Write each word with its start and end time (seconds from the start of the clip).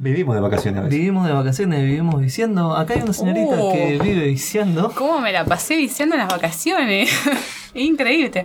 Vivimos 0.00 0.34
de 0.36 0.40
vacaciones 0.40 0.78
a 0.78 0.82
veces. 0.84 0.96
Vivimos 0.98 1.26
de 1.26 1.32
vacaciones, 1.32 1.82
vivimos 1.82 2.20
viciando. 2.20 2.76
Acá 2.76 2.94
hay 2.94 3.00
una 3.02 3.12
señorita 3.12 3.56
Oh. 3.58 3.72
que 3.72 3.98
vive 4.00 4.26
viciando. 4.28 4.92
¿Cómo 4.94 5.20
me 5.20 5.32
la 5.32 5.44
pasé 5.44 5.76
viciando 5.76 6.14
en 6.14 6.20
las 6.20 6.28
vacaciones? 6.28 7.10
Increíble. 7.74 8.44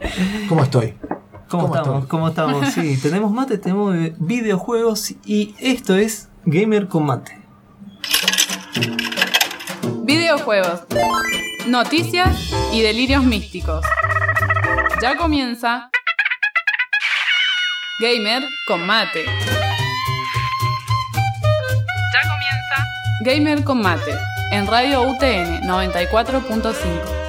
¿Cómo 0.50 0.64
estoy? 0.64 0.96
¿Cómo, 1.48 1.68
¿Cómo 1.68 1.76
estamos? 1.76 1.94
estoy? 2.04 2.10
¿Cómo 2.10 2.28
estamos? 2.30 2.68
Sí, 2.74 2.98
tenemos 3.02 3.32
mate, 3.32 3.60
tenemos 3.60 3.96
videojuegos 4.18 5.14
y 5.26 5.54
esto 5.60 5.96
es 5.96 6.30
Gamer 6.46 6.88
con 6.88 7.06
Mate. 7.06 7.38
Videojuegos, 10.04 10.82
noticias 11.68 12.52
y 12.74 12.82
delirios 12.82 13.24
místicos. 13.24 13.86
Ya 15.02 15.16
comienza 15.18 15.90
Gamer 18.00 18.44
con 18.68 18.86
mate. 18.86 19.24
Gamer 23.24 23.64
con 23.64 23.82
mate 23.82 24.12
en 24.52 24.68
Radio 24.68 25.04
UTN 25.04 25.62
94.5. 25.62 27.23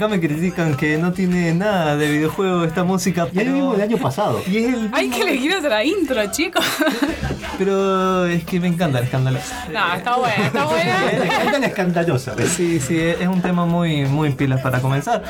Acá 0.00 0.08
me 0.08 0.18
critican 0.18 0.78
que 0.78 0.96
no 0.96 1.12
tiene 1.12 1.52
nada 1.52 1.94
de 1.94 2.10
videojuego 2.10 2.64
esta 2.64 2.84
música, 2.84 3.24
Y 3.24 3.26
es 3.26 3.32
pero... 3.34 3.50
el 3.50 3.52
mismo 3.54 3.72
del 3.72 3.82
año 3.82 3.98
pasado. 3.98 4.40
Y 4.46 4.56
es 4.56 4.72
el 4.72 4.88
Ay, 4.94 5.08
mismo- 5.10 5.24
que 5.26 5.52
hacer 5.58 5.70
la 5.70 5.84
intro, 5.84 6.30
chicos. 6.30 6.64
Pero 7.58 8.24
es 8.24 8.42
que 8.44 8.58
me 8.60 8.68
encanta 8.68 8.96
el 9.00 9.04
escándalo. 9.04 9.38
No, 9.70 9.92
está 9.94 10.16
buena, 10.16 10.46
está 10.46 10.64
buena. 10.70 11.06
Escándala 11.12 11.66
escandalosa. 11.66 12.34
¿ves? 12.34 12.48
Sí, 12.48 12.80
sí, 12.80 12.98
es 12.98 13.28
un 13.28 13.42
tema 13.42 13.66
muy, 13.66 14.06
muy 14.06 14.30
pilas 14.30 14.62
para 14.62 14.80
comenzar. 14.80 15.22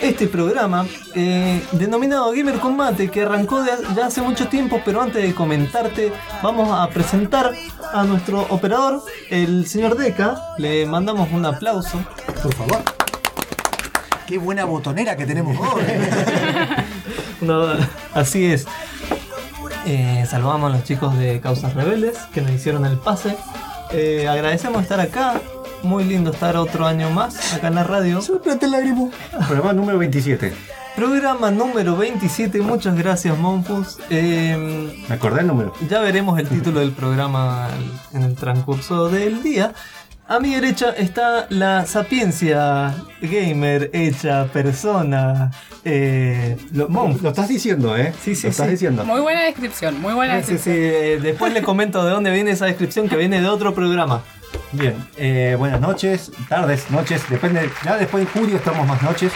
Este 0.00 0.28
programa, 0.28 0.86
eh, 1.16 1.60
denominado 1.72 2.30
Gamer 2.30 2.60
Combate, 2.60 3.08
que 3.10 3.22
arrancó 3.22 3.64
de- 3.64 3.72
ya 3.96 4.06
hace 4.06 4.22
mucho 4.22 4.46
tiempo, 4.46 4.80
pero 4.84 5.02
antes 5.02 5.20
de 5.20 5.34
comentarte, 5.34 6.12
vamos 6.44 6.68
a 6.70 6.88
presentar 6.90 7.50
a 7.92 8.04
nuestro 8.04 8.42
operador, 8.50 9.02
el 9.30 9.66
señor 9.66 9.96
Deca. 9.96 10.40
Le 10.58 10.86
mandamos 10.86 11.28
un 11.32 11.44
aplauso. 11.44 11.98
Por 12.40 12.54
favor. 12.54 12.82
Qué 14.32 14.38
buena 14.38 14.64
botonera 14.64 15.14
que 15.14 15.26
tenemos 15.26 15.58
hoy. 15.58 15.82
No, 17.42 17.66
así 18.14 18.46
es. 18.46 18.66
Eh, 19.84 20.24
saludamos 20.26 20.72
a 20.72 20.76
los 20.76 20.84
chicos 20.84 21.18
de 21.18 21.38
Causas 21.40 21.74
Rebeldes 21.74 22.16
que 22.32 22.40
nos 22.40 22.50
hicieron 22.52 22.86
el 22.86 22.96
pase. 22.96 23.36
Eh, 23.90 24.26
agradecemos 24.26 24.80
estar 24.80 25.00
acá. 25.00 25.38
Muy 25.82 26.04
lindo 26.04 26.30
estar 26.30 26.56
otro 26.56 26.86
año 26.86 27.10
más 27.10 27.52
acá 27.52 27.68
en 27.68 27.74
la 27.74 27.84
radio. 27.84 28.20
Plantea 28.42 28.66
el 28.68 28.72
lágrimo. 28.72 29.10
Programa 29.48 29.74
número 29.74 29.98
27. 29.98 30.54
Programa 30.96 31.50
número 31.50 31.94
27. 31.96 32.60
Muchas 32.62 32.96
gracias, 32.96 33.36
Monfus. 33.36 33.98
Eh, 34.08 35.04
¿Me 35.08 35.14
acordé 35.14 35.40
el 35.40 35.48
número? 35.48 35.74
ya 35.90 36.00
veremos 36.00 36.38
el 36.38 36.48
título 36.48 36.80
del 36.80 36.92
programa 36.92 37.68
en 38.14 38.22
el 38.22 38.34
transcurso 38.34 39.10
del 39.10 39.42
día. 39.42 39.74
A 40.28 40.38
mi 40.38 40.54
derecha 40.54 40.90
está 40.96 41.46
la 41.50 41.84
sapiencia 41.84 42.94
gamer 43.20 43.90
hecha 43.92 44.46
persona. 44.46 45.50
Eh, 45.84 46.56
Lo, 46.72 46.88
lo 46.88 47.28
estás 47.28 47.48
diciendo, 47.48 47.96
¿eh? 47.96 48.14
Sí, 48.22 48.34
sí, 48.34 48.44
Lo 48.44 48.50
estás 48.50 48.66
sí. 48.66 48.72
diciendo. 48.72 49.04
Muy 49.04 49.20
buena 49.20 49.42
descripción, 49.42 50.00
muy 50.00 50.14
buena 50.14 50.40
Sí, 50.40 50.46
sí, 50.46 50.52
descripción. 50.70 50.76
eh, 50.76 51.18
después 51.22 51.52
le 51.52 51.62
comento 51.62 52.04
de 52.04 52.10
dónde 52.12 52.30
viene 52.30 52.52
esa 52.52 52.66
descripción 52.66 53.08
que 53.08 53.16
viene 53.16 53.40
de 53.40 53.48
otro 53.48 53.74
programa. 53.74 54.22
Bien, 54.70 54.94
eh, 55.18 55.54
buenas 55.58 55.80
noches, 55.80 56.30
tardes, 56.48 56.90
noches, 56.90 57.22
depende. 57.28 57.68
Ya 57.84 57.96
después 57.98 58.24
de 58.24 58.30
julio 58.40 58.56
estamos 58.56 58.86
más 58.86 59.02
noches. 59.02 59.32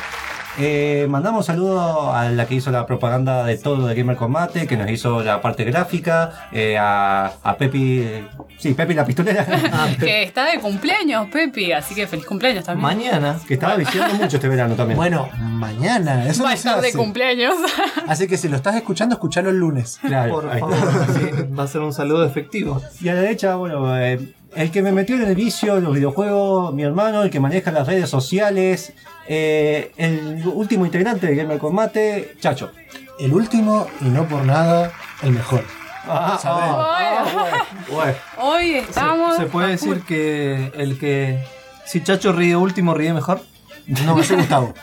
Eh, 0.59 1.07
mandamos 1.11 1.47
saludos 1.47 2.15
a 2.15 2.31
la 2.31 2.47
que 2.47 2.55
hizo 2.55 2.71
la 2.71 2.87
propaganda 2.87 3.45
de 3.45 3.59
todo 3.59 3.87
de 3.87 3.95
Gamer 3.95 4.17
Combate, 4.17 4.67
que 4.67 4.77
nos 4.79 4.91
hizo 4.91 5.23
la 5.23 5.43
parte 5.43 5.65
gráfica, 5.65 6.49
eh, 6.51 6.79
a, 6.79 7.31
a 7.43 7.57
Pepi, 7.59 7.99
eh, 8.01 8.25
sí, 8.57 8.73
Pepi 8.73 8.95
la 8.95 9.05
pistolera, 9.05 9.47
Ah, 9.73 9.89
Que 10.01 10.23
está 10.23 10.47
de 10.51 10.59
cumpleaños, 10.59 11.27
Pepi, 11.31 11.73
así 11.73 11.95
que 11.95 12.07
feliz 12.07 12.25
cumpleaños 12.25 12.65
también. 12.65 12.83
mañana. 12.83 13.39
que 13.47 13.55
estaba 13.55 13.77
viciando 13.77 14.15
mucho 14.15 14.37
este 14.37 14.49
verano 14.49 14.75
también. 14.75 14.97
Bueno, 14.97 15.29
mañana. 15.37 16.27
Eso 16.27 16.43
Va 16.43 16.51
a 16.51 16.53
no 16.53 16.57
se 16.57 16.69
estar 16.69 16.81
de 16.81 16.89
hace. 16.89 16.97
cumpleaños. 16.99 17.55
Así 18.09 18.27
que 18.27 18.37
si 18.39 18.49
lo 18.49 18.57
estás 18.57 18.77
escuchando, 18.77 19.15
escuchalo 19.17 19.51
el 19.51 19.57
lunes. 19.59 19.99
Claro, 20.01 20.33
Por 20.35 20.49
ahí 20.49 20.61
está. 20.63 20.75
favor, 20.77 21.07
sí, 21.15 21.31
va 21.59 21.65
a 21.65 21.67
ser 21.67 21.81
un 21.83 21.93
saludo 21.93 22.25
efectivo. 22.25 22.81
Y 23.01 23.09
a 23.09 23.15
la 23.15 23.21
derecha, 23.21 23.57
bueno, 23.57 23.99
eh, 23.99 24.19
el 24.57 24.71
que 24.71 24.83
me 24.83 24.93
metió 24.93 25.17
en 25.17 25.23
el 25.23 25.35
vicio, 25.35 25.81
los 25.81 25.95
videojuegos, 25.95 26.73
mi 26.75 26.83
hermano, 26.83 27.23
el 27.23 27.31
que 27.31 27.41
maneja 27.41 27.71
las 27.73 27.87
redes 27.87 28.09
sociales, 28.11 28.93
eh, 29.29 29.93
el 29.97 30.43
último 30.47 30.85
integrante 30.87 31.27
de 31.27 31.37
Gamer 31.37 31.59
Combate, 31.59 32.35
Chacho. 32.41 32.71
El 33.19 33.33
último 33.33 33.87
y 34.01 34.07
no 34.07 34.27
por 34.27 34.45
nada 34.45 34.93
el 35.23 35.31
mejor. 35.33 35.65
Ah, 36.09 36.39
ah, 36.45 37.65
bueno. 37.91 38.13
Hoy 38.39 38.75
estamos. 38.75 39.37
¿Se 39.37 39.47
puede 39.47 39.69
decir 39.71 39.95
full. 39.97 40.07
que 40.07 40.71
el 40.77 40.99
que. 40.99 41.43
Si 41.85 42.03
Chacho 42.03 42.33
ríe 42.33 42.55
último, 42.57 42.95
ríe 42.95 43.13
mejor? 43.13 43.41
No, 44.05 44.19
ese 44.21 44.37
Gustavo. 44.37 44.75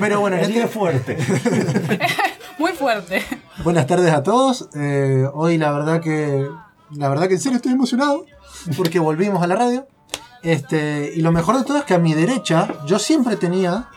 Pero 0.00 0.20
bueno, 0.20 0.36
en 0.36 0.44
El 0.44 0.48
este- 0.50 0.58
día 0.60 0.68
fuerte. 0.68 1.16
Muy 2.58 2.72
fuerte. 2.72 3.22
buenas 3.62 3.86
tardes 3.86 4.12
a 4.12 4.22
todos. 4.22 4.68
Eh, 4.74 5.26
hoy 5.32 5.58
la 5.58 5.70
verdad 5.72 6.00
que. 6.00 6.48
La 6.92 7.08
verdad 7.08 7.28
que 7.28 7.34
en 7.34 7.40
serio 7.40 7.56
estoy 7.56 7.72
emocionado. 7.72 8.26
Porque 8.76 8.98
volvimos 8.98 9.42
a 9.42 9.46
la 9.46 9.56
radio. 9.56 9.86
Este, 10.42 11.12
y 11.14 11.20
lo 11.22 11.32
mejor 11.32 11.56
de 11.56 11.64
todo 11.64 11.78
es 11.78 11.84
que 11.84 11.94
a 11.94 11.98
mi 11.98 12.12
derecha 12.14 12.68
yo 12.86 12.98
siempre 12.98 13.36
tenía 13.36 13.88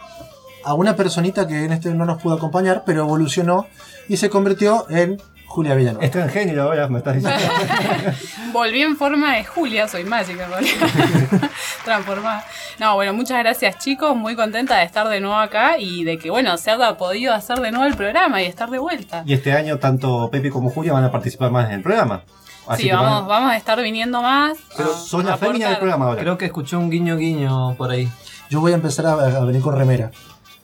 a 0.64 0.74
una 0.74 0.96
personita 0.96 1.48
que 1.48 1.66
en 1.66 1.74
este 1.74 1.94
no 1.94 2.06
nos 2.06 2.22
pudo 2.22 2.36
acompañar, 2.36 2.84
pero 2.86 3.02
evolucionó 3.02 3.68
y 4.08 4.18
se 4.18 4.30
convirtió 4.30 4.90
en 4.90 5.18
Julia 5.46 5.76
Villanueva. 5.76 6.06
Extranjero 6.06 6.64
ahora 6.64 6.88
me 6.88 7.00
estás 7.00 7.16
diciendo. 7.16 7.42
Volví 8.54 8.82
en 8.82 8.96
forma 8.96 9.36
de 9.36 9.46
Julia, 9.46 9.88
soy 9.88 10.04
mágica 10.04 10.48
en. 10.60 11.50
Transformada. 11.86 12.46
No, 12.80 12.96
bueno, 12.96 13.14
muchas 13.14 13.40
gracias 13.40 13.78
chicos, 13.80 14.16
muy 14.16 14.36
contenta 14.36 14.78
de 14.78 14.84
estar 14.84 15.08
de 15.08 15.20
nuevo 15.20 15.38
acá 15.38 15.78
y 15.80 16.04
de 16.04 16.18
que, 16.18 16.30
bueno, 16.30 16.58
se 16.58 16.72
haya 16.72 16.98
podido 16.98 17.34
hacer 17.34 17.60
de 17.60 17.72
nuevo 17.72 17.86
el 17.88 17.96
programa 17.96 18.42
y 18.42 18.46
estar 18.46 18.70
de 18.70 18.78
vuelta. 18.78 19.24
y 19.26 19.34
este 19.34 19.54
año 19.54 19.80
tanto 19.80 20.30
Pepe 20.30 20.50
como 20.50 20.70
Julia 20.70 20.94
van 20.94 21.06
a 21.06 21.12
participar 21.12 21.50
más 21.50 21.68
en 21.68 21.76
el 21.76 21.82
programa. 21.82 22.24
Así 22.68 22.84
sí, 22.84 22.90
vamos, 22.92 23.20
van- 23.22 23.28
vamos 23.28 23.52
a 23.52 23.58
estar 23.58 23.82
viniendo 23.82 24.22
más. 24.22 24.58
Pero 24.76 24.94
a- 24.94 24.98
sos 24.98 25.24
la 25.24 25.38
fémina 25.38 25.70
del 25.70 25.78
programa 25.78 26.06
ahora. 26.06 26.22
Creo 26.22 26.38
que 26.38 26.46
escuché 26.46 26.76
un 26.76 26.90
guiño 26.90 27.16
guiño 27.18 27.76
por 27.76 27.90
ahí. 27.92 28.10
Yo 28.50 28.60
voy 28.62 28.72
a 28.72 28.76
empezar 28.76 29.06
a, 29.06 29.14
a 29.14 29.46
venir 29.46 29.62
con 29.62 29.76
remera. 29.78 30.12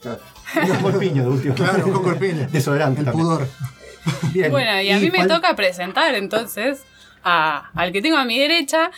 Un 0.04 0.76
corpiño 0.82 1.22
de 1.22 1.28
último. 1.28 1.54
Claro, 1.54 1.82
con 1.82 2.02
corpiño. 2.02 2.46
Desodorante 2.52 3.00
El 3.00 3.06
también. 3.06 3.26
pudor. 3.26 3.48
Bien. 4.32 4.50
Bueno, 4.50 4.80
y 4.80 4.90
a 4.90 4.98
mí 4.98 5.10
me 5.10 5.18
cuál- 5.18 5.28
toca 5.28 5.56
presentar 5.56 6.14
entonces 6.14 6.82
a- 7.24 7.70
al 7.74 7.90
que 7.92 8.02
tengo 8.02 8.18
a 8.18 8.24
mi 8.24 8.38
derecha, 8.38 8.90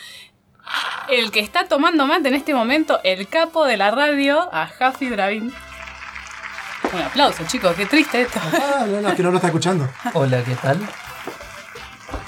el 1.09 1.31
que 1.31 1.39
está 1.39 1.67
tomando 1.67 2.05
mate 2.07 2.27
en 2.27 2.33
este 2.35 2.53
momento, 2.53 2.99
el 3.03 3.27
capo 3.29 3.65
de 3.65 3.77
la 3.77 3.89
radio, 3.91 4.53
a 4.53 4.67
Jafi 4.67 5.07
Dravín. 5.09 5.53
Un 6.93 7.01
aplauso, 7.01 7.43
chicos, 7.47 7.73
qué 7.75 7.85
triste 7.85 8.21
esto. 8.21 8.39
Ah, 8.43 8.85
no, 8.87 9.01
no, 9.01 9.09
es 9.09 9.15
que 9.15 9.23
no 9.23 9.29
lo 9.31 9.37
está 9.37 9.47
escuchando. 9.47 9.89
Hola, 10.13 10.43
¿qué 10.43 10.55
tal? 10.55 10.77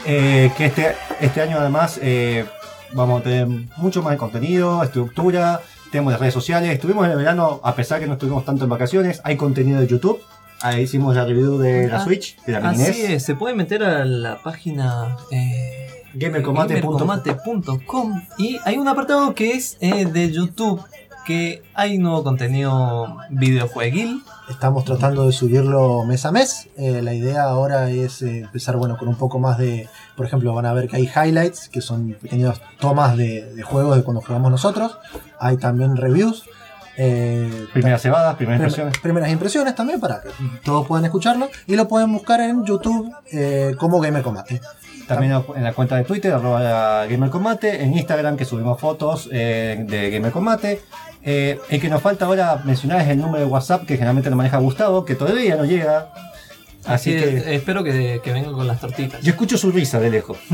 Eh, 0.06 0.52
que 0.58 0.66
este, 0.66 0.96
este 1.20 1.42
año 1.42 1.58
además 1.60 2.00
eh, 2.02 2.46
vamos 2.94 3.22
a 3.22 3.24
tener 3.24 3.48
mucho 3.78 4.02
más 4.02 4.12
de 4.12 4.18
contenido, 4.18 4.82
estructura, 4.84 5.62
tenemos 5.92 6.12
las 6.14 6.20
redes 6.22 6.34
sociales. 6.34 6.72
Estuvimos 6.72 7.06
en 7.06 7.12
el 7.12 7.18
verano, 7.18 7.60
a 7.64 7.76
pesar 7.76 8.00
que 8.00 8.08
no 8.08 8.14
estuvimos 8.14 8.46
tanto 8.46 8.64
en 8.64 8.70
vacaciones, 8.70 9.22
hay 9.24 9.36
contenido 9.38 9.80
de 9.82 9.88
YouTube. 9.88 10.20
Ahí 10.62 10.84
hicimos 10.84 11.16
la 11.16 11.26
review 11.26 11.58
de 11.58 11.88
la 11.88 11.98
Ah, 11.98 12.04
Switch, 12.04 12.38
de 12.46 12.54
la 12.54 12.70
Así 12.70 12.82
NES. 12.82 12.98
es, 13.10 13.24
se 13.24 13.36
puede 13.36 13.56
meter 13.56 13.84
a 13.84 14.04
la 14.04 14.42
página 14.44 15.16
eh, 15.32 16.04
gamercombate.com 16.16 18.22
y 18.38 18.58
hay 18.66 18.78
un 18.78 18.88
apartado 18.88 19.34
que 19.34 19.52
es 19.52 19.78
eh, 19.80 20.06
de 20.06 20.32
YouTube 20.32 20.82
que 21.26 21.62
hay 21.76 21.98
nuevo 21.98 22.24
contenido 22.24 23.18
videojueguil. 23.30 24.22
Estamos 24.50 24.84
tratando 24.84 25.26
de 25.28 25.32
subirlo 25.32 26.04
mes 26.06 26.26
a 26.26 26.32
mes. 26.32 26.68
Eh, 26.76 27.02
la 27.04 27.14
idea 27.14 27.44
ahora 27.44 27.90
es 27.92 28.22
eh, 28.24 28.40
empezar 28.40 28.78
bueno, 28.78 28.98
con 28.98 29.08
un 29.08 29.16
poco 29.16 29.38
más 29.40 29.58
de. 29.58 29.88
Por 30.18 30.26
ejemplo, 30.26 30.54
van 30.54 30.66
a 30.66 30.74
ver 30.74 30.88
que 30.88 30.96
hay 30.98 31.04
highlights, 31.08 31.70
que 31.70 31.82
son 31.82 32.14
pequeñas 32.20 32.60
tomas 32.80 33.16
de, 33.16 33.54
de 33.54 33.62
juegos 33.64 33.96
de 33.96 34.04
cuando 34.04 34.22
jugamos 34.22 34.50
nosotros. 34.50 34.98
Hay 35.40 35.58
también 35.58 35.96
reviews. 35.96 36.46
eh, 36.98 37.68
Primeras 37.74 38.02
cebadas, 38.02 38.36
primeras 38.36 38.60
prim- 38.60 38.68
impresiones. 38.70 39.00
primeras 39.00 39.30
impresiones 39.32 39.76
también 39.76 40.00
para 40.00 40.22
que 40.22 40.30
todos 40.66 40.88
puedan 40.88 41.06
escucharlo 41.06 41.48
y 41.68 41.76
lo 41.76 41.88
pueden 41.88 42.12
buscar 42.12 42.42
en 42.42 42.66
YouTube 42.66 43.14
como 43.78 44.00
Gamer 44.02 44.24
Combate. 44.24 44.62
También 45.08 45.42
en 45.56 45.64
la 45.64 45.74
cuenta 45.74 45.96
de 45.96 46.04
Twitter, 46.04 46.32
arroba 46.34 47.06
Gamer 47.08 47.30
Combate, 47.30 47.84
en 47.84 47.96
Instagram 47.98 48.36
que 48.38 48.46
subimos 48.46 48.80
fotos 48.80 49.28
eh, 49.32 49.84
de 49.88 50.10
Gamer 50.12 50.32
Combate. 50.32 50.82
Eh, 51.24 51.60
el 51.70 51.82
que 51.82 51.90
nos 51.90 52.02
falta 52.02 52.26
ahora 52.26 52.62
mencionar 52.66 53.02
es 53.02 53.08
el 53.10 53.18
número 53.20 53.40
de 53.40 53.46
WhatsApp 53.46 53.86
que 53.86 53.96
generalmente 53.96 54.30
lo 54.30 54.36
maneja 54.36 54.58
Gustavo, 54.58 55.04
que 55.06 55.16
todavía 55.16 55.56
no 55.56 55.66
llega. 55.66 56.12
Así 56.86 57.12
Sí, 57.12 57.20
que 57.20 57.56
espero 57.56 57.84
que, 57.84 58.22
que 58.24 58.32
vengan 58.32 58.54
con 58.54 58.66
las 58.66 58.80
tortitas. 58.80 59.22
yo 59.22 59.32
escucho 59.32 59.58
su 59.58 59.70
risa 59.72 60.00
de 60.00 60.10
lejos. 60.10 60.38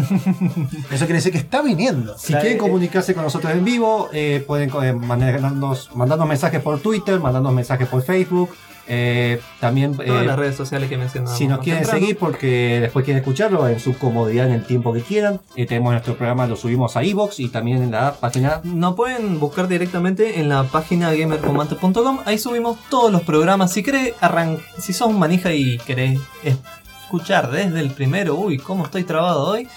Eso 0.91 1.05
quiere 1.05 1.13
decir 1.13 1.31
que 1.31 1.37
está 1.37 1.61
viniendo. 1.61 2.17
Si 2.17 2.33
La- 2.33 2.39
quieren 2.39 2.57
eh, 2.57 2.59
comunicarse 2.61 3.13
con 3.13 3.23
nosotros 3.23 3.53
en 3.53 3.63
vivo, 3.63 4.09
eh, 4.11 4.43
pueden 4.45 4.71
eh, 4.83 4.91
mandarnos, 4.93 5.95
mandarnos 5.95 6.27
mensajes 6.27 6.61
por 6.61 6.79
Twitter, 6.81 7.19
mandarnos 7.19 7.53
mensajes 7.53 7.87
por 7.87 8.01
Facebook. 8.01 8.49
Eh, 8.87 9.41
también 9.59 9.95
Todas 9.95 10.23
eh, 10.23 10.25
las 10.25 10.37
redes 10.37 10.55
sociales 10.55 10.89
que 10.89 10.97
mencionamos. 10.97 11.37
Si 11.37 11.47
nos 11.47 11.59
quieren 11.59 11.81
temprano. 11.83 11.99
seguir 11.99 12.17
porque 12.17 12.79
después 12.81 13.03
quieren 13.03 13.21
escucharlo 13.21 13.67
en 13.67 13.79
su 13.79 13.97
comodidad 13.97 14.47
en 14.47 14.53
el 14.53 14.63
tiempo 14.63 14.93
que 14.93 15.01
quieran, 15.01 15.39
eh, 15.55 15.65
tenemos 15.65 15.91
nuestro 15.91 16.15
programa, 16.15 16.45
lo 16.47 16.55
subimos 16.55 16.95
a 16.95 17.03
iVoox 17.03 17.39
y 17.39 17.49
también 17.49 17.81
en 17.81 17.91
la 17.91 18.13
página. 18.13 18.61
Nos 18.63 18.95
pueden 18.95 19.39
buscar 19.39 19.67
directamente 19.67 20.39
en 20.39 20.49
la 20.49 20.63
página 20.65 21.13
gamercombate.com. 21.13 22.19
Ahí 22.25 22.37
subimos 22.37 22.77
todos 22.89 23.11
los 23.11 23.23
programas. 23.23 23.71
Si 23.71 23.81
querés 23.83 24.13
arran 24.21 24.59
si 24.77 24.93
sos 24.93 25.07
un 25.07 25.17
manija 25.19 25.51
y 25.53 25.77
querés 25.79 26.19
escuchar 26.43 27.49
desde 27.51 27.79
el 27.79 27.91
primero, 27.91 28.35
uy, 28.35 28.57
cómo 28.57 28.85
estoy 28.85 29.03
trabado 29.03 29.47
hoy. 29.47 29.67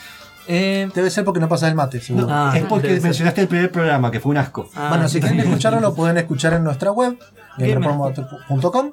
Eh, 0.51 0.89
Debe 0.95 1.11
ser 1.11 1.25
porque 1.27 1.41
no 1.41 1.49
pasas 1.49 1.69
el 1.69 1.75
mate, 1.75 2.01
seguro. 2.01 2.27
Ah, 2.31 2.55
es 2.57 2.65
porque 2.65 2.89
ser. 2.89 3.03
mencionaste 3.03 3.43
el 3.43 3.49
primer 3.49 3.71
programa, 3.71 4.11
que 4.11 4.19
fue 4.19 4.31
un 4.31 4.39
asco. 4.39 4.71
ah, 4.75 4.87
bueno, 4.89 5.07
si 5.07 5.21
quieren 5.21 5.41
escucharlo, 5.41 5.79
lo 5.81 5.95
pueden 5.95 6.17
escuchar 6.17 6.55
en 6.55 6.65
nuestra 6.65 6.91
web, 6.91 7.19
gamercombate.com. 7.59 8.93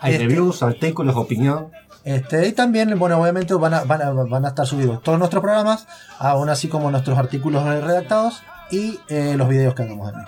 Hay 0.00 0.14
Este- 0.14 0.24
reviews, 0.26 0.62
artículos, 0.62 1.16
opinión. 1.16 1.68
Este, 2.04 2.48
y 2.48 2.52
también, 2.52 2.98
bueno, 2.98 3.20
obviamente 3.20 3.54
van 3.54 3.74
a, 3.74 3.84
van, 3.84 4.02
a, 4.02 4.10
van 4.10 4.44
a 4.44 4.48
estar 4.48 4.66
subidos 4.66 5.02
todos 5.02 5.18
nuestros 5.20 5.40
programas, 5.40 5.86
aún 6.18 6.48
así 6.48 6.66
como 6.68 6.90
nuestros 6.90 7.16
artículos 7.16 7.62
redactados 7.64 8.42
y 8.72 8.98
eh, 9.08 9.34
los 9.36 9.48
videos 9.48 9.74
que 9.74 9.82
hagamos 9.84 10.08
aquí. 10.08 10.18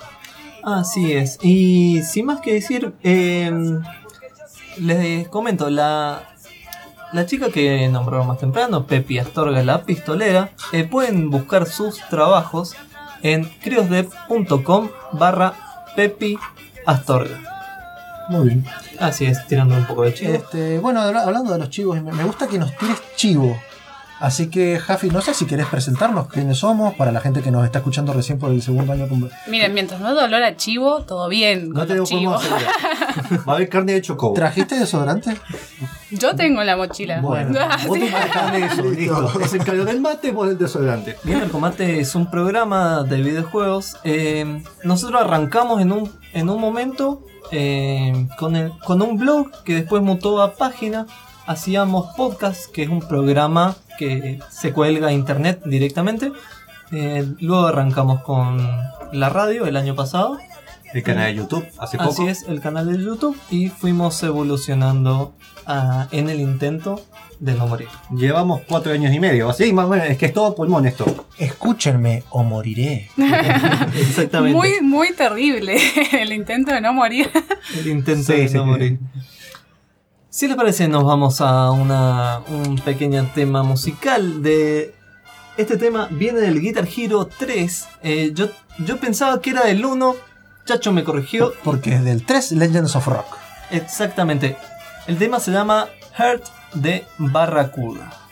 Así 0.63 1.13
es. 1.13 1.39
Y 1.43 2.03
sin 2.05 2.27
más 2.27 2.41
que 2.41 2.55
decir, 2.55 2.95
eh, 3.03 3.51
les 4.79 5.29
comento, 5.29 5.69
la, 5.69 6.23
la 7.13 7.27
chica 7.27 7.51
que 7.51 7.89
nombraron 7.89 8.29
más 8.29 8.39
temprano, 8.39 8.87
Pepi 8.87 9.19
Astorga 9.19 9.63
la 9.65 9.83
pistolera, 9.83 10.51
eh, 10.73 10.85
pueden 10.85 11.29
buscar 11.31 11.67
sus 11.67 11.99
trabajos 12.09 12.77
en 13.23 13.45
criosdep.com 13.63 14.89
barra 15.13 15.55
Pepi 15.97 16.39
Astorga. 16.87 17.54
Muy 18.29 18.47
bien. 18.49 18.65
Así 19.01 19.27
es, 19.27 19.47
tirando 19.47 19.75
un 19.77 19.87
poco 19.87 20.03
de 20.05 20.15
chivo. 20.15 20.33
Este, 20.35 20.79
bueno, 20.79 21.01
habla- 21.01 21.23
hablando 21.25 21.53
de 21.53 21.59
los 21.59 21.71
chivos, 21.71 22.01
me, 22.03 22.25
gusta 22.25 22.47
que 22.47 22.59
nos 22.59 22.77
tires 22.77 23.01
chivo. 23.17 23.59
Así 24.21 24.49
que, 24.49 24.79
Jafi, 24.79 25.11
no 25.11 25.21
sé 25.21 25.35
si 25.35 25.45
querés 25.45 25.67
presentarnos 25.67 26.29
quiénes 26.29 26.57
somos 26.59 26.95
para 26.95 27.13
la 27.13 27.21
gente 27.21 27.43
que 27.43 27.51
nos 27.51 27.65
está 27.65 27.79
escuchando 27.81 28.13
recién 28.15 28.39
por 28.39 28.51
el 28.53 28.63
segundo 28.63 28.93
año. 28.93 29.07
con- 29.09 29.29
Miren, 29.49 29.75
mientras 29.75 30.01
no 30.01 30.15
dolor 30.15 30.43
a 30.43 30.57
chivo, 30.57 31.03
todo 31.03 31.29
bien. 31.29 31.71
No 31.71 31.81
con 31.81 31.89
tenemos 31.89 32.43
hacerlo. 32.45 32.69
Va 33.47 33.53
a 33.53 33.57
haber 33.57 33.69
carne 33.69 33.93
de 33.95 34.01
chocobo. 34.03 34.33
¿Trajiste 34.35 34.79
desodorante? 34.79 35.37
Yo 36.11 36.35
tengo 36.37 36.61
en 36.61 36.67
la 36.69 36.77
mochila. 36.77 37.21
Bueno, 37.21 37.59
Ah, 37.61 37.77
vos 37.87 37.99
sí. 37.99 38.09
carne 38.33 38.61
de 38.61 38.67
eso, 38.67 38.83
listo. 38.85 39.41
Es 39.41 39.53
el 39.53 39.65
calor 39.65 39.85
del 39.85 40.01
mate, 40.01 40.31
vos 40.31 40.49
el 40.49 40.57
desodorante. 40.57 41.17
Gamer 41.25 41.51
Combate 41.51 42.01
es 42.01 42.15
un 42.15 42.31
programa 42.31 43.03
de 43.03 43.21
videojuegos. 43.21 43.97
Eh, 44.05 44.63
nosotros 44.85 45.21
arrancamos 45.21 45.83
en 45.83 45.93
un, 45.93 46.11
en 46.33 46.49
un 46.49 46.61
momento 46.61 47.27
eh, 47.51 48.27
con, 48.39 48.57
el- 48.57 48.73
con 48.85 49.03
un 49.03 49.17
blog 49.19 49.51
que 49.65 49.75
después 49.75 50.03
mutó 50.03 50.43
a 50.43 50.55
página. 50.55 51.07
Hacíamos 51.47 52.15
podcast, 52.17 52.71
que 52.73 52.85
es 52.85 52.89
un 52.89 53.01
programa 53.01 53.77
que 53.99 54.41
se 54.51 54.73
cuelga 54.73 55.09
a 55.09 55.13
internet 55.13 55.61
directamente. 55.67 56.33
Eh, 56.91 57.27
luego 57.41 57.67
arrancamos 57.67 58.23
con 58.23 58.67
la 59.13 59.29
radio 59.29 59.67
el 59.67 59.77
año 59.77 59.95
pasado. 59.95 60.39
El 60.95 61.03
canal 61.03 61.27
de 61.27 61.35
YouTube, 61.35 61.67
hace 61.79 61.99
poco. 61.99 62.11
Así 62.11 62.27
es, 62.29 62.45
el 62.45 62.61
canal 62.61 62.87
de 62.91 63.03
YouTube. 63.05 63.37
Y 63.51 63.69
fuimos 63.69 64.23
evolucionando 64.23 65.35
ah, 65.67 66.07
en 66.13 66.31
el 66.31 66.41
intento 66.41 67.01
de 67.45 67.55
no 67.55 67.67
morir. 67.67 67.89
Llevamos 68.11 68.63
cuatro 68.67 68.93
años 68.93 69.13
y 69.13 69.21
medio. 69.21 69.51
Así, 69.51 69.73
más 69.73 69.85
o 69.87 69.89
menos, 69.89 70.07
es 70.09 70.17
que 70.17 70.27
es 70.27 70.33
todo 70.33 70.55
pulmón 70.55 70.87
esto. 70.87 71.27
Escúchenme 71.39 72.23
o 72.31 72.43
moriré. 72.43 73.11
Exactamente. 73.97 74.57
Muy, 74.57 74.81
muy 74.81 75.13
terrible 75.13 75.77
el 76.13 76.33
intento 76.33 76.73
de 76.73 76.81
no 76.81 76.93
morir. 76.95 77.31
El 77.79 77.87
intento 77.89 78.23
Sí, 78.33 78.41
de 78.41 78.49
sí. 78.49 78.55
no 78.55 78.65
morir. 78.65 78.99
Si 80.31 80.49
les 80.49 80.57
parece, 80.57 80.89
nos 80.89 81.05
vamos 81.05 81.41
a 81.41 81.71
una, 81.71 82.41
un 82.49 82.77
pequeño 82.79 83.31
tema 83.35 83.63
musical 83.63 84.43
de... 84.43 84.95
Este 85.57 85.77
tema 85.77 86.09
viene 86.11 86.41
del 86.41 86.61
Guitar 86.61 86.89
Hero 86.97 87.27
3. 87.39 87.89
Eh, 88.03 88.33
yo, 88.35 88.49
yo 88.79 88.97
pensaba 88.97 89.41
que 89.41 89.51
era 89.51 89.65
del 89.65 89.85
1. 89.85 90.17
Chacho 90.65 90.93
me 90.93 91.05
corrigió. 91.05 91.53
Porque 91.63 91.95
es 91.95 92.05
del 92.05 92.25
3 92.25 92.53
Legends 92.53 92.97
of 92.97 93.07
Rock. 93.07 93.37
Exactamente. 93.71 94.57
El 95.07 95.19
tema 95.19 95.39
se 95.39 95.53
llama 95.53 95.87
Heart 96.17 96.43
de 96.75 97.07
Barracuda. 97.19 98.24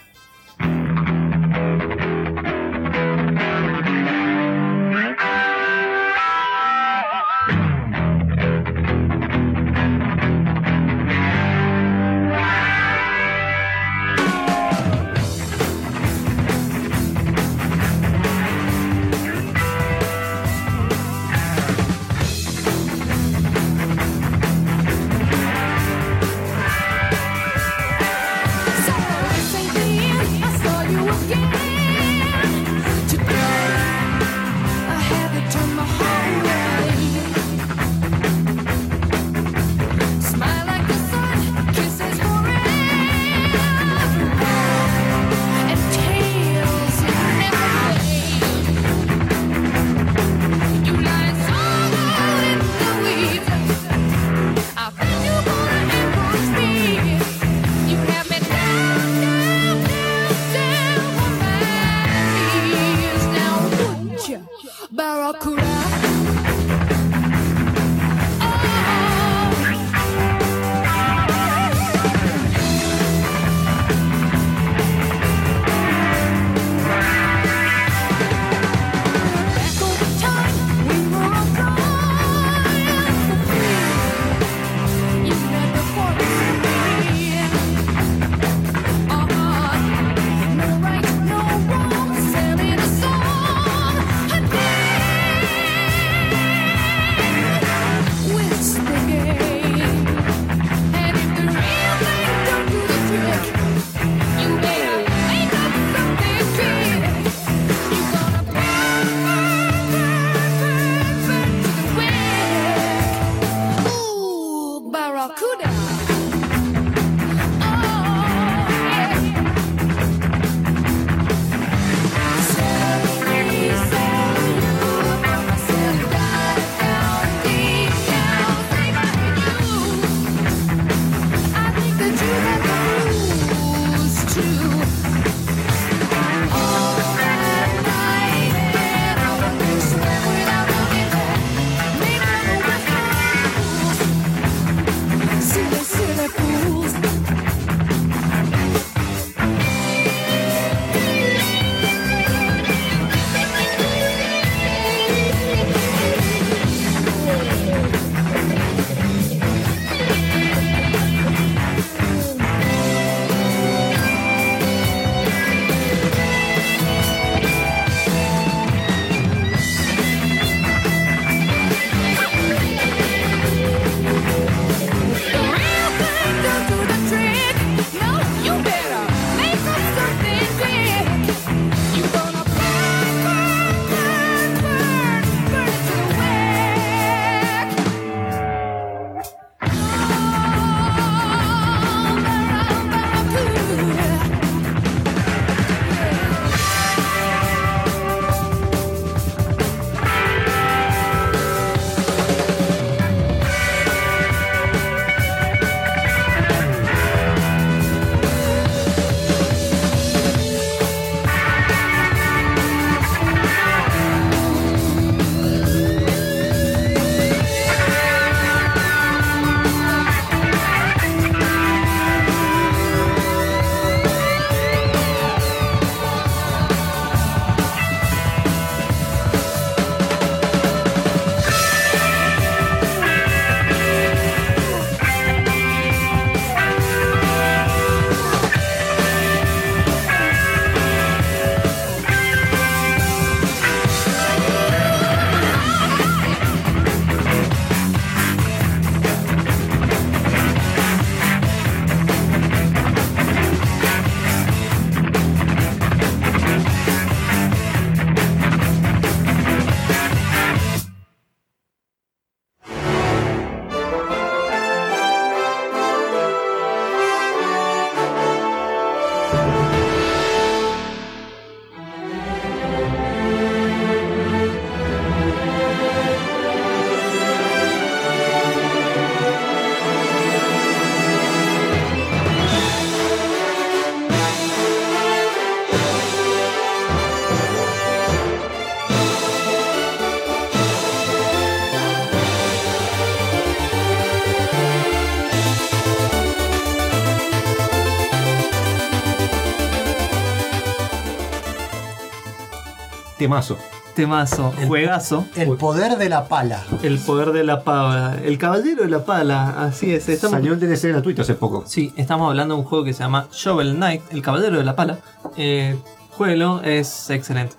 Temazo. 303.32 303.56
Temazo, 303.94 304.52
El- 304.58 304.68
juegazo. 304.68 305.24
El 305.36 305.56
poder 305.56 305.96
de 305.96 306.08
la 306.08 306.26
pala. 306.28 306.62
El 306.82 306.98
poder 306.98 307.32
de 307.32 307.44
la 307.44 307.62
pala. 307.62 308.16
El 308.22 308.36
caballero 308.38 308.82
de 308.84 308.88
la 308.90 309.04
pala. 309.04 309.64
Así 309.64 309.92
es. 309.94 310.08
Estamos, 310.08 310.32
Salió 310.36 310.52
el 310.54 310.60
DLC 310.60 310.88
gratuito 310.88 311.22
hace 311.22 311.34
poco. 311.34 311.64
Sí, 311.66 311.92
estamos 311.96 312.28
hablando 312.28 312.54
de 312.54 312.60
un 312.60 312.66
juego 312.66 312.84
que 312.84 312.92
se 312.92 313.00
llama 313.00 313.28
Shovel 313.32 313.74
Knight, 313.76 314.02
el 314.10 314.22
caballero 314.22 314.58
de 314.58 314.64
la 314.64 314.76
pala. 314.76 314.98
Eh, 315.36 315.76
juego 316.10 316.60
es 316.62 317.10
excelente. 317.10 317.56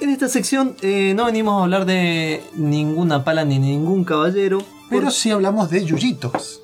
En 0.00 0.10
esta 0.10 0.28
sección 0.28 0.74
eh, 0.82 1.12
no 1.14 1.26
venimos 1.26 1.60
a 1.60 1.64
hablar 1.64 1.84
de 1.86 2.42
ninguna 2.54 3.22
pala 3.24 3.44
ni 3.44 3.58
ningún 3.58 4.04
caballero. 4.04 4.58
Pero 4.90 5.04
por- 5.04 5.12
sí 5.12 5.30
hablamos 5.30 5.70
de 5.70 5.84
yuyitos. 5.84 6.60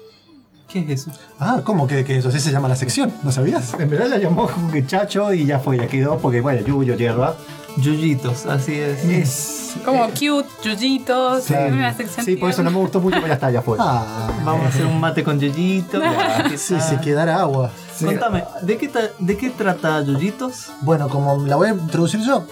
¿Qué 0.68 0.80
es 0.80 1.06
eso? 1.06 1.12
Ah, 1.38 1.62
¿cómo 1.64 1.86
que, 1.86 2.04
que 2.04 2.18
eso? 2.18 2.28
Así 2.28 2.40
se 2.40 2.50
llama 2.52 2.68
la 2.68 2.76
sección, 2.76 3.10
¿no 3.22 3.32
sabías? 3.32 3.72
En 3.78 3.88
verdad 3.88 4.08
la 4.08 4.18
llamó 4.18 4.46
como 4.48 4.70
que 4.70 4.84
chacho 4.86 5.32
y 5.32 5.46
ya 5.46 5.58
fue, 5.60 5.78
ya 5.78 5.86
quedó 5.86 6.18
porque 6.18 6.40
bueno, 6.42 6.60
Yuyo 6.66 6.94
Tierra. 6.96 7.34
Yuyitos, 7.80 8.46
así 8.46 8.74
es. 8.78 9.04
Es. 9.04 9.76
Como 9.84 10.04
cute, 10.08 10.48
yuyitos, 10.64 11.44
Sí, 11.44 11.54
una 11.54 11.94
sección 11.94 12.24
sí, 12.24 12.36
por 12.36 12.50
eso 12.50 12.62
no 12.62 12.70
me 12.70 12.78
gustó 12.78 13.00
mucho, 13.00 13.16
pero 13.16 13.28
ya 13.28 13.34
está, 13.34 13.50
ya 13.50 13.62
fue. 13.62 13.76
Ah, 13.80 14.30
Vamos 14.44 14.66
a 14.66 14.68
hacer 14.68 14.86
un 14.86 14.98
mate 14.98 15.22
con 15.22 15.38
Yuyito. 15.38 16.00
¿Qué 16.50 16.58
sí, 16.58 16.74
tal? 16.74 16.82
si 16.82 16.96
quedara 16.96 17.40
agua. 17.40 17.70
Contame, 18.02 18.44
¿de 18.62 18.76
qué, 18.78 18.90
¿de 19.18 19.36
qué 19.36 19.50
trata 19.50 20.02
Yuyitos? 20.02 20.70
Bueno, 20.82 21.08
como 21.08 21.44
la 21.46 21.56
voy 21.56 21.68
a 21.68 21.70
introducir 21.72 22.20
yo, 22.20 22.44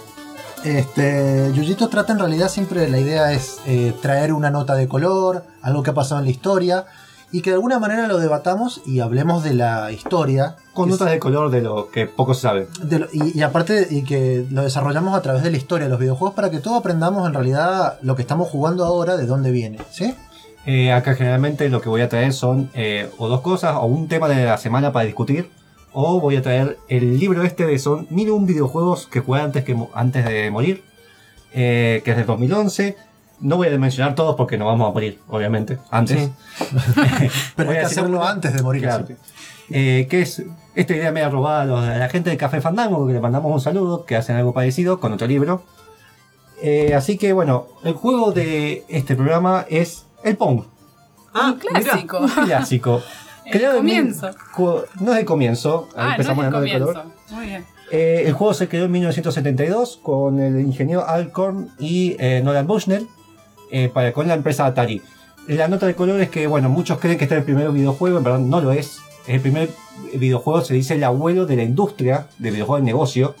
este, 0.63 1.51
Yuyitos 1.53 1.89
trata 1.89 2.13
en 2.13 2.19
realidad 2.19 2.49
siempre, 2.49 2.89
la 2.89 2.99
idea 2.99 3.31
es 3.31 3.59
eh, 3.65 3.93
traer 4.01 4.33
una 4.33 4.49
nota 4.49 4.75
de 4.75 4.87
color, 4.87 5.45
algo 5.61 5.83
que 5.83 5.91
ha 5.91 5.93
pasado 5.93 6.19
en 6.19 6.25
la 6.25 6.31
historia, 6.31 6.85
y 7.31 7.41
que 7.41 7.49
de 7.49 7.55
alguna 7.55 7.77
manera 7.79 8.07
lo 8.07 8.17
debatamos 8.19 8.81
y 8.85 8.99
hablemos 9.01 9.43
de 9.43 9.53
la 9.53 9.91
historia. 9.91 10.55
Con 10.73 10.89
notas 10.89 11.11
de 11.11 11.19
color 11.19 11.49
de 11.51 11.61
lo 11.61 11.89
que 11.91 12.05
poco 12.07 12.33
se 12.33 12.41
sabe. 12.41 12.67
de 12.83 12.99
lo- 12.99 13.07
y, 13.11 13.37
y 13.37 13.41
aparte, 13.41 13.87
y 13.89 14.03
que 14.03 14.45
lo 14.49 14.63
desarrollamos 14.63 15.13
a 15.15 15.21
través 15.21 15.43
de 15.43 15.51
la 15.51 15.57
historia 15.57 15.85
de 15.85 15.91
los 15.91 15.99
videojuegos 15.99 16.35
para 16.35 16.49
que 16.51 16.59
todos 16.59 16.77
aprendamos 16.79 17.27
en 17.27 17.33
realidad 17.33 17.97
lo 18.01 18.15
que 18.15 18.21
estamos 18.21 18.47
jugando 18.49 18.85
ahora, 18.85 19.17
de 19.17 19.25
dónde 19.25 19.51
viene, 19.51 19.79
¿sí? 19.91 20.15
Eh, 20.65 20.91
acá 20.91 21.15
generalmente 21.15 21.69
lo 21.69 21.81
que 21.81 21.89
voy 21.89 22.01
a 22.01 22.09
traer 22.09 22.33
son 22.33 22.69
eh, 22.73 23.09
o 23.17 23.27
dos 23.27 23.41
cosas, 23.41 23.75
o 23.75 23.85
un 23.85 24.07
tema 24.07 24.27
de 24.29 24.45
la 24.45 24.57
semana 24.57 24.91
para 24.91 25.05
discutir, 25.05 25.49
o 25.93 26.19
voy 26.19 26.35
a 26.35 26.41
traer 26.41 26.77
el 26.89 27.17
libro 27.19 27.43
este 27.43 27.65
de 27.65 27.79
son 27.79 28.05
mil 28.09 28.29
un 28.31 28.45
videojuegos 28.45 29.07
que 29.07 29.19
jugué 29.21 29.41
antes, 29.41 29.63
que, 29.63 29.75
antes 29.93 30.25
de 30.25 30.51
morir, 30.51 30.83
eh, 31.53 32.01
que 32.05 32.11
es 32.11 32.17
de 32.17 32.23
2011. 32.25 32.95
No 33.39 33.57
voy 33.57 33.67
a 33.67 33.77
mencionar 33.77 34.15
todos 34.15 34.35
porque 34.35 34.57
no 34.57 34.65
vamos 34.65 34.89
a 34.89 34.93
morir, 34.93 35.19
obviamente, 35.27 35.77
antes. 35.91 36.19
Sí. 36.25 36.31
Pero 37.55 37.67
Voy 37.69 37.75
hay 37.77 37.77
a 37.77 37.79
que 37.81 37.85
hacerlo 37.85 38.23
antes 38.25 38.53
de 38.53 38.63
morir. 38.63 38.83
Claro. 38.83 39.05
Eh, 39.69 40.07
que 40.09 40.21
es 40.21 40.43
esta 40.75 40.95
idea 40.95 41.11
media 41.11 41.29
robada 41.29 41.61
a 41.61 41.65
los- 41.65 41.83
a 41.83 41.97
la 41.97 42.09
gente 42.09 42.29
de 42.29 42.37
Café 42.37 42.61
Fandango, 42.61 43.05
que 43.05 43.13
le 43.13 43.19
mandamos 43.19 43.51
un 43.51 43.61
saludo, 43.61 44.05
que 44.05 44.15
hacen 44.15 44.35
algo 44.37 44.53
parecido 44.53 44.99
con 44.99 45.13
otro 45.13 45.27
libro. 45.27 45.61
Eh, 46.61 46.93
así 46.95 47.17
que 47.17 47.33
bueno, 47.33 47.67
el 47.83 47.93
juego 47.93 48.31
de 48.31 48.83
este 48.87 49.15
programa 49.15 49.65
es 49.69 50.05
el 50.23 50.37
Pong. 50.37 50.63
Ah, 51.33 51.53
Un 51.53 51.59
clásico. 51.59 52.19
Un 52.19 52.29
clásico. 52.29 53.01
El 53.45 53.51
Creado 53.53 53.77
en 53.77 53.85
mil- 53.85 54.15
no 54.99 55.13
es 55.13 55.19
el 55.19 55.25
comienzo, 55.25 55.87
ahí 55.95 55.95
Ah, 55.95 56.03
no 56.03 56.09
es 56.09 56.11
empezamos 56.15 56.45
el 56.47 56.51
comienzo. 56.51 56.85
color. 56.87 57.05
Muy 57.31 57.45
bien. 57.45 57.65
Eh, 57.91 58.23
el 58.25 58.33
juego 58.33 58.53
se 58.53 58.67
creó 58.67 58.83
en 58.85 58.91
1972 58.91 59.99
con 60.03 60.41
el 60.41 60.59
ingeniero 60.59 61.07
Alcorn 61.07 61.69
y 61.79 62.17
eh, 62.19 62.41
Nolan 62.43 62.67
Bushnell 62.67 63.07
eh, 63.71 63.89
para, 63.93 64.11
con 64.13 64.27
la 64.27 64.33
empresa 64.33 64.65
Atari. 64.65 65.01
La 65.47 65.67
nota 65.67 65.85
de 65.85 65.95
color 65.95 66.19
es 66.21 66.29
que, 66.29 66.45
bueno, 66.47 66.69
muchos 66.69 66.99
creen 66.99 67.17
que 67.17 67.23
este 67.25 67.35
es 67.35 67.39
el 67.39 67.45
primer 67.45 67.69
videojuego, 67.71 68.17
en 68.17 68.23
verdad 68.23 68.39
no 68.39 68.59
lo 68.61 68.71
es. 68.71 68.97
Es 69.27 69.35
el 69.35 69.41
primer 69.41 69.69
videojuego, 70.13 70.61
se 70.61 70.73
dice 70.73 70.95
el 70.95 71.03
abuelo 71.03 71.45
de 71.45 71.55
la 71.55 71.63
industria 71.63 72.27
de 72.37 72.51
videojuegos 72.51 72.81
de 72.81 72.85
negocio. 72.85 73.35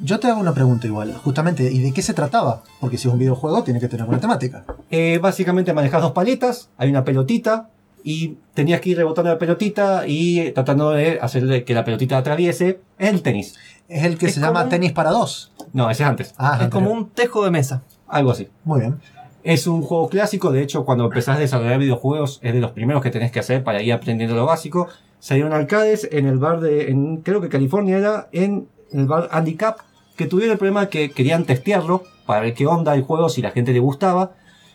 Yo 0.00 0.20
te 0.20 0.28
hago 0.28 0.40
una 0.40 0.54
pregunta 0.54 0.86
igual, 0.86 1.12
justamente, 1.24 1.64
¿y 1.72 1.80
de 1.80 1.92
qué 1.92 2.02
se 2.02 2.14
trataba? 2.14 2.62
Porque 2.80 2.96
si 2.98 3.08
es 3.08 3.12
un 3.12 3.18
videojuego 3.18 3.64
tiene 3.64 3.80
que 3.80 3.88
tener 3.88 4.06
una 4.06 4.20
temática. 4.20 4.64
Eh, 4.90 5.18
básicamente 5.20 5.72
manejas 5.72 6.00
dos 6.02 6.12
paletas, 6.12 6.68
hay 6.76 6.90
una 6.90 7.02
pelotita 7.04 7.70
y 8.04 8.36
tenías 8.54 8.80
que 8.80 8.90
ir 8.90 8.96
rebotando 8.96 9.30
la 9.32 9.38
pelotita 9.38 10.04
y 10.06 10.52
tratando 10.52 10.90
de 10.90 11.18
hacer 11.20 11.64
que 11.64 11.74
la 11.74 11.84
pelotita 11.84 12.16
atraviese. 12.18 12.78
Es 12.96 13.08
el 13.10 13.22
tenis. 13.22 13.56
Es 13.88 14.04
el 14.04 14.16
que 14.18 14.26
Es 14.26 14.34
se 14.34 14.40
llama 14.40 14.60
como- 14.60 14.70
tenis 14.70 14.92
para 14.92 15.10
dos. 15.10 15.50
No, 15.72 15.90
ese 15.90 16.04
es 16.04 16.08
antes. 16.08 16.34
Ah, 16.38 16.58
Es 16.62 16.68
como 16.68 16.86
anterior. 16.90 16.98
un 16.98 17.10
tejo 17.10 17.44
de 17.44 17.50
mesa. 17.50 17.82
Algo 18.06 18.30
así. 18.30 18.48
Muy 18.64 18.80
bien. 18.80 19.00
Es 19.48 19.66
un 19.66 19.80
juego 19.80 20.10
clásico, 20.10 20.52
de 20.52 20.60
hecho, 20.60 20.84
cuando 20.84 21.06
empezás 21.06 21.38
a 21.38 21.40
desarrollar 21.40 21.78
videojuegos 21.78 22.38
es 22.42 22.52
de 22.52 22.60
los 22.60 22.72
primeros 22.72 23.02
que 23.02 23.08
tenés 23.08 23.32
que 23.32 23.38
hacer 23.38 23.64
para 23.64 23.80
ir 23.80 23.94
aprendiendo 23.94 24.36
lo 24.36 24.44
básico. 24.44 24.88
Salieron 25.20 25.54
arcades 25.54 26.06
en 26.12 26.26
el 26.26 26.36
bar 26.36 26.60
de, 26.60 26.90
en, 26.90 27.22
creo 27.22 27.40
que 27.40 27.48
California 27.48 27.96
era, 27.96 28.28
en 28.32 28.68
el 28.92 29.06
bar 29.06 29.30
Handicap, 29.32 29.78
que 30.16 30.26
tuvieron 30.26 30.52
el 30.52 30.58
problema 30.58 30.90
que 30.90 31.12
querían 31.12 31.46
testearlo 31.46 32.02
para 32.26 32.42
ver 32.42 32.52
qué 32.52 32.66
onda 32.66 32.94
el 32.94 33.04
juego, 33.04 33.30
si 33.30 33.40
la 33.40 33.50
gente 33.50 33.72
le 33.72 33.78
gustaba. 33.78 34.32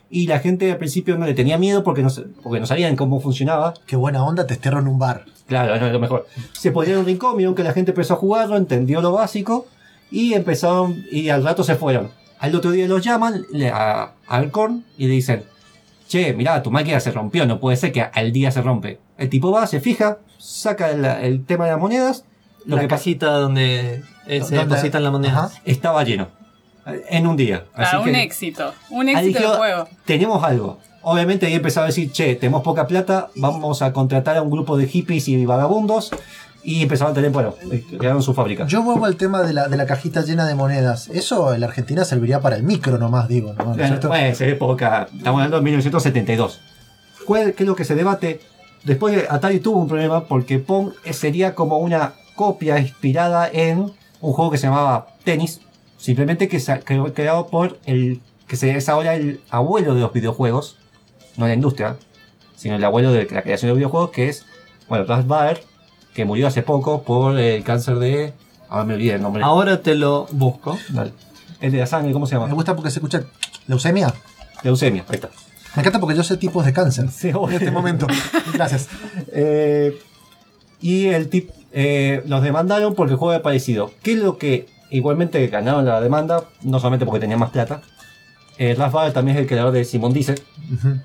Y 0.10 0.26
la 0.26 0.40
gente 0.40 0.72
al 0.72 0.80
principio 0.80 1.20
no 1.20 1.28
le 1.28 1.36
tenía 1.36 1.60
miedo 1.60 1.84
porque 1.84 2.02
no, 2.02 2.10
porque 2.42 2.60
no 2.60 2.66
sabían 2.66 2.96
cómo 2.96 3.20
funcionaba. 3.20 3.76
Qué 3.86 3.96
buena 3.96 4.26
onda, 4.26 4.48
testearon 4.48 4.86
en 4.86 4.94
un 4.94 4.98
bar. 4.98 5.26
Claro, 5.46 5.78
no 5.80 5.86
es 5.86 5.94
lo 5.94 6.00
mejor. 6.00 6.26
Se 6.54 6.72
ponían 6.72 6.98
un 6.98 7.06
rincón, 7.06 7.38
vieron 7.38 7.54
que 7.54 7.64
la 7.64 7.74
gente 7.74 7.92
empezó 7.92 8.16
a 8.16 8.18
jugarlo, 8.18 8.58
entendió 8.58 9.04
lo 9.04 9.12
básico 9.12 9.68
y 10.10 10.34
empezaron, 10.34 11.06
y 11.12 11.30
al 11.30 11.44
rato 11.44 11.64
se 11.64 11.76
fueron. 11.76 12.23
Al 12.44 12.54
otro 12.56 12.72
día 12.72 12.88
los 12.88 13.02
llaman 13.02 13.46
le- 13.52 13.70
a, 13.70 14.02
a 14.04 14.12
Alcorn 14.28 14.84
y 14.98 15.08
le 15.08 15.14
dicen, 15.14 15.44
che, 16.10 16.34
mirá, 16.34 16.62
tu 16.62 16.72
máquina 16.72 17.00
se 17.00 17.12
rompió, 17.12 17.46
no 17.46 17.60
puede 17.60 17.78
ser 17.78 17.92
que 17.94 18.02
al 18.02 18.32
día 18.34 18.52
se 18.52 18.62
rompe. 18.62 19.00
El 19.18 19.30
tipo 19.30 19.52
va, 19.52 19.66
se 19.66 19.80
fija, 19.80 20.18
saca 20.40 20.90
el, 20.92 21.06
el 21.06 21.46
tema 21.46 21.66
de 21.66 21.72
las 21.72 21.80
monedas, 21.80 22.26
lo 22.66 22.76
la 22.76 22.82
que 22.82 22.88
pasa 22.90 23.00
cajita 23.00 23.28
donde 23.32 24.04
eh, 24.28 24.42
se 24.44 24.56
depositan 24.58 25.04
la 25.04 25.12
moneda. 25.12 25.46
Ajá. 25.46 25.52
estaba 25.66 26.04
lleno. 26.04 26.28
En 27.10 27.28
un 27.28 27.38
día. 27.38 27.64
Así 27.74 27.96
Ah, 27.96 28.00
un 28.00 28.06
que 28.12 28.22
éxito. 28.24 28.74
Un 28.90 29.08
éxito 29.08 29.40
dijo, 29.40 29.50
del 29.52 29.58
juego. 29.58 29.88
tenemos 30.04 30.44
algo. 30.44 30.80
Obviamente 31.02 31.46
ahí 31.46 31.54
empezaba 31.54 31.86
a 31.86 31.90
decir, 31.90 32.12
che, 32.12 32.36
tenemos 32.36 32.62
poca 32.62 32.88
plata, 32.88 33.30
vamos 33.36 33.82
a 33.82 33.94
contratar 33.94 34.36
a 34.36 34.42
un 34.42 34.50
grupo 34.52 34.76
de 34.76 34.88
hippies 34.88 35.30
y 35.30 35.46
vagabundos. 35.46 36.12
Y 36.64 36.82
empezaron 36.82 37.12
a 37.12 37.14
tener, 37.14 37.32
bueno, 37.32 37.56
eh, 37.72 37.84
crearon 37.98 38.24
su 38.24 38.34
fábrica. 38.34 38.66
Yo 38.68 38.82
vuelvo 38.84 39.06
al 39.06 39.18
tema 39.18 39.44
de 39.44 39.54
la, 39.54 39.68
de 39.68 39.76
la 39.76 39.86
cajita 39.86 40.22
llena 40.22 40.48
de 40.48 40.56
monedas. 40.56 41.10
Eso 41.10 41.54
en 41.54 41.60
la 41.60 41.68
Argentina 41.68 42.06
serviría 42.06 42.40
para 42.40 42.56
el 42.56 42.64
micro 42.64 42.98
nomás, 42.98 43.28
digo. 43.28 43.54
¿no? 43.54 43.66
¿No 43.66 43.84
es 43.84 43.90
Bueno, 43.90 44.08
bueno, 44.08 44.28
esa 44.28 44.46
época, 44.46 45.08
estamos 45.16 45.40
hablando 45.40 45.58
de 45.58 45.64
1972. 45.64 46.62
¿Cuál, 47.26 47.54
¿Qué 47.54 47.64
es 47.64 47.68
lo 47.68 47.76
que 47.76 47.84
se 47.84 47.96
debate? 47.96 48.40
Después 48.84 49.16
de 49.16 49.28
Atari 49.30 49.60
tuvo 49.60 49.80
un 49.80 49.88
problema 49.88 50.26
porque 50.26 50.60
Pong 50.60 50.92
sería 51.12 51.56
como 51.56 51.78
una 51.78 52.14
copia 52.36 52.80
inspirada 52.80 53.50
en 53.52 53.92
un 54.20 54.34
juego 54.34 54.52
que 54.52 54.58
se 54.58 54.68
llamaba 54.68 55.08
Tennis, 55.24 55.62
simplemente 55.98 56.48
que 56.48 56.60
se 56.60 56.80
creado 56.80 57.48
por 57.48 57.78
el 57.86 58.22
que 58.48 58.56
se 58.58 58.76
es 58.76 58.90
ahora 58.90 59.16
el 59.16 59.42
abuelo 59.50 59.96
de 59.96 60.02
los 60.02 60.12
videojuegos, 60.14 60.78
no 61.38 61.48
la 61.48 61.54
industria, 61.54 61.98
sino 62.56 62.76
el 62.76 62.84
abuelo 62.84 63.12
de 63.12 63.28
la 63.32 63.42
creación 63.42 63.70
de 63.72 63.76
videojuegos, 63.76 64.12
que 64.12 64.30
es, 64.30 64.46
bueno, 64.88 65.06
Ralph 65.06 65.28
Baer, 65.28 65.64
que 66.14 66.26
murió 66.26 66.48
hace 66.48 66.62
poco 66.62 67.04
por 67.04 67.38
el 67.40 67.64
cáncer 67.64 67.98
de... 68.00 68.34
Ahora 68.70 68.86
me 68.86 68.94
olvidé 68.96 69.16
el 69.16 69.22
nombre. 69.22 69.44
Ahora 69.44 69.82
te 69.82 69.96
lo 69.96 70.28
busco. 70.32 70.78
Dale. 70.90 71.12
El 71.62 71.72
de 71.72 71.80
la 71.80 71.86
sangre, 71.86 72.12
¿cómo 72.14 72.26
se 72.26 72.36
Me 72.36 72.42
llama? 72.42 72.54
gusta 72.54 72.76
porque 72.76 72.92
se 72.92 73.00
escucha 73.00 73.24
leucemia. 73.68 74.14
Leucemia, 74.64 75.04
ahí 75.08 75.16
está. 75.16 75.30
Me 75.76 75.82
encanta 75.82 76.00
porque 76.00 76.16
yo 76.16 76.24
sé 76.24 76.38
tipos 76.38 76.66
de 76.66 76.74
cáncer 76.74 77.10
Sí, 77.10 77.30
en 77.30 77.52
este 77.54 77.72
momento. 77.72 78.06
Gracias. 78.54 78.88
Eh, 79.32 79.98
y 80.82 81.08
el 81.08 81.30
tip 81.30 81.50
eh, 81.72 82.22
los 82.28 82.42
demandaron 82.44 82.94
porque 82.96 83.14
el 83.14 83.18
juego 83.18 83.34
era 83.34 83.42
parecido. 83.44 83.92
¿Qué 84.04 84.14
es 84.14 84.20
lo 84.20 84.38
que 84.38 84.68
igualmente 84.92 85.46
ganaron 85.48 85.86
la 85.86 86.00
demanda? 86.02 86.44
No 86.62 86.80
solamente 86.80 87.06
porque 87.06 87.20
tenía 87.22 87.38
más 87.38 87.50
plata. 87.52 87.82
Eh, 88.58 88.76
Ralph 88.78 88.94
Baer 88.94 89.14
también 89.14 89.38
es 89.38 89.42
el 89.42 89.48
creador 89.48 89.72
de 89.72 89.84
Simon 89.86 90.14
Dice. 90.14 90.36
Ujú. 90.74 91.00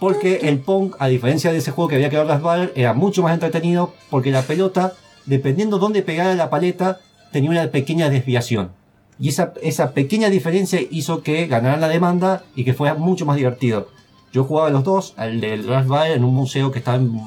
Porque 0.00 0.48
el 0.48 0.60
Pong, 0.60 0.94
a 0.98 1.08
diferencia 1.08 1.52
de 1.52 1.58
ese 1.58 1.70
juego 1.70 1.88
que 1.88 1.96
había 1.96 2.08
creado 2.08 2.26
Ralph 2.26 2.42
Baer, 2.42 2.72
era 2.74 2.94
mucho 2.94 3.22
más 3.22 3.34
entretenido 3.34 3.92
porque 4.08 4.30
la 4.30 4.42
pelota, 4.42 4.94
dependiendo 5.26 5.78
dónde 5.78 6.02
pegara 6.02 6.34
la 6.34 6.48
paleta, 6.48 7.00
tenía 7.30 7.50
una 7.50 7.70
pequeña 7.70 8.08
desviación. 8.08 8.70
Y 9.18 9.28
esa, 9.28 9.52
esa 9.62 9.92
pequeña 9.92 10.30
diferencia 10.30 10.80
hizo 10.90 11.22
que 11.22 11.46
ganaran 11.46 11.82
la 11.82 11.88
demanda 11.88 12.44
y 12.56 12.64
que 12.64 12.72
fuera 12.72 12.94
mucho 12.94 13.26
más 13.26 13.36
divertido. 13.36 13.88
Yo 14.32 14.44
jugaba 14.44 14.70
los 14.70 14.84
dos, 14.84 15.12
al 15.18 15.40
del 15.40 15.66
Baer 15.66 16.16
en 16.16 16.24
un 16.24 16.34
museo 16.34 16.72
que 16.72 16.78
estaba 16.78 16.96
en, 16.96 17.20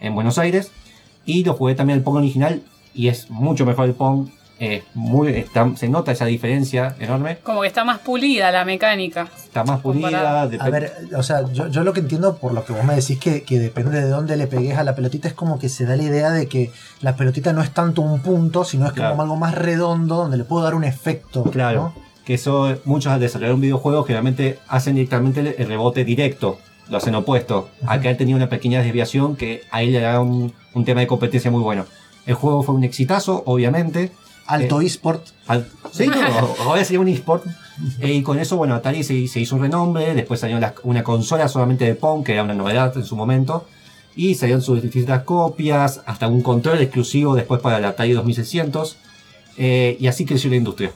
en 0.00 0.14
Buenos 0.14 0.38
Aires, 0.38 0.70
y 1.24 1.44
lo 1.44 1.54
jugué 1.54 1.74
también 1.74 1.98
el 1.98 2.04
Pong 2.04 2.16
original, 2.16 2.62
y 2.94 3.08
es 3.08 3.30
mucho 3.30 3.64
mejor 3.64 3.86
el 3.86 3.94
Pong. 3.94 4.28
Eh, 4.60 4.82
muy, 4.94 5.28
está- 5.32 5.70
se 5.76 5.88
nota 5.88 6.12
esa 6.12 6.24
diferencia 6.26 6.96
enorme. 6.98 7.38
Como 7.44 7.60
que 7.60 7.68
está 7.68 7.84
más 7.84 7.98
pulida 7.98 8.50
la 8.50 8.64
mecánica. 8.64 9.28
Está 9.36 9.62
más 9.64 9.80
pulida. 9.80 10.42
A 10.42 10.70
ver, 10.70 10.92
o 11.16 11.22
sea, 11.22 11.44
yo, 11.52 11.68
yo 11.68 11.84
lo 11.84 11.92
que 11.92 12.00
entiendo 12.00 12.36
por 12.38 12.52
lo 12.52 12.64
que 12.64 12.72
vos 12.72 12.84
me 12.84 12.94
decís 12.96 13.18
que, 13.18 13.42
que 13.44 13.58
depende 13.58 14.00
de 14.00 14.08
dónde 14.08 14.36
le 14.36 14.46
pegues 14.46 14.76
a 14.76 14.82
la 14.84 14.94
pelotita, 14.96 15.28
es 15.28 15.34
como 15.34 15.58
que 15.58 15.68
se 15.68 15.84
da 15.86 15.96
la 15.96 16.02
idea 16.02 16.30
de 16.30 16.48
que 16.48 16.72
la 17.00 17.14
pelotita 17.16 17.52
no 17.52 17.62
es 17.62 17.70
tanto 17.70 18.02
un 18.02 18.20
punto, 18.20 18.64
sino 18.64 18.86
es 18.86 18.92
Claro. 18.92 19.10
como 19.10 19.22
algo 19.22 19.36
más 19.36 19.54
redondo 19.54 20.16
donde 20.16 20.36
le 20.36 20.44
puedo 20.44 20.64
dar 20.64 20.74
un 20.74 20.84
efecto. 20.84 21.44
Claro, 21.44 21.92
¿no? 21.96 22.08
que 22.24 22.34
eso 22.34 22.76
muchos 22.84 23.10
al 23.12 23.20
desarrollar 23.20 23.54
un 23.54 23.60
videojuego 23.62 24.02
generalmente 24.04 24.58
hacen 24.68 24.96
directamente 24.96 25.40
el, 25.56 25.66
rebote 25.66 26.04
directo, 26.04 26.58
lo 26.90 26.98
hacen 26.98 27.14
opuesto. 27.14 27.70
Acá 27.86 28.10
él 28.10 28.16
tenía 28.18 28.36
una 28.36 28.48
pequeña 28.50 28.82
desviación 28.82 29.34
que 29.36 29.62
a 29.70 29.82
él 29.82 29.92
le 29.92 30.00
da 30.00 30.20
un, 30.20 30.52
un 30.74 30.84
tema 30.84 31.00
de 31.00 31.06
competencia 31.06 31.50
muy 31.50 31.62
bueno. 31.62 31.86
El 32.26 32.34
juego 32.34 32.62
fue 32.62 32.74
un 32.74 32.84
exitazo, 32.84 33.42
obviamente. 33.46 34.10
Alto 34.48 34.80
Eh, 34.80 34.86
eSport. 34.86 35.24
Al- 35.46 35.68
sí, 35.92 36.06
no, 36.08 36.14
ahora 36.64 36.84
sería 36.84 37.00
un 37.00 37.08
eSport. 37.08 37.44
Eh, 38.00 38.12
y 38.14 38.22
con 38.22 38.38
eso, 38.40 38.56
bueno, 38.56 38.74
Atari 38.74 39.04
se, 39.04 39.28
se 39.28 39.38
hizo 39.40 39.54
un 39.56 39.62
renombre. 39.62 40.14
Después 40.14 40.40
salió 40.40 40.58
la- 40.58 40.74
una 40.82 41.04
consola 41.04 41.46
solamente 41.48 41.84
de 41.84 41.94
Pong, 41.94 42.24
que 42.24 42.32
era 42.32 42.42
una 42.42 42.54
novedad 42.54 42.96
en 42.96 43.04
su 43.04 43.14
momento. 43.14 43.66
Y 44.16 44.34
salieron 44.34 44.62
sus 44.62 44.82
distintas 44.82 45.22
copias, 45.22 46.00
hasta 46.06 46.26
un 46.26 46.42
control 46.42 46.80
exclusivo 46.80 47.36
después 47.36 47.60
para 47.60 47.78
el 47.78 47.84
Atari 47.84 48.12
2600. 48.14 48.96
Eh, 49.58 49.96
y 50.00 50.06
así 50.08 50.24
creció 50.24 50.50
la 50.50 50.56
industria. 50.56 50.90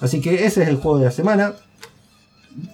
Así 0.00 0.20
que 0.20 0.44
ese 0.44 0.62
es 0.62 0.68
el 0.68 0.76
juego 0.76 0.98
de 0.98 1.06
la 1.06 1.10
semana. 1.10 1.54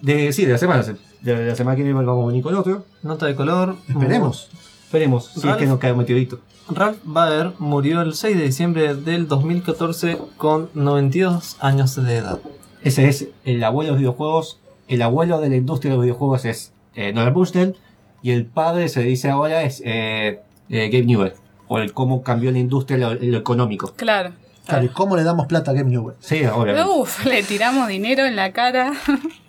De, 0.01 0.33
sí, 0.33 0.45
de 0.45 0.53
la 0.53 0.59
semana. 0.59 0.85
De 1.21 1.47
la 1.47 1.55
semana 1.55 1.77
que 1.77 1.83
viene 1.83 1.97
vamos 2.03 2.25
a 2.25 2.29
venir 2.29 2.43
con 2.43 2.55
otro. 2.57 2.85
Nota 3.03 3.27
de 3.27 3.35
color. 3.35 3.77
Esperemos. 3.89 4.49
Esperemos, 4.85 5.31
si 5.41 5.49
es 5.49 5.57
que 5.57 5.67
no 5.67 5.79
cae 5.79 5.93
un 5.93 5.99
meteorito. 5.99 6.41
Ralph 6.69 6.99
Baer 7.05 7.53
murió 7.59 8.03
el 8.03 8.15
6 8.15 8.37
de 8.37 8.45
diciembre 8.45 8.95
del 8.95 9.29
2014 9.29 10.19
con 10.37 10.71
92 10.75 11.57
años 11.61 11.95
de 11.97 12.17
edad. 12.17 12.39
Ese 12.83 13.09
es 13.09 13.29
el 13.45 13.63
abuelo 13.65 13.89
de 13.89 13.93
los 13.93 14.01
videojuegos. 14.01 14.61
El 14.89 15.03
abuelo 15.03 15.41
de 15.41 15.49
la 15.49 15.57
industria 15.57 15.91
de 15.91 15.97
los 15.97 16.05
videojuegos 16.05 16.45
es 16.45 16.73
eh, 16.95 17.13
Nolan 17.13 17.35
Bushnell. 17.35 17.77
Y 18.23 18.31
el 18.31 18.47
padre 18.47 18.89
se 18.89 19.03
dice 19.03 19.31
ahora 19.31 19.63
es 19.63 19.83
eh, 19.85 20.41
eh, 20.69 20.89
Gabe 20.89 21.05
Newell. 21.05 21.33
Por 21.69 21.83
el 21.83 21.93
cómo 21.93 22.23
cambió 22.23 22.51
la 22.53 22.59
industria 22.59 22.99
lo, 22.99 23.15
lo 23.15 23.39
económico. 23.39 23.93
Claro. 23.95 24.33
Claro, 24.67 24.85
¿y 24.85 24.89
cómo 24.89 25.17
le 25.17 25.25
damos 25.25 25.47
plata 25.47 25.73
a 25.73 25.75
Game 25.75 25.91
Newell? 25.91 26.15
Sí, 26.21 26.45
obviamente. 26.45 26.89
Uf, 26.89 27.25
le 27.27 27.43
tiramos 27.43 27.89
dinero 27.89 28.25
en 28.25 28.37
la 28.37 28.53
cara. 28.53 28.93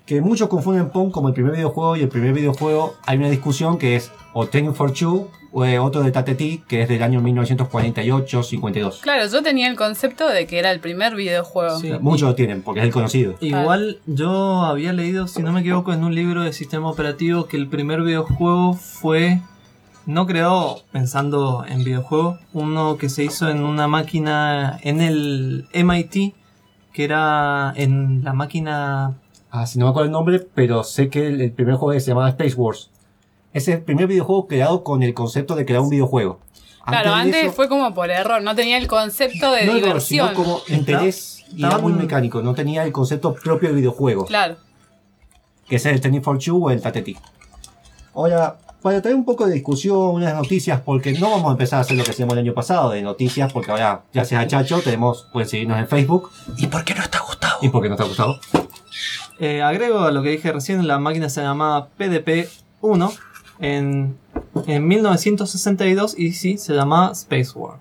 Que 0.06 0.22
muchos 0.22 0.50
confunden 0.50 0.90
Pong 0.90 1.12
como 1.12 1.30
el 1.30 1.34
primer 1.34 1.54
videojuego. 1.54 1.96
Y 1.96 2.02
el 2.02 2.10
primer 2.10 2.34
videojuego 2.34 2.96
hay 3.06 3.18
una 3.18 3.30
discusión 3.30 3.78
que 3.78 3.96
es 3.96 4.12
o 4.34 4.48
Ten 4.48 4.74
for 4.76 4.92
Two 4.92 5.30
o 5.54 5.64
eh, 5.66 5.78
otro 5.78 6.02
de 6.02 6.12
Tate 6.12 6.64
que 6.68 6.82
es 6.82 6.90
del 6.90 7.04
año 7.04 7.22
1948-52. 7.22 9.02
Claro, 9.02 9.28
yo 9.28 9.44
tenía 9.44 9.68
el 9.68 9.76
concepto 9.76 10.28
de 10.28 10.48
que 10.48 10.58
era 10.58 10.72
el 10.72 10.80
primer 10.80 11.16
videojuego. 11.16 11.80
Sí. 11.80 11.92
Muchos 12.02 12.30
lo 12.30 12.36
tienen 12.36 12.64
porque 12.64 12.80
es 12.82 12.88
el 12.88 12.92
conocido. 12.92 13.36
Igual 13.40 14.00
yo 14.08 14.64
había 14.64 14.94
leído, 14.94 15.28
si 15.28 15.44
no 15.44 15.54
me 15.54 15.60
equivoco, 15.62 15.94
en 15.94 16.04
un 16.04 16.16
libro 16.16 16.42
de 16.42 16.54
sistema 16.54 16.90
operativo 16.90 17.46
que 17.46 17.58
el 17.58 17.68
primer 17.68 18.02
videojuego 18.02 18.74
fue 18.74 19.42
no 20.06 20.26
creado 20.26 20.82
pensando 20.92 21.64
en 21.68 21.84
videojuegos, 21.84 22.40
uno 22.52 22.98
que 22.98 23.10
se 23.10 23.24
hizo 23.24 23.50
en 23.50 23.64
una 23.64 23.88
máquina 23.88 24.80
en 24.82 25.02
el 25.02 25.68
MIT, 25.74 26.34
que 26.92 27.04
era 27.04 27.74
en 27.76 28.24
la 28.24 28.34
máquina 28.34 29.20
Ah, 29.56 29.68
si 29.68 29.78
no 29.78 29.86
me 29.86 29.92
acuerdo 29.92 30.08
el 30.08 30.12
nombre, 30.12 30.40
pero 30.40 30.84
sé 30.84 31.10
que 31.10 31.28
el, 31.28 31.40
el 31.40 31.52
primer 31.52 31.76
juego 31.76 32.00
se 32.00 32.08
llamaba 32.08 32.28
Space 32.30 32.56
Wars. 32.56 32.90
Es 33.54 33.68
el 33.68 33.84
primer 33.84 34.08
videojuego 34.08 34.48
creado 34.48 34.84
con 34.84 35.04
el 35.04 35.14
concepto 35.14 35.54
de 35.54 35.64
crear 35.64 35.82
un 35.82 35.90
videojuego. 35.90 36.40
Claro, 36.88 37.14
antes 37.14 37.44
eso, 37.46 37.54
fue 37.54 37.70
como 37.70 37.94
por 37.94 38.10
error, 38.10 38.42
no 38.42 38.56
tenía 38.56 38.78
el 38.80 38.88
concepto 38.88 39.52
de 39.52 39.66
no 39.68 39.74
error, 39.74 39.84
diversión. 39.86 40.30
sino 40.30 40.44
como 40.44 40.60
interés 40.68 41.46
y 41.56 41.64
era 41.64 41.78
muy 41.78 41.94
mecánico. 41.94 42.42
No 42.42 42.56
tenía 42.56 42.84
el 42.84 42.92
concepto 42.92 43.36
propio 43.36 43.70
de 43.70 43.76
videojuego, 43.76 44.26
Claro. 44.26 44.56
que 45.70 45.76
es 45.76 45.86
el 45.86 46.02
Tennis 46.02 46.24
for 46.24 46.40
Two 46.40 46.58
o 46.58 46.72
el 46.72 46.82
Tateti. 46.82 47.16
Ahora, 48.16 48.58
para 48.82 49.02
traer 49.04 49.16
un 49.16 49.24
poco 49.24 49.46
de 49.46 49.54
discusión, 49.54 49.98
unas 50.16 50.34
noticias, 50.34 50.82
porque 50.82 51.14
no 51.14 51.30
vamos 51.30 51.50
a 51.50 51.52
empezar 51.52 51.78
a 51.78 51.82
hacer 51.84 51.96
lo 51.96 52.04
que 52.04 52.10
hacíamos 52.12 52.34
el 52.34 52.40
año 52.40 52.54
pasado 52.56 52.90
de 52.90 53.04
noticias, 53.04 53.54
porque 53.54 53.70
ahora, 53.72 54.02
gracias 54.12 54.42
a 54.44 54.48
Chacho, 54.48 54.82
tenemos, 54.82 55.28
pueden 55.32 55.48
seguirnos 55.48 55.78
en 55.78 55.88
Facebook. 55.88 56.32
¿Y 56.58 56.66
por 56.68 56.84
qué 56.84 56.96
no 56.96 57.04
está 57.04 57.20
Gustavo? 57.20 57.60
Y 57.62 57.70
porque 57.70 57.88
nos 57.88 58.00
ha 58.02 58.04
gustado. 58.06 58.40
Eh, 59.40 59.62
agrego 59.62 60.00
a 60.00 60.12
lo 60.12 60.22
que 60.24 60.30
dije 60.30 60.52
recién, 60.52 60.88
la 60.88 61.00
máquina 61.00 61.30
se 61.30 61.42
llamaba 61.42 61.90
PDP-1 61.98 63.18
en, 63.60 64.18
en 64.68 64.88
1962 64.88 66.18
y 66.18 66.34
sí, 66.34 66.58
se 66.58 66.74
llamaba 66.74 67.12
Space 67.12 67.52
War. 67.56 67.80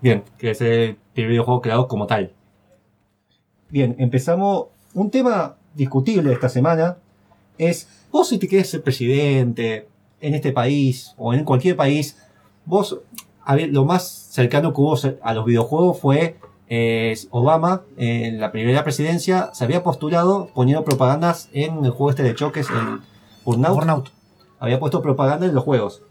Bien, 0.00 0.24
que 0.38 0.50
es 0.50 0.60
el 0.60 0.96
primer 1.14 1.30
videojuego 1.30 1.60
creado 1.60 1.88
como 1.88 2.06
tal. 2.06 2.32
Bien, 3.68 3.96
empezamos. 3.98 4.66
Un 4.92 5.10
tema 5.10 5.56
discutible 5.74 6.32
esta 6.32 6.48
semana 6.48 6.96
es, 7.58 7.88
vos 8.10 8.28
si 8.28 8.38
te 8.38 8.48
querés 8.48 8.70
ser 8.70 8.82
presidente, 8.82 9.86
en 10.20 10.34
este 10.34 10.52
país 10.52 11.14
o 11.16 11.32
en 11.32 11.44
cualquier 11.44 11.76
país, 11.76 12.16
vos, 12.64 13.00
a 13.44 13.54
ver, 13.54 13.70
lo 13.70 13.84
más 13.84 14.06
cercano 14.08 14.72
que 14.72 14.80
hubo 14.80 14.96
a 15.22 15.34
los 15.34 15.44
videojuegos 15.44 15.98
fue 15.98 16.36
eh, 16.70 17.14
Obama, 17.30 17.82
en 17.98 18.40
la 18.40 18.50
primera 18.52 18.82
presidencia, 18.84 19.50
se 19.52 19.64
había 19.64 19.82
postulado 19.82 20.50
poniendo 20.54 20.84
propagandas 20.84 21.48
en 21.52 21.84
el 21.84 21.90
juego 21.90 22.10
este 22.10 22.22
de 22.22 22.34
choques, 22.34 22.68
el 22.70 23.00
Burnout. 23.44 23.74
Burnout. 23.74 24.08
Había 24.58 24.78
puesto 24.80 25.02
propaganda 25.02 25.46
en 25.46 25.54
los 25.54 25.64
juegos. 25.64 26.02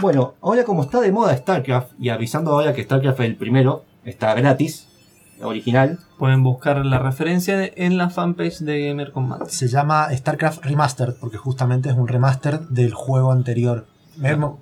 Bueno, 0.00 0.34
ahora 0.42 0.64
como 0.64 0.82
está 0.82 1.00
de 1.00 1.10
moda 1.12 1.36
StarCraft, 1.36 1.92
y 1.98 2.10
avisando 2.10 2.52
ahora 2.52 2.72
que 2.74 2.84
StarCraft 2.84 3.20
el 3.20 3.36
primero 3.36 3.84
está 4.04 4.32
gratis, 4.34 4.86
original, 5.42 5.98
Pueden 6.18 6.42
buscar 6.42 6.84
la 6.84 6.98
referencia 6.98 7.64
en 7.74 7.96
la 7.96 8.10
fanpage 8.10 8.58
de 8.58 8.86
Gamer 8.88 9.10
Combat. 9.10 9.48
Se 9.48 9.68
llama 9.68 10.08
StarCraft 10.14 10.62
Remastered 10.66 11.14
porque 11.18 11.38
justamente 11.38 11.88
es 11.88 11.96
un 11.96 12.06
remaster 12.08 12.60
del 12.68 12.92
juego 12.92 13.32
anterior. 13.32 13.86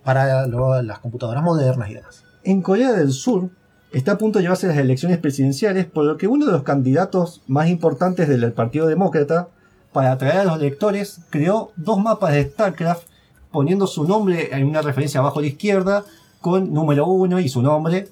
Para 0.04 0.46
lo- 0.46 0.80
las 0.82 1.00
computadoras 1.00 1.42
modernas 1.42 1.90
y 1.90 1.94
demás. 1.94 2.24
En 2.44 2.62
Corea 2.62 2.92
del 2.92 3.10
Sur 3.10 3.50
está 3.92 4.12
a 4.12 4.18
punto 4.18 4.38
de 4.38 4.44
llevarse 4.44 4.66
las 4.66 4.76
elecciones 4.76 5.18
presidenciales, 5.18 5.86
por 5.86 6.04
lo 6.04 6.16
que 6.16 6.26
uno 6.28 6.46
de 6.46 6.52
los 6.52 6.62
candidatos 6.62 7.42
más 7.46 7.68
importantes 7.68 8.28
del 8.28 8.52
Partido 8.52 8.86
Demócrata, 8.86 9.48
para 9.92 10.12
atraer 10.12 10.38
a 10.40 10.44
los 10.44 10.56
electores, 10.56 11.20
creó 11.30 11.72
dos 11.76 11.98
mapas 11.98 12.32
de 12.34 12.44
StarCraft 12.44 13.04
poniendo 13.50 13.86
su 13.86 14.04
nombre 14.04 14.50
en 14.52 14.66
una 14.66 14.82
referencia 14.82 15.20
abajo 15.20 15.38
a 15.38 15.42
la 15.42 15.48
izquierda 15.48 16.04
con 16.40 16.72
número 16.72 17.06
uno 17.06 17.40
y 17.40 17.48
su 17.48 17.62
nombre. 17.62 18.08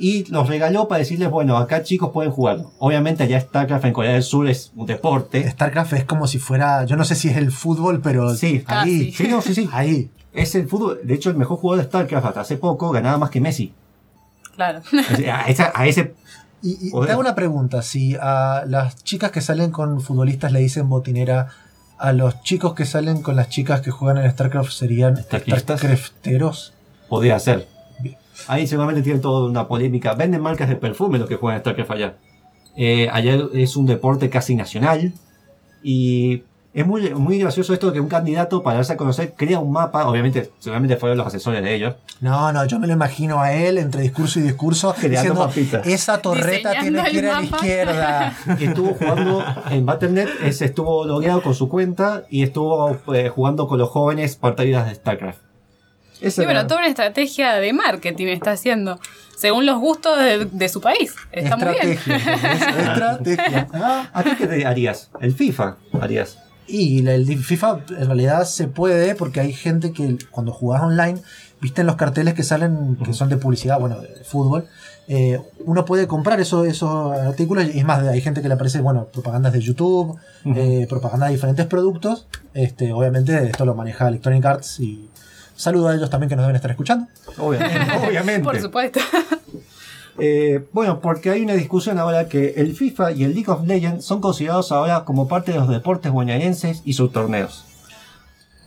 Y 0.00 0.24
los 0.30 0.48
regaló 0.48 0.86
para 0.86 1.00
decirles, 1.00 1.28
bueno, 1.30 1.56
acá 1.56 1.82
chicos 1.82 2.10
pueden 2.12 2.30
jugarlo. 2.30 2.72
Obviamente 2.78 3.24
allá 3.24 3.40
StarCraft 3.40 3.84
en 3.84 3.92
Corea 3.92 4.12
del 4.12 4.22
Sur 4.22 4.48
es 4.48 4.72
un 4.76 4.86
deporte. 4.86 5.48
StarCraft 5.50 5.92
es 5.94 6.04
como 6.04 6.26
si 6.28 6.38
fuera, 6.38 6.84
yo 6.84 6.96
no 6.96 7.04
sé 7.04 7.14
si 7.16 7.28
es 7.28 7.36
el 7.36 7.50
fútbol, 7.50 8.00
pero 8.00 8.34
Sí. 8.34 8.62
ahí. 8.66 9.10
Sí, 9.12 9.26
no, 9.28 9.40
sí, 9.42 9.54
sí. 9.54 9.68
ahí. 9.72 10.10
Es 10.32 10.54
el 10.54 10.68
fútbol. 10.68 11.00
De 11.02 11.14
hecho, 11.14 11.30
el 11.30 11.36
mejor 11.36 11.58
jugador 11.58 11.84
de 11.84 11.88
StarCraft 11.88 12.26
hasta 12.26 12.40
hace 12.42 12.56
poco 12.58 12.90
ganaba 12.90 13.18
más 13.18 13.30
que 13.30 13.40
Messi. 13.40 13.72
Claro. 14.58 14.82
A, 15.32 15.48
esa- 15.48 15.70
a 15.72 15.86
ese 15.86 16.14
Y, 16.62 16.90
te 16.90 17.12
hago 17.12 17.20
una 17.20 17.36
pregunta, 17.36 17.80
si 17.82 18.16
a 18.20 18.64
las 18.66 18.96
chicas 19.04 19.30
que 19.30 19.40
salen 19.40 19.70
con 19.70 20.00
futbolistas 20.00 20.50
le 20.50 20.58
dicen 20.58 20.88
botinera, 20.88 21.46
a 21.98 22.12
los 22.12 22.42
chicos 22.42 22.74
que 22.74 22.84
salen 22.84 23.22
con 23.22 23.36
las 23.36 23.48
chicas 23.48 23.80
que 23.82 23.92
juegan 23.92 24.24
en 24.24 24.28
StarCraft 24.30 24.72
serían. 24.72 25.16
StarCrafteros. 25.16 26.72
podría 27.08 27.38
ser. 27.38 27.68
Ahí 28.48 28.66
seguramente 28.66 29.02
tienen 29.02 29.20
toda 29.22 29.48
una 29.48 29.66
polémica. 29.68 30.14
Venden 30.14 30.40
marcas 30.40 30.68
de 30.68 30.74
perfume 30.76 31.18
los 31.18 31.28
que 31.28 31.36
juegan 31.36 31.60
StarCraft 31.60 31.90
allá. 31.92 32.14
Eh, 32.76 33.08
allá 33.12 33.36
es 33.54 33.76
un 33.76 33.86
deporte 33.86 34.28
casi 34.28 34.54
nacional. 34.56 35.12
Y 35.82 36.42
es 36.80 36.86
muy, 36.86 37.10
muy 37.14 37.38
gracioso 37.38 37.72
esto 37.72 37.88
de 37.88 37.94
que 37.94 38.00
un 38.00 38.08
candidato 38.08 38.62
para 38.62 38.76
darse 38.76 38.92
a 38.92 38.96
conocer 38.96 39.34
crea 39.36 39.58
un 39.58 39.72
mapa. 39.72 40.06
Obviamente, 40.06 40.50
seguramente 40.58 40.96
fueron 40.96 41.18
los 41.18 41.26
asesores 41.26 41.62
de 41.62 41.74
ellos. 41.74 41.94
No, 42.20 42.52
no, 42.52 42.64
yo 42.66 42.78
me 42.78 42.86
lo 42.86 42.92
imagino 42.92 43.40
a 43.40 43.52
él 43.52 43.78
entre 43.78 44.02
discurso 44.02 44.38
y 44.38 44.42
discurso 44.42 44.92
Creando 44.98 45.18
diciendo, 45.20 45.46
mapitas. 45.46 45.86
esa 45.86 46.18
torreta 46.22 46.72
tiene 46.80 47.02
que 47.04 47.16
ir 47.18 47.26
a 47.26 47.32
la 47.32 47.40
mapa". 47.42 47.56
izquierda. 47.56 48.36
Y 48.58 48.64
estuvo 48.66 48.94
jugando 48.94 49.44
en 49.70 49.86
Battle.net. 49.86 50.28
Ese 50.44 50.66
estuvo 50.66 51.04
logueado 51.04 51.42
con 51.42 51.54
su 51.54 51.68
cuenta. 51.68 52.24
Y 52.30 52.42
estuvo 52.42 52.96
eh, 53.14 53.28
jugando 53.28 53.66
con 53.68 53.78
los 53.78 53.88
jóvenes 53.88 54.36
partidas 54.36 54.86
de 54.88 54.94
StarCraft. 54.94 55.38
Esa 56.20 56.42
Sí, 56.42 56.44
bueno, 56.46 56.66
toda 56.66 56.80
una 56.80 56.88
estrategia 56.88 57.54
de 57.54 57.72
marketing 57.72 58.26
está 58.26 58.50
haciendo, 58.50 58.98
según 59.36 59.66
los 59.66 59.78
gustos 59.78 60.18
de, 60.18 60.46
de 60.46 60.68
su 60.68 60.80
país. 60.80 61.14
Está 61.30 61.56
muy 61.56 61.68
bien. 61.68 61.90
Estrategia. 61.92 62.52
es- 62.52 62.88
Estrategia. 62.88 63.68
Ah, 63.72 64.08
¿A 64.14 64.22
ti 64.24 64.30
qué 64.36 64.46
te 64.48 64.66
harías? 64.66 65.10
El 65.20 65.32
FIFA 65.32 65.76
harías. 66.00 66.38
Y 66.68 67.06
el 67.06 67.26
FIFA 67.42 67.80
en 67.98 68.06
realidad 68.06 68.44
se 68.44 68.68
puede 68.68 69.14
porque 69.14 69.40
hay 69.40 69.52
gente 69.52 69.92
que 69.92 70.18
cuando 70.30 70.52
jugás 70.52 70.82
online, 70.82 71.18
viste 71.60 71.80
en 71.80 71.86
los 71.86 71.96
carteles 71.96 72.34
que 72.34 72.42
salen, 72.42 72.96
que 73.04 73.12
son 73.14 73.28
de 73.28 73.36
publicidad, 73.36 73.80
bueno, 73.80 74.00
de 74.00 74.08
fútbol, 74.24 74.66
eh, 75.10 75.40
uno 75.64 75.86
puede 75.86 76.06
comprar 76.06 76.38
esos, 76.38 76.66
esos 76.66 77.16
artículos 77.16 77.64
y 77.74 77.78
es 77.78 77.84
más, 77.84 78.02
hay 78.06 78.20
gente 78.20 78.42
que 78.42 78.48
le 78.48 78.54
aparece, 78.54 78.80
bueno, 78.82 79.06
propagandas 79.06 79.54
de 79.54 79.60
YouTube, 79.60 80.18
eh, 80.44 80.86
propaganda 80.88 81.26
de 81.26 81.32
diferentes 81.32 81.64
productos. 81.66 82.26
Este, 82.52 82.92
obviamente 82.92 83.46
esto 83.46 83.64
lo 83.64 83.74
maneja 83.74 84.06
Electronic 84.08 84.44
Arts 84.44 84.80
y 84.80 85.08
saludo 85.56 85.88
a 85.88 85.94
ellos 85.94 86.10
también 86.10 86.28
que 86.28 86.36
nos 86.36 86.44
deben 86.44 86.56
estar 86.56 86.70
escuchando. 86.70 87.06
Obviamente. 87.38 87.96
obviamente. 88.06 88.44
Por 88.44 88.60
supuesto. 88.60 89.00
Eh, 90.20 90.66
bueno, 90.72 91.00
porque 91.00 91.30
hay 91.30 91.42
una 91.42 91.54
discusión 91.54 91.98
ahora 91.98 92.28
que 92.28 92.54
el 92.56 92.74
FIFA 92.74 93.12
y 93.12 93.24
el 93.24 93.34
League 93.34 93.50
of 93.50 93.66
Legends 93.66 94.04
son 94.04 94.20
considerados 94.20 94.72
ahora 94.72 95.04
como 95.04 95.28
parte 95.28 95.52
de 95.52 95.58
los 95.58 95.68
deportes 95.68 96.10
bonaerenses 96.12 96.82
y 96.84 96.94
sus 96.94 97.12
torneos. 97.12 97.64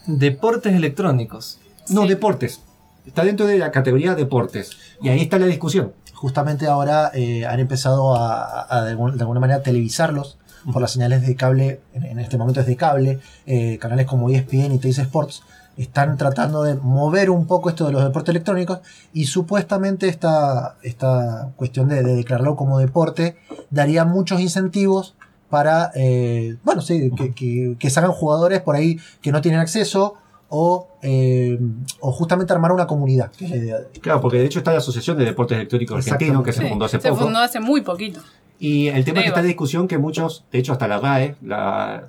Deportes 0.08 0.74
electrónicos. 0.74 1.60
No, 1.90 2.04
Sí. 2.04 2.08
deportes. 2.10 2.62
Está 3.06 3.24
dentro 3.24 3.46
de 3.48 3.58
la 3.58 3.72
categoría 3.72 4.16
deportes. 4.16 4.72
Y 5.02 5.10
ahí 5.10 5.22
está 5.22 5.40
la 5.40 5.48
discusión. 5.48 5.94
Justamente 6.14 6.68
ahora 6.68 7.12
eh, 7.14 7.46
han 7.46 7.60
empezado 7.60 8.16
a, 8.16 8.68
a 8.70 8.84
de, 8.84 8.92
algún- 8.92 9.18
de 9.18 9.22
alguna 9.24 9.40
manera 9.40 9.64
televisarlos 9.64 10.38
por 10.72 10.80
las 10.82 10.92
señales 10.92 11.26
de 11.26 11.36
cable, 11.36 11.82
en, 11.94 12.04
en 12.06 12.20
este 12.20 12.38
momento 12.38 12.60
es 12.62 12.68
de 12.68 12.76
cable, 12.76 13.20
eh, 13.48 13.80
canales 13.80 14.06
como 14.06 14.30
ESPN 14.30 14.72
y 14.76 14.78
Teis 14.78 15.00
Sports 15.00 15.42
están 15.78 16.18
tratando 16.18 16.64
de 16.64 16.76
mover 16.76 17.30
un 17.30 17.48
poco 17.48 17.70
esto 17.70 17.86
de 17.86 17.92
los 17.94 18.04
deportes 18.04 18.30
electrónicos 18.30 18.80
y 19.14 19.26
supuestamente 19.26 20.08
esta, 20.08 20.76
esta 20.84 21.50
cuestión 21.56 21.88
de, 21.88 22.04
de 22.04 22.16
declararlo 22.16 22.56
como 22.56 22.78
deporte 22.80 23.38
daría 23.70 24.06
muchos 24.06 24.40
incentivos 24.42 25.16
para, 25.50 25.92
eh, 25.96 26.58
bueno, 26.64 26.82
sí, 26.82 27.12
que, 27.18 27.34
que, 27.34 27.76
que 27.80 27.90
salgan 27.90 28.12
jugadores 28.12 28.62
por 28.62 28.76
ahí 28.76 29.00
que 29.22 29.32
no 29.32 29.42
tienen 29.42 29.60
acceso 29.60 30.16
o, 30.50 30.90
eh, 31.02 31.58
o 32.02 32.12
justamente 32.12 32.52
armar 32.54 32.72
una 32.74 32.86
comunidad, 32.88 33.32
que 33.32 33.46
es 33.46 33.52
la 33.52 33.58
idea. 33.58 33.78
de- 33.80 33.88
Claro, 34.02 34.20
porque 34.22 34.38
de 34.38 34.46
hecho 34.46 34.60
está 34.60 34.72
la 34.72 34.80
Asociación 34.80 35.18
de 35.18 35.26
Deportes 35.26 35.56
Electrónicos 35.58 35.98
Argentinos 36.08 36.44
que 36.44 36.52
se 36.54 36.62
Sí, 36.64 36.68
fundó 36.70 36.86
hace 36.86 37.00
se 37.00 37.10
poco. 37.10 37.24
fundó 37.24 37.40
hace 37.40 37.60
muy 37.60 37.82
poquito. 37.82 38.20
Y 38.60 38.88
el 38.90 39.04
tema 39.06 39.22
que 39.22 39.28
está 39.30 39.40
en 39.40 39.48
discusión 39.48 39.88
que 39.88 39.98
muchos, 39.98 40.44
de 40.52 40.60
hecho 40.60 40.74
hasta 40.74 40.88
la 40.88 41.00
RAE, 41.00 41.36
la, 41.42 42.04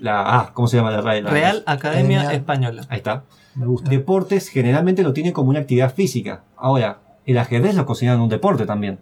la 0.00 0.22
ah, 0.40 0.50
¿cómo 0.54 0.68
se 0.68 0.76
llama 0.76 0.90
la 0.90 1.00
RAE? 1.00 1.22
La- 1.22 1.30
Real 1.30 1.62
Academia 1.66 2.20
Academia- 2.20 2.32
Española. 2.36 2.82
Ahí 2.88 2.98
está. 2.98 3.24
Me 3.54 3.66
gusta. 3.66 3.90
Deportes 3.90 4.48
generalmente 4.48 5.02
lo 5.02 5.12
tienen 5.12 5.32
como 5.32 5.50
una 5.50 5.60
actividad 5.60 5.92
física. 5.92 6.42
Ahora, 6.56 6.98
el 7.26 7.38
ajedrez 7.38 7.74
lo 7.74 7.86
consideran 7.86 8.20
un 8.20 8.28
deporte 8.28 8.66
también. 8.66 8.98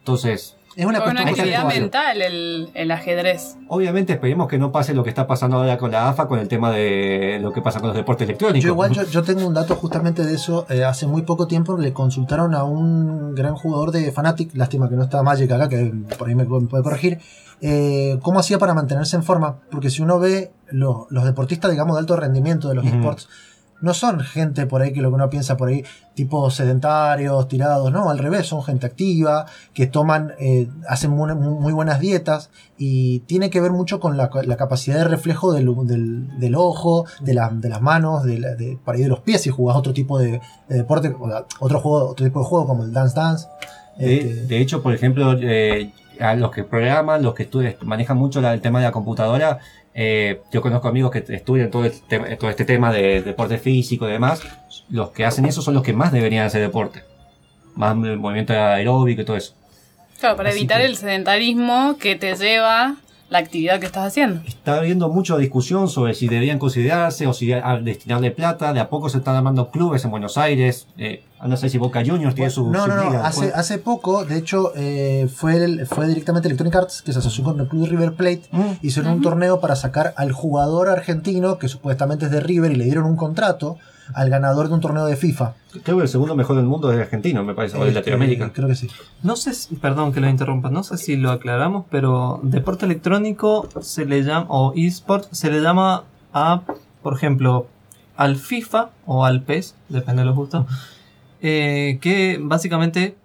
Entonces, 0.00 0.56
Es 0.76 0.86
una 0.86 0.98
una 1.04 1.22
cuestión 1.22 1.28
actividad 1.28 1.66
mental 1.66 2.20
el, 2.20 2.70
el 2.74 2.90
ajedrez. 2.90 3.56
obviamente 3.68 4.14
esperemos 4.14 4.48
que 4.48 4.58
no 4.58 4.72
pase 4.72 4.92
lo 4.92 5.04
que 5.04 5.10
está 5.10 5.26
pasando 5.26 5.58
ahora 5.58 5.78
con 5.78 5.90
la 5.90 6.08
AFA 6.08 6.26
con 6.26 6.38
el 6.40 6.48
tema 6.48 6.70
de 6.72 7.38
lo 7.40 7.52
que 7.52 7.62
pasa 7.62 7.78
con 7.80 7.88
los 7.88 7.96
deportes 7.96 8.26
electrónicos. 8.28 8.64
Yo 8.64 8.70
igual 8.70 8.90
yo, 8.92 9.04
yo 9.04 9.22
tengo 9.22 9.46
un 9.46 9.54
dato 9.54 9.76
justamente 9.76 10.24
de 10.24 10.34
eso. 10.34 10.66
Eh, 10.68 10.84
hace 10.84 11.06
muy 11.06 11.22
poco 11.22 11.46
tiempo 11.46 11.76
le 11.76 11.92
consultaron 11.92 12.54
a 12.54 12.64
un 12.64 13.34
gran 13.34 13.54
jugador 13.54 13.92
de 13.92 14.10
Fnatic, 14.10 14.54
lástima 14.54 14.88
que 14.88 14.96
no 14.96 15.04
está 15.04 15.22
Magic 15.22 15.50
acá, 15.52 15.68
que 15.68 15.92
por 16.18 16.28
ahí 16.28 16.34
me, 16.34 16.44
me 16.44 16.66
puede 16.66 16.82
corregir, 16.82 17.20
eh, 17.60 18.18
cómo 18.22 18.40
hacía 18.40 18.58
para 18.58 18.74
mantenerse 18.74 19.16
en 19.16 19.22
forma. 19.22 19.60
Porque 19.70 19.90
si 19.90 20.02
uno 20.02 20.18
ve 20.18 20.52
los, 20.70 21.06
los 21.10 21.24
deportistas, 21.24 21.70
digamos, 21.70 21.96
de 21.96 22.00
alto 22.00 22.16
rendimiento 22.16 22.68
de 22.68 22.74
los 22.74 22.84
esports, 22.84 23.28
no 23.80 23.92
son 23.92 24.20
gente 24.20 24.66
por 24.66 24.80
ahí 24.82 24.92
que 24.92 25.02
lo 25.02 25.10
que 25.10 25.14
uno 25.16 25.28
piensa 25.30 25.56
por 25.56 25.68
ahí, 25.68 25.84
tipo 26.14 26.50
sedentarios, 26.50 27.48
tirados, 27.48 27.92
no, 27.92 28.08
al 28.10 28.18
revés, 28.18 28.46
son 28.46 28.62
gente 28.62 28.86
activa, 28.86 29.46
que 29.74 29.86
toman, 29.86 30.32
eh, 30.38 30.68
hacen 30.88 31.10
muy, 31.10 31.34
muy 31.34 31.72
buenas 31.72 32.00
dietas 32.00 32.50
y 32.78 33.20
tiene 33.20 33.50
que 33.50 33.60
ver 33.60 33.72
mucho 33.72 34.00
con 34.00 34.16
la, 34.16 34.30
la 34.44 34.56
capacidad 34.56 34.96
de 34.98 35.04
reflejo 35.04 35.52
del, 35.52 35.66
del- 35.86 36.38
del 36.38 36.54
ojo, 36.54 37.04
de, 37.20 37.34
la- 37.34 37.50
de 37.50 37.68
las 37.68 37.82
manos, 37.82 38.24
de, 38.24 38.38
la- 38.38 38.54
de, 38.54 38.78
por 38.84 38.94
ahí 38.94 39.02
de 39.02 39.08
los 39.08 39.20
pies, 39.20 39.42
si 39.42 39.50
jugás 39.50 39.76
otro 39.76 39.92
tipo 39.92 40.18
de, 40.18 40.40
de 40.68 40.76
deporte, 40.76 41.14
otro, 41.60 41.80
juego, 41.80 42.10
otro 42.10 42.24
tipo 42.26 42.40
de 42.40 42.46
juego 42.46 42.66
como 42.66 42.84
el 42.84 42.92
Dance 42.92 43.14
Dance. 43.16 43.48
De, 43.98 44.16
este, 44.18 44.46
de 44.46 44.60
hecho, 44.60 44.82
por 44.82 44.92
ejemplo, 44.94 45.34
eh, 45.40 45.92
a 46.20 46.34
los 46.34 46.50
que 46.52 46.64
programan, 46.64 47.22
los 47.22 47.34
que 47.34 47.48
manejan 47.82 48.16
mucho 48.16 48.40
la- 48.40 48.54
el 48.54 48.60
tema 48.60 48.78
de 48.80 48.86
la 48.86 48.92
computadora, 48.92 49.58
eh, 49.94 50.40
yo 50.52 50.60
conozco 50.60 50.88
amigos 50.88 51.10
que 51.12 51.24
estudian 51.34 51.70
todo, 51.70 51.84
el 51.84 51.92
te- 51.92 52.36
todo 52.36 52.50
este 52.50 52.64
tema 52.64 52.92
de 52.92 53.22
deporte 53.22 53.58
físico 53.58 54.08
y 54.08 54.12
demás. 54.12 54.42
Los 54.90 55.10
que 55.10 55.24
hacen 55.24 55.44
eso 55.46 55.62
son 55.62 55.74
los 55.74 55.82
que 55.82 55.92
más 55.92 56.12
deberían 56.12 56.44
hacer 56.46 56.60
deporte. 56.60 57.02
Más 57.76 57.96
el 58.04 58.18
movimiento 58.18 58.52
aeróbico 58.52 59.22
y 59.22 59.24
todo 59.24 59.36
eso. 59.36 59.54
Claro, 60.20 60.36
para 60.36 60.50
Así 60.50 60.58
evitar 60.58 60.80
que- 60.80 60.86
el 60.86 60.96
sedentarismo 60.96 61.96
que 61.98 62.16
te 62.16 62.34
lleva 62.36 62.96
la 63.34 63.40
actividad 63.40 63.80
que 63.80 63.86
estás 63.86 64.06
haciendo. 64.06 64.40
Está 64.46 64.76
habiendo 64.78 65.08
mucha 65.08 65.36
discusión 65.36 65.88
sobre 65.88 66.14
si 66.14 66.28
deberían 66.28 66.60
considerarse 66.60 67.26
o 67.26 67.32
si 67.32 67.52
a- 67.52 67.80
destinarle 67.82 68.30
plata. 68.30 68.72
De 68.72 68.78
a 68.78 68.88
poco 68.88 69.08
se 69.08 69.18
están 69.18 69.34
armando 69.34 69.70
clubes 69.72 70.04
en 70.04 70.12
Buenos 70.12 70.38
Aires. 70.38 70.86
Eh, 70.96 71.24
no 71.44 71.56
sé 71.56 71.68
si 71.68 71.76
Boca 71.76 72.02
Juniors 72.06 72.36
tiene 72.36 72.48
su. 72.50 72.70
no, 72.70 72.84
su 72.84 72.88
no, 72.88 73.10
no. 73.10 73.24
Hace, 73.24 73.52
hace 73.52 73.78
poco, 73.78 74.24
de 74.24 74.38
hecho, 74.38 74.72
eh, 74.76 75.28
fue, 75.34 75.56
el- 75.64 75.84
fue 75.86 76.06
directamente 76.06 76.46
Electronic 76.46 76.76
Arts 76.76 77.02
que 77.02 77.12
se 77.12 77.18
asoció 77.18 77.42
con 77.42 77.58
el 77.58 77.66
club 77.66 77.88
River 77.88 78.12
Plate. 78.14 78.42
Mm. 78.52 78.60
Hicieron 78.82 79.14
un 79.14 79.20
torneo 79.22 79.60
para 79.60 79.74
sacar 79.74 80.14
al 80.16 80.30
jugador 80.30 80.88
argentino 80.88 81.58
que 81.58 81.66
supuestamente 81.68 82.26
es 82.26 82.30
de 82.30 82.38
River 82.38 82.70
y 82.70 82.76
le 82.76 82.84
dieron 82.84 83.04
un 83.04 83.16
contrato 83.16 83.78
al 84.12 84.28
ganador 84.30 84.68
de 84.68 84.74
un 84.74 84.80
torneo 84.80 85.06
de 85.06 85.16
FIFA. 85.16 85.54
Creo 85.82 85.96
que 85.96 86.02
el 86.02 86.08
segundo 86.08 86.34
mejor 86.36 86.56
del 86.56 86.66
mundo 86.66 86.90
es 86.90 86.96
el 86.96 87.02
argentino, 87.02 87.42
me 87.44 87.54
parece, 87.54 87.76
o 87.76 87.80
de 87.80 87.88
Este, 87.88 88.00
Latinoamérica. 88.00 88.52
Creo 88.52 88.68
que 88.68 88.74
sí. 88.74 88.88
No 89.22 89.36
sé, 89.36 89.54
si- 89.54 89.74
perdón 89.76 90.12
que 90.12 90.20
lo 90.20 90.28
interrumpa, 90.28 90.70
no 90.70 90.82
sé 90.82 90.98
si 90.98 91.16
lo 91.16 91.30
aclaramos, 91.30 91.86
pero 91.90 92.40
deporte 92.42 92.84
electrónico 92.86 93.68
se 93.80 94.04
le 94.04 94.22
llama, 94.22 94.46
o 94.50 94.72
eSport 94.76 95.32
se 95.32 95.50
le 95.50 95.60
llama 95.62 96.04
a, 96.32 96.62
por 97.02 97.14
ejemplo, 97.14 97.66
al 98.16 98.36
FIFA 98.36 98.90
o 99.06 99.24
al 99.24 99.42
PES, 99.42 99.74
depende 99.88 100.22
de 100.22 100.26
los 100.26 100.36
gustos, 100.36 100.66
eh, 101.42 101.98
que 102.00 102.38
básicamente 102.40 103.16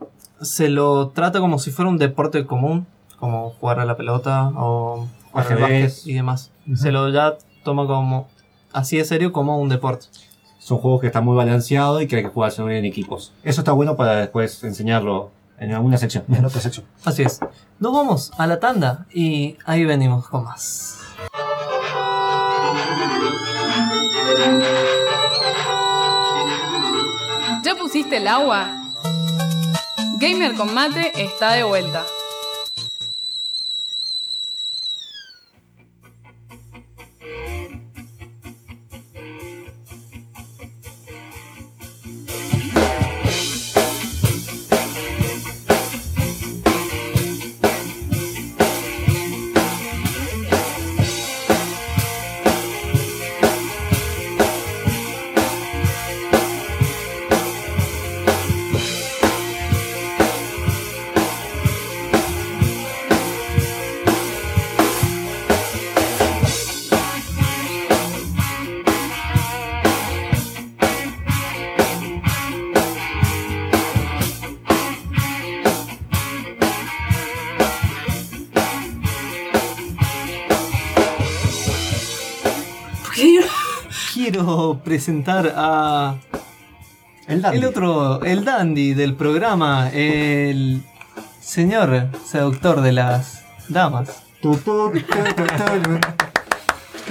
se 0.41 0.69
lo 0.69 1.09
trata 1.09 1.39
como 1.39 1.59
si 1.59 1.71
fuera 1.71 1.89
un 1.89 1.97
deporte 1.97 2.45
común, 2.45 2.87
como 3.19 3.49
jugar 3.51 3.79
a 3.79 3.85
la 3.85 3.97
pelota 3.97 4.51
o 4.55 5.07
jugar 5.31 5.51
al 5.53 5.59
básquet 5.59 5.93
y 6.05 6.13
demás. 6.13 6.51
Se 6.75 6.91
lo 6.91 7.09
ya 7.09 7.33
toma 7.63 7.85
como 7.85 8.27
así 8.73 8.97
de 8.97 9.03
serio 9.05 9.31
como 9.33 9.59
un 9.59 9.69
deporte. 9.69 10.07
Son 10.69 10.77
juegos 10.77 11.01
que 11.01 11.07
están 11.07 11.25
muy 11.25 11.35
balanceados 11.35 11.99
y 11.99 12.05
que 12.05 12.17
hay 12.17 12.21
que 12.21 12.29
jugarse 12.29 12.61
bien 12.61 12.77
en 12.77 12.85
equipos. 12.85 13.33
Eso 13.43 13.61
está 13.61 13.71
bueno 13.71 13.95
para 13.95 14.17
después 14.17 14.63
enseñarlo 14.63 15.31
en 15.57 15.73
alguna 15.73 15.97
sección. 15.97 16.25
En 16.29 16.45
otra 16.45 16.61
sección. 16.61 16.85
Así 17.03 17.23
es. 17.23 17.39
Nos 17.79 17.91
vamos 17.91 18.31
a 18.37 18.45
la 18.45 18.59
tanda 18.59 19.07
y 19.11 19.57
ahí 19.65 19.83
venimos 19.83 20.29
con 20.29 20.43
más. 20.43 20.99
¿Ya 27.63 27.73
pusiste 27.73 28.17
el 28.17 28.27
agua? 28.27 28.69
Gamer 30.19 30.53
con 30.53 30.71
mate 30.71 31.11
está 31.15 31.53
de 31.53 31.63
vuelta. 31.63 32.05
Quiero 84.43 84.79
presentar 84.85 85.51
a 85.53 86.15
El 87.27 87.41
dandy. 87.41 87.57
el 87.57 87.65
otro, 87.65 88.23
el 88.23 88.45
dandy 88.45 88.93
del 88.93 89.13
programa, 89.15 89.89
el 89.91 90.81
señor 91.41 92.07
seductor 92.25 92.79
de 92.79 92.93
las 92.93 93.43
damas. 93.67 94.23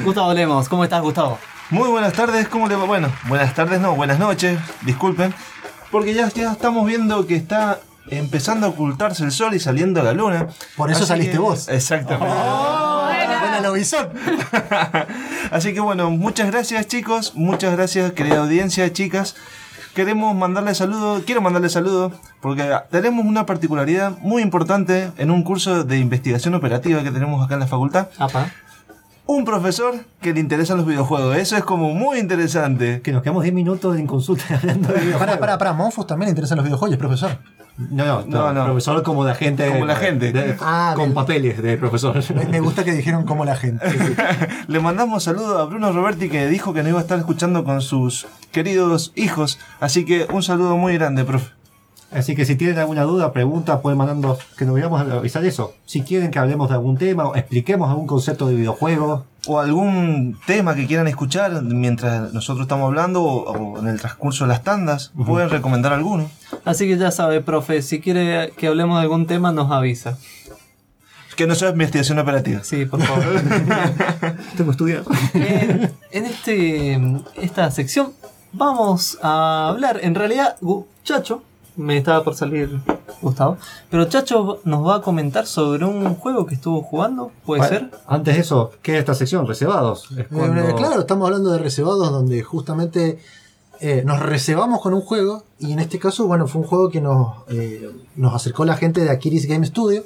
Gustavo 0.03 0.33
Lemos, 0.33 0.71
¿cómo 0.71 0.85
estás 0.85 1.03
Gustavo? 1.03 1.39
Muy 1.69 1.91
buenas 1.91 2.15
tardes, 2.15 2.49
¿cómo 2.49 2.67
le 2.67 2.77
va? 2.77 2.85
Bueno, 2.87 3.13
buenas 3.29 3.55
tardes, 3.55 3.79
no, 3.79 3.95
buenas 3.95 4.19
noches, 4.19 4.59
disculpen. 4.87 5.35
Porque 5.91 6.15
ya, 6.15 6.29
ya 6.31 6.53
estamos 6.53 6.87
viendo 6.87 7.27
que 7.27 7.37
está 7.37 7.81
empezando 8.09 8.67
a 8.69 8.71
ocultarse 8.71 9.23
el 9.23 9.33
sol 9.33 9.53
y 9.55 9.61
saliendo 9.61 10.03
la 10.03 10.15
luna. 10.15 10.47
Por 10.79 10.91
eso 10.91 11.01
Así 11.01 11.09
saliste 11.09 11.33
que- 11.33 11.39
vos. 11.41 11.69
Exactamente. 11.69 12.35
Buena 13.59 13.71
lobizón. 13.71 14.09
Así 15.51 15.75
que 15.75 15.81
bueno, 15.81 16.11
muchas 16.11 16.49
gracias 16.51 16.87
chicos, 16.87 17.33
muchas 17.35 17.75
gracias 17.75 18.13
querida 18.13 18.39
audiencia, 18.39 18.93
chicas. 18.93 19.35
Queremos 19.97 20.37
mandarle 20.37 20.77
saludos, 20.77 21.25
quiero 21.27 21.41
mandarle 21.41 21.69
saludos 21.69 22.13
porque 22.41 22.71
tenemos 22.93 23.27
una 23.27 23.47
particularidad 23.47 24.17
muy 24.19 24.43
importante 24.43 25.11
en 25.17 25.33
un 25.33 25.43
curso 25.43 25.83
de 25.83 25.99
investigación 25.99 26.55
operativa 26.55 27.03
que 27.03 27.11
tenemos 27.11 27.45
acá 27.45 27.55
en 27.55 27.61
la 27.61 27.67
facultad. 27.67 28.09
Apa. 28.19 28.53
Un 29.27 29.45
profesor 29.45 29.97
que 30.21 30.33
le 30.33 30.39
interesan 30.39 30.77
los 30.77 30.87
videojuegos, 30.87 31.37
eso 31.37 31.57
es 31.57 31.65
como 31.65 31.93
muy 31.93 32.19
interesante. 32.21 33.03
Que 33.03 33.11
nos 33.11 33.23
quedamos 33.23 33.43
10 33.43 33.55
minutos 33.55 33.99
en 33.99 34.07
consulta 34.07 34.45
hablando 34.55 34.89
de 34.89 34.95
Para, 34.95 35.01
videojuegos. 35.05 35.39
para, 35.39 35.59
para. 35.59 35.73
Monfus 35.73 36.07
también 36.07 36.29
le 36.29 36.31
interesan 36.31 36.57
los 36.59 36.65
videojuegos, 36.65 36.97
profesor. 36.97 37.39
No, 37.79 38.05
no, 38.05 38.25
No, 38.27 38.53
no. 38.53 38.65
Profesor 38.65 39.03
como 39.05 39.25
de 39.25 39.31
agente. 39.31 39.69
Como 39.71 39.85
la 39.87 39.95
gente. 39.97 40.33
de- 40.33 40.57
Ah, 40.61 40.93
con 40.97 41.07
del- 41.07 41.15
papeles 41.15 41.63
de 41.63 41.77
profesor. 41.77 42.21
Me, 42.35 42.45
me 42.47 42.61
gusta 42.61 42.85
que 42.85 42.93
dijeron 42.93 43.25
como 43.25 43.45
la 43.45 43.55
gente. 43.55 43.87
Le 44.67 44.81
mandamos 44.81 45.23
saludos 45.25 45.61
a 45.61 45.65
Bruno 45.65 45.93
Roberti 45.93 46.29
que 46.29 46.49
dijo 46.49 46.75
que 46.75 46.83
no 46.83 46.89
iba 46.89 46.99
a 46.99 47.03
estar 47.03 47.19
escuchando 47.19 47.63
con 47.65 47.81
sus 47.81 48.27
queridos 48.51 49.13
hijos. 49.15 49.59
Así 49.81 50.05
que 50.05 50.27
un 50.33 50.43
saludo 50.43 50.77
muy 50.77 50.95
grande, 50.95 51.25
profe. 51.25 51.53
Así 52.11 52.35
que 52.35 52.47
si 52.47 52.57
tienen 52.57 52.79
alguna 52.79 53.03
duda, 53.03 53.33
pregunta, 53.33 53.83
pueden 53.83 53.99
mandarnos 53.99 54.39
que 54.57 54.65
nos 54.65 54.75
vayamos 54.75 55.01
a 55.01 55.17
avisar 55.19 55.45
eso. 55.45 55.75
Si 55.85 56.03
quieren 56.03 56.31
que 56.31 56.39
hablemos 56.39 56.71
de 56.71 56.75
algún 56.75 56.97
tema 56.97 57.27
o 57.27 57.37
expliquemos 57.37 57.91
algún 57.91 58.07
concepto 58.07 58.47
de 58.47 58.55
videojuegos, 58.55 59.25
O 59.47 59.61
algún 59.61 60.39
tema 60.47 60.75
que 60.75 60.87
quieran 60.87 61.07
escuchar 61.09 61.63
mientras 61.63 62.33
nosotros 62.35 62.65
estamos 62.65 62.87
hablando 62.87 63.23
o, 63.23 63.53
o 63.53 63.79
en 63.79 63.89
el 63.89 63.99
transcurso 63.99 64.45
de 64.45 64.49
las 64.49 64.63
tandas, 64.63 65.13
pueden 65.27 65.49
recomendar 65.49 65.93
alguno. 65.93 66.31
Así 66.65 66.87
que 66.87 66.99
ya 66.99 67.11
sabe, 67.11 67.41
profe, 67.41 67.81
si 67.83 68.01
quiere 68.01 68.53
que 68.57 68.67
hablemos 68.67 68.99
de 68.99 69.03
algún 69.03 69.27
tema, 69.27 69.53
nos 69.53 69.71
avisa. 69.71 70.19
Que 71.37 71.47
no 71.47 71.55
sea 71.55 71.71
investigación 71.71 72.19
operativa. 72.19 72.65
Sí, 72.65 72.85
por 72.85 73.01
favor. 73.01 73.25
tengo 74.57 74.73
estudiado. 74.73 75.05
en, 75.35 75.93
en 76.11 76.27
este, 76.27 77.01
esta 77.37 77.71
sección 77.71 78.13
vamos 78.53 79.19
a 79.23 79.69
hablar, 79.69 80.01
en 80.03 80.15
realidad, 80.15 80.57
Chacho, 81.05 81.43
me 81.79 81.97
estaba 81.97 82.23
por 82.23 82.35
salir 82.35 82.81
Gustavo, 83.23 83.57
pero 83.91 84.05
Chacho 84.05 84.61
nos 84.65 84.87
va 84.87 84.97
a 84.97 85.01
comentar 85.01 85.47
sobre 85.47 85.85
un 85.85 86.15
juego 86.17 86.45
que 86.47 86.55
estuvo 86.55 86.83
jugando, 86.83 87.33
¿puede 87.47 87.61
Bueno, 87.63 87.77
ser? 87.91 87.91
Antes 88.07 88.35
de 88.35 88.41
eso, 88.43 88.73
¿qué 88.83 88.95
es 88.95 88.99
esta 89.01 89.15
sección? 89.15 89.47
Reservados. 89.47 90.09
Es 90.17 90.29
cuando- 90.29 90.61
Eh, 90.69 90.75
claro, 90.77 91.01
estamos 91.01 91.27
hablando 91.27 91.51
de 91.51 91.59
reservados 91.59 92.11
donde 92.13 92.43
justamente 92.43 93.19
eh, 93.81 94.03
nos 94.05 94.19
reservamos 94.21 94.81
con 94.83 94.93
un 94.93 95.01
juego 95.01 95.45
y 95.61 95.71
en 95.73 95.79
este 95.79 95.99
caso, 96.01 96.27
bueno, 96.27 96.47
fue 96.49 96.61
un 96.63 96.67
juego 96.67 96.91
que 96.91 97.01
nos, 97.01 97.37
eh, 97.49 97.89
nos 98.17 98.35
acercó 98.35 98.65
la 98.65 98.77
gente 98.77 99.01
de 99.03 99.11
Akiris 99.11 99.47
Game 99.47 99.65
Studio. 99.65 100.03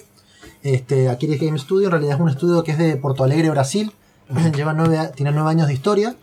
Este, 0.62 1.08
Akiris 1.08 1.40
Game 1.40 1.58
Studio 1.58 1.86
en 1.86 1.92
realidad 1.92 2.14
es 2.16 2.20
un 2.20 2.28
estudio 2.28 2.62
que 2.64 2.72
es 2.72 2.78
de 2.78 2.96
Porto 2.96 3.24
Alegre, 3.24 3.48
Brasil. 3.50 3.90
Lleva 4.54 4.74
nueve, 4.74 4.98
a- 4.98 5.10
tiene 5.12 5.32
nueve 5.32 5.48
años 5.50 5.68
de 5.68 5.72
historia 5.74 6.14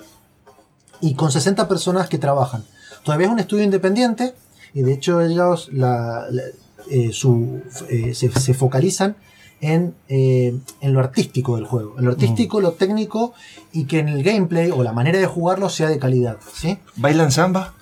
y 1.01 1.15
con 1.15 1.31
60 1.31 1.67
personas 1.67 2.07
que 2.07 2.17
trabajan. 2.19 2.63
Todavía 3.03 3.27
es 3.27 3.33
un 3.33 3.39
estudio 3.39 3.63
independiente 3.63 4.35
y 4.73 4.81
de 4.81 4.93
hecho 4.93 5.21
ellos 5.21 5.69
la- 5.71 6.25
la- 6.31 6.43
eh, 6.89 7.11
su- 7.11 7.61
eh, 7.89 8.13
se, 8.15 8.29
se 8.31 8.53
focalizan 8.53 9.15
en, 9.61 9.93
eh, 10.07 10.57
en 10.81 10.93
lo 10.93 10.99
artístico 11.01 11.55
del 11.57 11.65
juego. 11.65 11.95
En 11.99 12.05
lo 12.05 12.11
artístico, 12.11 12.61
lo 12.61 12.71
técnico 12.71 13.33
y 13.73 13.85
que 13.85 13.99
en 13.99 14.07
el 14.07 14.23
gameplay 14.23 14.71
o 14.71 14.83
la 14.83 14.93
manera 14.93 15.19
de 15.19 15.25
jugarlo 15.25 15.67
sea 15.69 15.89
de 15.89 15.99
calidad. 15.99 16.37
¿sí? 16.53 16.77
¿Bailan 16.95 17.31
samba? 17.31 17.73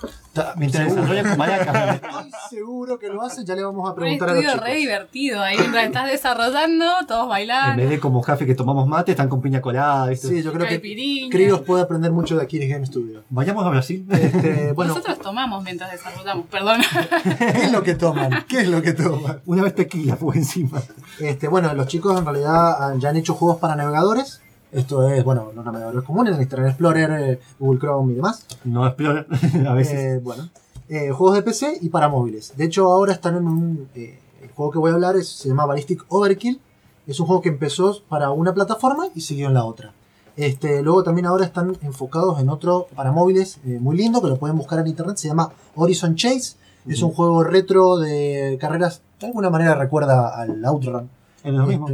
Mientras 0.57 0.93
con 0.93 1.37
maracas. 1.37 1.95
Estoy 2.01 2.31
seguro 2.49 2.97
que 2.99 3.07
lo 3.09 3.21
hace, 3.21 3.43
ya 3.45 3.55
le 3.55 3.63
vamos 3.63 3.85
a 3.87 3.89
Un 3.91 3.95
preguntar 3.95 4.29
a 4.29 4.33
los 4.33 4.43
chicos. 4.43 4.59
re 4.61 4.75
divertido 4.75 5.41
ahí 5.41 5.57
mientras 5.57 5.85
estás 5.85 6.07
desarrollando, 6.11 6.85
todos 7.07 7.23
En 7.23 7.29
bailando. 7.29 7.77
vez 7.81 7.89
de 7.89 7.99
como 7.99 8.21
café 8.21 8.45
que 8.45 8.55
tomamos 8.55 8.87
mate, 8.87 9.11
están 9.11 9.29
con 9.29 9.41
piña 9.41 9.61
colada, 9.61 10.07
¿viste? 10.07 10.27
Sí, 10.27 10.43
yo 10.43 10.51
creo 10.53 10.67
que. 10.67 11.29
Krios 11.29 11.61
puede 11.61 11.83
aprender 11.83 12.11
mucho 12.11 12.35
de 12.37 12.43
Akiris 12.43 12.69
Game 12.69 12.85
Studio. 12.85 13.23
Vayamos 13.29 13.65
a 13.65 13.69
Brasil. 13.69 14.05
Este, 14.11 14.71
bueno, 14.75 14.93
Nosotros 14.93 15.19
tomamos 15.19 15.63
mientras 15.63 15.91
desarrollamos, 15.91 16.45
perdón. 16.47 16.81
¿qué 17.37 17.63
es 17.63 17.71
lo 17.71 17.83
que 17.83 17.95
toman? 17.95 18.45
¿Qué 18.47 18.61
es 18.61 18.67
lo 18.69 18.81
que 18.81 18.93
toman? 18.93 19.41
Una 19.45 19.63
vez 19.63 19.75
tequila 19.75 20.15
fue 20.15 20.35
encima. 20.35 20.81
Este, 21.19 21.47
bueno, 21.47 21.73
los 21.73 21.87
chicos 21.87 22.17
en 22.17 22.25
realidad 22.25 22.83
han- 22.91 22.99
ya 22.99 23.09
han 23.09 23.17
hecho 23.17 23.33
juegos 23.33 23.59
para 23.59 23.75
navegadores. 23.75 24.41
Esto 24.77 25.07
es, 25.09 25.23
bueno, 25.23 25.51
los 25.55 25.65
navegadores 25.65 26.03
comunes, 26.03 26.39
Internet 26.39 26.69
Explorer, 26.69 27.11
eh, 27.11 27.39
Google 27.59 27.79
Chrome 27.79 28.13
y 28.13 28.15
demás. 28.15 28.45
No 28.63 28.85
explora 28.85 29.25
a 29.67 29.73
veces. 29.73 29.93
Eh, 30.17 30.19
bueno, 30.23 30.49
eh, 30.89 31.09
juegos 31.11 31.35
de 31.35 31.41
PC 31.43 31.79
y 31.81 31.89
para 31.89 32.09
móviles. 32.09 32.53
De 32.55 32.65
hecho, 32.65 32.91
ahora 32.91 33.13
están 33.13 33.37
en 33.37 33.47
un. 33.47 33.89
el 33.95 34.51
juego 34.55 34.71
que 34.71 34.79
voy 34.79 34.91
a 34.91 34.93
hablar 34.93 35.15
es- 35.15 35.29
se 35.29 35.49
llama 35.49 35.65
Ballistic 35.65 36.05
Overkill. 36.09 36.59
Es 37.07 37.19
un 37.19 37.25
juego 37.25 37.41
que 37.41 37.49
empezó 37.49 38.01
para 38.09 38.31
una 38.31 38.53
plataforma 38.53 39.07
y 39.15 39.21
siguió 39.21 39.47
en 39.47 39.53
la 39.55 39.63
otra. 39.65 39.93
Este, 40.35 40.83
luego 40.83 41.03
también 41.03 41.25
ahora 41.25 41.45
están 41.45 41.75
enfocados 41.81 42.39
en 42.39 42.49
otro 42.49 42.87
para 42.95 43.11
móviles 43.11 43.59
muy 43.63 43.97
lindo 43.97 44.21
que 44.21 44.27
lo 44.27 44.37
pueden 44.37 44.57
buscar 44.57 44.77
en 44.79 44.87
internet. 44.87 45.17
Se 45.17 45.27
llama 45.27 45.49
Horizon 45.75 46.15
Chase. 46.15 46.55
Es 46.87 47.01
un 47.01 47.11
juego 47.11 47.43
retro 47.43 47.97
de 47.97 48.57
carreras. 48.61 49.01
De 49.19 49.25
alguna 49.27 49.49
manera 49.49 49.73
recuerda 49.75 50.39
al 50.39 50.63
Outrun. 50.63 51.09
es 51.43 51.53
lo 51.53 51.65
mismo. 51.65 51.87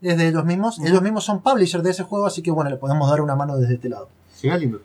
Es 0.00 0.16
de 0.16 0.28
ellos 0.28 0.44
mismos. 0.44 0.78
Ellos 0.78 1.02
mismos 1.02 1.24
son 1.24 1.40
publishers 1.42 1.82
de 1.82 1.90
ese 1.90 2.02
juego, 2.04 2.26
así 2.26 2.42
que 2.42 2.50
bueno, 2.50 2.70
le 2.70 2.76
podemos 2.76 3.08
dar 3.10 3.20
una 3.20 3.34
mano 3.34 3.56
desde 3.56 3.74
este 3.74 3.88
lado. 3.88 4.08
Lindo. 4.42 4.80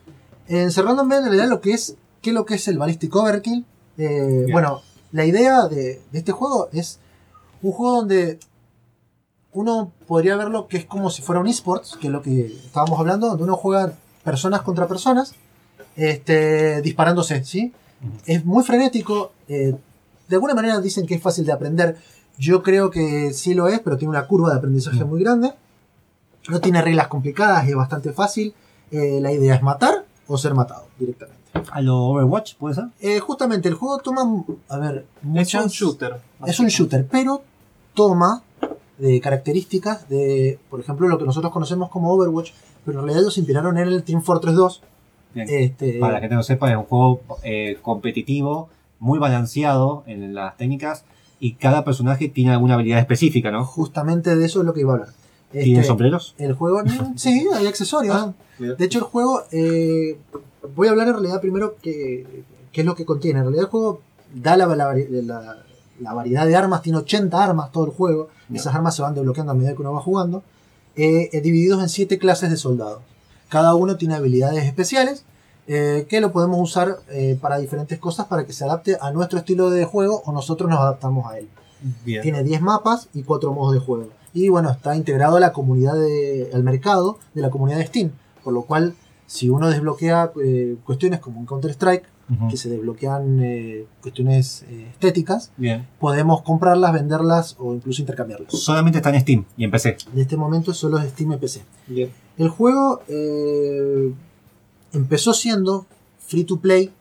Encerrándome 0.47 1.17
en 1.17 1.23
realidad 1.23 1.47
lo 1.47 1.61
que 1.61 1.71
es, 1.73 1.95
qué 2.21 2.31
es 2.31 2.33
lo 2.33 2.45
que 2.45 2.55
es 2.55 2.67
el 2.67 2.77
Ballistic 2.77 3.15
Overkill. 3.15 3.65
Eh, 3.97 4.47
bueno, 4.51 4.81
la 5.11 5.25
idea 5.25 5.67
de, 5.67 6.01
de 6.11 6.19
este 6.19 6.31
juego 6.31 6.69
es 6.73 6.99
un 7.61 7.71
juego 7.71 7.97
donde 7.97 8.39
uno 9.53 9.91
podría 10.07 10.35
verlo 10.35 10.67
que 10.67 10.77
es 10.77 10.85
como 10.85 11.09
si 11.11 11.21
fuera 11.21 11.39
un 11.39 11.47
esports, 11.47 11.97
que 12.01 12.07
es 12.07 12.13
lo 12.13 12.21
que 12.21 12.47
estábamos 12.47 12.99
hablando, 12.99 13.27
donde 13.27 13.43
uno 13.43 13.55
juega 13.55 13.93
personas 14.23 14.63
contra 14.63 14.87
personas 14.87 15.35
este, 15.95 16.81
disparándose, 16.81 17.43
¿sí? 17.45 17.71
Es 18.25 18.43
muy 18.45 18.63
frenético. 18.63 19.31
eh, 19.47 19.75
de 20.27 20.35
alguna 20.35 20.55
manera 20.55 20.79
dicen 20.79 21.05
que 21.05 21.15
es 21.15 21.21
fácil 21.21 21.45
de 21.45 21.51
aprender. 21.51 21.97
Yo 22.37 22.63
creo 22.63 22.89
que 22.89 23.31
sí 23.33 23.53
lo 23.53 23.67
es, 23.67 23.79
pero 23.79 23.97
tiene 23.97 24.09
una 24.09 24.27
curva 24.27 24.51
de 24.51 24.57
aprendizaje 24.57 25.03
muy 25.05 25.21
grande. 25.21 25.53
No 26.49 26.59
tiene 26.59 26.81
reglas 26.81 27.07
complicadas, 27.07 27.67
es 27.67 27.75
bastante 27.75 28.11
fácil. 28.11 28.53
Eh, 28.91 29.19
la 29.21 29.31
idea 29.31 29.55
es 29.55 29.61
matar 29.63 30.05
o 30.27 30.37
ser 30.37 30.53
matado 30.53 30.87
directamente. 30.99 31.37
A 31.71 31.81
lo 31.81 31.97
Overwatch, 32.05 32.55
¿puede 32.55 32.75
ser? 32.75 32.85
Eh, 32.99 33.19
justamente 33.19 33.69
el 33.69 33.75
juego 33.75 33.99
toma, 33.99 34.43
a 34.69 34.77
ver, 34.77 35.05
Es 35.35 35.53
un 35.53 35.67
shooter. 35.67 36.19
es 36.45 36.59
un 36.59 36.67
shooter, 36.67 37.07
pero 37.09 37.43
toma 37.93 38.43
de 38.97 39.21
características 39.21 40.09
de, 40.09 40.59
por 40.69 40.79
ejemplo, 40.79 41.07
lo 41.07 41.17
que 41.17 41.25
nosotros 41.25 41.51
conocemos 41.53 41.89
como 41.89 42.11
Overwatch, 42.13 42.51
pero 42.85 42.99
en 42.99 43.05
realidad 43.05 43.21
ellos 43.23 43.35
se 43.35 43.39
inspiraron 43.41 43.77
en 43.77 43.87
el 43.87 44.03
Team 44.03 44.21
Fortress 44.21 44.55
2. 44.55 44.81
Bien. 45.35 45.47
Este, 45.49 45.99
Para 45.99 46.13
la 46.13 46.19
gente 46.19 46.35
no 46.35 46.39
lo 46.39 46.43
sepa, 46.43 46.69
es 46.71 46.77
un 46.77 46.83
juego 46.83 47.21
eh, 47.43 47.77
competitivo, 47.81 48.69
muy 48.99 49.19
balanceado 49.19 50.03
en 50.07 50.33
las 50.33 50.57
técnicas 50.57 51.05
y 51.43 51.53
cada 51.55 51.83
personaje 51.83 52.29
tiene 52.29 52.51
alguna 52.51 52.75
habilidad 52.75 52.99
específica, 52.99 53.51
¿no? 53.51 53.65
Justamente 53.65 54.35
de 54.35 54.45
eso 54.45 54.59
es 54.61 54.65
lo 54.65 54.73
que 54.73 54.81
iba 54.81 54.93
a 54.93 54.95
hablar. 54.95 55.09
¿Tiene 55.51 55.73
Este, 55.73 55.83
sombreros? 55.87 56.35
El 56.37 56.53
juego, 56.53 56.81
mm, 56.85 57.17
sí, 57.17 57.47
hay 57.53 57.67
accesorios. 57.67 58.15
Ah. 58.15 58.33
De 58.59 58.85
hecho, 58.85 58.99
el 58.99 59.05
juego, 59.05 59.43
eh, 59.51 60.17
voy 60.75 60.87
a 60.87 60.91
hablar 60.91 61.07
en 61.09 61.13
realidad 61.15 61.41
primero 61.41 61.75
qué 61.81 62.43
qué 62.71 62.81
es 62.81 62.85
lo 62.87 62.95
que 62.95 63.05
contiene. 63.05 63.39
En 63.39 63.45
realidad 63.45 63.65
el 63.65 63.69
juego 63.71 64.01
da 64.33 64.55
la, 64.57 64.65
la 64.67 64.93
la- 64.95 65.57
la 65.99 66.13
variedad 66.13 66.47
de 66.47 66.55
armas, 66.55 66.81
tiene 66.81 66.97
80 66.97 67.43
armas 67.43 67.71
todo 67.71 67.85
el 67.85 67.91
juego. 67.91 68.29
Esas 68.51 68.73
armas 68.73 68.95
se 68.95 69.03
van 69.03 69.13
desbloqueando 69.13 69.51
a 69.51 69.55
medida 69.55 69.73
que 69.75 69.81
uno 69.81 69.93
va 69.93 70.01
jugando. 70.01 70.43
eh, 70.95 71.29
eh, 71.33 71.41
divididos 71.41 71.81
en 71.81 71.89
7 71.89 72.17
clases 72.19 72.49
de 72.51 72.57
soldados. 72.57 72.99
Cada 73.49 73.75
uno 73.75 73.95
tiene 73.97 74.15
habilidades 74.15 74.63
especiales 74.65 75.23
eh, 75.67 76.05
que 76.09 76.21
lo 76.21 76.31
podemos 76.31 76.59
usar 76.59 76.97
eh, 77.09 77.37
para 77.39 77.57
diferentes 77.57 77.97
cosas 77.99 78.27
para 78.27 78.45
que 78.45 78.53
se 78.53 78.65
adapte 78.65 78.97
a 78.99 79.11
nuestro 79.11 79.39
estilo 79.39 79.69
de 79.69 79.85
juego 79.85 80.21
o 80.25 80.31
nosotros 80.31 80.69
nos 80.69 80.79
adaptamos 80.79 81.31
a 81.31 81.39
él. 81.39 81.47
Bien. 82.05 82.21
Tiene 82.21 82.43
10 82.43 82.61
mapas 82.61 83.09
y 83.13 83.23
4 83.23 83.53
modos 83.53 83.73
de 83.73 83.79
juego. 83.79 84.09
Y 84.33 84.49
bueno, 84.49 84.71
está 84.71 84.95
integrado 84.95 85.37
a 85.37 85.39
la 85.39 85.53
comunidad 85.53 85.93
de, 85.93 86.49
al 86.53 86.63
mercado 86.63 87.19
de 87.33 87.41
la 87.41 87.49
comunidad 87.49 87.77
de 87.77 87.85
Steam. 87.85 88.11
Por 88.43 88.53
lo 88.53 88.63
cual, 88.63 88.95
si 89.27 89.49
uno 89.49 89.69
desbloquea 89.69 90.31
eh, 90.43 90.75
cuestiones 90.83 91.19
como 91.19 91.39
en 91.39 91.45
Counter-Strike, 91.45 92.11
que 92.49 92.57
se 92.57 92.69
desbloquean 92.69 93.39
eh, 93.43 93.85
cuestiones 94.01 94.65
eh, 94.69 94.87
estéticas, 94.91 95.51
Bien. 95.55 95.85
podemos 95.99 96.41
comprarlas, 96.41 96.91
venderlas 96.91 97.55
o 97.59 97.75
incluso 97.75 98.01
intercambiarlas. 98.01 98.51
Solamente 98.53 98.97
está 98.99 99.11
en 99.11 99.21
Steam 99.21 99.45
y 99.55 99.65
en 99.65 99.71
PC. 99.71 99.97
En 100.11 100.19
este 100.19 100.35
momento 100.35 100.73
solo 100.73 100.97
es 100.97 101.09
Steam 101.11 101.33
y 101.33 101.37
PC. 101.37 101.61
Bien. 101.85 102.09
El 102.37 102.49
juego 102.49 103.01
empezó 104.93 105.33
siendo 105.33 105.85
free 106.25 106.43
to 106.45 106.57
play 106.59 106.91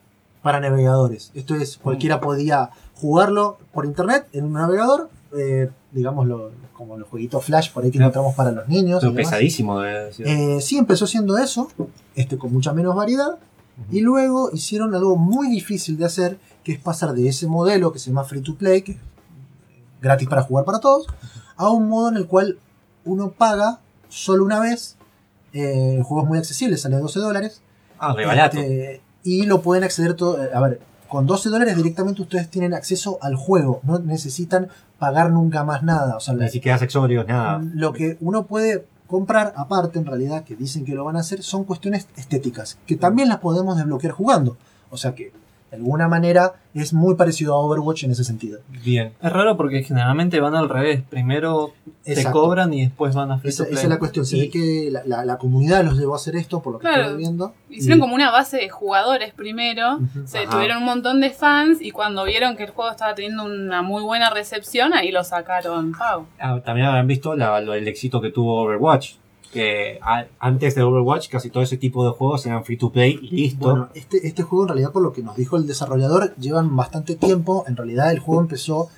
para 0.41 0.59
navegadores. 0.59 1.31
Esto 1.33 1.55
es, 1.55 1.77
cualquiera 1.77 2.19
podía 2.19 2.69
jugarlo 2.95 3.57
por 3.71 3.85
internet 3.85 4.27
en 4.33 4.45
un 4.45 4.53
navegador, 4.53 5.09
eh, 5.37 5.69
digamos 5.91 6.27
lo- 6.27 6.51
como 6.73 6.97
los 6.97 7.07
jueguitos 7.07 7.45
Flash 7.45 7.71
por 7.71 7.83
ahí 7.85 7.91
que 7.91 7.97
encontramos 7.99 8.35
para 8.35 8.51
los 8.51 8.67
niños. 8.67 8.99
Pero 8.99 9.11
pesadísimo, 9.15 9.79
debe 9.79 10.05
decir. 10.05 10.27
Eh, 10.27 10.59
sí, 10.59 10.77
empezó 10.77 11.07
siendo 11.07 11.37
eso, 11.37 11.69
este, 12.15 12.37
con 12.37 12.51
mucha 12.51 12.73
menos 12.73 12.93
variedad. 12.95 13.37
Y 13.91 14.01
luego 14.01 14.49
hicieron 14.51 14.93
algo 14.93 15.15
muy 15.15 15.47
difícil 15.49 15.97
de 15.97 16.05
hacer, 16.05 16.37
que 16.63 16.73
es 16.73 16.79
pasar 16.79 17.13
de 17.13 17.27
ese 17.27 17.47
modelo 17.47 17.91
que 17.93 17.99
se 17.99 18.09
llama 18.09 18.23
free 18.23 18.41
to 18.41 18.55
play, 18.55 18.81
que 18.81 18.91
es 18.93 18.97
gratis 20.01 20.27
para 20.27 20.43
jugar 20.43 20.65
para 20.65 20.79
todos, 20.79 21.07
a 21.55 21.69
un 21.69 21.87
modo 21.89 22.09
en 22.09 22.17
el 22.17 22.27
cual 22.27 22.57
uno 23.05 23.31
paga 23.31 23.79
solo 24.09 24.43
una 24.43 24.59
vez. 24.59 24.95
Eh, 25.53 25.95
el 25.97 26.03
juego 26.03 26.23
es 26.23 26.29
muy 26.29 26.37
accesible, 26.37 26.77
sale 26.77 26.97
12 26.97 27.19
dólares. 27.19 27.61
Ah. 28.09 28.45
Este, 28.45 29.01
y 29.23 29.45
lo 29.45 29.61
pueden 29.61 29.83
acceder 29.83 30.15
todo. 30.15 30.37
A 30.53 30.59
ver, 30.61 30.79
con 31.07 31.25
12 31.27 31.49
dólares 31.49 31.75
directamente 31.77 32.21
ustedes 32.21 32.49
tienen 32.49 32.73
acceso 32.73 33.17
al 33.21 33.35
juego. 33.35 33.79
No 33.83 33.99
necesitan 33.99 34.69
pagar 34.99 35.31
nunca 35.31 35.63
más 35.63 35.83
nada. 35.83 36.15
O 36.17 36.19
sea, 36.19 36.33
Ni 36.33 36.49
siquiera 36.49 36.75
accesorios, 36.75 37.27
nada. 37.27 37.61
lo 37.73 37.93
que 37.93 38.17
uno 38.21 38.45
puede 38.45 38.85
comprar 39.07 39.53
aparte, 39.55 39.99
en 39.99 40.05
realidad, 40.05 40.43
que 40.43 40.55
dicen 40.55 40.85
que 40.85 40.95
lo 40.95 41.05
van 41.05 41.17
a 41.17 41.19
hacer, 41.19 41.43
son 41.43 41.65
cuestiones 41.65 42.07
estéticas, 42.17 42.79
que 42.87 42.95
también 42.95 43.29
las 43.29 43.37
podemos 43.39 43.77
desbloquear 43.77 44.13
jugando. 44.13 44.57
O 44.89 44.97
sea 44.97 45.13
que, 45.13 45.31
de 45.73 45.77
alguna 45.79 46.07
manera, 46.07 46.53
es 46.75 46.93
muy 46.93 47.15
parecido 47.15 47.55
a 47.55 47.57
Overwatch 47.57 48.03
en 48.03 48.11
ese 48.11 48.23
sentido. 48.23 48.59
Bien. 48.85 49.13
Es 49.23 49.33
raro 49.33 49.57
porque 49.57 49.81
generalmente 49.81 50.39
van 50.39 50.53
al 50.53 50.69
revés. 50.69 51.01
Primero 51.09 51.73
te 52.03 52.13
Exacto. 52.13 52.41
cobran 52.43 52.71
y 52.75 52.83
después 52.83 53.15
van 53.15 53.31
a 53.31 53.39
free 53.39 53.49
Esa, 53.49 53.63
to 53.63 53.69
esa 53.71 53.71
play. 53.79 53.83
es 53.85 53.89
la 53.89 53.97
cuestión. 53.97 54.23
Se 54.25 54.37
Y- 54.37 54.41
ve 54.41 54.49
que 54.51 54.89
la, 54.91 55.01
la- 55.05 55.25
la 55.25 55.37
comunidad 55.39 55.83
los 55.83 55.97
llevó 55.97 56.13
a 56.13 56.17
hacer 56.17 56.35
esto, 56.35 56.61
por 56.61 56.73
lo 56.73 56.79
que 56.79 56.83
Claro. 56.87 57.01
estoy 57.05 57.17
viendo. 57.17 57.53
Hicieron 57.71 57.97
Y- 57.97 58.01
como 58.01 58.13
una 58.13 58.29
base 58.29 58.57
de 58.57 58.69
jugadores 58.69 59.33
primero. 59.33 59.97
Se 60.25 60.39
Ajá. 60.39 60.51
tuvieron 60.51 60.77
un 60.77 60.85
montón 60.85 61.21
de 61.21 61.31
fans 61.31 61.81
y 61.81 61.89
cuando 61.89 62.23
vieron 62.23 62.55
que 62.55 62.65
el 62.65 62.69
juego 62.69 62.91
estaba 62.91 63.15
teniendo 63.15 63.45
una 63.45 63.81
muy 63.81 64.03
buena 64.03 64.29
recepción, 64.29 64.93
ahí 64.93 65.11
lo 65.11 65.23
sacaron. 65.23 65.93
Ah, 66.39 66.59
también 66.63 66.85
habrán 66.85 67.07
visto 67.07 67.35
la- 67.35 67.59
lo- 67.61 67.73
el 67.73 67.87
éxito 67.87 68.21
que 68.21 68.29
tuvo 68.29 68.61
Overwatch. 68.61 69.13
Que 69.53 69.99
a- 70.01 70.25
antes 70.39 70.75
de 70.75 70.81
Overwatch 70.81 71.29
casi 71.29 71.49
todo 71.49 71.61
ese 71.63 71.77
tipo 71.77 72.03
de 72.05 72.11
juegos 72.11 72.45
eran 72.45 72.63
free 72.65 72.77
to 72.77 72.91
play 72.91 73.19
y 73.21 73.29
listo. 73.35 73.69
Bueno, 73.69 73.89
este, 73.93 74.25
este 74.27 74.41
juego 74.43 74.63
en 74.63 74.69
realidad 74.69 74.91
por 74.91 75.03
lo 75.03 75.13
que 75.13 75.21
nos 75.21 75.35
dijo 75.35 75.55
el 75.57 75.67
desarrollador 75.67 76.35
llevan 76.37 76.75
bastante 76.75 77.15
tiempo. 77.15 77.63
En 77.67 77.77
realidad 77.77 78.11
el 78.11 78.19
juego 78.19 78.41
empezó 78.41 78.89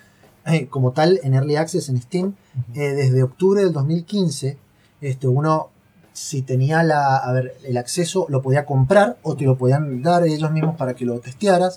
eh, 0.46 0.68
como 0.68 0.92
tal 0.92 1.20
en 1.24 1.34
Early 1.34 1.56
Access 1.58 1.90
en 1.90 2.02
Steam 2.02 2.34
eh, 2.74 2.80
desde 2.80 3.22
octubre 3.24 3.62
del 3.64 3.74
2015. 3.74 4.58
Este, 5.02 5.28
uno 5.28 5.70
si 6.14 6.42
tenía 6.44 6.82
la, 6.84 7.18
a 7.18 7.32
ver, 7.34 7.58
el 7.66 7.76
acceso 7.76 8.26
lo 8.30 8.42
podía 8.42 8.66
comprar 8.66 9.18
o 9.24 9.36
te 9.36 9.44
lo 9.44 9.58
podían 9.58 10.02
dar 10.02 10.24
ellos 10.26 10.50
mismos 10.52 10.78
para 10.78 10.94
que 10.94 11.04
lo 11.04 11.20
testearas. 11.20 11.76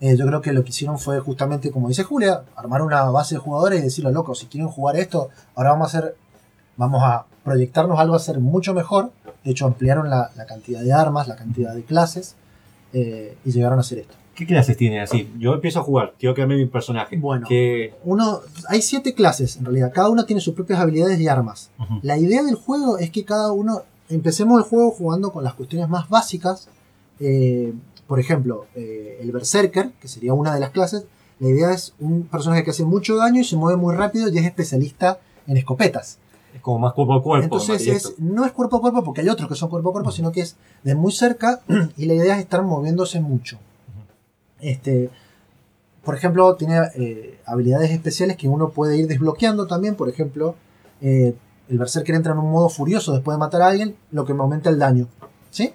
Eh, 0.00 0.14
yo 0.16 0.26
creo 0.26 0.42
que 0.42 0.52
lo 0.52 0.62
que 0.62 0.68
hicieron 0.68 0.98
fue 0.98 1.18
justamente, 1.20 1.70
como 1.70 1.88
dice 1.88 2.02
Julia, 2.04 2.42
armar 2.54 2.82
una 2.82 3.04
base 3.04 3.36
de 3.36 3.40
jugadores 3.40 3.80
y 3.80 3.84
decirle, 3.84 4.12
loco, 4.12 4.34
si 4.34 4.44
quieren 4.46 4.68
jugar 4.68 4.96
esto, 4.96 5.30
ahora 5.54 5.70
vamos 5.70 5.94
a 5.94 5.98
hacer, 5.98 6.16
vamos 6.78 7.02
a 7.04 7.26
proyectarnos 7.44 7.98
algo 7.98 8.14
a 8.14 8.16
hacer 8.16 8.40
mucho 8.40 8.72
mejor. 8.72 9.12
De 9.44 9.50
hecho, 9.50 9.66
ampliaron 9.66 10.08
la, 10.08 10.30
la 10.36 10.46
cantidad 10.46 10.80
de 10.80 10.92
armas, 10.92 11.28
la 11.28 11.36
cantidad 11.36 11.74
de 11.74 11.82
clases 11.82 12.36
eh, 12.94 13.36
y 13.44 13.50
llegaron 13.52 13.78
a 13.78 13.82
hacer 13.82 13.98
esto. 13.98 14.14
¿Qué 14.34 14.46
clases 14.46 14.76
tiene 14.76 15.00
así? 15.00 15.30
Yo 15.38 15.54
empiezo 15.54 15.80
a 15.80 15.82
jugar, 15.82 16.14
quiero 16.18 16.32
crearme 16.32 16.56
mi 16.56 16.66
personaje. 16.66 17.16
Bueno. 17.16 17.46
Que... 17.48 17.94
Uno, 18.04 18.40
hay 18.68 18.82
siete 18.82 19.12
clases 19.12 19.56
en 19.56 19.64
realidad, 19.64 19.92
cada 19.92 20.08
una 20.08 20.26
tiene 20.26 20.40
sus 20.40 20.54
propias 20.54 20.78
habilidades 20.78 21.18
y 21.20 21.26
armas. 21.26 21.70
La 22.02 22.16
idea 22.16 22.42
del 22.44 22.54
juego 22.54 22.98
es 22.98 23.10
que 23.10 23.24
cada 23.24 23.50
uno, 23.50 23.82
empecemos 24.08 24.58
el 24.58 24.64
juego 24.64 24.92
jugando 24.92 25.32
con 25.32 25.42
las 25.42 25.54
cuestiones 25.54 25.88
más 25.88 26.08
básicas. 26.08 26.68
eh, 27.20 27.74
por 28.06 28.20
ejemplo, 28.20 28.66
eh, 28.74 29.18
el 29.20 29.30
Berserker, 29.32 29.90
que 30.00 30.08
sería 30.08 30.32
una 30.32 30.54
de 30.54 30.60
las 30.60 30.70
clases, 30.70 31.04
la 31.40 31.48
idea 31.48 31.72
es 31.72 31.94
un 32.00 32.22
personaje 32.22 32.64
que 32.64 32.70
hace 32.70 32.84
mucho 32.84 33.16
daño 33.16 33.40
y 33.42 33.44
se 33.44 33.56
mueve 33.56 33.76
muy 33.76 33.94
rápido 33.94 34.28
y 34.28 34.38
es 34.38 34.44
especialista 34.46 35.18
en 35.46 35.56
escopetas. 35.58 36.18
Es 36.54 36.60
como 36.60 36.78
más 36.78 36.92
cuerpo 36.92 37.14
a 37.14 37.22
cuerpo. 37.22 37.44
Entonces 37.44 37.86
es, 37.86 38.14
no 38.18 38.44
es 38.44 38.52
cuerpo 38.52 38.76
a 38.76 38.80
cuerpo 38.80 39.04
porque 39.04 39.20
hay 39.20 39.28
otros 39.28 39.48
que 39.48 39.54
son 39.54 39.68
cuerpo 39.68 39.90
a 39.90 39.92
cuerpo, 39.92 40.10
sino 40.10 40.32
que 40.32 40.40
es 40.40 40.56
de 40.82 40.94
muy 40.94 41.12
cerca 41.12 41.60
y 41.96 42.06
la 42.06 42.14
idea 42.14 42.34
es 42.34 42.40
estar 42.40 42.62
moviéndose 42.62 43.20
mucho. 43.20 43.58
Este, 44.60 45.10
por 46.02 46.14
ejemplo, 46.14 46.54
tiene 46.56 46.80
eh, 46.96 47.40
habilidades 47.44 47.90
especiales 47.90 48.36
que 48.36 48.48
uno 48.48 48.70
puede 48.70 48.96
ir 48.96 49.06
desbloqueando 49.06 49.66
también. 49.66 49.94
Por 49.94 50.08
ejemplo, 50.08 50.54
eh, 51.00 51.34
el 51.68 51.78
Berserker 51.78 52.14
entra 52.14 52.32
en 52.32 52.38
un 52.38 52.50
modo 52.50 52.68
furioso 52.68 53.12
después 53.12 53.36
de 53.36 53.38
matar 53.38 53.62
a 53.62 53.68
alguien, 53.68 53.96
lo 54.10 54.24
que 54.24 54.34
me 54.34 54.40
aumenta 54.40 54.70
el 54.70 54.78
daño. 54.78 55.06
¿Sí? 55.50 55.72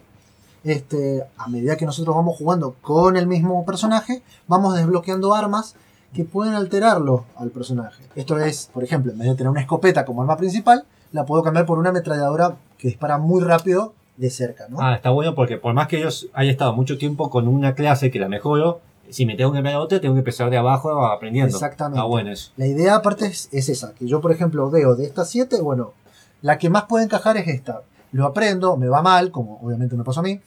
Este, 0.64 1.24
a 1.38 1.48
medida 1.50 1.76
que 1.76 1.86
nosotros 1.86 2.16
vamos 2.16 2.38
jugando 2.38 2.76
con 2.82 3.18
el 3.18 3.28
mismo 3.28 3.66
personaje, 3.66 4.24
vamos 4.48 4.76
desbloqueando 4.76 5.34
armas 5.34 5.76
que 6.14 6.24
pueden 6.24 6.54
alterarlo 6.54 7.26
al 7.36 7.50
personaje. 7.50 8.04
Esto 8.16 8.38
es, 8.38 8.70
por 8.74 8.84
ejemplo, 8.84 9.12
en 9.12 9.18
vez 9.18 9.28
de 9.30 9.36
tener 9.36 9.50
una 9.50 9.62
escopeta 9.62 10.06
como 10.06 10.22
arma 10.22 10.38
principal, 10.38 10.86
la 11.12 11.26
puedo 11.26 11.44
cambiar 11.44 11.66
por 11.66 11.80
una 11.80 11.90
ametralladora 11.90 12.56
que 12.78 12.88
dispara 12.88 13.18
muy 13.18 13.42
rápido 13.42 13.94
de 14.18 14.30
cerca, 14.30 14.68
¿no? 14.70 14.78
Ah, 14.80 14.96
está 14.96 15.10
bueno 15.10 15.34
porque 15.34 15.58
por 15.58 15.74
más 15.74 15.88
que 15.88 16.00
yo 16.00 16.10
haya 16.34 16.52
estado 16.52 16.74
mucho 16.74 16.98
tiempo 16.98 17.30
con 17.30 17.48
una 17.48 17.74
clase 17.74 18.12
que 18.12 18.20
la 18.20 18.30
mejoro, 18.30 18.82
si 19.10 19.26
me 19.26 19.36
tengo 19.36 19.52
que 19.52 19.58
cambiar 19.58 19.76
a 19.76 19.80
otra, 19.80 20.00
tengo 20.00 20.14
que 20.14 20.20
empezar 20.20 20.50
de 20.50 20.58
abajo 20.58 21.06
aprendiendo. 21.06 21.56
Exactamente. 21.56 21.98
Está 21.98 22.08
bueno 22.08 22.32
eso. 22.32 22.52
La 22.58 22.68
idea 22.68 22.96
aparte 22.96 23.26
es, 23.26 23.50
es 23.52 23.70
esa, 23.70 23.94
que 23.94 24.08
yo 24.08 24.22
por 24.22 24.32
ejemplo 24.32 24.70
veo 24.70 24.96
de 24.96 25.06
estas 25.06 25.30
siete, 25.30 25.62
bueno, 25.62 25.94
la 26.42 26.58
que 26.58 26.70
más 26.70 26.84
puede 26.84 27.06
encajar 27.06 27.38
es 27.38 27.48
esta. 27.48 27.82
Lo 28.12 28.26
aprendo, 28.28 28.78
me 28.78 28.88
va 28.88 29.02
mal, 29.02 29.32
como 29.32 29.60
obviamente 29.64 29.96
me 29.96 30.04
pasó 30.04 30.20
a 30.20 30.24
mí, 30.24 30.40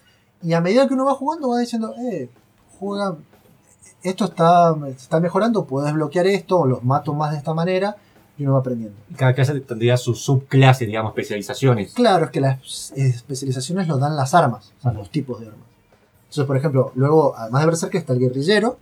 y 0.42 0.52
a 0.52 0.60
medida 0.60 0.86
que 0.86 0.94
uno 0.94 1.06
va 1.06 1.14
jugando 1.14 1.48
va 1.48 1.58
diciendo, 1.58 1.94
eh, 1.96 2.30
juega, 2.78 3.16
esto 4.02 4.24
está, 4.26 4.74
está 4.88 5.20
mejorando, 5.20 5.64
puedo 5.64 5.86
desbloquear 5.86 6.26
esto, 6.26 6.60
o 6.60 6.66
los 6.66 6.84
mato 6.84 7.14
más 7.14 7.32
de 7.32 7.38
esta 7.38 7.54
manera, 7.54 7.96
y 8.38 8.42
uno 8.44 8.54
va 8.54 8.60
aprendiendo. 8.60 8.96
Cada 9.16 9.34
clase 9.34 9.58
tendría 9.60 9.96
sus 9.96 10.20
subclases, 10.22 10.86
digamos, 10.86 11.10
especializaciones. 11.10 11.94
Claro, 11.94 12.26
es 12.26 12.30
que 12.30 12.40
las 12.40 12.92
especializaciones 12.92 13.88
lo 13.88 13.98
dan 13.98 14.16
las 14.16 14.34
armas, 14.34 14.72
o 14.78 14.82
sea, 14.82 14.92
los 14.92 15.10
tipos 15.10 15.40
de 15.40 15.46
armas. 15.46 15.66
Entonces, 16.24 16.44
por 16.44 16.56
ejemplo, 16.56 16.92
luego, 16.94 17.34
además 17.36 17.62
de 17.62 17.66
Berserker, 17.66 18.00
está 18.00 18.12
el 18.12 18.18
guerrillero, 18.18 18.78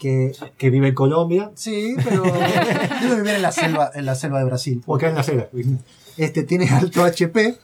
que 0.00 0.32
Que 0.58 0.70
vive 0.70 0.88
en 0.88 0.94
Colombia 0.94 1.50
sí, 1.54 1.96
pero 2.04 2.22
debe 3.02 3.16
vivir 3.16 3.34
en 3.34 3.42
la 3.42 3.50
selva, 3.50 3.90
en 3.94 4.06
la 4.06 4.14
selva 4.14 4.38
de 4.38 4.44
Brasil. 4.44 4.82
o 4.86 4.96
acá 4.96 5.08
en 5.08 5.16
la 5.16 5.22
selva. 5.22 5.48
Este 6.16 6.44
tiene 6.44 6.68
alto 6.68 7.04
HP, 7.04 7.56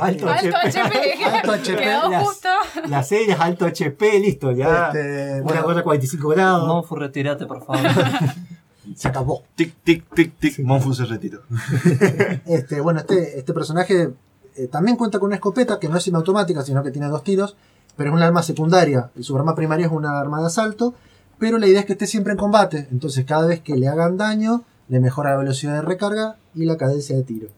Alto 0.00 0.28
Alto 0.28 0.56
HP. 0.56 0.78
HP. 0.78 1.24
Alto 1.32 1.52
HP, 1.52 1.76
Quedó 1.76 2.08
las- 2.10 2.24
justo. 2.24 2.48
La 2.88 3.02
serie 3.02 3.32
es 3.34 3.40
alto 3.40 3.66
HP, 3.66 4.18
listo, 4.20 4.52
ya. 4.52 4.86
Este, 4.88 5.32
una 5.34 5.42
bueno. 5.42 5.62
gorra 5.64 5.82
45 5.82 6.28
grados. 6.28 6.68
Monfu, 6.68 6.96
retirate, 6.96 7.46
por 7.46 7.64
favor. 7.64 7.80
Se 8.96 9.08
acabó. 9.08 9.44
Tic, 9.54 9.74
tic, 9.84 10.04
tic, 10.14 10.36
tic. 10.38 10.58
Monfu 10.60 10.92
se 10.94 11.04
retiró. 11.04 11.42
Este, 12.46 12.80
bueno, 12.80 13.00
este, 13.00 13.38
este 13.38 13.52
personaje 13.52 14.10
eh, 14.56 14.66
también 14.68 14.96
cuenta 14.96 15.18
con 15.18 15.26
una 15.28 15.36
escopeta 15.36 15.78
que 15.78 15.88
no 15.88 15.96
es 15.96 16.02
semiautomática, 16.04 16.62
sino 16.62 16.82
que 16.82 16.90
tiene 16.90 17.08
dos 17.08 17.22
tiros, 17.22 17.56
pero 17.96 18.10
es 18.10 18.16
un 18.16 18.22
arma 18.22 18.42
secundaria. 18.42 19.10
Y 19.16 19.22
su 19.22 19.36
arma 19.36 19.54
primaria 19.54 19.86
es 19.86 19.92
una 19.92 20.18
arma 20.18 20.40
de 20.40 20.46
asalto, 20.46 20.94
pero 21.38 21.58
la 21.58 21.66
idea 21.68 21.80
es 21.80 21.86
que 21.86 21.92
esté 21.92 22.06
siempre 22.06 22.32
en 22.32 22.38
combate. 22.38 22.88
Entonces, 22.90 23.24
cada 23.24 23.46
vez 23.46 23.60
que 23.60 23.76
le 23.76 23.86
hagan 23.88 24.16
daño, 24.16 24.64
le 24.88 24.98
mejora 25.00 25.30
la 25.30 25.36
velocidad 25.36 25.74
de 25.74 25.82
recarga 25.82 26.36
y 26.54 26.64
la 26.64 26.76
cadencia 26.76 27.14
de 27.16 27.22
tiro. 27.22 27.48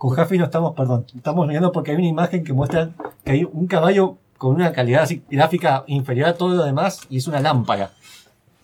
Con 0.00 0.12
Jaffi 0.12 0.38
no 0.38 0.46
estamos, 0.46 0.74
perdón, 0.74 1.04
estamos 1.14 1.46
riendo 1.46 1.72
porque 1.72 1.90
hay 1.90 1.98
una 1.98 2.06
imagen 2.06 2.42
que 2.42 2.54
muestra 2.54 2.88
que 3.22 3.32
hay 3.32 3.44
un 3.44 3.66
caballo 3.66 4.16
con 4.38 4.54
una 4.54 4.72
calidad 4.72 5.02
así 5.02 5.22
gráfica 5.30 5.84
inferior 5.88 6.30
a 6.30 6.34
todo 6.36 6.54
lo 6.54 6.64
demás 6.64 7.00
y 7.10 7.18
es 7.18 7.26
una 7.26 7.38
lámpara. 7.38 7.92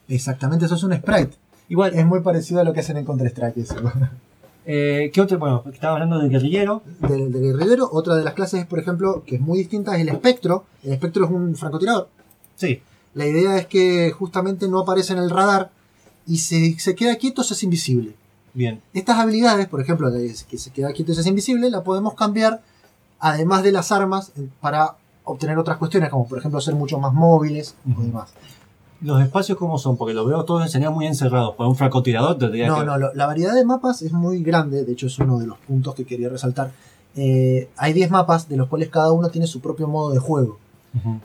Exactamente, 0.09 0.65
eso 0.65 0.77
es 0.77 0.83
un 0.83 0.97
sprite. 0.97 1.37
Igual, 1.69 1.93
Es 1.93 2.07
muy 2.07 2.21
parecido 2.21 2.61
a 2.61 2.65
lo 2.65 2.73
que 2.73 2.81
hacen 2.81 2.97
en 2.97 3.05
Counter-Strike. 3.05 3.59
eso. 3.59 3.75
eh, 4.65 5.11
¿qué 5.13 5.21
otro? 5.21 5.39
Bueno, 5.39 5.63
estaba 5.71 5.93
hablando 5.93 6.19
del 6.19 6.31
guerrillero. 6.31 6.83
Del, 7.01 7.31
del 7.31 7.43
guerrillero, 7.53 7.91
otra 7.93 8.15
de 8.15 8.25
las 8.25 8.33
clases, 8.33 8.65
por 8.65 8.79
ejemplo, 8.79 9.23
que 9.27 9.35
es 9.35 9.41
muy 9.43 9.59
distinta, 9.59 9.95
es 9.95 10.01
el 10.01 10.09
espectro. 10.09 10.65
El 10.85 10.95
espectro 10.95 11.27
es 11.27 11.31
un 11.31 11.55
francotirador. 11.55 12.09
Sí. 12.55 12.81
La 13.13 13.27
idea 13.27 13.59
es 13.59 13.67
que 13.67 14.11
justamente 14.11 14.69
no 14.69 14.79
aparece 14.79 15.13
en 15.13 15.19
el 15.19 15.29
radar 15.29 15.71
y 16.27 16.39
si 16.39 16.79
se 16.79 16.95
queda 16.95 17.17
quieto 17.17 17.43
se 17.43 17.53
hace 17.53 17.67
invisible. 17.67 18.15
Bien. 18.57 18.81
Estas 18.95 19.19
habilidades, 19.19 19.69
por 19.69 19.81
ejemplo, 19.81 20.11
de 20.11 20.35
que 20.49 20.59
se 20.59 20.71
queda 20.71 20.93
quieto 20.93 21.13
y 21.13 21.19
hace 21.19 21.29
invisible, 21.29 21.69
la 21.71 21.85
podemos 21.85 22.15
cambiar, 22.15 22.63
además 23.21 23.63
de 23.63 23.71
las 23.71 23.93
armas, 23.93 24.33
para 24.61 24.97
obtener 25.25 25.59
otras 25.59 25.77
cuestiones, 25.77 26.09
como 26.11 26.27
por 26.27 26.39
ejemplo 26.39 26.61
ser 26.61 26.75
mucho 26.75 26.99
más 26.99 27.13
móviles 27.13 27.75
Ujú. 27.89 28.01
o 28.01 28.05
demás. 28.05 28.31
¿Los 29.03 29.21
espacios 29.23 29.59
cómo 29.59 29.77
son? 29.77 29.99
Porque 29.99 30.15
los 30.15 30.27
veo 30.27 30.45
todos 30.45 30.63
enseñados 30.63 30.95
muy 30.97 31.07
encerrados. 31.07 31.55
Para 31.55 31.69
un 31.69 31.77
francotirador 31.77 32.39
tendría 32.39 32.69
No, 32.69 32.79
que... 32.81 32.85
no, 32.87 32.97
lo- 32.97 33.13
la 33.13 33.27
variedad 33.27 33.55
de 33.55 33.65
mapas 33.65 34.01
es 34.01 34.13
muy 34.13 34.43
grande, 34.43 34.85
de 34.85 34.93
hecho 34.93 35.07
es 35.09 35.19
uno 35.19 35.39
de 35.39 35.47
los 35.47 35.59
puntos 35.59 35.95
que 35.95 36.07
quería 36.07 36.31
resaltar. 36.31 36.73
Eh, 37.15 37.69
hay 37.77 37.93
10 37.93 38.11
mapas, 38.11 38.49
de 38.49 38.57
los 38.57 38.69
cuales 38.69 38.89
cada 38.89 39.13
uno 39.13 39.29
tiene 39.29 39.47
su 39.47 39.61
propio 39.61 39.87
modo 39.87 40.11
de 40.13 40.19
juego. 40.19 40.59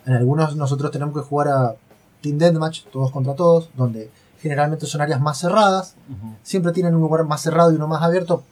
En 0.06 0.14
algunos 0.14 0.58
nosotros 0.58 0.92
tenemos 0.92 1.14
que 1.16 1.22
jugar 1.22 1.48
a 1.48 1.76
Team 2.22 2.38
Deathmatch, 2.38 2.84
todos 2.92 3.10
contra 3.12 3.36
todos, 3.36 3.70
donde 3.78 4.10
generalmente 4.42 4.86
son 4.86 5.02
áreas 5.02 5.22
más 5.22 5.40
cerradas, 5.40 5.96
siempre 6.44 6.72
tienen 6.72 6.96
un 6.96 7.02
lugar 7.02 7.24
más 7.26 7.42
cerrado 7.42 7.72
y 7.72 7.76
uno 7.76 7.88
más 7.88 8.02
abierto 8.02 8.44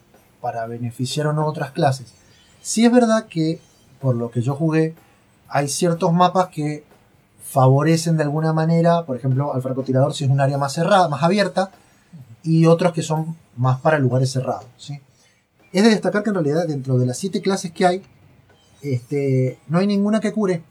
para 0.41 0.65
beneficiar 0.67 1.27
o 1.27 1.33
no 1.33 1.41
a 1.41 1.45
otras 1.45 1.71
clases. 1.71 2.13
Sí 2.61 2.85
es 2.85 2.91
verdad 2.91 3.25
que, 3.25 3.59
por 3.99 4.15
lo 4.15 4.31
que 4.31 4.41
yo 4.41 4.55
jugué, 4.55 4.95
hay 5.47 5.67
ciertos 5.67 6.13
mapas 6.13 6.49
que 6.49 6.83
favorecen 7.43 8.17
de 8.17 8.23
alguna 8.23 8.53
manera, 8.53 9.05
por 9.05 9.17
ejemplo, 9.17 9.53
al 9.53 9.61
francotirador 9.61 10.13
si 10.13 10.25
es 10.25 10.29
un 10.29 10.39
área 10.39 10.57
más 10.57 10.73
cerrada, 10.73 11.09
más 11.09 11.23
abierta, 11.23 11.71
y 12.43 12.67
otros 12.67 12.93
que 12.93 13.01
son 13.01 13.35
más 13.57 13.79
para 13.81 13.97
lugares 13.99 14.31
cerrados. 14.31 14.67
¿sí? 14.77 14.99
Es 15.73 15.83
de 15.83 15.89
destacar 15.89 16.23
que 16.23 16.29
en 16.29 16.35
realidad 16.35 16.67
dentro 16.67 16.97
de 16.97 17.05
las 17.05 17.17
siete 17.17 17.41
clases 17.41 17.71
que 17.71 17.85
hay, 17.85 18.03
este, 18.81 19.59
no 19.67 19.79
hay 19.79 19.87
ninguna 19.87 20.19
que 20.19 20.31
cure. 20.31 20.63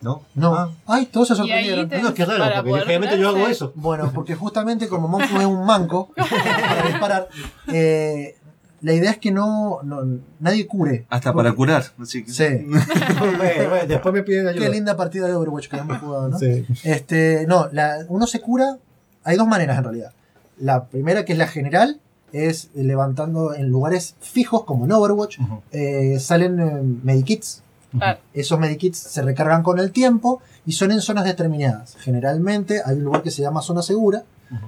¿No? 0.00 0.22
No. 0.34 0.54
Ah, 0.54 0.70
Ay, 0.86 1.06
todos 1.06 1.28
se 1.28 1.34
sorprendieron. 1.34 1.88
te- 1.88 2.00
no, 2.00 2.14
qué 2.14 2.24
raro, 2.24 2.38
Para 2.44 2.62
porque 2.62 2.80
generalmente 2.82 3.18
yo 3.18 3.28
hago 3.30 3.46
eso. 3.48 3.72
Bueno, 3.74 4.10
porque 4.14 4.34
justamente 4.36 4.88
como 4.88 5.08
Monfu 5.08 5.38
es 5.40 5.46
un 5.46 5.66
manco 5.66 6.10
para 6.16 6.82
disparar, 6.86 7.28
eh, 7.72 8.36
la 8.80 8.92
idea 8.92 9.10
es 9.10 9.18
que 9.18 9.32
no, 9.32 9.80
no- 9.82 10.20
nadie 10.38 10.66
cure. 10.68 11.04
Hasta 11.10 11.32
Porque- 11.32 11.48
para 11.48 11.56
curar. 11.56 11.84
Así 12.00 12.24
que- 12.24 12.30
Sí. 12.32 12.44
Después 13.88 14.14
me 14.14 14.22
piden 14.22 14.46
ayuda. 14.48 14.64
Qué 14.64 14.70
linda 14.70 14.96
partida 14.96 15.26
de 15.26 15.34
Overwatch 15.34 15.68
que 15.68 15.76
hemos 15.78 15.98
jugado, 15.98 16.28
¿no? 16.28 16.38
Sí. 16.38 16.64
Este, 16.84 17.44
no, 17.48 17.68
la- 17.72 18.04
uno 18.08 18.26
se 18.26 18.40
cura. 18.40 18.78
Hay 19.24 19.36
dos 19.36 19.46
maneras 19.48 19.78
en 19.78 19.84
realidad. 19.84 20.12
La 20.58 20.84
primera, 20.86 21.24
que 21.24 21.32
es 21.32 21.38
la 21.38 21.48
general, 21.48 22.00
es 22.32 22.70
levantando 22.74 23.54
en 23.54 23.68
lugares 23.68 24.14
fijos, 24.20 24.64
como 24.64 24.84
en 24.84 24.92
Overwatch, 24.92 25.38
eh, 25.72 26.18
salen 26.20 26.60
eh, 26.60 26.82
medikits. 27.02 27.62
Claro. 27.90 28.20
Esos 28.34 28.58
medikits 28.58 28.98
se 28.98 29.22
recargan 29.22 29.62
con 29.62 29.78
el 29.78 29.92
tiempo 29.92 30.42
y 30.66 30.72
son 30.72 30.92
en 30.92 31.00
zonas 31.00 31.24
determinadas. 31.24 31.96
Generalmente 32.00 32.82
hay 32.84 32.96
un 32.96 33.04
lugar 33.04 33.22
que 33.22 33.30
se 33.30 33.42
llama 33.42 33.62
zona 33.62 33.82
segura, 33.82 34.24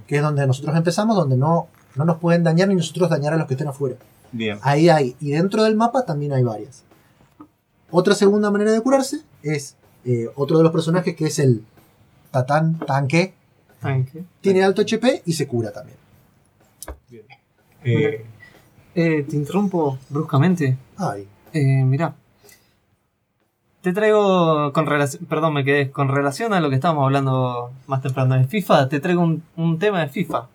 que 0.07 0.17
es 0.17 0.23
donde 0.23 0.47
nosotros 0.47 0.75
empezamos, 0.77 1.17
donde 1.17 1.37
no, 1.37 1.69
no 1.97 2.05
nos 2.05 2.19
pueden 2.19 2.45
dañar 2.45 2.69
ni 2.69 2.75
nosotros 2.75 3.11
dañar 3.11 3.35
a 3.35 3.37
los 3.37 3.47
que 3.47 3.55
estén 3.55 3.69
afuera. 3.69 3.97
Bien. 4.33 4.59
Ahí 4.63 4.89
hay, 4.89 5.17
y 5.21 5.31
dentro 5.33 5.63
del 5.65 5.77
mapa 5.77 6.05
también 6.05 6.33
hay 6.33 6.43
varias. 6.43 6.83
Otra 7.91 8.15
segunda 8.15 8.51
manera 8.51 8.71
de 8.73 8.81
curarse 8.81 9.21
es 9.43 9.75
eh, 10.05 10.29
otro 10.37 10.57
de 10.59 10.63
los 10.65 10.73
personajes 10.73 11.15
que 11.17 11.27
es 11.27 11.39
el 11.39 11.65
Tatán 12.31 12.79
Tanque. 12.87 13.35
Tanque. 13.81 14.25
Tiene 14.41 14.63
alto 14.63 14.83
HP 14.83 15.23
y 15.27 15.33
se 15.33 15.47
cura 15.49 15.73
también. 15.73 15.99
Eh, 17.85 18.25
Eh, 18.95 19.25
te 19.29 19.37
interrumpo 19.37 19.99
bruscamente. 20.09 20.77
Ay, 20.97 21.27
Eh, 21.53 21.85
mirá. 21.85 22.15
Te 23.83 23.93
traigo 23.95 24.73
con 24.75 24.87
relación, 24.87 25.25
perdón, 25.25 25.55
me 25.55 25.65
quedé 25.65 25.91
con 25.91 26.09
relación 26.09 26.53
a 26.53 26.61
lo 26.61 26.69
que 26.69 26.75
estábamos 26.75 27.05
hablando 27.05 27.71
más 27.87 28.03
temprano 28.03 28.35
de 28.37 28.45
FIFA, 28.45 28.89
te 28.89 29.01
traigo 29.01 29.23
un, 29.23 29.43
un 29.57 29.79
tema 29.79 30.01
de 30.01 30.09
FIFA. 30.09 30.47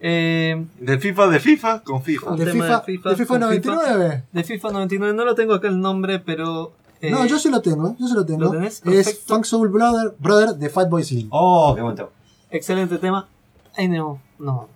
Eh, 0.00 0.64
De 0.78 0.98
FIFA, 0.98 1.26
de 1.26 1.40
FIFA, 1.40 1.82
con 1.82 2.02
FIFA. 2.02 2.36
De 2.36 2.46
FIFA, 2.52 2.66
de 2.66 2.82
FIFA, 2.84 3.08
de 3.10 3.16
FIFA 3.16 3.26
con 3.34 3.40
99. 3.40 4.22
de 4.30 4.44
FIFA 4.44 4.70
99, 4.70 5.14
no 5.14 5.24
lo 5.24 5.34
tengo 5.34 5.54
acá 5.54 5.66
el 5.66 5.80
nombre, 5.80 6.20
pero... 6.20 6.72
eh, 7.00 7.10
no, 7.10 7.26
yo 7.26 7.38
sí 7.40 7.50
lo 7.50 7.60
tengo, 7.60 7.96
yo 7.98 8.06
sí 8.06 8.14
lo 8.14 8.24
tengo. 8.24 8.44
¿Lo 8.44 8.50
tenés? 8.52 8.80
es. 8.86 9.20
Funk 9.26 9.44
Soul 9.44 9.68
Brother, 9.70 10.14
Brother 10.20 10.50
de 10.54 10.68
Fatboy 10.70 11.02
Slim. 11.02 11.26
oh, 11.30 11.74
qué 11.74 11.82
momento. 11.82 12.12
Excelente 12.50 12.98
tema. 12.98 13.26
Ahí 13.76 13.88
no, 13.88 14.20
no 14.38 14.68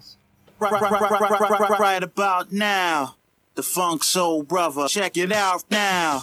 right, 0.58 0.72
right, 0.72 0.90
right, 0.90 1.80
right 1.80 2.02
about 2.02 2.50
now. 2.50 3.14
The 3.54 3.62
Funk 3.62 4.02
Soul 4.02 4.44
Brother. 4.44 4.88
Check 4.88 5.16
it 5.16 5.32
out 5.32 5.62
now. 5.70 6.22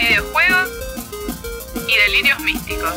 Videojuegos 0.00 0.68
y 1.86 1.96
delirios 1.96 2.40
místicos. 2.40 2.94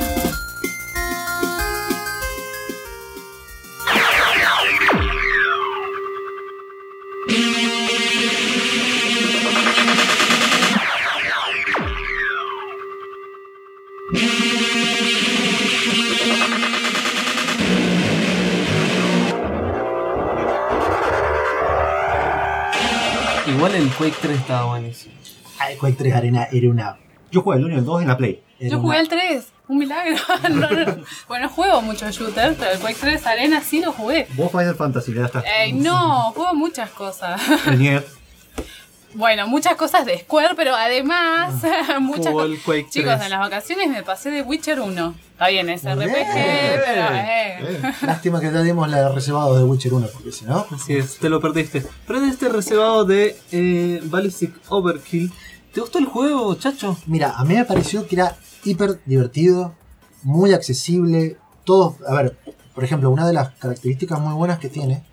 Igual 23.46 23.76
el 23.76 23.90
Quake 23.90 24.16
3 24.22 24.40
estaba 24.40 24.66
buenísimo. 24.68 25.23
Ay, 25.64 25.76
Quake 25.78 25.96
3 25.98 26.14
Arena 26.14 26.48
era 26.52 26.70
una. 26.70 26.98
Yo 27.32 27.42
jugué 27.42 27.58
el 27.58 27.66
1 27.66 27.76
y 27.76 27.78
el 27.80 27.86
2 27.86 28.02
en 28.02 28.08
la 28.08 28.18
Play. 28.18 28.42
era 28.60 28.70
Yo 28.70 28.78
jugué 28.80 28.90
una- 28.98 29.00
el 29.02 29.08
3, 29.10 29.46
un 29.68 29.78
milagro. 29.78 30.16
No, 30.50 30.70
no. 30.70 31.04
Bueno, 31.28 31.50
juego 31.50 31.82
mucho 31.82 32.10
shooter, 32.12 32.56
pero 32.58 32.72
el 32.72 32.80
Quake 32.80 32.98
3 33.00 33.26
Arena 33.28 33.62
sí 33.62 33.82
lo 33.82 33.92
jugué. 33.92 34.28
Vos 34.36 34.52
Final 34.52 34.76
Fantasy 34.76 35.14
le 35.14 35.22
das 35.22 35.36
hasta 35.36 35.64
Ey, 35.64 35.74
no, 35.74 36.32
juego 36.34 36.54
muchas 36.54 36.90
cosas. 36.92 37.42
el 37.68 37.80
Nier. 37.80 38.06
Bueno, 39.16 39.48
muchas 39.48 39.76
cosas 39.76 40.08
de 40.08 40.18
Square, 40.18 40.56
pero 40.56 40.74
además 40.76 41.54
muchas 42.02 42.28
Jugó 42.28 42.40
co- 42.40 42.44
el 42.46 42.60
Quake 42.60 42.88
Chicos, 42.90 43.12
3. 43.14 43.24
en 43.26 43.30
las 43.30 43.40
vacaciones 43.42 43.88
me 43.90 44.02
pasé 44.02 44.32
de 44.32 44.42
Witcher 44.42 44.80
1. 44.80 45.14
Está 45.34 45.50
bien, 45.50 45.70
es 45.70 45.84
RPG, 45.84 45.98
bien. 46.06 46.82
pero 46.84 47.08
eh. 47.14 47.82
Lástima 48.02 48.40
que 48.40 48.52
ya 48.52 48.62
dimos 48.64 48.90
la 48.90 49.10
reservado 49.10 49.56
de 49.56 49.64
Witcher 49.66 49.94
1, 49.94 50.08
porque 50.12 50.32
si 50.32 50.46
no. 50.46 50.66
Así 50.72 50.96
es, 50.96 51.20
te 51.20 51.30
lo 51.30 51.40
perdiste. 51.40 51.86
Pero 52.08 52.20
en 52.24 52.30
este 52.30 52.50
reservado 52.50 53.06
de 53.06 53.38
eh, 53.52 54.00
Ballistic 54.06 54.56
Overkill, 54.70 55.32
¿te 55.74 55.82
gustó 55.82 55.98
el 55.98 56.06
juego, 56.06 56.54
chacho? 56.56 56.96
Mira, 57.08 57.32
a 57.36 57.44
mí 57.44 57.56
me 57.56 57.66
pareció 57.66 58.08
que 58.08 58.16
era 58.16 58.38
hiper 58.64 59.02
divertido, 59.06 59.74
muy 60.22 60.54
accesible. 60.54 61.38
Todo, 61.64 61.98
a 62.08 62.14
ver, 62.14 62.38
por 62.76 62.84
ejemplo, 62.84 63.10
una 63.10 63.26
de 63.26 63.34
las 63.34 63.50
características 63.56 64.20
muy 64.20 64.34
buenas 64.34 64.60
que 64.60 64.70
tiene 64.70 65.04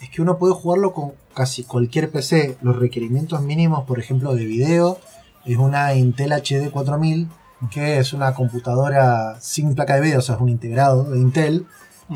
es 0.00 0.08
que 0.10 0.22
uno 0.22 0.38
puede 0.38 0.54
jugarlo 0.54 0.92
con 0.94 1.12
casi 1.34 1.64
cualquier 1.64 2.10
PC. 2.10 2.56
Los 2.62 2.76
requerimientos 2.76 3.42
mínimos, 3.42 3.84
por 3.84 3.98
ejemplo, 3.98 4.34
de 4.34 4.46
video, 4.46 4.98
es 5.44 5.58
una 5.58 5.94
Intel 5.94 6.32
HD 6.32 6.70
4000, 6.70 7.28
que 7.70 7.98
es 7.98 8.12
una 8.12 8.34
computadora 8.34 9.38
sin 9.40 9.74
placa 9.74 9.96
de 9.96 10.00
video, 10.00 10.18
o 10.20 10.22
sea, 10.22 10.36
es 10.36 10.40
un 10.40 10.48
integrado 10.48 11.04
de 11.04 11.18
Intel. 11.18 11.66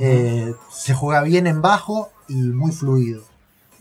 Eh, 0.00 0.54
se 0.72 0.94
juega 0.94 1.22
bien 1.22 1.46
en 1.46 1.60
bajo 1.60 2.10
y 2.28 2.34
muy 2.34 2.72
fluido. 2.72 3.29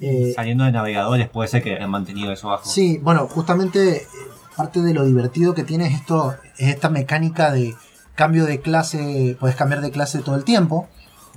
Eh, 0.01 0.33
Saliendo 0.35 0.63
de 0.63 0.71
navegadores 0.71 1.29
puede 1.29 1.49
ser 1.49 1.61
que 1.63 1.75
hayan 1.75 1.89
mantenido 1.89 2.31
eso 2.31 2.47
bajo. 2.49 2.69
Sí, 2.69 2.99
bueno, 3.03 3.27
justamente 3.27 3.97
eh, 3.97 4.07
parte 4.55 4.81
de 4.81 4.93
lo 4.93 5.05
divertido 5.05 5.53
que 5.53 5.63
tiene 5.63 5.87
es 5.87 5.93
esto, 5.95 6.35
es 6.57 6.69
esta 6.69 6.89
mecánica 6.89 7.51
de 7.51 7.75
cambio 8.15 8.45
de 8.45 8.61
clase, 8.61 9.35
puedes 9.39 9.55
cambiar 9.55 9.81
de 9.81 9.91
clase 9.91 10.19
todo 10.19 10.35
el 10.35 10.43
tiempo. 10.43 10.87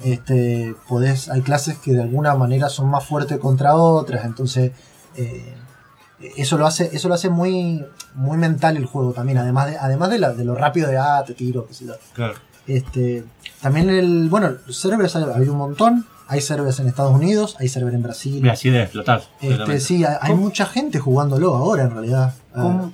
Este, 0.04 0.74
podés, 0.88 1.28
hay 1.28 1.42
clases 1.42 1.78
que 1.78 1.92
de 1.92 2.02
alguna 2.02 2.34
manera 2.34 2.68
son 2.68 2.88
más 2.90 3.04
fuertes 3.04 3.38
contra 3.38 3.74
otras, 3.76 4.24
entonces 4.24 4.72
eh, 5.16 5.54
eso 6.36 6.56
lo 6.56 6.66
hace, 6.66 6.90
eso 6.92 7.08
lo 7.08 7.14
hace 7.14 7.28
muy, 7.28 7.84
muy 8.14 8.36
mental 8.38 8.76
el 8.76 8.86
juego 8.86 9.12
también, 9.12 9.38
además 9.38 9.66
de, 9.70 9.76
además 9.78 10.10
de, 10.10 10.18
la- 10.18 10.32
de 10.32 10.44
lo 10.44 10.54
rápido 10.54 10.88
de 10.88 10.96
ah, 10.98 11.22
te 11.26 11.34
tiro, 11.34 11.66
yo. 11.70 11.94
Claro. 12.14 12.34
Este, 12.66 13.24
también 13.60 13.90
el, 13.90 14.28
bueno, 14.28 14.52
hay, 15.16 15.24
hay 15.34 15.48
un 15.48 15.58
montón, 15.58 16.06
hay 16.32 16.40
servers 16.40 16.80
en 16.80 16.88
Estados 16.88 17.14
Unidos, 17.14 17.56
hay 17.60 17.68
servers 17.68 17.94
en 17.94 18.02
Brasil. 18.02 18.44
Y 18.44 18.48
así 18.48 18.70
de 18.70 18.82
explotar. 18.84 19.22
Este, 19.42 19.80
sí, 19.80 20.02
hay, 20.02 20.16
hay 20.18 20.34
mucha 20.34 20.64
gente 20.64 20.98
jugándolo 20.98 21.54
ahora 21.54 21.82
en 21.82 21.90
realidad. 21.90 22.34
¿Cómo, 22.54 22.90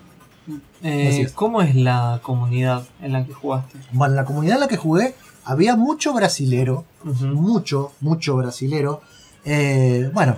eh. 0.82 1.30
¿Cómo 1.36 1.62
es 1.62 1.76
la 1.76 2.18
comunidad 2.20 2.82
en 3.00 3.12
la 3.12 3.24
que 3.24 3.32
jugaste? 3.32 3.78
Bueno, 3.92 4.14
en 4.14 4.16
la 4.16 4.24
comunidad 4.24 4.56
en 4.56 4.60
la 4.62 4.68
que 4.68 4.76
jugué 4.76 5.14
había 5.44 5.76
mucho 5.76 6.12
brasilero, 6.14 6.84
mucho, 7.04 7.92
mucho 8.00 8.36
brasilero. 8.36 9.02
Eh, 9.44 10.10
bueno, 10.12 10.36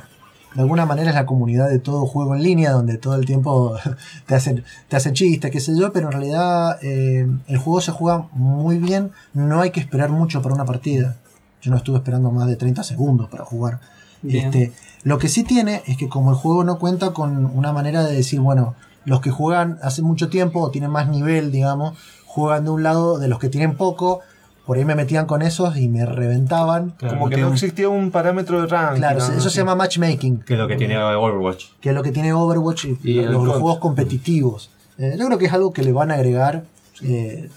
de 0.55 0.61
alguna 0.61 0.84
manera 0.84 1.09
es 1.09 1.16
la 1.16 1.24
comunidad 1.24 1.70
de 1.70 1.78
todo 1.78 2.05
juego 2.05 2.34
en 2.34 2.42
línea, 2.42 2.72
donde 2.72 2.98
todo 2.98 3.14
el 3.14 3.24
tiempo 3.24 3.78
te 4.26 4.34
hacen, 4.34 4.62
te 4.88 4.96
hacen 4.96 5.14
chistes, 5.14 5.51
qué 5.51 5.61
sé 5.61 5.72
yo, 5.74 5.90
pero 5.90 6.09
en 6.09 6.12
realidad 6.12 6.78
eh, 6.82 7.26
el 7.46 7.59
juego 7.59 7.80
se 7.80 7.92
juega 7.92 8.28
muy 8.32 8.76
bien, 8.76 9.11
no 9.32 9.62
hay 9.62 9.70
que 9.70 9.80
esperar 9.80 10.11
mucho 10.11 10.42
para 10.42 10.55
una 10.55 10.66
partida. 10.66 11.16
Yo 11.62 11.70
no 11.70 11.76
estuve 11.76 11.98
esperando 11.98 12.30
más 12.30 12.46
de 12.46 12.56
30 12.56 12.82
segundos 12.82 13.28
para 13.28 13.44
jugar. 13.44 13.80
Bien. 14.22 14.46
Este, 14.46 14.72
lo 15.02 15.18
que 15.18 15.28
sí 15.28 15.44
tiene 15.44 15.82
es 15.86 15.96
que 15.96 16.08
como 16.08 16.30
el 16.30 16.36
juego 16.36 16.64
no 16.64 16.78
cuenta 16.78 17.12
con 17.12 17.46
una 17.46 17.72
manera 17.72 18.04
de 18.04 18.14
decir, 18.14 18.40
bueno, 18.40 18.74
los 19.04 19.20
que 19.20 19.30
juegan 19.30 19.78
hace 19.82 20.02
mucho 20.02 20.28
tiempo 20.28 20.61
o 20.61 20.70
tienen 20.70 20.90
más 20.90 21.08
nivel, 21.08 21.52
digamos, 21.52 21.98
juegan 22.26 22.64
de 22.64 22.70
un 22.70 22.82
lado 22.82 23.18
de 23.18 23.28
los 23.28 23.38
que 23.38 23.48
tienen 23.48 23.76
poco, 23.76 24.20
por 24.66 24.76
ahí 24.76 24.84
me 24.84 24.94
metían 24.94 25.26
con 25.26 25.42
esos 25.42 25.76
y 25.76 25.88
me 25.88 26.06
reventaban. 26.06 26.90
Claro, 26.90 27.14
Como 27.14 27.28
que 27.28 27.36
tiene 27.36 27.48
no 27.48 27.54
existía 27.54 27.88
un 27.88 28.11
parámetro 28.11 28.61
de 28.61 28.66
ranking. 28.66 28.98
Claro, 28.98 29.18
¿no? 29.18 29.34
eso 29.34 29.50
se 29.50 29.58
llama 29.58 29.74
matchmaking, 29.74 30.40
Que 30.42 30.52
es 30.54 30.58
lo 30.58 30.68
que 30.68 30.76
tiene 30.76 30.96
Overwatch. 30.96 31.64
que 31.80 31.88
es 31.88 31.94
lo 31.94 32.02
que 32.02 32.12
tiene 32.12 32.32
Overwatch 32.32 32.84
y, 32.84 32.98
Y 33.02 33.22
los, 33.22 33.48
juegos 33.48 33.78
competitivos. 33.78 34.70
Eh, 34.98 35.16
yo 35.18 35.26
creo 35.26 35.38
que 35.38 35.46
es 35.46 35.52
algo 35.52 35.72
que 35.72 35.82
le 35.82 35.92
van 35.92 36.11
a 36.11 36.14
agregar 36.14 36.64
eh, 37.02 37.48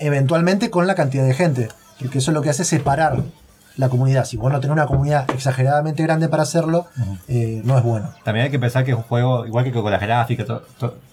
eventualmente 0.00 0.70
con 0.70 0.86
la 0.86 0.94
cantidad 0.94 1.24
de 1.24 1.34
gente, 1.34 1.68
porque 2.00 2.18
eso 2.18 2.32
lo 2.32 2.42
que 2.42 2.50
hace 2.50 2.62
es 2.62 2.68
separar 2.68 3.22
la 3.76 3.88
comunidad. 3.88 4.24
Si 4.24 4.36
vos 4.36 4.52
no 4.52 4.60
tenés 4.60 4.72
una 4.74 4.86
comunidad 4.86 5.30
exageradamente 5.30 6.02
grande 6.02 6.28
para 6.28 6.42
hacerlo, 6.42 6.86
eh, 7.28 7.62
no 7.64 7.78
es 7.78 7.84
bueno. 7.84 8.10
También 8.24 8.44
hay 8.46 8.50
que 8.50 8.58
pensar 8.58 8.84
que 8.84 8.90
es 8.90 8.96
un 8.96 9.02
juego, 9.04 9.46
igual 9.46 9.64
que 9.64 9.72
con 9.72 9.90
las 9.90 10.00
gráficas, 10.00 10.46
todo, 10.46 10.64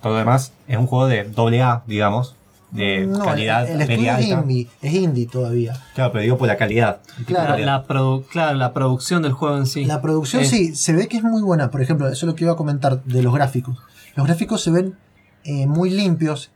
lo 0.03 0.15
demás, 0.15 0.51
es 0.67 0.77
un 0.77 0.87
juego 0.87 1.07
de 1.07 1.23
doble 1.25 1.61
A, 1.61 1.83
digamos, 1.87 2.35
de 2.71 3.05
No, 3.07 3.23
calidad 3.23 3.65
el, 3.69 3.75
el 3.75 3.81
estudio 3.81 3.97
media 3.99 4.19
es 4.19 4.25
alta. 4.33 4.41
indie, 4.41 4.67
es 4.81 4.93
indie 4.93 5.25
todavía. 5.27 5.73
Claro, 5.95 6.11
pero 6.11 6.23
digo 6.23 6.37
por 6.37 6.47
la 6.49 6.57
calidad. 6.57 6.97
Claro. 7.25 7.57
La, 7.57 7.65
la 7.65 7.87
produ- 7.87 8.25
claro, 8.27 8.57
la 8.57 8.73
producción 8.73 9.21
del 9.21 9.31
juego 9.31 9.57
en 9.57 9.65
sí. 9.67 9.85
La 9.85 10.01
producción 10.01 10.41
Es- 10.41 10.49
sí, 10.49 10.75
se 10.75 10.91
ve 10.93 11.07
que 11.07 11.17
es 11.17 11.23
muy 11.23 11.41
buena. 11.41 11.71
Por 11.71 11.81
ejemplo, 11.81 12.07
eso 12.07 12.25
es 12.25 12.29
lo 12.29 12.35
que 12.35 12.43
iba 12.43 12.53
a 12.53 12.57
comentar 12.57 13.01
de 13.03 13.23
los 13.23 13.33
gráficos. 13.33 13.77
Los 14.15 14.25
gráficos 14.27 14.61
se 14.63 14.71
ven 14.71 14.95
eh, 15.45 15.65
muy 15.65 15.89
limpios. 15.91 16.51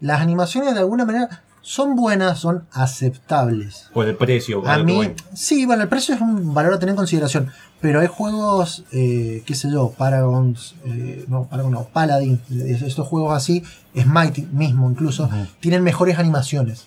Las 0.00 0.20
animaciones 0.20 0.74
de 0.74 0.80
alguna 0.80 1.06
manera 1.06 1.42
son 1.64 1.96
buenas, 1.96 2.38
son 2.38 2.64
aceptables. 2.72 3.88
Por 3.94 4.06
el 4.06 4.16
precio. 4.16 4.66
A 4.68 4.78
mí, 4.78 5.12
sí, 5.32 5.64
bueno, 5.64 5.82
el 5.82 5.88
precio 5.88 6.14
es 6.14 6.20
un 6.20 6.52
valor 6.52 6.74
a 6.74 6.78
tener 6.78 6.90
en 6.90 6.96
consideración. 6.96 7.50
Pero 7.80 8.00
hay 8.00 8.06
juegos, 8.06 8.84
eh, 8.92 9.42
qué 9.46 9.54
sé 9.54 9.70
yo, 9.70 9.90
Paragons, 9.96 10.74
eh, 10.84 11.24
no, 11.28 11.44
Paragon 11.44 11.72
no, 11.72 11.84
Paladin, 11.84 12.40
estos 12.50 13.08
juegos 13.08 13.34
así, 13.34 13.62
Smite 13.98 14.46
mismo 14.52 14.90
incluso, 14.90 15.28
tienen 15.60 15.82
mejores 15.82 16.18
animaciones. 16.18 16.86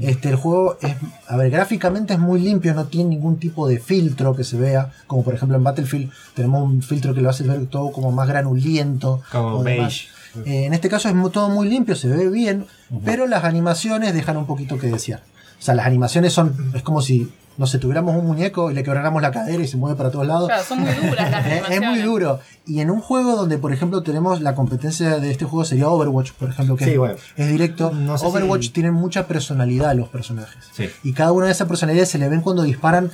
Este, 0.00 0.28
el 0.28 0.36
juego 0.36 0.76
es, 0.82 0.94
a 1.26 1.36
ver, 1.36 1.50
gráficamente 1.50 2.12
es 2.12 2.18
muy 2.18 2.40
limpio, 2.40 2.74
no 2.74 2.84
tiene 2.84 3.10
ningún 3.10 3.38
tipo 3.38 3.66
de 3.66 3.78
filtro 3.78 4.36
que 4.36 4.44
se 4.44 4.58
vea, 4.58 4.92
como 5.06 5.24
por 5.24 5.34
ejemplo 5.34 5.56
en 5.56 5.64
Battlefield 5.64 6.10
tenemos 6.34 6.62
un 6.62 6.82
filtro 6.82 7.14
que 7.14 7.22
lo 7.22 7.30
hace 7.30 7.44
ver 7.44 7.66
todo 7.66 7.92
como 7.92 8.12
más 8.12 8.28
granulento. 8.28 9.22
Como 9.32 9.62
beige. 9.62 10.08
Eh, 10.44 10.64
en 10.66 10.74
este 10.74 10.88
caso 10.88 11.08
es 11.08 11.14
todo 11.32 11.48
muy 11.48 11.68
limpio, 11.68 11.96
se 11.96 12.08
ve 12.08 12.28
bien, 12.28 12.66
pero 13.04 13.26
las 13.26 13.44
animaciones 13.44 14.12
dejan 14.14 14.36
un 14.36 14.46
poquito 14.46 14.78
que 14.78 14.88
desear. 14.88 15.22
O 15.58 15.62
sea, 15.62 15.74
las 15.74 15.86
animaciones 15.86 16.32
son, 16.34 16.54
es 16.74 16.82
como 16.82 17.00
si, 17.00 17.32
no 17.56 17.66
sé, 17.66 17.78
tuviéramos 17.78 18.14
un 18.14 18.26
muñeco 18.26 18.70
y 18.70 18.74
le 18.74 18.82
quebráramos 18.82 19.22
la 19.22 19.30
cadera 19.30 19.62
y 19.62 19.66
se 19.66 19.78
mueve 19.78 19.96
para 19.96 20.10
todos 20.10 20.26
lados. 20.26 20.48
Claro, 20.48 20.62
son 20.62 20.80
muy 20.80 20.92
duras 20.92 21.30
las 21.30 21.46
Es, 21.46 21.52
es 21.54 21.60
muy 21.68 21.76
animaciones. 21.76 22.04
duro. 22.04 22.40
Y 22.66 22.80
en 22.80 22.90
un 22.90 23.00
juego 23.00 23.36
donde, 23.36 23.56
por 23.56 23.72
ejemplo, 23.72 24.02
tenemos 24.02 24.42
la 24.42 24.54
competencia 24.54 25.18
de 25.18 25.30
este 25.30 25.46
juego 25.46 25.64
sería 25.64 25.88
Overwatch, 25.88 26.32
por 26.32 26.50
ejemplo, 26.50 26.76
que 26.76 26.84
Sí, 26.84 26.90
es, 26.92 26.98
bueno. 26.98 27.14
es 27.36 27.48
directo. 27.48 27.90
No 27.92 28.18
sé 28.18 28.26
Overwatch 28.26 28.64
si- 28.64 28.68
tiene 28.70 28.90
mucha 28.90 29.26
personalidad 29.26 29.94
los 29.94 30.08
personajes. 30.10 30.62
Sí. 30.72 30.90
Y 31.04 31.12
cada 31.14 31.32
una 31.32 31.46
de 31.46 31.52
esas 31.52 31.66
personalidades 31.66 32.10
se 32.10 32.18
le 32.18 32.28
ven 32.28 32.42
cuando 32.42 32.62
disparan, 32.62 33.10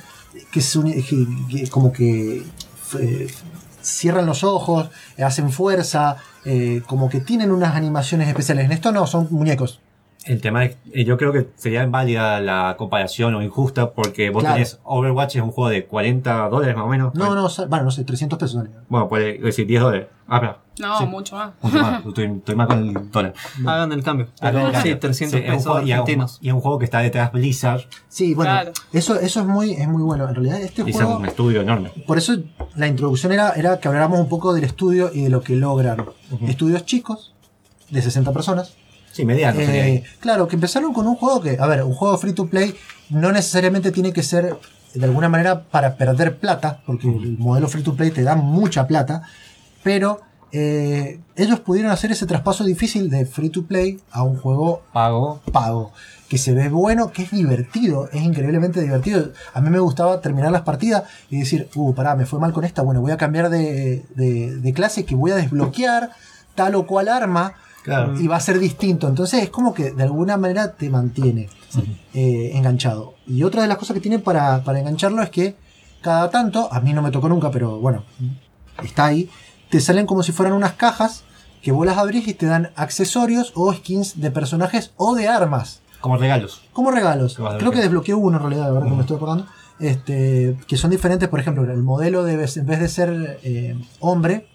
que, 0.51 0.59
es 0.59 0.75
un- 0.75 0.91
que- 0.91 1.27
que 1.49 1.69
como 1.69 1.93
que 1.93 2.43
eh, 2.99 3.27
cierran 3.83 4.25
los 4.25 4.43
ojos, 4.43 4.89
hacen 5.23 5.51
fuerza, 5.51 6.17
eh, 6.45 6.81
como 6.87 7.09
que 7.09 7.19
tienen 7.19 7.51
unas 7.51 7.75
animaciones 7.75 8.27
especiales. 8.27 8.65
En 8.65 8.71
esto 8.71 8.91
no, 8.91 9.05
son 9.05 9.27
muñecos. 9.29 9.79
El 10.25 10.39
tema 10.41 10.63
es, 10.65 10.77
eh, 10.93 11.03
yo 11.03 11.17
creo 11.17 11.33
que 11.33 11.49
sería 11.55 11.83
inválida 11.83 12.39
la 12.39 12.75
comparación 12.77 13.35
o 13.35 13.41
injusta 13.41 13.91
porque 13.91 14.29
vos 14.29 14.41
Claro. 14.41 14.55
tenés 14.55 14.79
Overwatch 14.83 15.35
es 15.35 15.41
un 15.41 15.51
juego 15.51 15.69
de 15.69 15.85
40 15.85 16.47
dólares 16.49 16.75
más 16.75 16.85
o 16.85 16.87
menos. 16.87 17.13
No, 17.13 17.35
no, 17.35 17.49
bueno, 17.67 17.83
no 17.85 17.91
sé, 17.91 18.03
300 18.05 18.39
pesos. 18.39 18.63
Bueno, 18.87 19.09
puede 19.09 19.37
decir 19.39 19.67
10 19.67 19.81
dólares. 19.81 20.07
Ah, 20.27 20.35
espera. 20.37 20.59
No, 20.79 20.97
Sí. 20.99 21.05
mucho 21.05 21.35
más. 21.35 21.51
Mucho 21.61 21.77
más. 21.79 22.05
Estoy, 22.07 22.25
estoy 22.37 22.55
mal 22.55 22.67
con 22.67 22.79
el 22.97 23.11
dólar. 23.11 23.33
Hagan 23.65 23.91
el 23.91 24.01
cambio. 24.03 24.27
Pero 24.39 24.59
Ah, 24.59 24.71
sí, 24.75 24.83
claro. 24.83 24.99
300 24.99 25.39
Sí, 25.39 25.45
es 25.45 25.49
un 25.51 25.55
pesos 25.57 25.71
juego- 25.71 25.87
y 25.87 25.91
es 25.91 25.99
un-. 25.99 26.27
Y 26.41 26.47
es 26.47 26.53
un 26.53 26.61
juego 26.61 26.79
que 26.79 26.85
está 26.85 26.99
detrás 26.99 27.31
Blizzard. 27.33 27.81
Sí, 28.07 28.33
bueno, 28.33 28.51
Claro. 28.53 28.71
eso, 28.93 29.19
eso 29.19 29.39
es 29.41 29.45
muy, 29.45 29.73
es 29.73 29.87
muy 29.89 30.01
bueno. 30.03 30.27
En 30.29 30.35
realidad, 30.35 30.61
este 30.61 30.83
Blizzard 30.83 31.01
es 31.01 31.07
juego. 31.07 31.19
un 31.21 31.25
estudio 31.27 31.61
enorme. 31.61 31.91
Por 32.07 32.17
eso 32.17 32.33
la 32.75 32.87
introducción 32.87 33.33
era, 33.33 33.51
era 33.51 33.79
que 33.79 33.87
habláramos 33.89 34.19
un 34.21 34.29
poco 34.29 34.53
del 34.53 34.63
estudio 34.63 35.11
y 35.13 35.23
de 35.23 35.29
lo 35.29 35.41
que 35.41 35.55
logran. 35.57 36.05
Estudios 36.47 36.85
chicos, 36.85 37.35
de 37.89 38.01
60 38.01 38.31
personas. 38.31 38.75
Sí, 39.13 39.23
mediano. 39.25 39.59
Eh, 39.61 40.03
claro, 40.19 40.47
que 40.49 40.55
empezaron 40.55 40.91
con 40.93 41.07
un 41.07 41.15
juego 41.15 41.39
que, 41.39 41.55
a 41.57 41.65
ver, 41.67 41.83
un 41.83 41.93
juego 41.93 42.17
free 42.17 42.33
to 42.33 42.47
play 42.47 42.75
no 43.09 43.31
necesariamente 43.31 43.91
tiene 43.91 44.11
que 44.11 44.23
ser 44.23 44.57
de 44.93 45.05
alguna 45.05 45.29
manera 45.29 45.63
para 45.63 45.95
perder 45.95 46.37
plata, 46.39 46.81
porque 46.85 47.07
el 47.07 47.37
modelo 47.37 47.67
free 47.69 47.83
to 47.83 47.95
play 47.95 48.11
te 48.11 48.23
da 48.23 48.35
mucha 48.35 48.85
plata, 48.87 49.21
pero 49.83 50.19
eh, 50.51 51.19
ellos 51.35 51.59
pudieron 51.61 51.91
hacer 51.91 52.11
ese 52.11 52.25
traspaso 52.27 52.63
difícil 52.63 53.09
de 53.09 53.25
free 53.25 53.49
to 53.49 53.63
play 53.65 53.99
a 54.11 54.21
un 54.23 54.37
juego 54.37 54.83
Pago. 54.93 55.41
pago, 55.51 55.91
que 56.29 56.37
se 56.37 56.53
ve 56.53 56.69
bueno, 56.69 57.11
que 57.11 57.23
es 57.23 57.31
divertido, 57.31 58.07
es 58.11 58.21
increíblemente 58.21 58.81
divertido. 58.81 59.31
A 59.53 59.61
mí 59.61 59.69
me 59.71 59.79
gustaba 59.79 60.21
terminar 60.21 60.51
las 60.51 60.61
partidas 60.61 61.03
y 61.31 61.39
decir, 61.39 61.69
uh, 61.75 61.93
pará, 61.95 62.15
me 62.15 62.25
fue 62.27 62.39
mal 62.39 62.53
con 62.53 62.65
esta, 62.65 62.81
bueno, 62.83 63.01
voy 63.01 63.11
a 63.11 63.17
cambiar 63.17 63.49
de, 63.49 64.05
de- 64.15 64.57
de 64.57 64.73
clase 64.73 65.05
que 65.05 65.15
voy 65.15 65.31
a 65.31 65.35
desbloquear 65.35 66.11
tal 66.55 66.75
o 66.75 66.85
cual 66.85 67.09
arma 67.09 67.53
Claro. 67.83 68.19
y 68.19 68.27
va 68.27 68.37
a 68.37 68.39
ser 68.39 68.59
distinto. 68.59 69.07
Entonces 69.07 69.43
es 69.43 69.49
como 69.49 69.73
que 69.73 69.91
de 69.91 70.03
alguna 70.03 70.37
manera 70.37 70.71
te 70.73 70.89
mantiene 70.89 71.49
eh, 72.13 72.51
enganchado. 72.53 73.15
Y 73.27 73.43
otra 73.43 73.61
de 73.61 73.67
las 73.67 73.77
cosas 73.77 73.93
que 73.93 73.99
tiene 74.01 74.19
para, 74.19 74.63
para 74.63 74.79
engancharlo 74.79 75.21
es 75.21 75.29
que 75.29 75.55
cada 76.01 76.29
tanto, 76.29 76.71
a 76.71 76.81
mí 76.81 76.93
no 76.93 77.01
me 77.01 77.11
tocó 77.11 77.29
nunca, 77.29 77.51
pero 77.51 77.79
bueno, 77.79 78.03
está 78.83 79.05
ahí, 79.05 79.29
te 79.69 79.79
salen 79.79 80.05
como 80.05 80.21
si 80.23 80.31
fueran 80.31 80.53
unas 80.53 80.73
cajas 80.73 81.23
que 81.61 81.71
vos 81.71 81.85
las 81.85 81.97
abrís 81.97 82.27
y 82.27 82.33
te 82.33 82.45
dan 82.45 82.71
accesorios 82.75 83.53
o 83.55 83.73
skins 83.73 84.19
de 84.19 84.29
personajes 84.29 84.91
o 84.97 85.15
de 85.15 85.29
armas. 85.29 85.81
Como 86.01 86.17
regalos. 86.17 86.61
Como 86.73 86.91
regalos. 86.91 87.37
Creo 87.57 87.71
que 87.71 87.79
desbloqueé 87.79 88.13
uno 88.13 88.37
en 88.37 88.43
realidad, 88.43 88.67
ahora 88.67 88.85
que 88.85 88.91
me 88.91 89.01
estoy 89.01 89.15
acordando. 89.15 89.47
Este, 89.79 90.55
que 90.67 90.77
son 90.77 90.91
diferentes, 90.91 91.27
por 91.29 91.39
ejemplo, 91.39 91.63
el 91.63 91.83
modelo 91.83 92.23
de 92.23 92.33
en 92.33 92.65
vez 92.65 92.79
de 92.79 92.87
ser 92.87 93.39
eh, 93.43 93.75
hombre, 93.99 94.47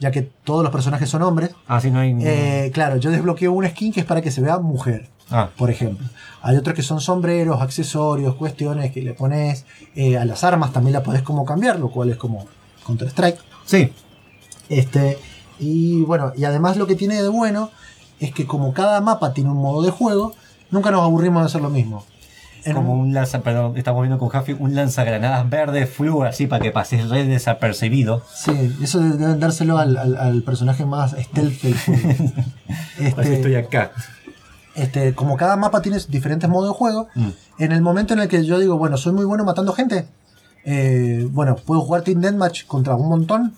ya 0.00 0.10
que 0.10 0.22
todos 0.22 0.62
los 0.64 0.72
personajes 0.72 1.08
son 1.08 1.22
hombres, 1.22 1.50
Ah, 1.68 1.80
sí, 1.80 1.90
no 1.90 2.00
hay. 2.00 2.16
eh, 2.20 2.70
claro, 2.74 2.96
yo 2.96 3.10
desbloqueo 3.10 3.52
un 3.52 3.68
skin 3.68 3.92
que 3.92 4.00
es 4.00 4.06
para 4.06 4.22
que 4.22 4.30
se 4.30 4.40
vea 4.40 4.58
mujer, 4.58 5.08
ah, 5.30 5.50
por 5.56 5.70
ejemplo. 5.70 6.06
Hay 6.40 6.56
otros 6.56 6.74
que 6.74 6.82
son 6.82 7.00
sombreros, 7.00 7.60
accesorios, 7.62 8.34
cuestiones 8.34 8.90
que 8.92 9.02
le 9.02 9.14
pones 9.14 9.64
eh, 9.94 10.16
a 10.18 10.24
las 10.24 10.42
armas, 10.42 10.72
también 10.72 10.94
la 10.94 11.02
podés 11.02 11.22
como 11.22 11.44
cambiar, 11.44 11.78
lo 11.78 11.90
cual 11.90 12.10
es 12.10 12.16
como 12.16 12.46
Counter-Strike. 12.86 13.38
sí. 13.64 13.92
Este, 14.68 15.18
y 15.58 16.00
bueno, 16.02 16.32
y 16.36 16.44
además 16.44 16.76
lo 16.78 16.86
que 16.86 16.94
tiene 16.94 17.22
de 17.22 17.28
bueno 17.28 17.70
es 18.20 18.32
que 18.32 18.46
como 18.46 18.72
cada 18.72 19.00
mapa 19.02 19.34
tiene 19.34 19.50
un 19.50 19.58
modo 19.58 19.82
de 19.82 19.90
juego, 19.90 20.32
nunca 20.70 20.90
nos 20.90 21.02
aburrimos 21.02 21.42
de 21.42 21.46
hacer 21.46 21.60
lo 21.60 21.68
mismo. 21.68 22.04
Como 22.72 22.94
un- 22.94 23.12
lanza, 23.14 23.40
perdón, 23.42 23.76
estamos 23.76 24.02
viendo 24.02 24.18
con 24.18 24.28
Jaffi 24.28 24.52
un 24.58 24.74
lanzagranadas 24.74 25.48
verde 25.50 25.86
flu 25.86 26.22
así 26.22 26.46
para 26.46 26.62
que 26.62 26.70
pases 26.70 27.08
re 27.08 27.24
desapercibido. 27.24 28.22
Sí, 28.34 28.52
eso 28.82 29.00
de- 29.00 29.16
deben 29.16 29.40
dárselo 29.40 29.78
al, 29.78 29.96
al- 29.96 30.16
al 30.16 30.42
personaje 30.42 30.84
más 30.86 31.12
stealth 31.18 31.60
del 31.62 31.76
juego. 31.76 32.02
Así 33.16 33.32
estoy 33.32 33.54
este, 33.54 33.56
acá. 33.56 33.92
este, 34.74 35.14
como 35.14 35.36
cada 35.36 35.56
mapa 35.56 35.82
tiene 35.82 35.98
diferentes 36.08 36.48
modos 36.48 36.68
de 36.70 36.74
juego, 36.78 37.08
Mm. 37.14 37.28
en 37.58 37.72
el 37.72 37.82
momento 37.82 38.14
en 38.14 38.20
el 38.20 38.28
que 38.28 38.44
yo 38.44 38.58
digo, 38.58 38.78
bueno, 38.78 38.96
soy 38.96 39.12
muy 39.12 39.24
bueno 39.24 39.44
matando 39.44 39.72
gente, 39.72 40.06
eh, 40.64 41.26
bueno, 41.30 41.56
puedo 41.56 41.80
jugar 41.80 42.02
Team 42.02 42.20
Deathmatch 42.20 42.66
contra 42.66 42.94
un 42.94 43.08
montón 43.08 43.54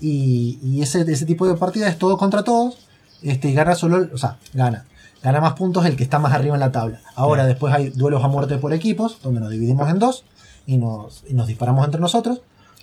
y, 0.00 0.58
y 0.62 0.82
ese, 0.82 1.02
ese 1.02 1.26
tipo 1.26 1.46
de 1.46 1.54
partida 1.54 1.88
es 1.88 1.98
todo 1.98 2.16
contra 2.16 2.42
todos 2.42 2.78
este, 3.22 3.48
y 3.48 3.54
gana 3.54 3.74
solo, 3.74 4.08
o 4.12 4.18
sea, 4.18 4.36
gana. 4.54 4.84
Gana 5.26 5.40
más 5.40 5.54
puntos 5.54 5.84
el 5.86 5.96
que 5.96 6.04
está 6.04 6.20
más 6.20 6.32
arriba 6.32 6.54
en 6.54 6.60
la 6.60 6.70
tabla. 6.70 7.00
Ahora, 7.16 7.46
después 7.46 7.74
hay 7.74 7.88
duelos 7.90 8.22
a 8.22 8.28
muerte 8.28 8.58
por 8.58 8.72
equipos, 8.72 9.18
donde 9.24 9.40
nos 9.40 9.50
dividimos 9.50 9.90
en 9.90 9.98
dos 9.98 10.24
y 10.66 10.76
nos, 10.76 11.24
y 11.28 11.34
nos 11.34 11.48
disparamos 11.48 11.84
entre 11.84 12.00
nosotros. 12.00 12.42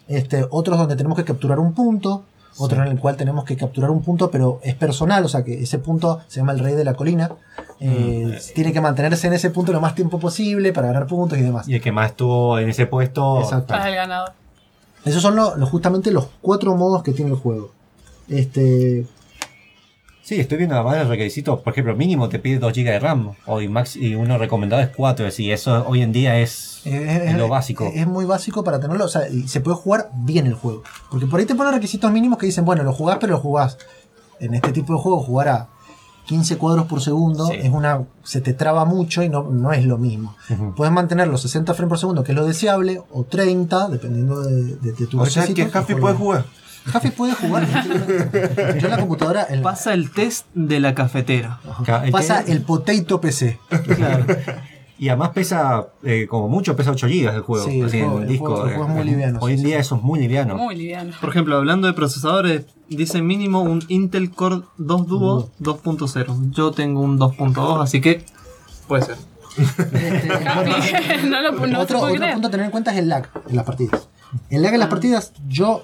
Este, 0.09 0.45
otros 0.49 0.77
donde 0.77 0.97
tenemos 0.97 1.17
que 1.17 1.23
capturar 1.23 1.57
un 1.59 1.73
punto, 1.73 2.23
otro 2.57 2.83
en 2.83 2.89
el 2.91 2.99
cual 2.99 3.15
tenemos 3.15 3.45
que 3.45 3.55
capturar 3.55 3.89
un 3.91 4.01
punto, 4.03 4.29
pero 4.29 4.59
es 4.61 4.75
personal, 4.75 5.23
o 5.23 5.29
sea 5.29 5.45
que 5.45 5.63
ese 5.63 5.79
punto 5.79 6.19
se 6.27 6.41
llama 6.41 6.51
el 6.51 6.59
rey 6.59 6.75
de 6.75 6.83
la 6.83 6.95
colina. 6.95 7.31
Eh, 7.79 8.37
Tiene 8.53 8.73
que 8.73 8.81
mantenerse 8.81 9.27
en 9.27 9.33
ese 9.33 9.49
punto 9.49 9.71
lo 9.71 9.79
más 9.79 9.95
tiempo 9.95 10.19
posible 10.19 10.73
para 10.73 10.87
ganar 10.87 11.07
puntos 11.07 11.37
y 11.39 11.41
demás. 11.43 11.67
Y 11.69 11.75
el 11.75 11.81
que 11.81 11.93
más 11.93 12.11
estuvo 12.11 12.59
en 12.59 12.69
ese 12.69 12.85
puesto. 12.87 13.39
Exacto. 13.41 13.67
Para 13.67 13.87
el 13.89 13.95
ganador. 13.95 14.33
Esos 15.05 15.21
son 15.21 15.35
lo- 15.37 15.55
lo- 15.55 15.65
justamente 15.65 16.11
los 16.11 16.27
cuatro 16.41 16.75
modos 16.75 17.03
que 17.03 17.13
tiene 17.13 17.31
el 17.31 17.37
juego. 17.37 17.71
Este, 18.29 19.05
Sí, 20.23 20.39
estoy 20.39 20.57
viendo 20.57 20.81
varios 20.81 21.09
requisitos. 21.09 21.59
Por 21.59 21.73
ejemplo, 21.73 21.97
mínimo 21.97 22.29
te 22.29 22.39
pide 22.39 22.57
2 22.57 22.71
GB 22.73 22.85
de 22.85 22.99
RAM. 22.99 23.33
O 23.45 23.59
y, 23.59 23.67
max, 23.67 23.97
y 23.97 24.15
uno 24.15 24.37
recomendado 24.37 24.81
es 24.81 24.87
4. 24.87 25.27
Es 25.27 25.33
decir, 25.33 25.51
eso 25.51 25.85
hoy 25.85 26.01
en 26.01 26.13
día 26.13 26.39
es, 26.39 26.81
eh, 26.85 27.25
es 27.27 27.37
lo 27.37 27.49
básico. 27.49 27.91
Es 27.93 28.07
muy 28.07 28.23
básico 28.23 28.63
para 28.63 28.79
tenerlo, 28.79 29.03
o 29.03 29.09
sea, 29.09 29.27
y 29.27 29.49
se 29.49 29.59
puede 29.59 29.75
jugar 29.75 30.11
bien 30.13 30.47
el 30.47 30.53
juego. 30.53 30.83
Porque 31.11 31.25
por 31.27 31.41
ahí 31.41 31.45
te 31.45 31.55
ponen 31.55 31.73
requisitos 31.73 32.09
mínimos 32.09 32.37
que 32.39 32.45
dicen, 32.45 32.63
bueno, 32.63 32.83
lo 32.83 32.93
jugás, 32.93 33.17
pero 33.19 33.33
lo 33.33 33.39
jugás. 33.39 33.77
En 34.39 34.53
este 34.53 34.71
tipo 34.71 34.93
de 34.93 34.99
juego 34.99 35.19
jugar 35.21 35.49
a 35.49 35.69
15 36.25 36.57
cuadros 36.57 36.85
por 36.85 37.01
segundo 37.01 37.47
Sí. 37.47 37.55
es 37.61 37.69
una 37.69 38.05
se 38.23 38.39
te 38.39 38.53
traba 38.53 38.85
mucho 38.85 39.23
y 39.23 39.29
no, 39.29 39.43
no 39.43 39.73
es 39.73 39.83
lo 39.83 39.97
mismo. 39.97 40.37
Puedes 40.77 40.93
mantener 40.93 41.27
los 41.27 41.41
60 41.41 41.73
frames 41.73 41.89
por 41.89 41.99
segundo, 41.99 42.23
que 42.23 42.31
es 42.31 42.37
lo 42.37 42.45
deseable, 42.45 43.01
o 43.11 43.25
30, 43.25 43.89
dependiendo 43.89 44.41
de, 44.41 44.77
de, 44.77 44.93
de 44.93 45.07
tu 45.07 45.19
O 45.19 45.25
sea 45.25 45.43
que 45.43 45.49
requisito, 45.49 45.71
Jaffi 45.73 45.93
y 45.93 45.95
puede 45.97 46.15
jugar. 46.15 46.45
Jaffi 46.85 47.11
puede 47.11 47.33
jugar. 47.33 47.67
Yo 48.79 48.87
en 48.87 48.89
la 48.89 48.97
computadora 48.99 49.45
en 49.49 49.57
la- 49.57 49.63
Pasa 49.63 49.93
el 49.93 50.11
test 50.11 50.45
de 50.53 50.79
la 50.79 50.93
cafetera. 50.93 51.59
Pasa 52.11 52.41
el 52.45 52.61
Potato 52.61 53.21
PC. 53.21 53.59
Claro. 53.95 54.25
Y 54.99 55.09
además 55.09 55.29
pesa, 55.29 55.87
eh, 56.03 56.27
como 56.29 56.47
mucho, 56.47 56.75
pesa 56.75 56.91
8 56.91 57.07
GB 57.07 57.33
el 57.35 57.41
juego. 57.41 57.65
Sí, 57.65 57.81
así, 57.81 57.99
juego- 57.99 58.17
el 58.19 58.23
el 58.23 58.29
disco. 58.29 58.45
juego- 58.47 58.65
el 58.67 58.73
juego 58.75 58.87
es 58.89 58.93
muy 58.93 59.01
Eh, 59.01 59.05
liviano, 59.05 59.39
Hoy 59.41 59.51
sí, 59.51 59.53
en 59.55 59.59
sí. 59.59 59.65
día 59.65 59.79
eso 59.79 59.95
es 59.95 60.01
muy 60.01 60.19
liviano. 60.19 60.55
Muy 60.55 60.75
liviano. 60.75 61.11
Por 61.19 61.29
ejemplo, 61.29 61.57
hablando 61.57 61.87
de 61.87 61.93
procesadores, 61.93 62.65
dice 62.89 63.21
mínimo 63.21 63.61
un 63.61 63.83
Intel 63.89 64.29
Core 64.31 64.61
2 64.77 65.07
Duo 65.07 65.49
2.0. 65.59 66.37
Yo 66.51 66.71
tengo 66.71 67.01
un 67.01 67.17
2.2, 67.19 67.81
así 67.81 67.99
que 68.01 68.23
puede 68.87 69.03
ser. 69.03 69.17
Este, 69.57 70.27
bueno, 70.27 70.75
no 71.27 71.41
lo 71.41 71.51
no 71.67 71.79
otro, 71.81 71.99
otro 72.01 72.31
punto 72.31 72.47
a 72.47 72.51
tener 72.51 72.65
en 72.67 72.71
cuenta 72.71 72.91
es 72.91 72.97
el 72.99 73.09
lag 73.09 73.29
en 73.49 73.55
las 73.55 73.65
partidas. 73.65 74.07
El 74.49 74.61
lag 74.61 74.73
en 74.73 74.79
las 74.79 74.89
partidas, 74.89 75.33
yo 75.47 75.83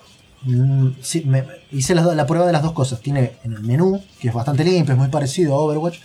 sí, 1.02 1.24
me- 1.26 1.46
hice 1.72 1.94
do- 2.04 2.16
la 2.16 2.26
prueba 2.26 2.46
de 2.48 2.54
las 2.54 2.62
dos 2.64 2.72
cosas. 2.74 3.00
Tiene 3.02 3.34
en 3.44 3.54
el 3.54 3.62
menú, 3.64 4.02
que 4.20 4.30
es 4.30 4.34
bastante 4.34 4.64
limpio, 4.64 4.94
es 4.94 5.00
muy 5.00 5.10
parecido 5.10 5.56
a 5.56 5.60
Overwatch. 5.60 5.98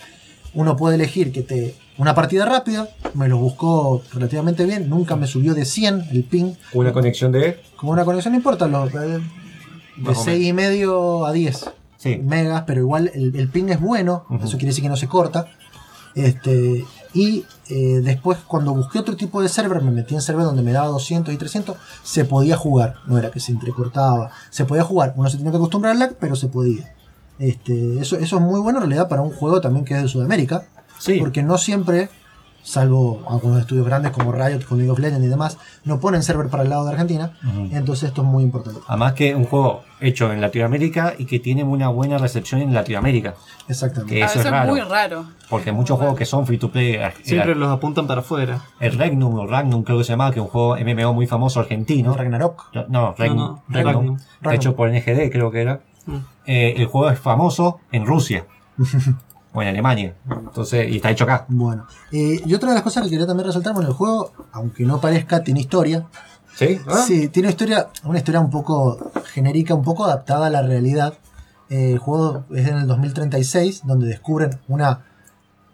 Uno 0.53 0.75
puede 0.77 0.95
elegir 0.95 1.31
que 1.31 1.41
te 1.41 1.75
una 1.97 2.13
partida 2.15 2.45
rápida, 2.45 2.89
me 3.13 3.27
lo 3.29 3.37
buscó 3.37 4.01
relativamente 4.13 4.65
bien, 4.65 4.89
nunca 4.89 5.15
me 5.15 5.27
subió 5.27 5.53
de 5.53 5.65
100 5.65 6.03
el 6.11 6.23
ping. 6.25 6.53
Una 6.73 6.91
conexión 6.93 7.31
de. 7.31 7.59
Como 7.77 7.91
una 7.93 8.03
conexión 8.05 8.33
no 8.33 8.37
importa, 8.37 8.67
lo- 8.67 8.87
eh, 8.87 8.91
de 8.91 9.21
Más 9.97 10.17
o 10.17 10.23
6 10.25 10.45
y 10.45 10.51
medio 10.53 11.25
a 11.25 11.31
10 11.31 11.65
Sí. 11.97 12.17
megas, 12.17 12.63
pero 12.67 12.81
igual 12.81 13.11
el, 13.13 13.35
el 13.35 13.47
ping 13.49 13.69
es 13.69 13.79
bueno, 13.79 14.25
eso 14.43 14.57
quiere 14.57 14.67
decir 14.67 14.83
que 14.83 14.89
no 14.89 14.97
se 14.97 15.07
corta. 15.07 15.47
Este, 16.15 16.83
y 17.15 17.45
eh, 17.69 18.01
después 18.03 18.37
cuando 18.45 18.73
busqué 18.75 18.99
otro 18.99 19.15
tipo 19.15 19.41
de 19.41 19.49
server, 19.49 19.81
me 19.81 19.89
metí 19.89 20.13
en 20.13 20.21
server 20.21 20.45
donde 20.45 20.61
me 20.61 20.71
daba 20.73 20.87
200 20.89 21.33
y 21.33 21.37
300, 21.37 21.75
se 22.03 22.25
podía 22.25 22.57
jugar, 22.57 22.95
no 23.07 23.17
era 23.17 23.31
que 23.31 23.39
se 23.39 23.51
entrecortaba, 23.53 24.29
se 24.51 24.65
podía 24.65 24.83
jugar, 24.83 25.13
uno 25.15 25.29
se 25.29 25.37
tenía 25.37 25.51
que 25.51 25.57
acostumbrar 25.57 25.93
al 25.93 25.99
lag, 25.99 26.15
pero 26.19 26.35
se 26.35 26.47
podía. 26.49 26.93
Este, 27.39 27.99
eso, 27.99 28.17
eso 28.17 28.35
es 28.35 28.41
muy 28.41 28.59
bueno 28.59 28.79
en 28.79 28.83
realidad 28.89 29.07
para 29.09 29.21
un 29.21 29.31
juego 29.31 29.59
también 29.61 29.83
que 29.85 29.95
es 29.95 30.03
de 30.03 30.07
Sudamérica, 30.09 30.65
Sí. 30.99 31.17
porque 31.19 31.41
no 31.43 31.57
siempre, 31.57 32.09
salvo 32.65 33.21
algunos 33.29 33.59
estudios 33.59 33.85
grandes 33.85 34.11
como 34.11 34.31
Riot, 34.31 34.61
con 34.67 34.79
League 34.79 34.89
of 34.91 34.97
Legends 34.99 35.23
y 35.25 35.29
demás, 35.29 35.57
no 35.83 35.99
ponen 35.99 36.23
server 36.23 36.49
para 36.49 36.63
el 36.63 36.69
lado 36.69 36.83
de 36.85 36.91
Argentina, 36.93 37.31
Ujú. 37.47 37.69
entonces 37.71 38.09
esto 38.09 38.23
es 38.23 38.27
muy 38.27 38.43
importante. 38.43 38.79
Además 38.87 39.13
que 39.13 39.35
un 39.35 39.45
juego 39.45 39.83
hecho 40.01 40.33
en 40.33 40.41
Latinoamérica 40.41 41.13
y 41.17 41.25
que 41.25 41.39
tiene 41.39 41.63
una 41.63 41.89
buena 41.89 42.17
recepción 42.17 42.61
en 42.61 42.73
Latinoamérica. 42.73 43.35
Exactamente. 43.69 44.15
Que 44.15 44.23
A 44.23 44.25
eso 44.25 44.39
es 44.39 44.45
es 44.45 44.51
raro. 44.51 44.71
muy 44.71 44.81
raro. 44.81 45.25
Porque 45.49 45.71
muchos 45.71 45.97
juegos 45.99 46.17
que 46.17 46.25
son 46.25 46.45
free 46.47 46.57
to 46.57 46.71
play. 46.71 46.95
eh, 46.95 47.13
Siempre 47.23 47.51
el, 47.53 47.59
los 47.59 47.69
apuntan 47.69 48.07
para 48.07 48.21
afuera. 48.21 48.61
el 48.79 48.97
Regnum 48.97 49.35
o 49.35 49.45
Ragnum 49.47 49.83
creo 49.83 49.99
que 49.99 50.03
se 50.03 50.13
llama, 50.13 50.31
que 50.31 50.39
es 50.39 50.43
un 50.45 50.49
juego 50.49 50.75
MMO 50.75 51.13
muy 51.13 51.27
famoso 51.27 51.59
argentino. 51.59 52.13
Ragnarok. 52.15 52.73
No, 52.89 53.13
Regnum. 53.17 53.37
no, 53.37 53.63
Regnum. 53.69 53.95
Regnum. 53.95 54.17
Regnum. 54.41 54.53
Hecho 54.55 54.75
por 54.75 54.89
NGD 54.89 55.31
creo 55.31 55.51
que 55.51 55.61
era. 55.61 55.81
Mm. 56.07 56.15
Eh, 56.47 56.73
el 56.77 56.87
juego 56.87 57.09
es 57.11 57.19
famoso 57.19 57.79
en 57.91 58.05
Rusia. 58.05 58.45
o 59.55 59.61
en 59.61 59.69
Alemania. 59.69 60.15
Entonces, 60.29 60.87
y 60.89 60.97
está 60.97 61.09
hecho 61.09 61.23
acá. 61.23 61.45
Bueno, 61.47 61.87
eh, 62.11 62.41
y 62.45 62.53
otra 62.53 62.69
de 62.69 62.75
las 62.75 62.83
cosas 62.83 63.03
que 63.03 63.09
quería 63.09 63.25
también 63.25 63.47
resaltar, 63.47 63.73
bueno, 63.73 63.87
el 63.89 63.95
juego, 63.95 64.31
aunque 64.51 64.83
no 64.83 64.99
parezca, 64.99 65.43
tiene 65.43 65.61
historia. 65.61 66.05
¿Sí? 66.55 66.79
Sí, 67.05 67.27
tiene 67.29 67.49
historia, 67.49 67.87
una 68.03 68.17
historia 68.17 68.39
un 68.39 68.49
poco 68.49 69.11
genérica, 69.33 69.73
un 69.73 69.83
poco 69.83 70.05
adaptada 70.05 70.47
a 70.47 70.49
la 70.49 70.61
realidad. 70.61 71.15
Eh, 71.69 71.93
el 71.93 71.97
juego 71.99 72.45
es 72.53 72.67
en 72.67 72.77
el 72.77 72.87
2036, 72.87 73.81
donde 73.85 74.07
descubren 74.07 74.59
una 74.67 75.03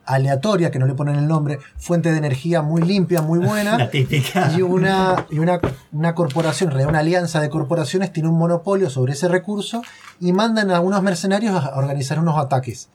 aleatoria, 0.05 0.71
que 0.71 0.79
no 0.79 0.87
le 0.87 0.93
ponen 0.93 1.15
el 1.15 1.27
nombre, 1.27 1.59
fuente 1.77 2.11
de 2.11 2.17
energía 2.17 2.61
muy 2.61 2.81
limpia, 2.81 3.21
muy 3.21 3.39
buena. 3.45 3.77
La 3.77 3.89
típica. 3.89 4.51
y 4.57 4.61
una, 4.61 5.25
y 5.29 5.39
una, 5.39 5.59
una 5.91 6.15
corporación, 6.15 6.69
en 6.69 6.73
realidad 6.73 6.89
una 6.89 6.99
alianza 6.99 7.39
de 7.41 7.49
corporaciones, 7.49 8.11
tiene 8.11 8.29
un 8.29 8.37
monopolio 8.37 8.89
sobre 8.89 9.13
ese 9.13 9.27
recurso 9.27 9.81
y 10.19 10.33
mandan 10.33 10.71
a 10.71 10.79
unos 10.79 11.01
mercenarios 11.03 11.63
a 11.63 11.75
organizar 11.75 12.19
unos 12.19 12.37
ataques. 12.37 12.89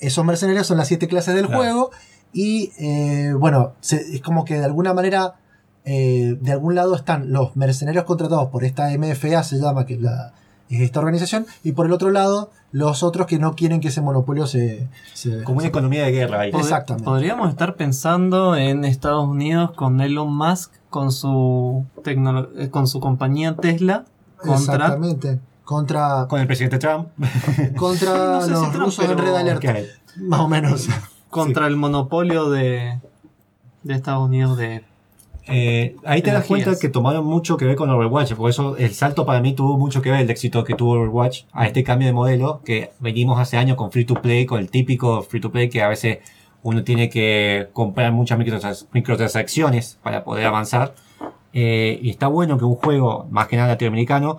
Esos 0.00 0.24
mercenarios 0.24 0.66
son 0.66 0.78
las 0.78 0.88
siete 0.88 1.08
clases 1.08 1.34
del 1.34 1.46
Claro. 1.46 1.62
juego 1.62 1.90
y 2.32 2.72
eh, 2.78 3.32
bueno, 3.38 3.72
se- 3.80 4.14
es 4.14 4.20
como 4.22 4.44
que 4.44 4.58
de 4.58 4.64
alguna 4.64 4.94
manera, 4.94 5.34
eh, 5.84 6.36
de 6.40 6.52
algún 6.52 6.74
lado 6.74 6.94
están 6.94 7.32
los 7.32 7.56
mercenarios 7.56 8.04
contratados 8.04 8.48
por 8.50 8.64
esta 8.64 8.90
MFA, 8.96 9.42
se 9.42 9.58
llama, 9.58 9.86
que 9.86 9.94
es, 9.94 10.00
la, 10.00 10.32
es 10.68 10.80
esta 10.80 11.00
organización, 11.00 11.46
y 11.64 11.72
por 11.72 11.86
el 11.86 11.92
otro 11.92 12.10
lado 12.10 12.50
los 12.72 13.02
otros 13.02 13.26
que 13.26 13.38
no 13.40 13.56
quieren 13.56 13.80
que 13.80 13.88
ese 13.88 14.00
monopolio 14.00 14.46
se... 14.46 14.86
se- 15.12 15.42
Como 15.42 15.58
una 15.58 15.66
economía 15.68 16.04
de 16.04 16.12
guerra 16.12 16.40
ahí. 16.42 16.50
Exactamente. 16.54 17.04
Podríamos 17.04 17.50
estar 17.50 17.74
pensando 17.74 18.54
en 18.56 18.84
Estados 18.84 19.28
Unidos 19.28 19.72
con 19.72 20.00
Elon 20.00 20.32
Musk 20.34 20.70
con 20.88 21.10
su 21.12 21.84
eh, 22.04 22.68
con 22.70 22.86
su 22.86 23.00
compañía 23.00 23.56
Tesla 23.56 24.04
contra 24.36 24.74
Exactamente. 24.76 25.40
Contra, 25.70 26.26
Con 26.28 26.40
el 26.40 26.48
presidente 26.48 26.78
Trump. 26.78 27.10
contra 27.76 28.10
No 28.16 28.40
sé 28.40 28.46
si 28.46 28.50
los 28.50 28.60
Trump, 28.72 28.74
rusos 28.86 29.04
en 29.08 29.16
Red 29.16 29.34
Alert. 29.36 29.60
que- 29.60 29.86
Más 30.16 30.40
o 30.40 30.48
menos. 30.48 30.88
contra 31.30 31.68
el 31.68 31.76
monopolio 31.76 32.50
de 32.50 32.98
de 33.84 33.94
Estados 33.94 34.26
Unidos 34.26 34.58
de 34.58 34.82
Eh, 35.46 35.94
ahí 36.04 36.22
te 36.22 36.32
das 36.32 36.44
cuenta 36.46 36.72
que 36.76 36.88
tomaron 36.88 37.24
mucho 37.24 37.56
que 37.56 37.66
ver 37.66 37.76
con 37.76 37.88
Overwatch, 37.88 38.34
por 38.34 38.50
eso 38.50 38.76
el 38.78 38.92
salto 38.94 39.24
para 39.24 39.40
mí 39.40 39.52
tuvo 39.54 39.78
mucho 39.78 40.02
que 40.02 40.10
ver 40.10 40.22
el 40.22 40.30
éxito 40.30 40.64
que 40.64 40.74
tuvo 40.74 40.94
Overwatch 40.94 41.44
a 41.52 41.68
este 41.68 41.84
cambio 41.84 42.08
de 42.08 42.14
modelo 42.14 42.62
que 42.64 42.90
venimos 42.98 43.38
hace 43.38 43.56
años 43.56 43.76
con 43.76 43.92
free 43.92 44.04
to 44.04 44.14
play, 44.20 44.46
con 44.46 44.58
el 44.58 44.70
típico 44.70 45.22
free 45.22 45.40
to 45.40 45.52
play 45.52 45.68
que 45.70 45.82
a 45.84 45.88
veces 45.88 46.18
uno 46.64 46.82
tiene 46.82 47.08
que 47.08 47.68
comprar 47.72 48.10
muchas 48.10 48.40
microtrans- 48.40 48.86
microtransacciones 48.92 49.98
para 50.02 50.24
poder 50.24 50.46
avanzar. 50.46 50.96
Eh, 51.52 51.98
y 52.02 52.10
está 52.10 52.26
bueno 52.26 52.58
que 52.58 52.64
un 52.64 52.74
juego, 52.74 53.26
más 53.30 53.46
que 53.48 53.56
nada 53.56 53.68
latinoamericano, 53.68 54.38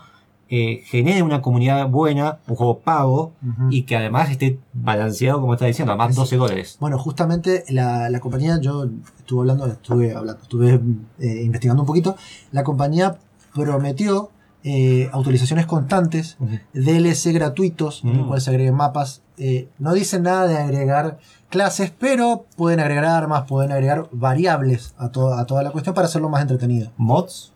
eh, 0.53 0.81
genere 0.85 1.23
una 1.23 1.41
comunidad 1.41 1.87
buena, 1.87 2.39
un 2.47 2.55
juego 2.55 2.79
pago 2.79 3.31
y 3.69 3.83
que 3.83 3.95
además 3.95 4.29
esté 4.29 4.59
balanceado, 4.73 5.39
como 5.41 5.53
está 5.53 5.65
diciendo, 5.65 5.93
además 5.93 6.13
12 6.15 6.35
dólares. 6.37 6.77
Bueno, 6.79 6.99
justamente 6.99 7.63
la, 7.69 8.09
la 8.09 8.19
compañía, 8.19 8.59
yo 8.61 8.85
estuve 9.17 9.39
hablando, 9.41 9.65
estuve 9.65 10.13
hablando, 10.15 10.41
estuve 10.43 10.79
eh, 11.19 11.41
investigando 11.43 11.81
un 11.83 11.87
poquito. 11.87 12.15
La 12.51 12.63
compañía 12.63 13.17
prometió 13.55 14.29
eh, 14.63 15.09
autorizaciones 15.11 15.65
constantes. 15.65 16.37
DLC 16.73 17.33
gratuitos, 17.33 18.03
en 18.03 18.09
el 18.11 18.21
Mm. 18.23 18.27
cual 18.27 18.41
se 18.41 18.49
agreguen 18.51 18.75
mapas. 18.75 19.21
Eh, 19.37 19.69
no 19.79 19.93
dicen 19.93 20.23
nada 20.23 20.45
de 20.47 20.57
agregar 20.57 21.17
clases, 21.49 21.91
pero 21.97 22.45
pueden 22.57 22.79
agregar 22.79 23.05
armas, 23.05 23.45
pueden 23.47 23.71
agregar 23.71 24.07
variables 24.11 24.93
a, 24.99 25.09
to- 25.09 25.33
a 25.33 25.45
toda 25.47 25.63
la 25.63 25.71
cuestión 25.71 25.95
para 25.95 26.07
hacerlo 26.07 26.29
más 26.29 26.41
entretenido. 26.43 26.91
Mods, 26.97 27.53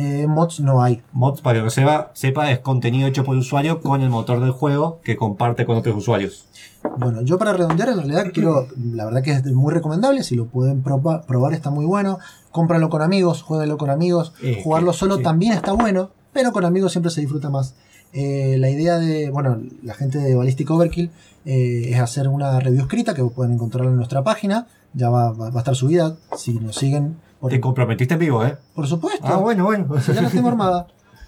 Eh, 0.00 0.28
mods 0.28 0.60
no 0.60 0.80
hay. 0.80 1.02
Mods, 1.12 1.40
para 1.40 1.58
que 1.58 1.64
lo 1.64 1.70
sepa, 1.70 2.12
sepa, 2.14 2.52
es 2.52 2.60
contenido 2.60 3.08
hecho 3.08 3.24
por 3.24 3.34
el 3.34 3.40
usuario 3.40 3.80
con 3.80 4.00
el 4.00 4.10
motor 4.10 4.38
del 4.40 4.52
juego 4.52 5.00
que 5.02 5.16
comparte 5.16 5.66
con 5.66 5.76
otros 5.76 5.96
usuarios. 5.96 6.46
Bueno, 6.98 7.22
yo 7.22 7.36
para 7.36 7.52
redondear, 7.52 7.88
en 7.88 7.96
realidad 7.96 8.26
quiero, 8.32 8.68
la 8.94 9.04
verdad 9.06 9.22
que 9.22 9.32
es 9.32 9.44
muy 9.46 9.74
recomendable, 9.74 10.22
si 10.22 10.36
lo 10.36 10.46
pueden 10.46 10.84
proba- 10.84 11.24
probar 11.26 11.52
está 11.52 11.70
muy 11.70 11.84
bueno, 11.84 12.18
cómpralo 12.52 12.90
con 12.90 13.02
amigos, 13.02 13.42
jueguenlo 13.42 13.76
con 13.76 13.90
amigos, 13.90 14.32
Eh, 14.40 14.60
jugarlo 14.62 14.92
que- 14.92 14.98
solo 14.98 15.16
sí. 15.16 15.22
también 15.24 15.52
está 15.54 15.72
bueno, 15.72 16.10
pero 16.32 16.52
con 16.52 16.64
amigos 16.64 16.92
siempre 16.92 17.10
se 17.10 17.20
disfruta 17.20 17.50
más. 17.50 17.74
Eh, 18.12 18.56
la 18.60 18.70
idea 18.70 18.98
de, 19.00 19.30
bueno, 19.30 19.60
la 19.82 19.94
gente 19.94 20.18
de 20.18 20.34
Ballistic 20.36 20.70
Overkill 20.70 21.10
eh, 21.44 21.90
es 21.92 21.98
hacer 22.00 22.28
una 22.28 22.60
review 22.60 22.82
escrita 22.82 23.14
que 23.14 23.24
pueden 23.24 23.54
encontrar 23.54 23.86
en 23.86 23.96
nuestra 23.96 24.22
página, 24.22 24.66
ya 24.94 25.10
va, 25.10 25.32
va- 25.32 25.50
va 25.50 25.56
a 25.56 25.58
estar 25.58 25.74
subida, 25.74 26.16
si 26.36 26.52
nos 26.60 26.76
siguen, 26.76 27.16
por, 27.40 27.50
Te 27.50 27.60
comprometiste 27.60 28.14
en 28.14 28.20
vivo, 28.20 28.44
¿eh? 28.44 28.56
por 28.74 28.86
supuesto. 28.86 29.26
Ah, 29.26 29.36
bueno, 29.36 29.64
bueno. 29.64 29.86
Ya 30.06 30.22
la 30.22 30.30
tengo 30.30 30.48
armada. 30.48 30.86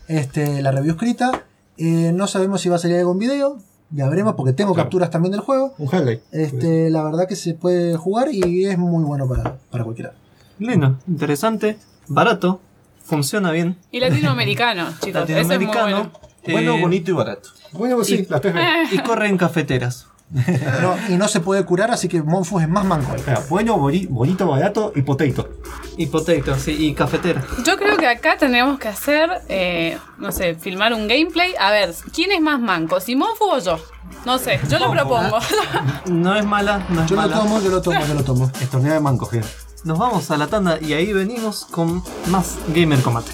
Este, 0.08 0.60
la 0.62 0.70
review 0.72 0.92
escrita. 0.94 1.44
eh, 1.78 2.12
no 2.14 2.26
sabemos 2.26 2.60
si 2.60 2.68
va 2.68 2.76
a 2.76 2.78
salir 2.78 2.96
algún 2.98 3.18
video. 3.18 3.58
Ya 3.92 4.08
veremos 4.08 4.34
porque 4.34 4.52
tengo 4.52 4.72
Claro. 4.74 4.86
capturas 4.86 5.10
también 5.10 5.32
del 5.32 5.40
juego. 5.40 5.74
Un 5.78 5.86
highlight. 5.88 6.20
Este, 6.32 6.90
la 6.90 7.02
verdad 7.02 7.26
que 7.28 7.34
se 7.36 7.54
puede 7.54 7.96
jugar 7.96 8.28
y 8.32 8.66
es 8.66 8.78
muy 8.78 9.02
bueno 9.04 9.28
para, 9.28 9.56
para 9.70 9.82
cualquiera. 9.84 10.12
lindo, 10.60 10.98
interesante, 11.08 11.76
barato, 12.06 12.60
funciona 13.02 13.50
bien. 13.50 13.76
Y 13.90 13.98
latinoamericano, 14.00 14.86
chicos. 15.00 15.28
Eso 15.28 15.38
es 15.40 15.46
muy 15.48 15.66
Latinoamericano. 15.66 15.96
bueno. 15.96 16.10
Bueno, 16.72 16.78
bonito 16.80 17.10
y 17.10 17.14
barato. 17.14 17.48
Bueno, 17.72 18.02
sí, 18.04 18.26
las 18.30 18.40
tres 18.40 18.54
y 18.92 18.98
corre 19.00 19.28
en 19.28 19.36
cafeteras. 19.36 20.06
No, 20.32 20.96
y 21.08 21.16
no 21.16 21.26
se 21.28 21.40
puede 21.40 21.64
curar, 21.64 21.90
así 21.90 22.06
que 22.08 22.22
Monfus 22.22 22.62
es 22.62 22.68
más 22.68 22.84
manco. 22.84 23.14
Espera, 23.16 23.42
bueno, 23.48 23.76
boni- 23.78 24.06
bonito, 24.08 24.46
barato 24.46 24.92
y 24.94 25.02
potato. 25.02 25.48
Y 25.96 26.06
potato, 26.06 26.56
sí, 26.56 26.70
y 26.86 26.94
cafetera. 26.94 27.42
Yo 27.64 27.76
creo 27.76 27.96
que 27.96 28.06
acá 28.06 28.36
tendríamos 28.38 28.78
que 28.78 28.88
hacer, 28.88 29.28
eh, 29.48 29.98
no 30.18 30.30
sé, 30.30 30.54
filmar 30.54 30.94
un 30.94 31.08
gameplay. 31.08 31.54
A 31.58 31.70
ver, 31.72 31.92
¿quién 32.14 32.30
es 32.32 32.40
más 32.40 32.60
manco? 32.60 33.00
¿Si 33.00 33.16
Monfu 33.16 33.44
o 33.44 33.58
yo? 33.58 33.78
No 34.24 34.38
sé, 34.38 34.60
yo 34.68 34.78
lo 34.78 34.90
propongo. 34.90 35.38
No 36.06 36.34
es 36.36 36.44
mala, 36.44 36.84
no 36.90 37.02
es 37.02 37.10
Yo 37.10 37.16
lo 37.16 37.22
mala. 37.22 37.36
tomo, 37.36 37.60
yo 37.60 37.70
lo 37.70 37.82
tomo, 37.82 38.00
yo 38.06 38.14
lo 38.14 38.22
tomo. 38.24 38.50
Estorneo 38.60 38.92
de 38.94 39.00
manco, 39.00 39.26
gente. 39.26 39.48
Nos 39.84 39.98
vamos 39.98 40.30
a 40.30 40.36
la 40.36 40.46
tanda 40.46 40.78
y 40.80 40.92
ahí 40.92 41.12
venimos 41.12 41.64
con 41.70 42.02
más 42.28 42.56
Gamer 42.68 43.00
Combate. 43.02 43.32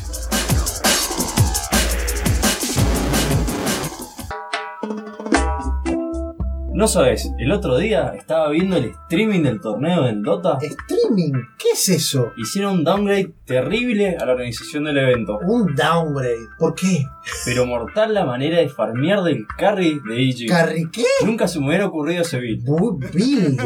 No 6.76 6.86
sabes, 6.88 7.32
el 7.38 7.52
otro 7.52 7.78
día 7.78 8.12
estaba 8.18 8.50
viendo 8.50 8.76
el 8.76 8.84
streaming 8.90 9.42
del 9.44 9.62
torneo 9.62 10.02
del 10.02 10.22
Dota. 10.22 10.58
Streaming, 10.60 11.32
¿qué 11.58 11.70
es 11.72 11.88
eso? 11.88 12.32
Hicieron 12.36 12.74
un 12.74 12.84
downgrade 12.84 13.32
terrible 13.46 14.18
a 14.20 14.26
la 14.26 14.32
organización 14.32 14.84
del 14.84 14.98
evento. 14.98 15.38
Un 15.46 15.74
downgrade. 15.74 16.36
¿Por 16.58 16.74
qué? 16.74 17.02
Pero 17.46 17.64
mortal 17.64 18.12
la 18.12 18.26
manera 18.26 18.58
de 18.58 18.68
farmear 18.68 19.22
del 19.22 19.46
carry 19.56 20.00
de 20.06 20.22
EG. 20.28 20.48
¿Carry 20.50 20.90
qué? 20.90 21.04
Nunca 21.24 21.48
se 21.48 21.60
me 21.60 21.68
hubiera 21.68 21.86
ocurrido 21.86 22.20
ese 22.20 22.38
build. 22.40 22.66
Bu- 22.66 22.98
Build. 23.10 23.58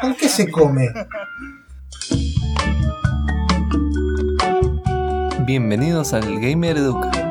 ¿Con 0.00 0.14
qué 0.14 0.28
se 0.28 0.48
come? 0.48 0.90
Bienvenidos 5.44 6.12
al 6.12 6.38
Gamer 6.40 6.76
Educa. 6.76 7.27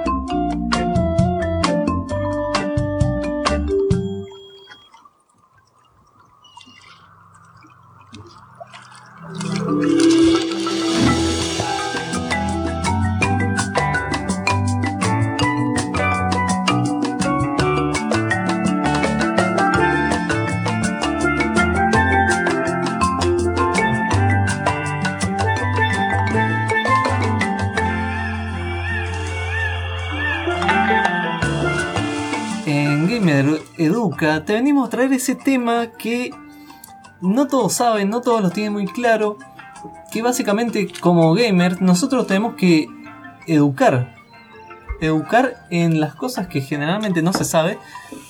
Educa, 33.77 34.43
te 34.43 34.53
venimos 34.53 34.87
a 34.87 34.89
traer 34.89 35.13
ese 35.13 35.35
tema 35.35 35.87
que 35.87 36.31
no 37.21 37.47
todos 37.47 37.73
saben, 37.73 38.09
no 38.09 38.21
todos 38.21 38.41
lo 38.41 38.49
tienen 38.49 38.73
muy 38.73 38.87
claro, 38.87 39.37
que 40.11 40.21
básicamente 40.21 40.87
como 41.01 41.33
gamer 41.33 41.81
nosotros 41.81 42.27
tenemos 42.27 42.55
que 42.55 42.87
educar. 43.47 44.15
Educar 44.99 45.67
en 45.69 45.99
las 45.99 46.15
cosas 46.15 46.47
que 46.47 46.61
generalmente 46.61 47.21
no 47.21 47.31
se 47.31 47.45
sabe. 47.45 47.77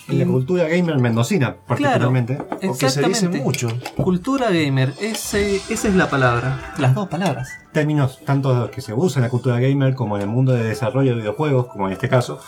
En 0.10 0.20
la 0.20 0.26
cultura 0.26 0.68
gamer 0.68 0.98
mendocina, 1.00 1.56
particularmente. 1.66 2.36
Porque 2.36 2.90
se 2.90 3.02
dice 3.04 3.30
mucho. 3.30 3.70
Cultura 3.96 4.50
gamer, 4.50 4.94
ese, 5.00 5.62
esa 5.70 5.88
es 5.88 5.96
la 5.96 6.10
palabra. 6.10 6.74
Las 6.78 6.94
dos 6.94 7.08
palabras. 7.08 7.50
Términos 7.72 8.20
tanto 8.26 8.70
que 8.70 8.82
se 8.82 8.94
usan 8.94 9.22
en 9.22 9.28
la 9.28 9.30
cultura 9.30 9.60
gamer 9.60 9.96
como 9.96 10.18
en 10.18 10.24
el 10.24 10.28
mundo 10.28 10.52
de 10.52 10.64
desarrollo 10.64 11.12
de 11.12 11.22
videojuegos, 11.22 11.68
como 11.68 11.88
en 11.88 11.94
este 11.94 12.10
caso. 12.10 12.40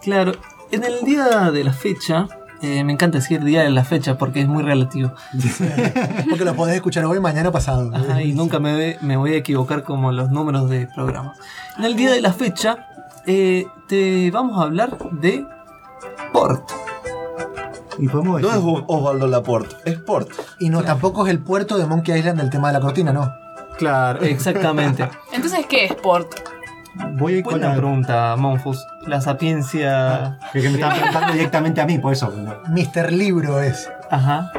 Claro, 0.00 0.32
en 0.72 0.82
el 0.82 1.04
día 1.04 1.52
de 1.52 1.62
la 1.62 1.72
fecha, 1.72 2.26
eh, 2.62 2.84
me 2.84 2.92
encanta 2.92 3.18
decir 3.18 3.42
día 3.44 3.62
de 3.62 3.70
la 3.70 3.84
fecha 3.84 4.16
porque 4.16 4.40
es 4.40 4.48
muy 4.48 4.62
relativo. 4.62 5.12
Porque 6.30 6.44
lo 6.44 6.54
podés 6.54 6.76
escuchar 6.76 7.04
hoy, 7.04 7.20
mañana, 7.20 7.50
pasado. 7.50 7.90
Ajá, 7.94 8.22
y 8.22 8.32
nunca 8.32 8.58
me, 8.58 8.74
ve- 8.74 8.98
me 9.02 9.16
voy 9.16 9.34
a 9.34 9.36
equivocar 9.36 9.82
como 9.82 10.12
los 10.12 10.30
números 10.30 10.70
de 10.70 10.86
programas. 10.94 11.38
En 11.78 11.84
el 11.84 11.96
día 11.96 12.10
de 12.10 12.20
la 12.20 12.32
fecha, 12.32 12.86
eh, 13.26 13.66
te 13.88 14.30
vamos 14.30 14.58
a 14.58 14.62
hablar 14.62 14.96
de 15.12 15.46
port. 16.32 16.70
Y 17.98 18.08
podemos 18.08 18.40
No 18.40 18.50
es 18.50 18.84
Osvaldo 18.86 19.26
Laporte, 19.26 19.74
es 19.84 19.98
Port. 19.98 20.30
Y 20.58 20.70
no, 20.70 20.82
tampoco 20.82 21.26
es 21.26 21.30
el 21.30 21.40
puerto 21.40 21.76
de 21.76 21.84
Monkey 21.86 22.18
Island 22.18 22.40
del 22.40 22.48
tema 22.48 22.68
de 22.68 22.74
la 22.74 22.80
cortina, 22.80 23.12
no. 23.12 23.30
Claro, 23.76 24.22
exactamente. 24.22 25.08
Entonces, 25.32 25.66
¿qué 25.66 25.84
es 25.86 25.94
port? 25.94 26.32
voy 27.18 27.34
a 27.34 27.36
ir 27.38 27.42
con 27.44 27.52
Buena 27.54 27.68
la 27.70 27.74
pregunta, 27.76 28.34
Monfus. 28.38 28.84
La 29.06 29.20
sapiencia. 29.20 30.38
que 30.52 30.60
me 30.60 30.74
estaban 30.74 30.96
preguntando 30.96 31.32
directamente 31.32 31.80
a 31.80 31.86
mí, 31.86 31.98
por 31.98 32.12
eso. 32.12 32.32
Mr. 32.68 33.12
Libro 33.12 33.60
es. 33.60 33.90
Ajá. 34.10 34.50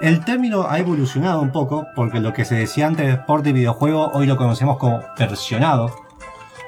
El 0.00 0.24
término 0.24 0.66
ha 0.68 0.78
evolucionado 0.78 1.40
un 1.40 1.50
poco, 1.50 1.86
porque 1.94 2.20
lo 2.20 2.32
que 2.32 2.44
se 2.44 2.54
decía 2.56 2.86
antes 2.86 3.06
de 3.06 3.12
sport 3.12 3.46
y 3.46 3.52
videojuego, 3.52 4.10
hoy 4.12 4.26
lo 4.26 4.36
conocemos 4.36 4.78
como 4.78 5.00
versionado. 5.18 5.90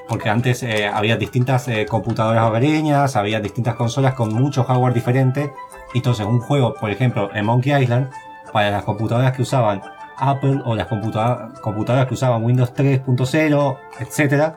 Porque 0.07 0.29
antes 0.29 0.63
eh, 0.63 0.87
había 0.87 1.17
distintas 1.17 1.67
eh, 1.67 1.85
computadoras 1.85 2.45
hogareñas, 2.47 3.15
había 3.17 3.41
distintas 3.41 3.75
consolas 3.75 4.13
con 4.13 4.33
mucho 4.33 4.63
hardware 4.63 4.93
diferente. 4.93 5.51
Y 5.93 5.97
entonces 5.97 6.25
un 6.25 6.39
juego, 6.39 6.73
por 6.75 6.89
ejemplo, 6.91 7.29
en 7.33 7.45
Monkey 7.45 7.73
Island, 7.83 8.09
para 8.53 8.71
las 8.71 8.83
computadoras 8.83 9.33
que 9.33 9.41
usaban 9.41 9.81
Apple 10.17 10.61
o 10.63 10.75
las 10.75 10.87
computa- 10.87 11.49
computadoras 11.61 12.07
que 12.07 12.13
usaban 12.13 12.43
Windows 12.43 12.73
3.0, 12.73 13.77
etc., 13.99 14.53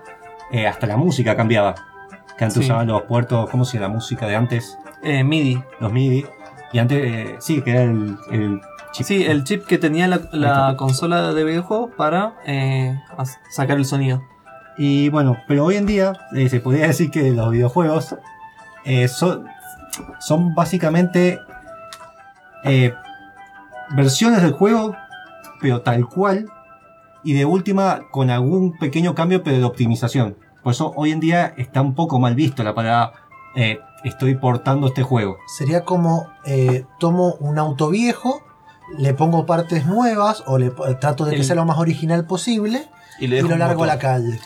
eh, 0.53 0.67
hasta 0.69 0.87
la 0.87 0.97
música 0.97 1.37
cambiaba. 1.37 1.75
Que 2.41 2.45
antes 2.47 2.65
Sí. 2.65 2.71
usaban 2.71 2.87
los 2.87 3.03
puertos, 3.03 3.51
¿cómo 3.51 3.67
se 3.67 3.77
llama 3.77 3.89
la 3.89 3.95
música 3.97 4.27
de 4.27 4.35
antes? 4.35 4.79
Eh, 5.03 5.23
MIDI. 5.23 5.63
Los 5.79 5.93
MIDI. 5.93 6.25
Y 6.73 6.79
antes, 6.79 6.99
eh, 7.05 7.37
sí, 7.39 7.61
que 7.61 7.71
era 7.71 7.83
el, 7.83 8.17
el 8.31 8.63
chip. 8.93 9.07
Sí, 9.07 9.27
el 9.27 9.45
chip 9.45 9.67
que 9.67 9.77
tenía 9.77 10.09
la, 10.09 10.75
consola 10.79 11.35
de 11.35 11.45
videojuegos 11.45 11.91
para 11.99 12.37
eh, 12.47 12.99
sacar 13.51 13.77
el 13.77 13.85
sonido. 13.85 14.23
Y 14.79 15.11
bueno, 15.11 15.37
pero 15.47 15.67
hoy 15.67 15.77
en 15.77 15.85
día 15.85 16.15
eh, 16.35 16.49
se 16.49 16.61
podría 16.61 16.87
decir 16.87 17.11
que 17.11 17.31
los 17.31 17.51
videojuegos 17.51 18.17
son, 19.09 19.47
son 20.21 20.55
básicamente 20.55 21.39
versiones 23.91 24.41
del 24.41 24.53
juego, 24.53 24.97
pero 25.61 25.83
tal 25.83 26.07
cual, 26.09 26.47
y 27.23 27.35
de 27.35 27.45
última 27.45 28.01
con 28.11 28.31
algún 28.31 28.79
pequeño 28.79 29.15
cambio, 29.15 29.43
pero 29.43 29.59
de 29.59 29.65
optimización. 29.65 30.37
Por 30.63 30.73
eso 30.73 30.93
hoy 30.97 31.11
en 31.13 31.21
día 31.21 31.55
está 31.57 31.81
un 31.83 31.95
poco 31.95 32.19
mal 32.19 32.35
visto 32.35 32.63
la 32.63 32.75
palabra 32.75 33.13
eh, 33.57 33.79
estoy 34.05 34.35
portando 34.37 34.87
este 34.89 35.03
juego. 35.03 35.37
Sería 35.47 35.85
como 35.85 36.29
eh, 36.47 36.85
tomo 36.99 37.35
un 37.41 37.59
auto 37.59 37.89
viejo, 37.91 38.43
le 38.99 39.15
pongo 39.15 39.47
partes 39.47 39.87
nuevas 39.87 40.43
o 40.47 40.59
le 40.59 40.71
trato 41.01 41.25
de 41.25 41.33
que 41.33 41.39
El- 41.39 41.45
sea 41.45 41.57
lo 41.57 41.65
más 41.65 41.79
original 41.79 42.27
posible 42.27 42.89
Y 43.19 43.27
le 43.29 43.43
lo 43.43 43.57
largo 43.57 43.85
a 43.85 43.87
la 43.87 43.99
calle. 43.99 44.39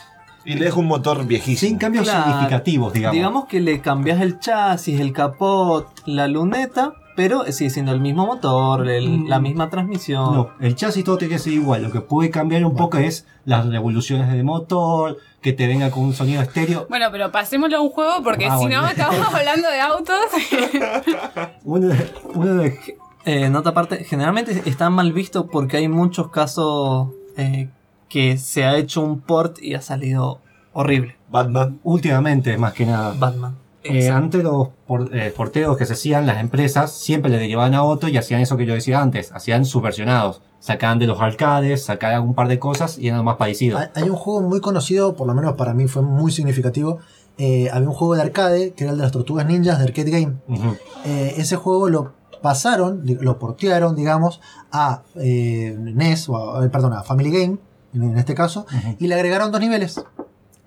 Y 0.45 0.53
le 0.53 0.65
dejo 0.65 0.79
un 0.79 0.87
motor 0.87 1.25
viejísimo. 1.25 1.69
Sin 1.69 1.77
cambios 1.79 2.03
Claro. 2.05 2.23
significativos, 2.25 2.93
digamos. 2.93 3.13
Digamos 3.15 3.45
que 3.45 3.59
le 3.61 3.81
cambias 3.81 4.21
el 4.21 4.39
chasis, 4.39 4.99
el 4.99 5.11
capot, 5.11 5.87
la 6.05 6.27
luneta, 6.27 6.93
pero 7.15 7.45
sigue 7.51 7.69
siendo 7.69 7.91
el 7.91 7.99
mismo 8.01 8.25
motor, 8.25 8.87
el- 8.89 9.19
Mm. 9.19 9.27
la 9.27 9.39
misma 9.39 9.69
transmisión. 9.69 10.33
No, 10.33 10.49
el 10.59 10.75
chasis 10.75 11.03
todo 11.03 11.17
tiene 11.17 11.33
que 11.35 11.39
ser 11.39 11.53
igual. 11.53 11.83
Lo 11.83 11.91
que 11.91 12.01
puede 12.01 12.29
cambiar 12.29 12.65
un 12.65 12.75
poco 12.75 12.97
es 12.97 13.25
las 13.45 13.65
revoluciones 13.67 14.31
del 14.31 14.43
motor, 14.43 15.17
que 15.41 15.53
te 15.53 15.67
venga 15.67 15.91
con 15.91 16.03
un 16.03 16.13
sonido 16.13 16.41
estéreo. 16.41 16.87
Bueno, 16.89 17.07
pero 17.11 17.31
pasémoslo 17.31 17.77
a 17.77 17.81
un 17.81 17.89
juego 17.89 18.23
porque 18.23 18.47
Ah, 18.47 18.57
si 18.57 18.65
bueno. 18.65 18.81
no 18.81 18.87
acabamos 18.87 19.33
hablando 19.33 19.69
de 19.69 19.79
autos. 19.81 20.19
Uno 21.63 21.87
de, 21.87 22.11
uno 22.33 22.53
de- 22.55 22.77
Eh, 23.27 23.49
nota 23.49 23.71
aparte, 23.71 24.03
generalmente 24.03 24.61
está 24.65 24.89
mal 24.91 25.11
visto 25.11 25.47
porque 25.47 25.77
hay 25.77 25.87
muchos 25.87 26.29
casos 26.29 27.07
eh, 27.37 27.69
que 28.07 28.37
se 28.37 28.65
ha 28.65 28.77
hecho 28.77 29.01
un 29.01 29.19
port 29.19 29.57
y 29.61 29.73
ha 29.73 29.81
salido 29.81 30.41
horrible. 30.73 31.15
Batman. 31.29 31.79
últimamente, 31.83 32.57
más 32.57 32.73
que 32.73 32.85
nada. 32.85 33.13
Batman. 33.17 33.57
Eh, 33.87 34.09
antes 34.09 34.43
los 34.43 34.69
por- 34.87 35.15
eh, 35.15 35.31
porteos 35.35 35.77
que 35.77 35.85
se 35.85 35.93
hacían, 35.93 36.25
las 36.25 36.39
empresas 36.39 36.91
siempre 36.91 37.29
le 37.31 37.37
derivaban 37.37 37.73
a 37.73 37.83
otro 37.83 38.09
y 38.09 38.17
hacían 38.17 38.41
eso 38.41 38.57
que 38.57 38.65
yo 38.65 38.73
decía 38.73 39.01
antes, 39.01 39.31
hacían 39.31 39.65
subversionados. 39.65 40.41
Sacaban 40.59 40.97
de 40.97 41.05
los 41.07 41.21
arcades, 41.21 41.83
sacaban 41.85 42.23
un 42.23 42.33
par 42.33 42.47
de 42.47 42.57
cosas 42.57 42.97
y 42.97 43.07
eran 43.09 43.23
más 43.23 43.35
parecidos. 43.37 43.79
Hay, 43.81 44.03
hay 44.03 44.09
un 44.09 44.15
juego 44.15 44.41
muy 44.41 44.61
conocido, 44.61 45.15
por 45.15 45.27
lo 45.27 45.33
menos 45.35 45.53
para 45.53 45.73
mí 45.73 45.87
fue 45.87 46.01
muy 46.01 46.31
significativo. 46.31 46.99
eh, 47.37 47.69
había 47.71 47.89
un 47.89 47.93
juego 47.93 48.15
de 48.15 48.21
arcade 48.21 48.73
que 48.73 48.85
era 48.85 48.91
el 48.91 48.97
de 48.97 49.03
las 49.03 49.11
tortugas 49.11 49.45
ninjas 49.45 49.77
de 49.77 49.83
Arcade 49.85 50.09
Game. 50.09 50.33
Eh, 51.05 51.33
ese 51.37 51.55
juego 51.57 51.89
lo 51.89 52.13
pasaron, 52.41 53.03
lo 53.21 53.37
portearon, 53.39 53.95
digamos, 53.95 54.39
a 54.71 55.03
eh, 55.15 55.75
NES, 55.77 56.29
o 56.29 56.37
a, 56.37 56.69
perdón, 56.69 56.93
a 56.93 57.03
Family 57.03 57.31
Game, 57.31 57.57
en, 57.93 58.03
en 58.03 58.17
este 58.17 58.33
caso, 58.35 58.65
y 58.99 59.07
le 59.07 59.15
agregaron 59.15 59.51
dos 59.51 59.59
niveles. 59.61 60.03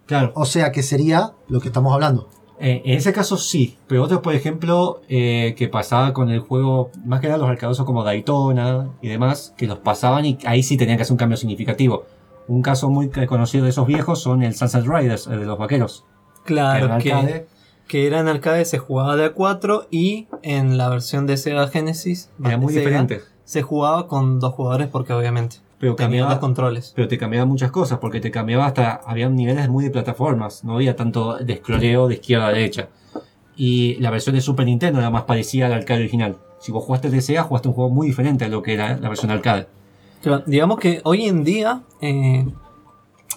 Claro, 0.06 0.32
O 0.34 0.44
sea 0.46 0.72
que 0.72 0.82
sería 0.82 1.32
lo 1.48 1.60
que 1.60 1.68
estamos 1.68 1.92
hablando. 1.92 2.28
Eh, 2.61 2.82
en 2.84 2.96
ese 2.98 3.12
caso 3.12 3.36
sí, 3.36 3.76
pero 3.86 4.02
otros, 4.02 4.20
por 4.20 4.34
ejemplo, 4.34 5.00
eh, 5.09 5.54
que 5.56 5.68
pasaba 5.68 6.12
con 6.12 6.30
el 6.30 6.40
juego, 6.40 6.90
más 7.04 7.20
que 7.20 7.28
nada 7.28 7.38
los 7.38 7.48
arcadosos 7.48 7.84
como 7.86 8.04
Daytona 8.04 8.90
y 9.02 9.09
demás, 9.09 9.54
que 9.56 9.66
los 9.66 9.78
pasaban 9.78 10.24
y 10.24 10.38
ahí 10.44 10.62
sí 10.62 10.76
tenían 10.76 10.96
que 10.96 11.02
hacer 11.02 11.12
un 11.12 11.18
cambio 11.18 11.36
significativo. 11.36 12.04
Un 12.48 12.62
caso 12.62 12.88
muy 12.90 13.09
conocido 13.11 13.64
de 13.64 13.70
esos 13.70 13.86
viejos 13.86 14.20
son 14.20 14.42
el 14.42 14.54
Sunset 14.54 14.84
Riders, 14.86 15.26
el 15.26 15.40
de 15.40 15.46
los 15.46 15.59
vaqueros. 15.59 16.04
que 16.44 16.54
era 16.54 16.72
Claro, 16.78 16.98
que, 16.98 17.12
arcade. 17.12 17.46
que 17.86 18.06
era 18.06 18.20
en 18.20 18.28
arcade, 18.28 18.64
se 18.64 18.78
jugaba 18.78 19.16
de 19.16 19.26
a 19.26 19.32
4 19.34 19.86
y 19.90 20.28
en 20.42 20.78
la 20.78 20.88
versión 20.88 21.26
de 21.26 21.36
Sega 21.36 21.68
Genesis 21.68 22.30
Era 22.42 22.56
muy 22.56 22.72
Sega, 22.72 22.86
diferente. 22.86 23.20
se 23.44 23.62
jugaba 23.62 24.06
con 24.09 24.40
dos 24.40 24.54
jugadores 24.54 24.88
porque 24.88 25.12
obviamente 25.12 25.56
Pero 25.78 25.94
cambiaba, 25.94 26.30
dos 26.30 26.38
controles. 26.40 26.92
pero 26.96 27.06
te 27.06 27.18
cambiaba 27.18 27.46
muchas 27.46 27.70
cosas, 27.70 27.98
porque 27.98 28.20
te 28.20 28.30
cambiaba 28.32 28.66
hasta, 28.66 28.94
había 29.06 29.28
niveles 29.28 29.68
muy 29.68 29.84
de 29.84 29.90
plataformas, 29.90 30.64
no 30.64 30.74
había 30.74 30.96
tanto 30.96 31.36
de 31.38 31.52
escroleo 31.52 32.08
de 32.08 32.14
izquierda 32.14 32.48
a 32.48 32.52
derecha. 32.52 32.88
Y 33.56 33.94
la 33.96 34.10
versión 34.10 34.34
de 34.34 34.40
Super 34.40 34.66
Nintendo 34.66 34.98
era 34.98 35.10
más 35.10 35.22
parecida 35.22 35.66
al 35.66 35.72
arcade 35.72 36.00
original. 36.00 36.36
Si 36.60 36.72
vos 36.72 36.84
jugaste 36.84 37.10
de 37.10 37.20
Sega, 37.20 37.44
jugaste 37.44 37.68
un 37.68 37.74
juego 37.74 37.90
muy 37.90 38.08
diferente 38.08 38.44
a 38.44 38.48
lo 38.48 38.62
que 38.62 38.74
era 38.74 38.96
la 38.98 39.08
versión 39.08 39.30
arcade. 39.30 39.68
Claro, 40.22 40.42
digamos 40.46 40.78
que 40.80 41.00
hoy 41.04 41.26
en 41.26 41.44
día 41.44 41.82
eh, 42.00 42.44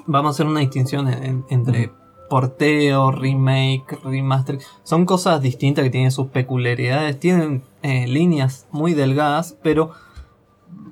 vamos 0.07 0.29
a 0.29 0.31
hacer 0.31 0.45
una 0.47 0.61
distinción 0.61 1.07
en- 1.07 1.23
en- 1.23 1.45
entre 1.49 1.91
porteo, 2.29 3.11
remake, 3.11 3.99
remaster. 4.03 4.57
Son 4.83 5.05
cosas 5.05 5.41
distintas 5.41 5.83
que 5.83 5.89
tienen 5.91 6.11
sus 6.11 6.27
peculiaridades, 6.27 7.19
tienen 7.19 7.63
eh, 7.83 8.07
líneas 8.07 8.67
muy 8.71 8.93
delgadas, 8.93 9.57
pero 9.61 9.91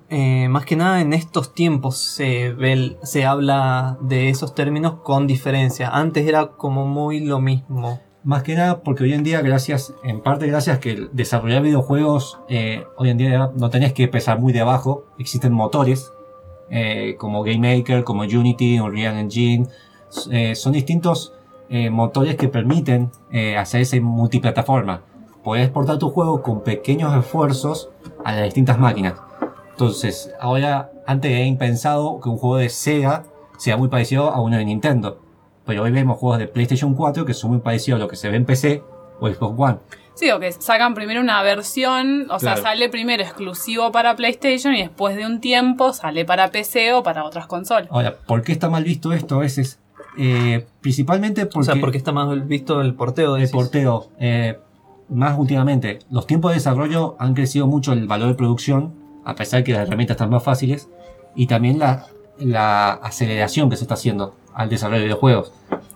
eh, 0.10 0.47
más 0.49 0.66
que 0.66 0.76
nada 0.76 1.01
en 1.01 1.14
estos 1.14 1.53
tiempos 1.53 1.97
se, 1.97 2.51
ve 2.53 2.97
se 3.03 3.26
habla 3.26 3.97
de 4.01 4.30
esos 4.30 4.55
términos 4.55 4.95
con 5.03 5.28
diferencia. 5.28 5.89
Antes 5.89 6.28
era 6.28 6.47
como 6.47 6.86
muy 6.86 7.20
lo 7.20 7.39
mismo. 7.39 7.99
Más 8.24 8.43
que 8.43 8.55
nada 8.55 8.82
porque 8.84 9.03
hoy 9.03 9.14
en 9.14 9.24
día, 9.24 9.41
gracias, 9.41 9.93
en 10.03 10.22
parte 10.22 10.47
gracias 10.47 10.80
que 10.80 11.07
desarrollar 11.14 11.62
videojuegos, 11.62 12.39
eh, 12.49 12.84
hoy 12.97 13.10
en 13.10 13.18
día 13.18 13.51
no 13.55 13.70
tenés 13.70 13.93
que 13.93 14.03
empezar 14.03 14.39
muy 14.39 14.51
de 14.51 14.60
abajo, 14.60 15.05
existen 15.18 15.53
motores 15.53 16.12
eh, 16.70 17.16
como 17.18 17.43
Game 17.43 17.78
Maker, 17.78 18.03
como 18.03 18.24
Unity, 18.24 18.80
Unreal 18.80 19.18
Engine, 19.18 19.68
eh, 20.32 20.55
son 20.55 20.74
distintos 20.74 21.34
eh, 21.70 21.89
motores 21.89 22.36
que 22.36 22.47
permiten 22.47 23.12
hacer 23.57 23.82
esa 23.82 23.99
multiplataforma. 24.01 25.01
Podés 25.43 25.66
exportar 25.66 25.97
tu 25.97 26.10
juego 26.10 26.41
con 26.41 26.62
pequeños 26.64 27.16
esfuerzos 27.16 27.89
a 28.24 28.34
las 28.34 28.43
distintas 28.43 28.78
máquinas. 28.80 29.16
Entonces, 29.80 30.36
ahora, 30.41 30.91
antes 31.07 31.32
era 31.32 31.45
impensado 31.45 32.19
que 32.19 32.27
un 32.27 32.38
juego 32.38 32.57
de 32.57 32.67
Sega 32.67 33.23
sea 33.57 33.77
muy 33.77 33.88
parecido 33.88 34.30
a 34.30 34.41
uno 34.41 34.57
de 34.57 34.65
Nintendo. 34.65 35.21
Pero 35.65 35.84
hoy 35.84 35.91
vemos 35.91 36.17
juegos 36.17 36.38
de 36.38 36.47
PlayStation 36.47 36.93
4 36.95 37.23
que 37.23 37.34
son 37.34 37.51
muy 37.51 37.61
parecidos 37.61 37.97
a 37.97 38.03
lo 38.03 38.09
que 38.09 38.17
se 38.17 38.30
ve 38.30 38.36
en 38.36 38.43
PC 38.43 38.84
o 39.21 39.30
Xbox 39.30 39.55
One. 39.57 39.77
Sí, 40.15 40.30
o 40.32 40.39
que 40.41 40.51
sacan 40.51 40.95
primero 40.95 41.21
una 41.21 41.41
versión, 41.43 42.30
o 42.30 42.39
sea, 42.39 42.57
sale 42.57 42.89
primero 42.89 43.23
exclusivo 43.23 43.89
para 43.93 44.17
PlayStation 44.17 44.75
y 44.75 44.82
después 44.82 45.15
de 45.15 45.25
un 45.25 45.39
tiempo 45.39 45.93
sale 45.93 46.25
para 46.25 46.51
PC 46.51 46.91
o 46.91 47.01
para 47.01 47.23
otras 47.23 47.47
consolas. 47.47 47.88
Ahora, 47.89 48.17
¿por 48.27 48.41
qué 48.41 48.51
está 48.51 48.69
mal 48.69 48.84
visto 48.84 49.13
esto 49.13 49.36
a 49.36 49.39
veces? 49.39 49.80
Eh, 50.17 50.65
principalmente 50.82 51.45
porque, 51.45 51.59
o 51.59 51.63
sea, 51.63 51.80
porque 51.80 51.97
está 51.97 52.11
más 52.11 52.45
visto 52.49 52.82
el 52.82 52.95
porteo 52.95 53.36
de 53.36 53.43
el 53.43 53.49
porteo. 53.49 54.09
eh, 54.19 54.59
más 55.07 55.39
últimamente, 55.39 55.99
los 56.11 56.27
tiempos 56.27 56.51
de 56.51 56.55
desarrollo 56.55 57.15
han 57.17 57.34
crecido 57.34 57.65
mucho 57.65 57.93
el 57.93 58.07
valor 58.07 58.27
de 58.27 58.36
producción, 58.36 58.98
a 59.26 59.36
pesar 59.36 59.63
que 59.63 59.74
las 59.74 59.88
herramientas 59.88 60.15
están 60.15 60.30
más 60.30 60.43
fáciles, 60.43 60.89
y 61.36 61.47
también 61.47 61.80
la, 61.80 62.07
la 62.39 62.91
aceleración 62.93 63.70
que 63.70 63.76
se 63.78 63.84
está 63.84 63.93
haciendo 63.93 64.34
al 64.53 64.70
desarrollo 64.70 64.99
de 64.99 65.05
videojuegos. 65.05 65.53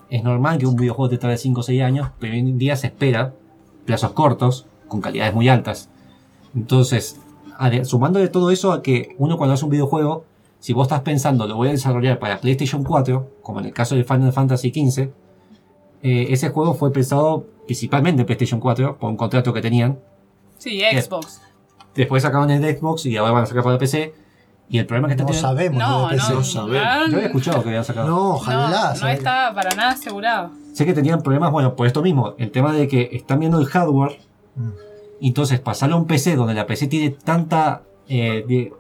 Es 0.10 0.24
normal 0.24 0.58
que 0.60 0.66
un 0.68 0.76
videojuego 0.76 1.10
te 1.10 1.18
tarde 1.18 1.38
5 1.38 1.60
o 1.60 1.64
6 1.64 1.82
años, 1.82 2.10
pero 2.20 2.34
hoy 2.34 2.40
en 2.40 2.58
día 2.58 2.76
se 2.76 2.88
espera 2.88 3.34
plazos 3.86 4.12
cortos, 4.12 4.68
con 4.88 5.02
calidades 5.02 5.34
muy 5.34 5.50
altas. 5.50 5.90
Entonces, 6.56 7.20
ade- 7.58 7.84
sumándole 7.86 8.28
todo 8.28 8.52
eso 8.52 8.72
a 8.72 8.82
que 8.84 9.16
uno 9.18 9.38
cuando 9.38 9.54
hace 9.56 9.66
un 9.66 9.72
videojuego, 9.72 10.26
si 10.60 10.72
vos 10.74 10.86
estás 10.86 11.02
pensando 11.02 11.48
lo 11.48 11.56
voy 11.58 11.70
a 11.70 11.72
desarrollar 11.72 12.20
para 12.20 12.40
PlayStation 12.40 12.84
4, 12.84 13.28
como 13.42 13.60
en 13.60 13.66
el 13.66 13.74
caso 13.74 13.96
de 13.96 14.04
Final 14.04 14.32
Fantasy 14.32 14.70
XV, 14.70 15.10
eh, 16.04 16.28
ese 16.30 16.50
juego 16.50 16.74
fue 16.74 16.92
pensado 16.92 17.46
principalmente 17.66 18.22
en 18.22 18.26
PlayStation 18.26 18.60
4 18.60 18.98
por 18.98 19.10
un 19.10 19.18
contrato 19.18 19.52
que 19.54 19.62
tenían. 19.62 20.00
Sí, 20.58 20.82
Xbox. 21.02 21.42
Después 21.96 22.24
sacaron 22.24 22.50
el 22.52 22.62
de 22.62 22.78
Xbox 22.78 23.06
y 23.06 23.18
ahora 23.18 23.32
van 23.34 23.44
a 23.44 23.46
sacar 23.46 23.64
para 23.64 23.78
PC. 23.78 24.14
Y 24.70 24.80
el 24.80 24.86
problema 24.86 25.08
que 25.08 25.14
está 25.14 25.24
No 25.24 25.28
teniendo... 25.28 25.48
sabemos 25.50 25.80
No, 25.80 26.00
lo 26.02 26.08
de 26.08 26.16
PC. 26.16 26.30
no, 26.30 26.36
No 26.40 26.44
sabemos. 26.44 26.84
no, 26.84 27.08
Yo 27.08 27.16
había 27.18 27.26
escuchado 27.28 27.62
que 27.64 27.70
habían 27.70 27.84
sacado. 27.86 28.08
No, 28.08 28.16
no, 28.16 28.30
ojalá. 28.36 28.90
no 28.90 28.96
¿sabes? 28.96 29.18
estaba 29.20 29.54
para 29.54 29.76
nada 29.76 29.92
asegurado. 29.92 30.52
Sé 30.74 30.86
que 30.86 30.94
tenían 30.94 31.22
problemas, 31.22 31.52
bueno, 31.52 31.76
por 31.76 31.86
esto 31.86 32.02
mismo. 32.02 32.34
El 32.40 32.50
tema 32.52 32.74
de 32.74 32.88
que 32.88 33.10
están 33.12 33.40
viendo 33.40 33.60
el 33.60 33.66
hardware. 33.66 34.18
Mm. 34.56 34.70
y 35.20 35.28
Entonces, 35.28 35.60
pasarlo 35.60 35.96
a 35.96 36.00
un 36.00 36.08
PC 36.08 36.36
donde 36.36 36.54
la 36.54 36.66
PC 36.66 36.88
tiene 36.88 37.12
tanta, 37.12 37.84
eh, 38.08 38.44
de- 38.48 38.74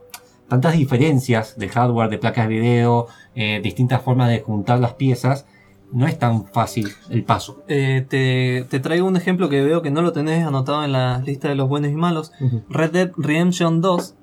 tantas 0.48 0.74
diferencias 0.74 1.58
de 1.58 1.70
hardware, 1.70 2.10
de 2.10 2.18
placas 2.18 2.48
de 2.48 2.54
video, 2.60 3.08
eh, 3.36 3.60
distintas 3.64 4.02
formas 4.02 4.30
de 4.30 4.42
juntar 4.42 4.80
las 4.80 4.94
piezas, 4.94 5.46
no 5.94 6.08
es 6.08 6.18
tan 6.20 6.46
fácil 6.48 6.90
el 7.10 7.24
paso. 7.24 7.64
Eh, 7.68 8.06
te, 8.10 8.66
te 8.70 8.80
traigo 8.80 9.08
un 9.08 9.16
ejemplo 9.16 9.48
que 9.50 9.64
veo 9.64 9.82
que 9.82 9.92
no 9.92 10.02
lo 10.02 10.12
tenés 10.12 10.46
anotado 10.46 10.84
en 10.84 10.92
la 10.92 11.20
lista 11.20 11.48
de 11.50 11.56
los 11.56 11.70
buenos 11.70 11.92
y 11.92 11.96
malos. 11.96 12.32
Red 12.70 12.92
Dead 12.92 13.12
Redemption 13.16 13.80
2, 13.82 14.16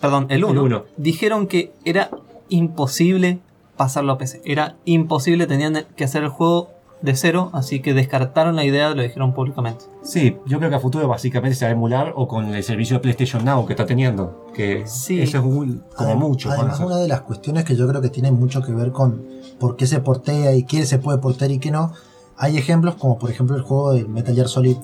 perdón, 0.00 0.26
el 0.30 0.44
1, 0.44 0.52
El 0.52 0.58
uno. 0.58 0.84
dijeron 0.96 1.46
que 1.46 1.72
era 1.84 2.10
imposible 2.48 3.38
pasarlo 3.76 4.12
a 4.12 4.18
PC. 4.18 4.42
Era 4.44 4.76
imposible, 4.84 5.46
tenían 5.46 5.84
que 5.96 6.04
hacer 6.04 6.22
el 6.22 6.28
juego 6.30 6.70
de 7.02 7.16
cero, 7.16 7.50
así 7.54 7.80
que 7.80 7.94
descartaron 7.94 8.56
la 8.56 8.64
idea, 8.64 8.94
lo 8.94 9.02
dijeron 9.02 9.32
públicamente. 9.32 9.84
Sí, 10.02 10.36
yo 10.46 10.58
creo 10.58 10.68
que 10.70 10.76
a 10.76 10.80
futuro 10.80 11.08
básicamente 11.08 11.56
se 11.56 11.64
va 11.64 11.70
a 11.70 11.72
emular 11.72 12.12
o 12.14 12.28
con 12.28 12.54
el 12.54 12.62
servicio 12.62 12.96
de 12.96 13.00
PlayStation 13.00 13.44
Now 13.44 13.64
que 13.66 13.72
está 13.72 13.86
teniendo. 13.86 14.46
Que 14.54 14.84
Sí. 14.86 15.20
eso 15.20 15.38
es 15.38 15.44
muy- 15.44 15.80
como 15.96 16.10
Adem- 16.10 16.16
mucho. 16.18 16.50
Además, 16.50 16.78
una 16.80 16.96
de 16.98 17.08
las 17.08 17.22
cuestiones 17.22 17.64
que 17.64 17.74
yo 17.76 17.88
creo 17.88 18.00
que 18.02 18.10
tiene 18.10 18.30
mucho 18.30 18.60
que 18.62 18.72
ver 18.72 18.92
con 18.92 19.24
por 19.58 19.76
qué 19.76 19.86
se 19.86 20.00
portea 20.00 20.54
y 20.54 20.64
qué 20.64 20.84
se 20.84 20.98
puede 20.98 21.18
portear 21.18 21.50
y 21.50 21.58
qué 21.58 21.70
no. 21.70 21.92
Hay 22.36 22.56
ejemplos 22.58 22.94
como 22.96 23.18
por 23.18 23.30
ejemplo 23.30 23.56
el 23.56 23.62
juego 23.62 23.92
de 23.92 24.04
Metal 24.04 24.34
Gear 24.34 24.48
Solid 24.48 24.76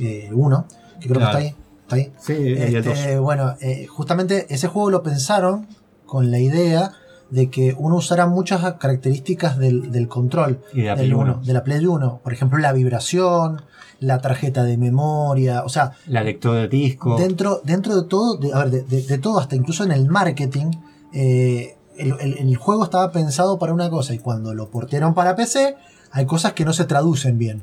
eh, 0.00 0.30
1, 0.32 0.66
que 1.00 1.08
creo 1.08 1.20
Claro. 1.20 1.38
que 1.38 1.46
está 1.46 1.56
ahí. 1.56 1.56
Está 1.82 1.96
ahí. 1.96 2.12
Sí, 2.18 2.32
y 2.34 2.74
el 2.76 2.82
dos. 2.84 2.98
Este, 2.98 3.18
bueno, 3.18 3.54
eh, 3.60 3.86
justamente 3.86 4.46
ese 4.54 4.68
juego 4.68 4.90
lo 4.90 5.02
pensaron 5.02 5.66
con 6.06 6.30
la 6.30 6.38
idea 6.38 6.92
de 7.32 7.48
que 7.50 7.74
uno 7.78 7.96
usara 7.96 8.26
muchas 8.26 8.60
características 8.74 9.56
del, 9.58 9.90
del 9.90 10.06
control 10.06 10.60
Y 10.74 10.82
de 10.82 10.86
la 10.88 10.94
del 10.96 11.06
Play 11.08 11.12
1, 11.12 11.20
uno. 11.22 11.42
de 11.44 11.52
la 11.52 11.64
Play 11.64 11.86
1. 11.86 12.20
Por 12.22 12.32
ejemplo, 12.32 12.58
la 12.58 12.72
vibración, 12.72 13.62
la 14.00 14.20
tarjeta 14.20 14.64
de 14.64 14.76
memoria, 14.76 15.62
o 15.64 15.68
sea, 15.68 15.92
La 16.06 16.22
lectora 16.22 16.60
de 16.60 16.68
disco. 16.68 17.16
dentro, 17.16 17.60
dentro 17.64 17.96
de 18.00 18.06
todo, 18.08 18.36
de, 18.36 18.52
a 18.52 18.58
ver, 18.64 18.70
de, 18.70 18.82
de- 18.82 19.02
de 19.02 19.18
todo, 19.18 19.38
hasta 19.38 19.56
incluso 19.56 19.82
en 19.84 19.92
el 19.92 20.08
marketing, 20.08 20.72
eh, 21.12 21.76
el, 21.96 22.14
el- 22.20 22.38
el 22.38 22.56
juego 22.56 22.84
estaba 22.84 23.10
pensado 23.12 23.58
para 23.58 23.72
una 23.72 23.88
cosa 23.90 24.12
y 24.14 24.18
cuando 24.18 24.54
lo 24.54 24.68
portearon 24.70 25.14
para 25.14 25.34
PC, 25.36 25.76
hay 26.10 26.26
cosas 26.26 26.52
que 26.52 26.64
no 26.64 26.72
se 26.72 26.84
traducen 26.84 27.38
bien. 27.38 27.62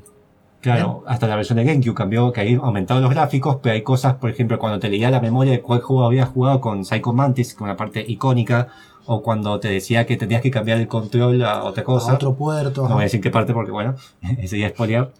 Claro, 0.61 1.03
hasta 1.07 1.25
la 1.27 1.37
versión 1.37 1.55
de 1.57 1.63
GameCube 1.63 1.93
cambió, 1.95 2.33
que 2.33 2.41
ahí 2.41 2.55
aumentaron 2.61 3.01
los 3.01 3.11
gráficos, 3.11 3.59
pero 3.63 3.73
hay 3.75 3.81
cosas, 3.81 4.15
por 4.15 4.29
ejemplo, 4.29 4.59
cuando 4.59 4.77
te 4.77 4.89
leía 4.89 5.09
la 5.09 5.21
memoria 5.21 5.53
de 5.53 5.61
cuál 5.61 5.79
juego 5.79 6.05
habías 6.05 6.27
jugado 6.27 6.59
con 6.59 6.83
Psycho 6.83 7.13
Mantis, 7.13 7.53
con 7.53 7.65
una 7.69 7.77
parte 7.77 8.03
icónica, 8.05 8.67
o 9.11 9.23
cuando 9.23 9.59
te 9.59 9.69
decía 9.69 10.05
que 10.05 10.17
tenías 10.17 10.43
que 10.43 10.51
cambiar 10.51 10.77
el 10.79 10.87
control 10.87 11.43
a 11.43 11.63
otra 11.63 11.83
cosa. 11.83 12.11
A 12.11 12.15
otro 12.15 12.35
puerto. 12.35 12.83
No 12.87 12.93
voy 12.93 13.01
a 13.01 13.03
decir 13.05 13.19
qué 13.21 13.31
parte 13.31 13.53
porque, 13.53 13.71
bueno, 13.71 13.95
ese 14.37 14.59
ya 14.59 14.67
es 14.67 14.73
spoilear. 14.73 15.11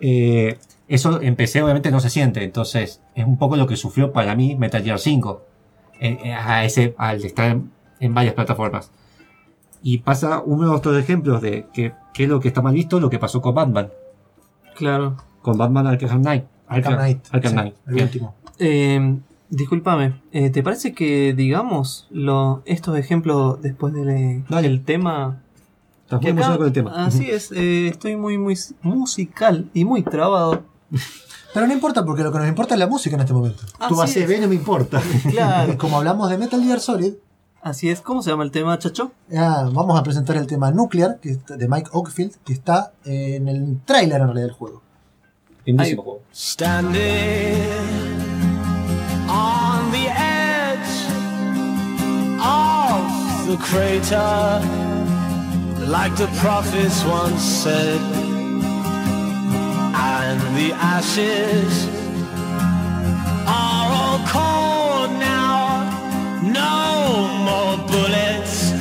Eh, 0.00 0.58
eso 0.86 1.18
en 1.22 1.34
PC 1.34 1.62
obviamente 1.62 1.90
no 1.90 1.98
se 2.00 2.10
siente, 2.10 2.44
entonces 2.44 3.00
es 3.14 3.24
un 3.24 3.38
poco 3.38 3.56
lo 3.56 3.66
que 3.66 3.76
sufrió 3.76 4.12
para 4.12 4.34
mí 4.34 4.54
Metal 4.56 4.82
Gear 4.82 4.98
5, 4.98 5.42
eh, 6.00 6.18
eh, 6.24 6.32
a 6.34 6.64
ese, 6.66 6.94
al 6.98 7.24
estar 7.24 7.50
en, 7.52 7.70
en 8.00 8.12
varias 8.12 8.34
plataformas. 8.34 8.90
Y 9.82 9.98
pasa 9.98 10.42
uno 10.44 10.62
de 10.64 10.66
los 10.68 10.76
otros 10.76 10.98
ejemplos 10.98 11.40
de 11.40 11.66
que, 11.72 11.92
que 12.12 12.24
es 12.24 12.28
lo 12.28 12.38
que 12.38 12.48
está 12.48 12.60
mal 12.60 12.74
visto, 12.74 13.00
lo 13.00 13.08
que 13.08 13.18
pasó 13.18 13.40
con 13.40 13.54
Batman, 13.54 13.88
Claro. 14.76 15.16
con 15.40 15.56
Batman 15.56 15.86
Arkham 15.86 16.20
Knight. 16.20 16.44
Arkham 16.68 16.94
Knight. 16.96 17.24
Arkham 17.30 17.50
sí, 17.50 17.56
Knight. 17.56 17.74
el 17.86 18.02
último. 18.02 18.34
Eh, 18.58 19.16
discúlpame, 19.56 20.20
eh, 20.32 20.50
¿te 20.50 20.62
parece 20.62 20.94
que 20.94 21.34
digamos 21.34 22.06
lo, 22.10 22.62
estos 22.64 22.96
ejemplos 22.98 23.60
después 23.62 23.92
del 23.94 24.44
Dale. 24.48 24.68
del 24.68 24.84
tema? 24.84 25.42
Estás 26.04 26.20
muy 26.22 26.30
emocionado 26.30 26.58
con 26.58 26.66
el 26.66 26.72
tema. 26.72 27.04
Así 27.06 27.30
es, 27.30 27.52
eh, 27.52 27.88
estoy 27.88 28.16
muy, 28.16 28.38
muy 28.38 28.56
musical 28.82 29.70
y 29.74 29.84
muy 29.84 30.02
trabado. 30.02 30.62
Pero 31.54 31.66
no 31.66 31.72
importa 31.74 32.02
porque 32.04 32.22
lo 32.22 32.32
que 32.32 32.38
nos 32.38 32.48
importa 32.48 32.74
es 32.74 32.80
la 32.80 32.86
música 32.86 33.14
en 33.14 33.20
este 33.20 33.34
momento. 33.34 33.62
Así 33.78 33.94
haces 34.00 34.16
es. 34.22 34.28
B, 34.28 34.40
no 34.40 34.48
me 34.48 34.54
importa. 34.54 35.02
Claro, 35.30 35.72
Y 35.72 35.76
como 35.82 35.98
hablamos 35.98 36.30
de 36.30 36.38
Metal 36.38 36.62
Gear 36.62 36.80
Solid, 36.80 37.12
así 37.62 37.90
es. 37.90 38.00
¿Cómo 38.00 38.22
se 38.22 38.30
llama 38.30 38.44
el 38.44 38.50
tema, 38.50 38.78
chacho? 38.78 39.12
ah, 39.36 39.68
vamos 39.72 39.98
a 39.98 40.02
presentar 40.02 40.36
el 40.38 40.46
tema 40.46 40.70
Nuclear 40.70 41.18
que 41.20 41.30
está- 41.32 41.56
de 41.58 41.68
Mike 41.68 41.90
Oakfield, 41.92 42.36
que 42.44 42.54
está 42.54 42.92
eh, 43.04 43.36
en 43.36 43.48
el 43.48 43.80
tráiler 43.84 44.20
en 44.22 44.26
realidad 44.28 44.46
del 44.46 44.54
juego. 44.54 44.80
Lindísimo 45.66 46.02
juego. 46.02 46.22
Standing 46.32 48.21
the 53.52 53.58
crater, 53.58 54.60
like 55.86 56.14
the 56.16 56.26
prophets 56.40 57.04
once 57.04 57.42
said, 57.42 58.00
and 59.94 60.40
the 60.56 60.72
ashes 60.72 61.72
are 63.46 63.88
all 63.98 64.18
cold 64.36 65.10
now, 65.18 65.84
no 66.62 66.76
more 67.46 67.76
bullets, 67.90 68.72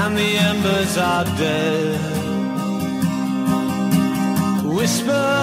and 0.00 0.12
the 0.18 0.30
embers 0.50 0.96
are 0.98 1.24
dead. 1.38 2.00
Whispers 4.76 5.39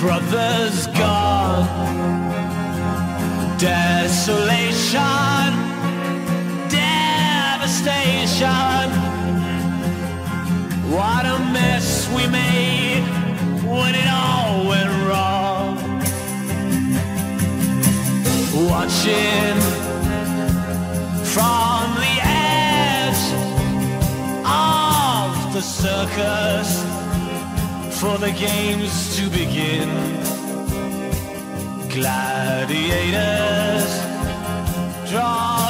brothers 0.00 0.86
gone 0.86 1.68
desolation 3.58 5.52
devastation. 6.70 8.40
What 10.90 11.26
a 11.26 11.38
mess 11.52 12.08
we 12.16 12.26
made 12.28 13.04
when 13.62 13.94
it 13.94 14.08
all 14.08 14.66
went 14.66 14.90
wrong. 15.06 15.76
Watching 18.70 19.56
from 21.34 21.94
the 22.04 22.14
edge 22.22 23.24
of 24.46 25.52
the 25.52 25.60
circus 25.60 26.99
for 28.00 28.16
the 28.16 28.32
games 28.32 29.14
to 29.18 29.28
begin. 29.28 29.90
Gladiators 31.90 32.80
draw 35.10 35.69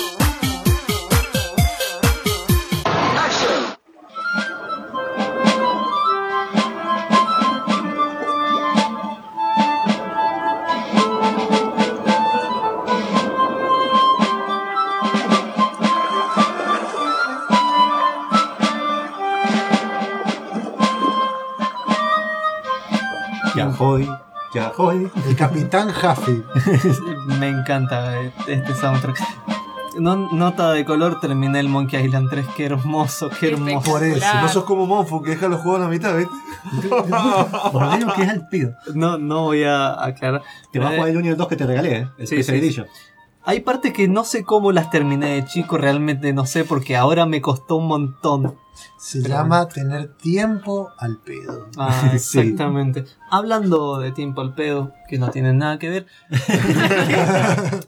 Capitán 25.71 25.89
Huffy. 25.89 26.43
Me 27.39 27.47
encanta 27.47 28.19
este 28.45 28.75
soundtrack. 28.75 29.17
No- 29.97 30.29
nota 30.33 30.71
de 30.73 30.83
color, 30.83 31.19
terminé 31.21 31.61
el 31.61 31.69
Monkey 31.69 32.03
Island 32.05 32.29
3. 32.29 32.45
Qué 32.57 32.65
hermoso, 32.65 33.29
qué 33.29 33.51
hermoso. 33.51 33.89
Por 33.89 34.03
eso. 34.03 34.25
No 34.41 34.47
sos 34.49 34.65
como 34.65 34.85
Monfu 34.85 35.21
que 35.21 35.31
deja 35.31 35.47
los 35.47 35.61
juegos 35.61 35.79
a 35.79 35.83
la 35.85 35.89
mitad, 35.89 36.13
¿ves? 36.13 36.27
Por 37.71 37.81
lo 37.83 37.91
menos 37.91 38.13
que 38.13 38.23
es 38.23 38.29
al 38.29 38.47
pido. 38.49 38.73
No, 38.93 39.17
no 39.17 39.43
voy 39.43 39.63
a 39.63 40.03
aclarar. 40.03 40.41
Te 40.73 40.79
vas 40.79 40.91
a 40.91 40.95
jugar 40.95 41.09
el 41.09 41.17
1 41.17 41.25
y 41.25 41.29
el 41.29 41.37
2 41.37 41.47
que 41.47 41.55
te 41.55 41.65
regalé, 41.65 41.95
¿eh? 41.99 42.07
El 42.17 42.27
Sí, 42.27 42.43
sí, 42.43 42.51
Edition. 42.51 42.87
Hay 43.43 43.61
partes 43.61 43.91
que 43.93 44.07
no 44.07 44.23
sé 44.23 44.43
cómo 44.43 44.71
las 44.71 44.91
terminé 44.91 45.33
de 45.33 45.45
chico, 45.45 45.77
realmente 45.77 46.31
no 46.31 46.45
sé, 46.45 46.63
porque 46.63 46.95
ahora 46.95 47.25
me 47.25 47.41
costó 47.41 47.77
un 47.77 47.87
montón. 47.87 48.55
Se 48.97 49.21
llama 49.21 49.67
tener 49.67 50.13
tiempo 50.15 50.89
al 50.97 51.17
pedo. 51.17 51.67
Ah, 51.77 52.11
Sí. 52.19 52.39
exactamente. 52.39 53.05
Hablando 53.31 53.97
de 53.99 54.11
tiempo 54.11 54.41
al 54.41 54.53
pedo, 54.53 54.93
que 55.09 55.17
no 55.17 55.31
tienen 55.31 55.57
nada 55.57 55.79
que 55.79 55.89
ver, 55.89 56.07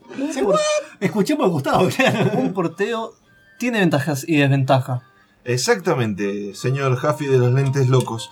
Escuchemos 0.99 1.45
a 1.45 1.49
Gustavo, 1.49 1.87
un 2.37 2.53
porteo 2.53 3.13
tiene 3.59 3.79
ventajas 3.79 4.25
y 4.27 4.37
desventajas. 4.37 5.01
Exactamente, 5.45 6.55
señor 6.55 6.95
Jaffi 6.95 7.25
de 7.25 7.37
los 7.37 7.53
lentes 7.53 7.89
locos. 7.89 8.31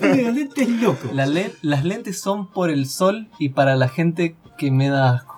El 0.00 0.34
lente 0.34 0.62
es 0.62 0.68
loco. 0.70 1.08
La 1.12 1.26
le- 1.26 1.54
las 1.62 1.84
lentes 1.84 2.18
son 2.20 2.50
por 2.50 2.70
el 2.70 2.86
sol 2.88 3.28
y 3.38 3.50
para 3.50 3.76
la 3.76 3.88
gente 3.88 4.34
que 4.56 4.70
me 4.70 4.88
da 4.88 5.14
asco. 5.16 5.37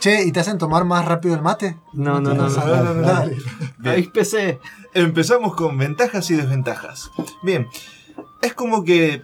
Che, 0.00 0.24
¿y 0.24 0.32
te 0.32 0.40
hacen 0.40 0.58
tomar 0.58 0.84
más 0.84 1.04
rápido 1.04 1.34
el 1.34 1.42
mate? 1.42 1.76
No, 1.92 2.20
no, 2.20 2.34
no, 2.34 2.48
no. 2.48 3.24
No, 3.78 4.12
PC. 4.12 4.58
Empezamos 4.94 5.54
con 5.54 5.76
ventajas 5.78 6.30
y 6.30 6.36
desventajas. 6.36 7.10
Bien, 7.42 7.68
es 8.42 8.54
como 8.54 8.84
que 8.84 9.22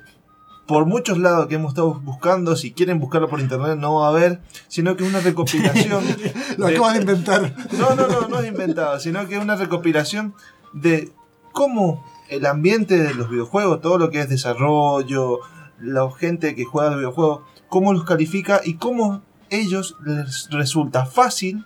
por 0.67 0.87
muchos 0.87 1.19
lados 1.19 1.49
que 1.49 1.57
hemos 1.57 1.71
estado 1.73 1.95
buscando, 1.95 2.55
si 2.57 2.73
quieren 2.73 3.01
buscarlo 3.01 3.29
por 3.29 3.41
internet 3.41 3.77
no 3.77 3.97
va 3.97 4.07
a 4.07 4.11
haber, 4.11 4.41
sino 4.69 4.97
que 4.97 5.05
es 5.05 5.11
una 5.11 5.21
recopilación. 5.21 6.05
Lo 6.59 6.67
de- 6.67 6.75
acabas 6.75 6.95
de 6.95 7.01
inventar. 7.01 7.55
No, 7.73 7.95
no, 7.97 8.07
no, 8.07 8.29
no 8.29 8.39
es 8.39 8.47
inventado, 8.47 8.99
sino 9.01 9.27
que 9.27 9.37
es 9.37 9.43
una 9.43 9.57
recopilación 9.57 10.35
de 10.73 11.11
cómo 11.53 12.05
el 12.29 12.47
ambiente 12.47 12.97
de 12.99 13.15
los 13.15 13.29
videojuegos, 13.29 13.81
todo 13.81 13.99
lo 13.99 14.11
que 14.11 14.21
es 14.21 14.29
desarrollo, 14.29 15.41
la 15.81 16.09
gente 16.13 16.55
que 16.55 16.65
juega 16.65 16.91
los 16.91 16.99
videojuegos, 17.01 17.41
cómo 17.71 17.95
los 17.95 18.05
califica 18.05 18.61
y 18.63 18.75
cómo 18.75 19.23
ellos 19.49 19.97
les 20.05 20.51
resulta 20.51 21.07
fácil 21.07 21.65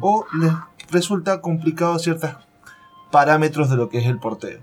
o 0.00 0.24
les 0.38 0.52
resulta 0.90 1.40
complicado 1.40 1.98
ciertos 1.98 2.30
parámetros 3.10 3.68
de 3.68 3.76
lo 3.76 3.88
que 3.88 3.98
es 3.98 4.06
el 4.06 4.18
porteo. 4.18 4.60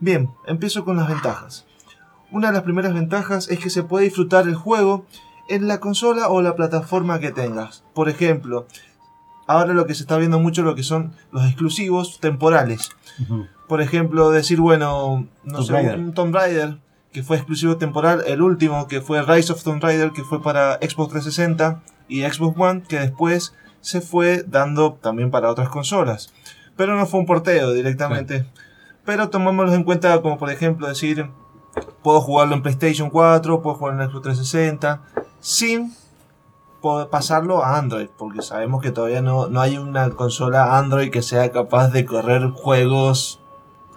Bien, 0.00 0.30
empiezo 0.46 0.84
con 0.84 0.96
las 0.96 1.08
ventajas. 1.08 1.66
Una 2.30 2.48
de 2.48 2.54
las 2.54 2.62
primeras 2.62 2.94
ventajas 2.94 3.48
es 3.50 3.58
que 3.58 3.70
se 3.70 3.82
puede 3.82 4.06
disfrutar 4.06 4.46
el 4.46 4.54
juego 4.54 5.04
en 5.48 5.66
la 5.66 5.80
consola 5.80 6.28
o 6.28 6.40
la 6.40 6.56
plataforma 6.56 7.18
que 7.20 7.32
tengas. 7.32 7.84
Por 7.94 8.08
ejemplo, 8.08 8.66
ahora 9.46 9.74
lo 9.74 9.86
que 9.86 9.94
se 9.94 10.02
está 10.02 10.18
viendo 10.18 10.38
mucho 10.38 10.62
lo 10.62 10.74
que 10.74 10.82
son 10.82 11.12
los 11.32 11.44
exclusivos 11.46 12.20
temporales. 12.20 12.90
Por 13.66 13.82
ejemplo, 13.82 14.30
decir, 14.30 14.60
bueno, 14.60 15.26
no 15.44 15.64
Tomb 15.64 15.66
sé, 15.66 15.96
un 15.96 16.14
Tomb 16.14 16.34
Raider 16.34 16.78
que 17.12 17.22
fue 17.22 17.36
exclusivo 17.36 17.76
temporal, 17.76 18.22
el 18.26 18.42
último 18.42 18.86
que 18.86 19.00
fue 19.00 19.22
Rise 19.22 19.52
of 19.52 19.62
Tomb 19.62 19.82
Raider, 19.82 20.12
que 20.12 20.24
fue 20.24 20.42
para 20.42 20.74
Xbox 20.76 21.10
360 21.10 21.82
y 22.08 22.22
Xbox 22.22 22.58
One, 22.58 22.82
que 22.86 22.98
después 22.98 23.54
se 23.80 24.00
fue 24.00 24.44
dando 24.46 24.94
también 24.94 25.30
para 25.30 25.50
otras 25.50 25.68
consolas. 25.68 26.32
Pero 26.76 26.96
no 26.96 27.06
fue 27.06 27.20
un 27.20 27.26
porteo 27.26 27.72
directamente. 27.72 28.46
Pero 29.04 29.30
tomémoslo 29.30 29.72
en 29.74 29.84
cuenta 29.84 30.20
como 30.20 30.38
por 30.38 30.50
ejemplo 30.50 30.86
decir, 30.86 31.30
puedo 32.02 32.20
jugarlo 32.20 32.54
en 32.54 32.62
PlayStation 32.62 33.10
4, 33.10 33.62
puedo 33.62 33.76
jugarlo 33.76 34.02
en 34.02 34.10
Xbox 34.10 34.22
360, 34.24 35.02
sin 35.40 35.94
poder 36.80 37.08
pasarlo 37.08 37.64
a 37.64 37.78
Android, 37.78 38.08
porque 38.16 38.42
sabemos 38.42 38.82
que 38.82 38.92
todavía 38.92 39.22
no, 39.22 39.48
no 39.48 39.60
hay 39.60 39.78
una 39.78 40.10
consola 40.10 40.78
Android 40.78 41.10
que 41.10 41.22
sea 41.22 41.50
capaz 41.50 41.88
de 41.88 42.04
correr 42.04 42.50
juegos. 42.50 43.40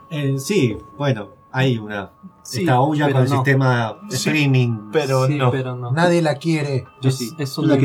Eh, 0.09 0.37
sí, 0.39 0.77
bueno, 0.97 1.29
hay 1.51 1.77
una. 1.77 2.11
Sí, 2.43 2.61
está 2.61 2.79
Ouya 2.79 3.05
pero 3.05 3.15
con 3.17 3.23
el 3.23 3.29
no. 3.29 3.35
sistema 3.35 3.97
Sí, 4.09 4.15
streaming. 4.15 4.89
Pero 4.91 5.27
Sí, 5.27 5.37
no. 5.37 5.51
pero 5.51 5.75
no. 5.75 5.91
Nadie 5.91 6.21
la 6.21 6.35
quiere. 6.35 6.85
Yo 7.01 7.09
es, 7.09 7.17
sí, 7.17 7.35
es 7.37 7.57
un 7.57 7.67
la. 7.67 7.77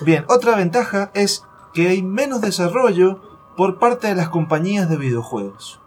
Bien, 0.00 0.24
otra 0.28 0.56
ventaja 0.56 1.10
es 1.14 1.44
que 1.72 1.88
hay 1.88 2.02
menos 2.02 2.40
desarrollo 2.40 3.20
por 3.56 3.78
parte 3.78 4.08
de 4.08 4.14
las 4.14 4.28
compañías 4.28 4.88
de 4.88 4.96
videojuegos. 4.96 5.80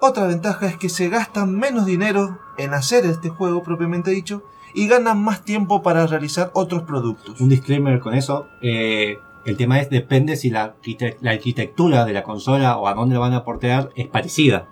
Otra 0.00 0.26
ventaja 0.26 0.66
es 0.66 0.76
que 0.76 0.88
se 0.88 1.08
gasta 1.08 1.46
menos 1.46 1.86
dinero 1.86 2.38
en 2.58 2.74
hacer 2.74 3.06
este 3.06 3.28
juego 3.28 3.62
propiamente 3.62 4.10
dicho 4.10 4.42
y 4.74 4.88
ganan 4.88 5.22
más 5.22 5.42
tiempo 5.44 5.82
para 5.82 6.06
realizar 6.06 6.50
otros 6.54 6.82
productos. 6.82 7.40
Un 7.40 7.48
disclaimer 7.48 8.00
con 8.00 8.14
eso. 8.14 8.46
eh, 8.62 9.18
el 9.44 9.56
tema 9.56 9.80
es, 9.80 9.90
depende 9.90 10.36
si 10.36 10.50
la, 10.50 10.76
la 11.20 11.30
arquitectura 11.32 12.04
de 12.04 12.12
la 12.12 12.22
consola 12.22 12.76
o 12.76 12.86
a 12.86 12.94
dónde 12.94 13.16
lo 13.16 13.20
van 13.20 13.32
a 13.32 13.42
portear 13.42 13.90
es 13.96 14.06
parecida. 14.06 14.68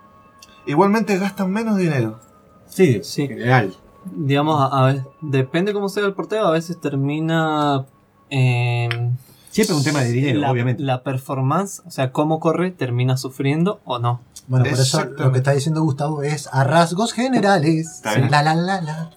Igualmente 0.65 1.17
gastan 1.17 1.51
menos 1.51 1.77
dinero. 1.77 2.19
Sí, 2.67 3.01
Sí. 3.03 3.23
en 3.23 3.29
general. 3.29 3.75
Digamos, 4.15 4.59
a, 4.61 4.65
a 4.79 4.85
ver, 4.87 5.03
depende 5.21 5.73
cómo 5.73 5.87
sea 5.89 6.05
el 6.05 6.13
porteo, 6.13 6.45
a 6.47 6.51
veces 6.51 6.79
termina. 6.79 7.85
eh, 8.29 8.89
Siempre 9.49 9.73
es 9.73 9.77
un 9.79 9.83
tema 9.83 9.99
de 10.01 10.11
dinero, 10.11 10.39
la, 10.39 10.51
obviamente. 10.51 10.81
La 10.81 11.03
performance, 11.03 11.81
o 11.85 11.91
sea, 11.91 12.11
cómo 12.13 12.39
corre, 12.39 12.71
termina 12.71 13.17
sufriendo 13.17 13.81
o 13.85 13.99
no. 13.99 14.21
Bueno, 14.47 14.65
por 14.65 14.73
eso 14.79 15.03
lo 15.05 15.31
que 15.31 15.37
está 15.39 15.51
diciendo 15.51 15.81
Gustavo 15.83 16.23
es 16.23 16.47
a 16.51 16.63
rasgos 16.63 17.11
generales. 17.13 18.01
La 18.03 18.41
la 18.41 18.55
la 18.55 18.81
la. 18.81 19.11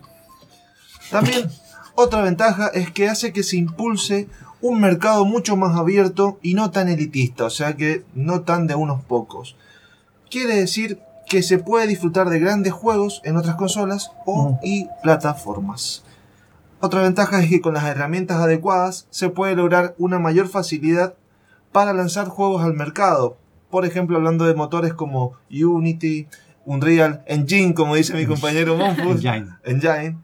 También 1.11 1.49
otra 1.95 2.23
ventaja 2.23 2.69
es 2.69 2.91
que 2.91 3.09
hace 3.09 3.33
que 3.33 3.43
se 3.43 3.57
impulse 3.57 4.29
un 4.61 4.81
mercado 4.81 5.25
mucho 5.25 5.57
más 5.57 5.77
abierto 5.77 6.39
y 6.43 6.55
no 6.55 6.71
tan 6.71 6.89
elitista, 6.89 7.45
o 7.45 7.51
sea 7.51 7.77
que 7.77 8.05
no 8.15 8.41
tan 8.43 8.66
de 8.66 8.75
unos 8.75 9.03
pocos. 9.05 9.57
Quiere 10.31 10.57
decir 10.57 10.99
que 11.35 11.43
se 11.43 11.59
puede 11.59 11.89
disfrutar 11.89 12.28
de 12.31 12.39
grandes 12.39 12.73
juegos 12.73 13.20
en 13.24 13.36
otras 13.36 13.56
consolas 13.56 14.12
o 14.24 14.56
y 14.62 14.86
plataformas. 15.02 16.05
Otra 16.81 17.02
ventaja 17.02 17.43
es 17.43 17.48
que 17.51 17.61
con 17.61 17.74
las 17.74 17.82
herramientas 17.82 18.36
adecuadas 18.36 19.09
se 19.11 19.31
puede 19.31 19.56
lograr 19.56 19.97
una 19.98 20.20
mayor 20.20 20.47
facilidad 20.47 21.15
para 21.73 21.93
lanzar 21.93 22.28
juegos 22.28 22.62
al 22.62 22.74
mercado. 22.74 23.36
Por 23.69 23.85
ejemplo, 23.85 24.16
hablando 24.16 24.44
de 24.44 24.55
motores 24.55 24.94
como 24.94 25.32
Unity, 25.51 26.28
Unreal 26.66 27.24
Engine, 27.27 27.74
como 27.74 27.97
dice 27.97 28.15
mi 28.15 28.27
compañero 28.32 28.77
Monfus, 28.77 29.24
Engine. 29.24 29.48
Engine 29.65 30.19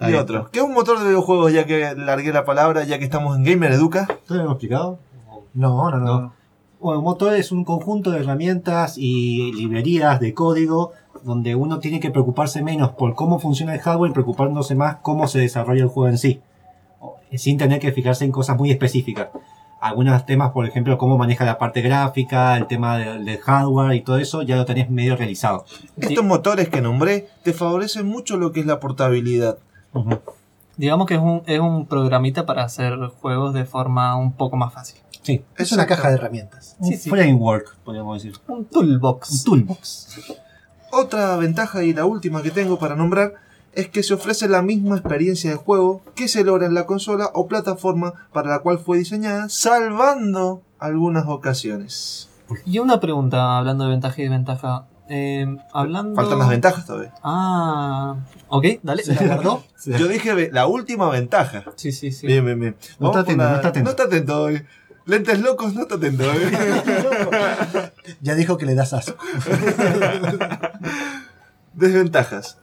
y 0.00 0.04
Ahí 0.04 0.12
está. 0.12 0.22
otros. 0.22 0.48
¿Qué 0.48 0.60
es 0.60 0.64
un 0.64 0.72
motor 0.72 0.98
de 1.00 1.04
videojuegos 1.04 1.52
ya 1.52 1.66
que 1.66 1.94
largué 1.96 2.32
la 2.32 2.46
palabra, 2.46 2.84
ya 2.84 2.98
que 2.98 3.04
estamos 3.04 3.36
en 3.36 3.44
Gamer 3.44 3.72
Educa? 3.72 4.06
¿Todo 4.26 4.38
lo 4.38 4.44
hemos 4.44 4.54
explicado? 4.54 5.00
No, 5.52 5.90
no, 5.90 5.98
no. 5.98 6.20
No. 6.22 6.32
Bueno, 6.86 7.00
un 7.00 7.04
motor 7.04 7.34
es 7.34 7.50
un 7.50 7.64
conjunto 7.64 8.12
de 8.12 8.20
herramientas 8.20 8.96
y 8.96 9.52
librerías 9.54 10.20
de 10.20 10.34
código 10.34 10.92
donde 11.24 11.56
uno 11.56 11.80
tiene 11.80 11.98
que 11.98 12.12
preocuparse 12.12 12.62
menos 12.62 12.92
por 12.92 13.16
cómo 13.16 13.40
funciona 13.40 13.74
el 13.74 13.80
hardware 13.80 14.12
y 14.12 14.14
preocupándose 14.14 14.76
más 14.76 14.98
cómo 15.02 15.26
se 15.26 15.40
desarrolla 15.40 15.82
el 15.82 15.88
juego 15.88 16.08
en 16.10 16.16
sí, 16.16 16.40
sin 17.34 17.58
tener 17.58 17.80
que 17.80 17.90
fijarse 17.90 18.24
en 18.24 18.30
cosas 18.30 18.56
muy 18.56 18.70
específicas. 18.70 19.30
Algunos 19.80 20.24
temas, 20.26 20.52
por 20.52 20.64
ejemplo, 20.64 20.96
cómo 20.96 21.18
maneja 21.18 21.44
la 21.44 21.58
parte 21.58 21.82
gráfica, 21.82 22.56
el 22.56 22.68
tema 22.68 22.98
del, 22.98 23.24
del 23.24 23.38
hardware 23.38 23.96
y 23.96 24.02
todo 24.02 24.18
eso, 24.18 24.42
ya 24.42 24.54
lo 24.54 24.64
tenés 24.64 24.88
medio 24.88 25.16
realizado. 25.16 25.64
Estos 25.96 26.24
motores 26.24 26.68
que 26.68 26.82
nombré 26.82 27.26
te 27.42 27.52
favorecen 27.52 28.06
mucho 28.06 28.36
lo 28.36 28.52
que 28.52 28.60
es 28.60 28.66
la 28.66 28.78
portabilidad. 28.78 29.58
Digamos 30.76 31.08
que 31.08 31.14
es 31.14 31.20
un, 31.20 31.42
es 31.46 31.58
un 31.58 31.86
programita 31.86 32.46
para 32.46 32.62
hacer 32.62 32.96
juegos 33.20 33.54
de 33.54 33.64
forma 33.64 34.14
un 34.14 34.30
poco 34.30 34.56
más 34.56 34.72
fácil. 34.72 35.00
Sí, 35.26 35.44
Es 35.56 35.72
una 35.72 35.86
caja 35.86 36.08
de 36.10 36.14
herramientas. 36.14 36.76
un 36.78 36.92
Sí, 36.96 37.10
framework, 37.10 37.78
podríamos 37.84 38.22
decir. 38.22 38.38
Un 38.46 38.64
toolbox. 38.66 39.30
Un 39.32 39.44
toolbox. 39.44 40.20
Otra 40.92 41.36
ventaja 41.36 41.82
y 41.82 41.92
la 41.92 42.04
última 42.04 42.42
que 42.42 42.52
tengo 42.52 42.78
para 42.78 42.94
nombrar 42.94 43.34
es 43.72 43.88
que 43.88 44.04
se 44.04 44.14
ofrece 44.14 44.48
la 44.48 44.62
misma 44.62 44.98
experiencia 44.98 45.50
de 45.50 45.56
juego 45.56 46.00
que 46.14 46.28
se 46.28 46.44
logra 46.44 46.66
en 46.66 46.74
la 46.74 46.86
consola 46.86 47.28
o 47.34 47.48
plataforma 47.48 48.14
para 48.32 48.50
la 48.50 48.60
cual 48.60 48.78
fue 48.78 48.98
diseñada, 48.98 49.48
salvando 49.48 50.62
algunas 50.78 51.26
ocasiones. 51.26 52.28
Y 52.64 52.78
una 52.78 53.00
pregunta, 53.00 53.58
hablando 53.58 53.82
de 53.84 53.90
ventaja 53.90 54.14
y 54.20 54.24
desventaja. 54.26 54.86
Eh, 55.08 55.46
hablando... 55.72 56.14
Faltan 56.14 56.38
las 56.38 56.48
ventajas 56.48 56.86
todavía. 56.86 57.12
Ah, 57.24 58.14
ok, 58.48 58.64
dale. 58.84 59.02
¿Se 59.02 59.14
la 59.14 59.22
guardó? 59.26 59.64
Yo 59.84 60.06
dije 60.06 60.50
la 60.52 60.66
última 60.68 61.10
ventaja. 61.10 61.64
Sí, 61.74 61.90
sí, 61.90 62.12
sí. 62.12 62.26
Bien, 62.28 62.44
bien, 62.44 62.58
bien. 62.60 62.76
No 63.00 63.08
está 63.08 63.20
atento, 63.20 63.42
la- 63.42 63.50
no 63.50 63.56
está 63.56 63.68
atento. 63.68 63.84
No 63.84 63.90
está 63.90 64.02
atento 64.04 64.42
hoy. 64.42 64.64
Lentes 65.06 65.40
locos, 65.40 65.74
no 65.74 65.82
está 65.82 65.94
atento 65.94 66.24
hoy. 66.24 66.38
Ya 68.20 68.34
dijo 68.34 68.58
que 68.58 68.66
le 68.66 68.74
das 68.74 68.92
asco. 68.92 69.16
Desventajas. 71.74 72.58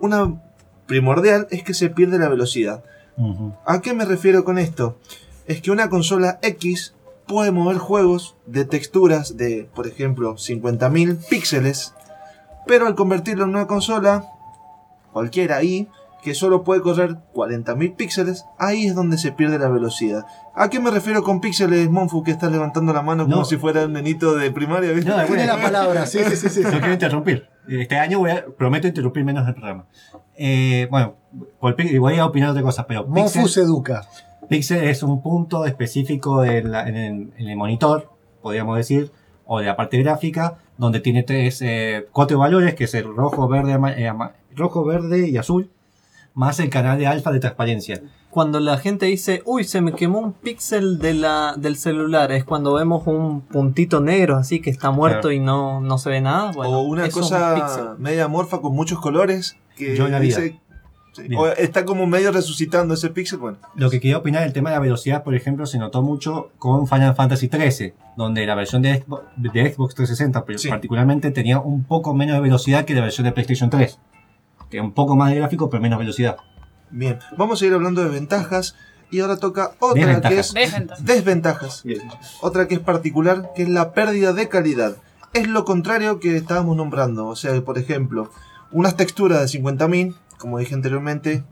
Una 0.00 0.42
primordial 0.86 1.46
es 1.50 1.62
que 1.62 1.74
se 1.74 1.88
pierde 1.88 2.18
la 2.18 2.28
velocidad. 2.28 2.82
¿A 3.64 3.80
qué 3.80 3.94
me 3.94 4.04
refiero 4.04 4.44
con 4.44 4.58
esto? 4.58 4.98
Es 5.46 5.62
que 5.62 5.70
una 5.70 5.88
consola 5.88 6.40
X 6.42 6.96
puede 7.26 7.52
mover 7.52 7.78
juegos 7.78 8.36
de 8.46 8.64
texturas 8.64 9.36
de, 9.36 9.68
por 9.74 9.86
ejemplo, 9.86 10.34
50.000 10.34 11.28
píxeles, 11.28 11.94
pero 12.66 12.86
al 12.86 12.94
convertirlo 12.94 13.44
en 13.44 13.50
una 13.50 13.66
consola, 13.66 14.26
cualquiera 15.12 15.56
ahí, 15.56 15.88
que 16.22 16.34
solo 16.34 16.64
puede 16.64 16.80
correr 16.80 17.16
40.000 17.34 17.94
píxeles, 17.96 18.46
ahí 18.58 18.86
es 18.86 18.94
donde 18.94 19.16
se 19.18 19.30
pierde 19.32 19.58
la 19.58 19.68
velocidad. 19.68 20.24
¿A 20.54 20.68
qué 20.70 20.80
me 20.80 20.90
refiero 20.90 21.22
con 21.22 21.40
píxeles, 21.40 21.88
Monfu, 21.90 22.22
que 22.24 22.30
estás 22.32 22.50
levantando 22.50 22.92
la 22.92 23.02
mano 23.02 23.24
como 23.24 23.36
No. 23.36 23.44
si 23.44 23.56
fuera 23.58 23.84
un 23.84 23.92
nenito 23.92 24.34
de 24.34 24.50
primaria? 24.50 24.90
¿viste? 24.92 25.10
No, 25.10 25.24
Tiene 25.24 25.46
la 25.46 25.56
palabra, 25.62 26.06
sí, 26.06 26.18
sí, 26.28 26.36
sí. 26.36 26.48
sí. 26.48 26.60
No 26.62 26.70
quiero 26.78 26.92
interrumpir. 26.94 27.48
Este 27.68 27.96
año 27.98 28.18
voy 28.20 28.30
a, 28.30 28.44
prometo 28.46 28.86
interrumpir 28.88 29.24
menos 29.24 29.46
el 29.46 29.54
programa. 29.54 29.86
Eh, 30.36 30.88
bueno, 30.90 31.14
voy 31.60 32.16
a 32.18 32.26
opinar 32.26 32.50
otra 32.50 32.62
cosa, 32.62 32.86
pero 32.86 33.06
Monfu 33.06 33.42
Pixel, 33.42 33.48
se 33.48 33.60
educa. 33.62 34.02
Pixel 34.48 34.84
es 34.84 35.02
un 35.02 35.22
punto 35.22 35.64
específico 35.66 36.44
en, 36.44 36.70
la- 36.72 36.88
en 36.88 36.96
el, 36.96 37.32
en 37.36 37.48
el 37.48 37.56
monitor, 37.56 38.10
podríamos 38.42 38.76
decir, 38.76 39.12
o 39.44 39.60
de 39.60 39.66
la 39.66 39.76
parte 39.76 39.98
gráfica, 40.02 40.58
donde 40.78 41.00
tiene 41.00 41.22
tres, 41.22 41.60
eh, 41.62 42.06
cuatro 42.12 42.38
valores, 42.38 42.74
que 42.74 42.84
es 42.84 42.94
el 42.94 43.04
rojo, 43.14 43.48
verde, 43.48 43.72
ama- 43.74 43.92
eh, 43.92 44.08
ama- 44.08 44.32
rojo, 44.54 44.84
verde 44.84 45.28
y 45.28 45.36
azul, 45.36 45.70
más 46.36 46.60
el 46.60 46.70
canal 46.70 46.98
de 46.98 47.08
alfa 47.08 47.32
de 47.32 47.40
transparencia. 47.40 48.00
Cuando 48.30 48.60
la 48.60 48.76
gente 48.76 49.06
dice, 49.06 49.42
uy, 49.46 49.64
se 49.64 49.80
me 49.80 49.92
quemó 49.94 50.18
un 50.20 50.32
píxel 50.34 50.98
de 50.98 51.14
la, 51.14 51.54
del 51.56 51.76
celular, 51.76 52.30
es 52.30 52.44
cuando 52.44 52.74
vemos 52.74 53.06
un 53.06 53.40
puntito 53.40 54.00
negro 54.00 54.36
así 54.36 54.60
que 54.60 54.68
está 54.70 54.90
muerto 54.90 55.22
Claro. 55.22 55.32
y 55.32 55.40
no, 55.40 55.80
no 55.80 55.96
se 55.98 56.10
ve 56.10 56.20
nada. 56.20 56.52
Bueno, 56.52 56.78
o 56.78 56.82
una 56.82 57.04
un 57.04 57.10
cosa 57.10 57.96
media 57.98 58.28
morfa 58.28 58.60
con 58.60 58.74
muchos 58.74 59.00
colores 59.00 59.56
que 59.74 59.96
Yo 59.96 60.06
la 60.08 60.20
dice- 60.20 60.60
sí, 61.14 61.22
Bien. 61.22 61.40
o 61.40 61.46
está 61.46 61.86
como 61.86 62.06
medio 62.06 62.30
resucitando 62.30 62.92
ese 62.92 63.08
píxel. 63.08 63.38
Bueno, 63.38 63.56
Lo 63.74 63.88
que 63.88 64.00
quería 64.00 64.18
opinar, 64.18 64.42
el 64.42 64.52
tema 64.52 64.68
de 64.68 64.76
la 64.76 64.80
velocidad, 64.80 65.24
por 65.24 65.34
ejemplo, 65.34 65.64
se 65.64 65.78
notó 65.78 66.02
mucho 66.02 66.50
con 66.58 66.86
Final 66.86 67.14
Fantasy 67.14 67.48
XIII, 67.48 67.94
donde 68.18 68.44
la 68.44 68.54
versión 68.54 68.82
de 68.82 68.98
Xbox, 69.02 69.22
de 69.36 69.48
Xbox 69.72 69.94
360 69.94 70.44
pero 70.44 70.58
Sí. 70.58 70.68
particularmente 70.68 71.30
tenía 71.30 71.58
un 71.58 71.84
poco 71.84 72.12
menos 72.12 72.34
de 72.36 72.42
velocidad 72.42 72.84
que 72.84 72.94
la 72.94 73.00
versión 73.00 73.24
de 73.24 73.32
PlayStation 73.32 73.70
3. 73.70 73.98
Que 74.70 74.80
un 74.80 74.92
poco 74.92 75.16
más 75.16 75.30
de 75.30 75.36
gráfico, 75.36 75.70
pero 75.70 75.82
menos 75.82 75.98
velocidad. 75.98 76.36
bien. 76.90 77.18
Vamos 77.36 77.60
a 77.62 77.66
ir 77.66 77.72
hablando 77.74 78.02
de 78.02 78.08
ventajas 78.10 78.74
y 79.10 79.20
ahora 79.20 79.36
toca 79.36 79.72
otra 79.78 80.20
que 80.20 80.38
es 80.40 80.52
Desventaja. 80.52 81.02
desventajas. 81.02 81.84
Otra 82.40 82.66
que 82.68 82.74
es 82.74 82.80
particular, 82.80 83.50
que 83.54 83.62
es 83.62 83.68
la 83.68 83.92
pérdida 83.92 84.32
de 84.32 84.48
calidad. 84.48 84.96
Es 85.32 85.46
lo 85.48 85.64
contrario 85.64 86.18
que 86.18 86.36
estábamos 86.36 86.76
nombrando. 86.76 87.26
O 87.26 87.36
sea, 87.36 87.60
por 87.64 87.78
ejemplo, 87.78 88.30
unas 88.72 88.96
texturas 88.96 89.40
de 89.52 89.58
50.000, 89.60 90.16
como 90.38 90.58
dije 90.58 90.74
anteriormente, 90.74 91.44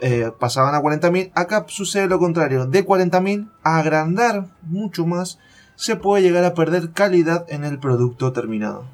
eh, 0.00 0.32
pasaban 0.38 0.74
a 0.74 0.80
40.000. 0.80 1.30
Acá 1.34 1.64
sucede 1.68 2.08
lo 2.08 2.18
contrario. 2.18 2.66
De 2.66 2.84
40.000 2.84 3.50
a 3.62 3.78
agrandar 3.78 4.46
mucho 4.62 5.06
más, 5.06 5.38
se 5.76 5.96
puede 5.96 6.22
llegar 6.22 6.44
a 6.44 6.54
perder 6.54 6.90
calidad 6.92 7.44
en 7.48 7.64
el 7.64 7.78
producto 7.78 8.32
terminado. 8.32 8.84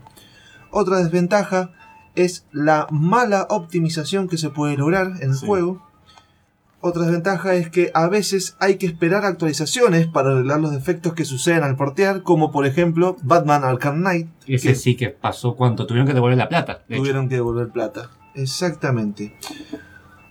Otra 0.70 0.98
desventaja 0.98 1.70
es 2.16 2.46
la 2.52 2.86
mala 2.90 3.46
optimización 3.50 4.28
que 4.28 4.38
se 4.38 4.50
puede 4.50 4.76
lograr 4.76 5.12
en 5.20 5.30
el 5.30 5.36
Sí. 5.36 5.46
juego. 5.46 5.82
Otra 6.80 7.02
desventaja 7.02 7.54
es 7.54 7.68
que 7.70 7.90
a 7.94 8.06
veces 8.08 8.56
hay 8.60 8.76
que 8.76 8.86
esperar 8.86 9.24
actualizaciones 9.24 10.06
para 10.06 10.30
arreglar 10.30 10.60
los 10.60 10.70
defectos 10.72 11.14
que 11.14 11.24
suceden 11.24 11.62
al 11.64 11.76
portear, 11.76 12.22
como 12.22 12.52
por 12.52 12.66
ejemplo 12.66 13.16
Batman 13.22 13.64
Arkham 13.64 13.96
Knight, 14.00 14.28
Ese 14.46 14.68
que 14.68 14.74
sí 14.74 14.94
que 14.96 15.08
pasó 15.08 15.56
cuando 15.56 15.86
tuvieron 15.86 16.06
que 16.06 16.14
devolver 16.14 16.38
la 16.38 16.48
plata. 16.48 16.82
de 16.88 16.94
hecho. 16.94 17.02
tuvieron 17.02 17.28
que 17.28 17.36
devolver 17.36 17.68
plata. 17.70 18.10
Exactamente. 18.34 19.34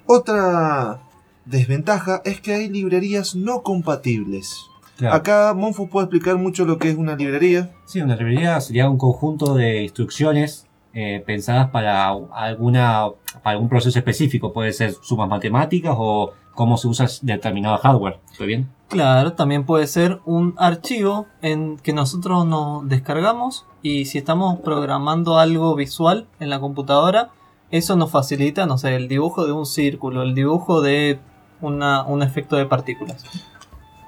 Otra 0.05 0.99
desventaja 1.45 2.21
es 2.25 2.39
que 2.41 2.53
hay 2.53 2.69
librerías 2.69 3.35
no 3.35 3.63
compatibles. 3.63 4.55
Claro. 4.97 5.15
Acá 5.15 5.53
Monfo 5.55 5.89
puede 5.89 6.05
explicar 6.05 6.37
mucho 6.37 6.63
lo 6.65 6.77
que 6.77 6.89
es 6.89 6.95
una 6.97 7.15
librería. 7.15 7.71
Sí, 7.85 8.01
una 8.01 8.15
librería 8.15 8.61
sería 8.61 8.89
un 8.89 8.97
conjunto 8.97 9.53
de 9.55 9.83
instrucciones 9.83 10.64
eh, 10.95 11.21
pensadas 11.25 11.69
para 11.71 12.07
alguna 12.07 13.09
para 13.43 13.51
algún 13.51 13.67
proceso 13.67 13.99
específico. 13.99 14.53
Puede 14.53 14.71
ser 14.73 14.93
sumas 15.01 15.29
matemáticas 15.29 15.93
o 15.97 16.31
cómo 16.53 16.77
se 16.77 16.87
usa 16.87 17.07
determinado 17.21 17.77
hardware. 17.77 18.19
¿Estoy 18.31 18.47
bien? 18.47 18.69
Claro, 18.87 19.33
también 19.33 19.65
puede 19.65 19.87
ser 19.87 20.21
un 20.25 20.55
archivo 20.57 21.27
en 21.41 21.77
que 21.77 21.91
nosotros 21.91 22.45
nos 22.45 22.87
descargamos 22.87 23.65
y 23.81 24.05
si 24.05 24.17
estamos 24.17 24.59
programando 24.61 25.37
algo 25.37 25.75
visual 25.75 26.27
en 26.39 26.49
la 26.49 26.59
computadora, 26.59 27.31
eso 27.71 27.97
nos 27.97 28.11
facilita, 28.11 28.65
no 28.65 28.77
sé, 28.77 28.95
el 28.95 29.07
dibujo 29.07 29.45
de 29.45 29.51
un 29.51 29.65
círculo, 29.65 30.23
el 30.23 30.33
dibujo 30.33 30.81
de 30.81 31.19
una, 31.61 32.03
un 32.03 32.23
efecto 32.23 32.55
de 32.55 32.67
partículas. 32.67 33.23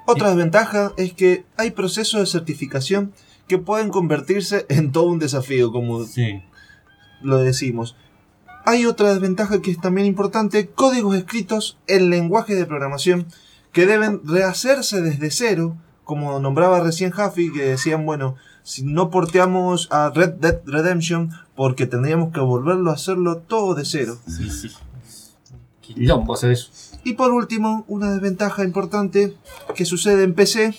Otra 0.06 0.28
desventaja 0.28 0.92
es 0.96 1.12
que 1.12 1.44
hay 1.58 1.72
procesos 1.72 2.20
de 2.20 2.26
certificación 2.26 3.12
que 3.46 3.58
pueden 3.58 3.90
convertirse 3.90 4.64
en 4.70 4.90
todo 4.90 5.04
un 5.04 5.18
desafío, 5.18 5.70
como 5.70 6.04
Sí. 6.04 6.40
Lo 7.22 7.38
decimos. 7.38 7.96
Hay 8.64 8.86
otra 8.86 9.10
desventaja 9.10 9.62
que 9.62 9.70
es 9.70 9.80
también 9.80 10.06
importante, 10.06 10.68
códigos 10.68 11.16
escritos 11.16 11.78
en 11.86 12.10
lenguaje 12.10 12.54
de 12.54 12.66
programación 12.66 13.26
que 13.72 13.86
deben 13.86 14.20
rehacerse 14.24 15.00
desde 15.00 15.30
cero, 15.30 15.76
como 16.04 16.38
nombraba 16.40 16.80
recién 16.80 17.12
Huffy, 17.12 17.52
que 17.52 17.62
decían, 17.62 18.04
bueno, 18.04 18.36
si 18.62 18.82
no 18.82 19.10
porteamos 19.10 19.88
a 19.90 20.10
Red 20.10 20.34
Dead 20.34 20.60
Redemption, 20.66 21.30
porque 21.54 21.86
tendríamos 21.86 22.32
que 22.32 22.40
volverlo 22.40 22.90
a 22.90 22.94
hacerlo 22.94 23.38
todo 23.38 23.74
de 23.74 23.84
cero. 23.84 24.18
Sí, 24.26 24.50
sí. 24.50 24.70
Quilombo 25.80 26.34
hacer 26.34 26.52
eso. 26.52 26.70
Y 27.04 27.14
por 27.14 27.32
último, 27.32 27.84
una 27.88 28.12
desventaja 28.12 28.64
importante 28.64 29.34
que 29.74 29.84
sucede 29.84 30.24
en 30.24 30.34
PC 30.34 30.74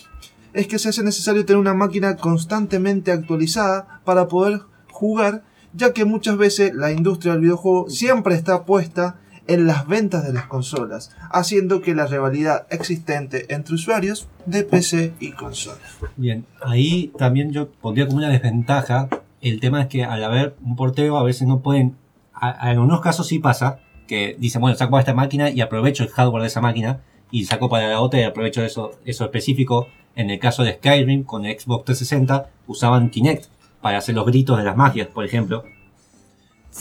es 0.52 0.66
que 0.66 0.78
se 0.78 0.88
hace 0.88 1.02
necesario 1.02 1.44
tener 1.44 1.58
una 1.58 1.74
máquina 1.74 2.16
constantemente 2.16 3.12
actualizada 3.12 4.00
para 4.04 4.28
poder 4.28 4.62
jugar, 4.90 5.42
ya 5.72 5.92
que 5.92 6.04
muchas 6.04 6.36
veces 6.36 6.74
la 6.74 6.92
industria 6.92 7.32
del 7.32 7.42
videojuego 7.42 7.88
siempre 7.88 8.34
está 8.34 8.64
puesta 8.64 9.16
en 9.46 9.66
las 9.66 9.88
ventas 9.88 10.24
de 10.24 10.32
las 10.32 10.46
consolas, 10.46 11.10
haciendo 11.30 11.80
que 11.80 11.94
la 11.94 12.06
rivalidad 12.06 12.66
existente 12.70 13.52
entre 13.52 13.74
usuarios 13.74 14.28
de 14.46 14.62
PC 14.62 15.14
y 15.18 15.32
consolas. 15.32 15.98
Bien, 16.16 16.46
ahí 16.62 17.12
también 17.18 17.50
yo 17.50 17.68
pondría 17.68 18.06
como 18.06 18.18
una 18.18 18.28
desventaja. 18.28 19.08
El 19.40 19.58
tema 19.58 19.82
es 19.82 19.88
que 19.88 20.04
al 20.04 20.22
haber 20.22 20.54
un 20.62 20.76
porteo 20.76 21.16
a 21.16 21.24
veces 21.24 21.48
no 21.48 21.60
pueden. 21.60 21.96
en 22.40 22.68
algunos 22.68 23.00
casos 23.00 23.26
sí 23.26 23.40
pasa 23.40 23.80
que 24.06 24.36
dicen, 24.38 24.60
bueno, 24.60 24.76
saco 24.76 24.98
esta 24.98 25.14
máquina 25.14 25.50
y 25.50 25.60
aprovecho 25.60 26.04
el 26.04 26.10
hardware 26.10 26.42
de 26.42 26.48
esa 26.48 26.60
máquina 26.60 27.00
y 27.30 27.44
saco 27.44 27.68
para 27.68 27.88
la 27.88 28.00
otra 28.00 28.20
y 28.20 28.24
aprovecho 28.24 28.62
eso, 28.62 28.92
eso 29.04 29.24
específico. 29.24 29.88
En 30.14 30.30
el 30.30 30.38
caso 30.38 30.62
de 30.62 30.74
Skyrim 30.74 31.24
con 31.24 31.42
Xbox 31.42 31.86
360 31.86 32.50
usaban 32.66 33.10
Kinect 33.10 33.46
para 33.80 33.98
hacer 33.98 34.14
los 34.14 34.26
gritos 34.26 34.58
de 34.58 34.64
las 34.64 34.76
magias, 34.76 35.08
por 35.08 35.24
ejemplo. 35.24 35.64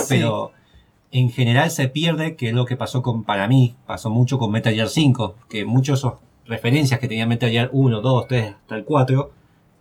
Pero 0.08 0.52
en 1.12 1.30
general 1.30 1.72
se 1.72 1.88
pierde, 1.88 2.36
que 2.36 2.50
es 2.50 2.54
lo 2.54 2.66
que 2.66 2.76
pasó 2.76 3.02
con, 3.02 3.24
para 3.24 3.48
mí, 3.48 3.76
pasó 3.86 4.10
mucho 4.10 4.38
con 4.38 4.52
Metal 4.52 4.74
Gear 4.74 4.90
5, 4.90 5.36
que 5.50 5.66
muchos 5.66 6.02
de 6.02 6.08
esos 6.08 6.20
referencias 6.46 7.00
que 7.00 7.08
tenía 7.08 7.26
Metal 7.26 7.50
Gear 7.50 7.70
1, 7.72 8.02
2, 8.02 8.28
3, 8.28 8.54
hasta 8.54 8.76
el 8.76 8.84
4, 8.84 9.32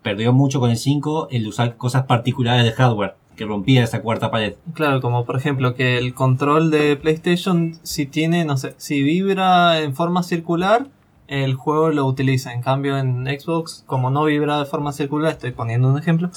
perdió 0.02 0.32
mucho 0.32 0.60
con 0.60 0.70
el 0.70 0.76
5 0.76 1.28
el 1.30 1.46
usar 1.46 1.76
cosas 1.76 2.04
particulares 2.04 2.64
de 2.64 2.72
hardware, 2.72 3.14
que 3.36 3.44
rompía 3.44 3.84
esa 3.84 4.00
cuarta 4.00 4.30
pared. 4.30 4.54
Claro, 4.74 5.00
como 5.00 5.24
por 5.24 5.36
ejemplo 5.36 5.74
que 5.74 5.98
el 5.98 6.14
control 6.14 6.70
de 6.70 6.96
PlayStation, 6.96 7.78
si 7.82 8.06
tiene, 8.06 8.44
no 8.44 8.56
sé, 8.56 8.74
si 8.78 9.02
vibra 9.02 9.80
en 9.80 9.94
forma 9.94 10.22
circular, 10.22 10.86
el 11.26 11.54
juego 11.54 11.90
lo 11.90 12.06
utiliza. 12.06 12.54
En 12.54 12.62
cambio, 12.62 12.96
en 12.96 13.26
Xbox, 13.26 13.84
como 13.86 14.10
no 14.10 14.24
vibra 14.24 14.58
de 14.58 14.64
forma 14.64 14.92
circular, 14.92 15.32
estoy 15.32 15.52
poniendo 15.52 15.88
un 15.88 15.98
ejemplo, 15.98 16.30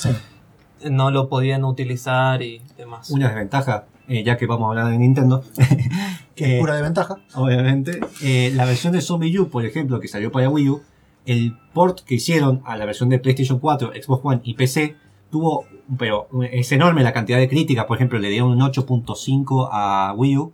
no 0.90 1.12
lo 1.12 1.30
podían 1.30 1.64
utilizar 1.64 2.42
y 2.42 2.62
demás. 2.78 3.10
Una 3.12 3.28
desventaja, 3.28 3.86
eh, 4.08 4.24
ya 4.24 4.38
que 4.38 4.46
vamos 4.46 4.66
a 4.66 4.70
hablar 4.70 4.88
de 4.92 4.98
Nintendo, 4.98 5.44
Que 6.36 6.46
Eh, 6.46 6.56
es 6.56 6.60
pura 6.60 6.76
desventaja. 6.76 7.18
obviamente, 7.36 8.00
eh, 8.24 8.52
la 8.56 8.66
versión 8.66 8.94
de 8.94 9.02
Zombie 9.02 9.38
U, 9.40 9.50
por 9.50 9.66
ejemplo, 9.66 10.00
que 10.00 10.08
salió 10.08 10.32
para 10.32 10.50
Wii 10.50 10.70
U, 10.70 10.82
el 11.26 11.56
port 11.74 12.00
que 12.02 12.16
hicieron 12.16 12.62
a 12.66 12.78
la 12.78 12.86
versión 12.86 13.10
de 13.10 13.20
PlayStation 13.20 13.60
4, 13.60 13.92
Xbox 14.02 14.22
One 14.26 14.42
y 14.44 14.56
PC 14.56 14.96
tuvo, 15.30 15.66
pero 15.98 16.28
es 16.52 16.72
enorme 16.72 17.04
la 17.04 17.14
cantidad 17.14 17.38
de 17.38 17.48
críticas, 17.48 17.86
por 17.86 17.98
ejemplo, 17.98 18.18
le 18.20 18.30
dieron 18.30 18.50
un 18.52 18.60
8.5 18.60 19.70
a 19.72 20.14
Wii 20.18 20.38
U 20.38 20.52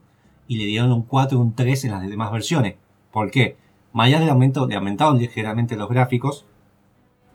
y 0.48 0.58
le 0.58 0.66
dieron 0.66 0.92
un 0.92 1.04
4 1.04 1.38
y 1.38 1.42
un 1.42 1.54
3 1.56 1.86
en 1.86 1.92
las 1.92 2.08
demás 2.08 2.32
versiones. 2.32 2.76
¿Por 3.12 3.32
qué? 3.32 3.56
Más 3.94 4.08
allá 4.08 4.20
del 4.20 4.30
aumento, 4.30 4.68
de 4.68 4.76
aumentaron 4.76 5.18
ligeramente 5.18 5.76
los 5.76 5.90
gráficos, 5.90 6.46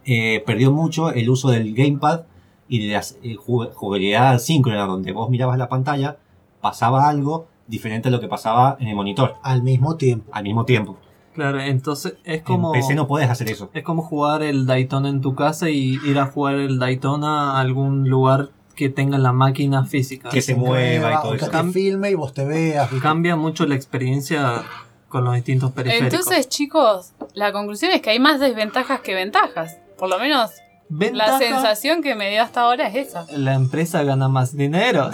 eh, 0.04 0.42
perdió 0.46 0.70
mucho 0.72 1.10
el 1.12 1.30
uso 1.30 1.50
del 1.50 1.74
gamepad 1.74 2.22
y 2.72 2.86
de 2.88 2.94
la 2.94 3.00
eh, 3.22 3.36
ju- 3.36 3.70
jugabilidad 3.74 4.38
síncrona, 4.38 4.86
donde 4.86 5.12
vos 5.12 5.28
mirabas 5.28 5.58
la 5.58 5.68
pantalla, 5.68 6.16
pasaba 6.62 7.06
algo 7.08 7.46
diferente 7.66 8.08
a 8.08 8.10
lo 8.10 8.18
que 8.18 8.28
pasaba 8.28 8.76
en 8.80 8.88
el 8.88 8.94
monitor 8.96 9.36
Al 9.42 9.62
mismo 9.62 9.96
tiempo. 9.96 10.30
al 10.32 10.42
mismo 10.44 10.64
tiempo. 10.64 10.96
Claro, 11.34 11.60
entonces 11.60 12.14
es 12.24 12.40
como... 12.42 12.74
En 12.74 12.80
PC 12.80 12.94
no 12.94 13.06
podés 13.06 13.28
hacer 13.28 13.50
eso. 13.50 13.68
Es 13.74 13.82
como 13.82 14.02
jugar 14.02 14.42
el 14.42 14.64
Daytona 14.66 15.08
en 15.10 15.20
tu 15.20 15.34
casa 15.34 15.68
y 15.68 15.98
ir 16.04 16.18
a 16.18 16.26
jugar 16.26 16.54
el 16.54 16.78
Daytona 16.78 17.52
a 17.56 17.60
algún 17.60 18.08
lugar 18.08 18.50
que 18.74 18.88
tenga 18.88 19.18
la 19.18 19.32
máquina 19.32 19.84
física. 19.84 20.30
Que 20.30 20.40
se 20.40 20.54
mueva 20.54 21.10
y 21.12 21.14
todo 21.22 21.28
o 21.28 21.36
que 21.36 21.44
eso. 21.44 21.50
te 21.50 21.62
filme 21.72 22.10
y 22.10 22.14
vos 22.14 22.32
te 22.32 22.44
veas. 22.46 22.90
¿viste? 22.90 23.02
Cambia 23.02 23.36
mucho 23.36 23.66
la 23.66 23.74
experiencia 23.74 24.62
con 25.10 25.24
los 25.24 25.34
distintos 25.34 25.72
periféricos. 25.72 26.14
Entonces, 26.14 26.48
chicos, 26.48 27.12
la 27.34 27.52
conclusión 27.52 27.92
es 27.92 28.00
que 28.00 28.10
hay 28.10 28.18
más 28.18 28.40
desventajas 28.40 29.00
que 29.00 29.14
ventajas. 29.14 29.76
Por 29.98 30.08
lo 30.08 30.18
menos 30.18 30.50
Ventaja, 30.94 31.32
la 31.32 31.38
sensación 31.38 32.02
que 32.02 32.14
me 32.14 32.30
dio 32.30 32.42
hasta 32.42 32.60
ahora 32.60 32.86
es 32.88 33.08
esa. 33.08 33.26
la 33.34 33.54
empresa 33.54 34.02
gana 34.02 34.28
más 34.28 34.54
dinero. 34.54 35.10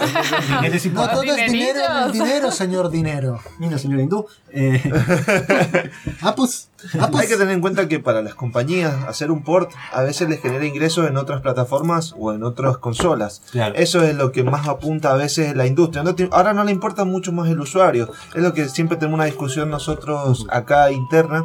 ¿Qué 0.60 0.70
decís 0.70 0.92
No 0.92 1.08
todo 1.08 1.22
es 1.22 1.52
dinero, 1.52 1.80
el 2.06 2.12
dinero, 2.12 2.50
señor 2.62 2.90
dinero. 2.90 3.38
Mira, 3.60 3.78
señor 3.78 4.00
hindú. 4.00 4.26
eh, 4.52 4.82
Ah, 6.22 6.34
pues. 6.34 6.70
Ah, 7.00 7.08
pues. 7.10 7.22
Hay 7.22 7.28
que 7.28 7.36
tener 7.36 7.54
en 7.54 7.60
cuenta 7.60 7.86
que 7.88 8.00
para 8.00 8.22
las 8.22 8.34
compañías 8.34 8.92
hacer 9.06 9.30
un 9.30 9.42
port 9.44 9.70
a 9.92 10.02
veces 10.02 10.28
les 10.28 10.40
genera 10.40 10.64
ingresos 10.66 11.08
en 11.08 11.16
otras 11.16 11.40
plataformas 11.42 12.14
o 12.18 12.32
en 12.32 12.42
otras 12.42 12.78
consolas. 12.78 13.42
claro. 13.52 13.74
Eso 13.76 14.02
es 14.02 14.14
lo 14.16 14.32
que 14.32 14.42
más 14.44 14.66
apunta 14.68 15.12
a 15.12 15.16
veces 15.16 15.54
la 15.56 15.66
industria. 15.66 16.02
No 16.02 16.14
te- 16.14 16.28
ahora 16.32 16.52
no 16.54 16.64
le 16.64 16.72
importa 16.72 17.04
mucho 17.04 17.32
más 17.32 17.48
el 17.48 17.60
usuario. 17.60 18.10
Es 18.34 18.42
lo 18.42 18.52
que 18.52 18.68
siempre 18.68 18.96
tenemos 18.96 19.16
una 19.18 19.26
discusión 19.26 19.70
nosotros 19.70 20.46
acá 20.50 20.90
interna. 20.90 21.44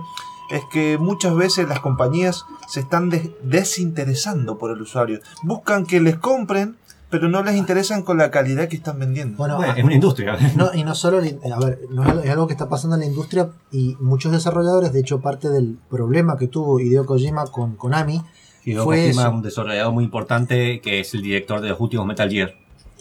Es 0.53 0.61
que 0.71 0.97
muchas 0.97 1.35
veces 1.35 1.67
las 1.67 1.79
compañías 1.79 2.45
se 2.67 2.79
están 2.81 3.09
des- 3.09 3.29
desinteresando 3.43 4.57
por 4.57 4.71
el 4.71 4.81
usuario. 4.81 5.19
Buscan 5.41 5.85
que 5.85 5.99
les 5.99 6.15
compren, 6.17 6.77
pero 7.09 7.27
no 7.27 7.43
les 7.43 7.55
interesan 7.55 8.03
con 8.03 8.17
la 8.17 8.29
calidad 8.31 8.67
que 8.67 8.75
están 8.75 8.99
vendiendo. 8.99 9.37
Bueno, 9.37 9.57
Bueno, 9.57 9.73
es 9.73 9.83
una 9.83 9.93
industria. 9.95 10.37
No, 10.55 10.73
y 10.73 10.83
no 10.83 10.95
solo, 10.95 11.17
a 11.17 11.21
ver, 11.59 11.79
no 11.89 12.03
es 12.03 12.09
algo- 12.09 12.21
es 12.23 12.29
algo 12.29 12.47
que 12.47 12.53
está 12.53 12.69
pasando 12.69 12.95
en 12.95 13.01
la 13.01 13.05
industria 13.07 13.49
y 13.71 13.95
muchos 13.99 14.31
desarrolladores, 14.31 14.93
de 14.93 14.99
hecho 14.99 15.21
parte 15.21 15.49
del 15.49 15.77
problema 15.89 16.37
que 16.37 16.47
tuvo 16.47 16.79
Hideo 16.79 17.05
Kojima 17.05 17.45
con 17.47 17.75
Konami, 17.75 18.21
Hideo 18.63 18.83
Fue 18.85 19.05
Kojima, 19.07 19.21
eso. 19.23 19.31
un 19.31 19.41
desarrollador 19.41 19.91
muy 19.93 20.03
importante 20.05 20.79
que 20.81 20.99
es 20.99 21.13
el 21.15 21.21
director 21.23 21.61
de 21.61 21.69
los 21.69 21.79
últimos 21.79 22.05
Metal 22.05 22.29
Gear. 22.29 22.53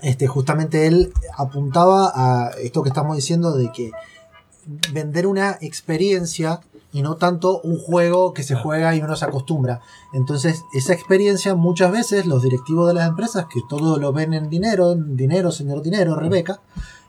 este, 0.03 0.27
justamente 0.27 0.87
él 0.87 1.12
apuntaba 1.39 2.11
a 2.15 2.51
esto 2.62 2.83
que 2.83 2.89
estamos 2.89 3.15
diciendo 3.16 3.53
de 3.57 3.70
que 3.73 3.93
vender 4.93 5.27
una 5.27 5.59
experiencia 5.61 6.61
y 6.93 7.02
no 7.02 7.16
tanto 7.16 7.60
un 7.62 7.78
juego 7.78 8.35
que 8.35 8.43
se 8.43 8.55
juega 8.55 8.94
y 8.94 9.01
uno 9.01 9.16
se 9.16 9.24
acostumbra. 9.24 9.81
Entonces, 10.12 10.64
esa 10.74 10.93
experiencia 10.93 11.55
muchas 11.55 11.90
veces 11.90 12.27
los 12.27 12.43
directivos 12.43 12.86
de 12.89 12.94
las 12.94 13.09
empresas, 13.09 13.47
que 13.52 13.60
todo 13.69 13.98
lo 13.98 14.12
ven 14.12 14.35
en 14.35 14.51
dinero, 14.51 14.93
en 14.93 15.16
dinero, 15.16 15.51
señor 15.51 15.82
dinero, 15.82 16.14
Rebeca, 16.16 16.60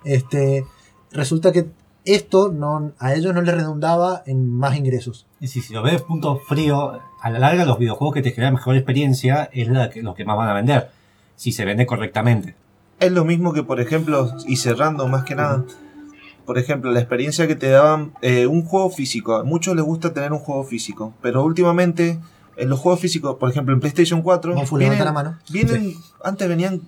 este, 0.05 0.65
resulta 1.11 1.51
que 1.51 1.69
esto 2.05 2.51
no, 2.51 2.93
a 2.99 3.13
ellos 3.13 3.33
no 3.33 3.41
les 3.41 3.55
redundaba 3.55 4.23
en 4.25 4.49
más 4.49 4.77
ingresos. 4.77 5.25
Y 5.39 5.47
si, 5.47 5.61
si 5.61 5.73
lo 5.73 5.83
ves 5.83 6.01
punto 6.01 6.37
frío, 6.37 6.99
a 7.21 7.29
la 7.29 7.39
larga 7.39 7.65
los 7.65 7.77
videojuegos 7.77 8.15
que 8.15 8.21
te 8.21 8.31
generan 8.31 8.55
mejor 8.55 8.75
experiencia 8.75 9.49
es 9.53 9.67
la 9.67 9.89
que, 9.89 10.01
los 10.01 10.15
que 10.15 10.25
más 10.25 10.37
van 10.37 10.49
a 10.49 10.53
vender. 10.53 10.89
Si 11.35 11.51
se 11.51 11.65
vende 11.65 11.85
correctamente. 11.85 12.55
Es 12.99 13.11
lo 13.11 13.25
mismo 13.25 13.53
que, 13.53 13.63
por 13.63 13.81
ejemplo, 13.81 14.33
y 14.47 14.57
cerrando 14.57 15.07
más 15.07 15.23
que 15.23 15.35
nada, 15.35 15.65
por 16.45 16.57
ejemplo, 16.57 16.91
la 16.91 16.99
experiencia 16.99 17.47
que 17.47 17.55
te 17.55 17.69
daban 17.69 18.13
eh, 18.21 18.47
un 18.47 18.63
juego 18.63 18.89
físico. 18.89 19.35
A 19.35 19.43
muchos 19.43 19.75
les 19.75 19.85
gusta 19.85 20.13
tener 20.13 20.31
un 20.33 20.39
juego 20.39 20.63
físico, 20.63 21.13
pero 21.21 21.43
últimamente 21.43 22.19
en 22.57 22.69
los 22.69 22.79
juegos 22.79 22.99
físicos, 22.99 23.37
por 23.39 23.49
ejemplo, 23.49 23.73
en 23.73 23.79
PlayStation 23.79 24.21
4, 24.21 24.55
Monfu, 24.55 24.77
levanta 24.77 24.95
vienen, 24.95 25.05
la 25.05 25.11
mano. 25.11 25.39
vienen 25.49 25.93
antes 26.23 26.47
venían 26.47 26.81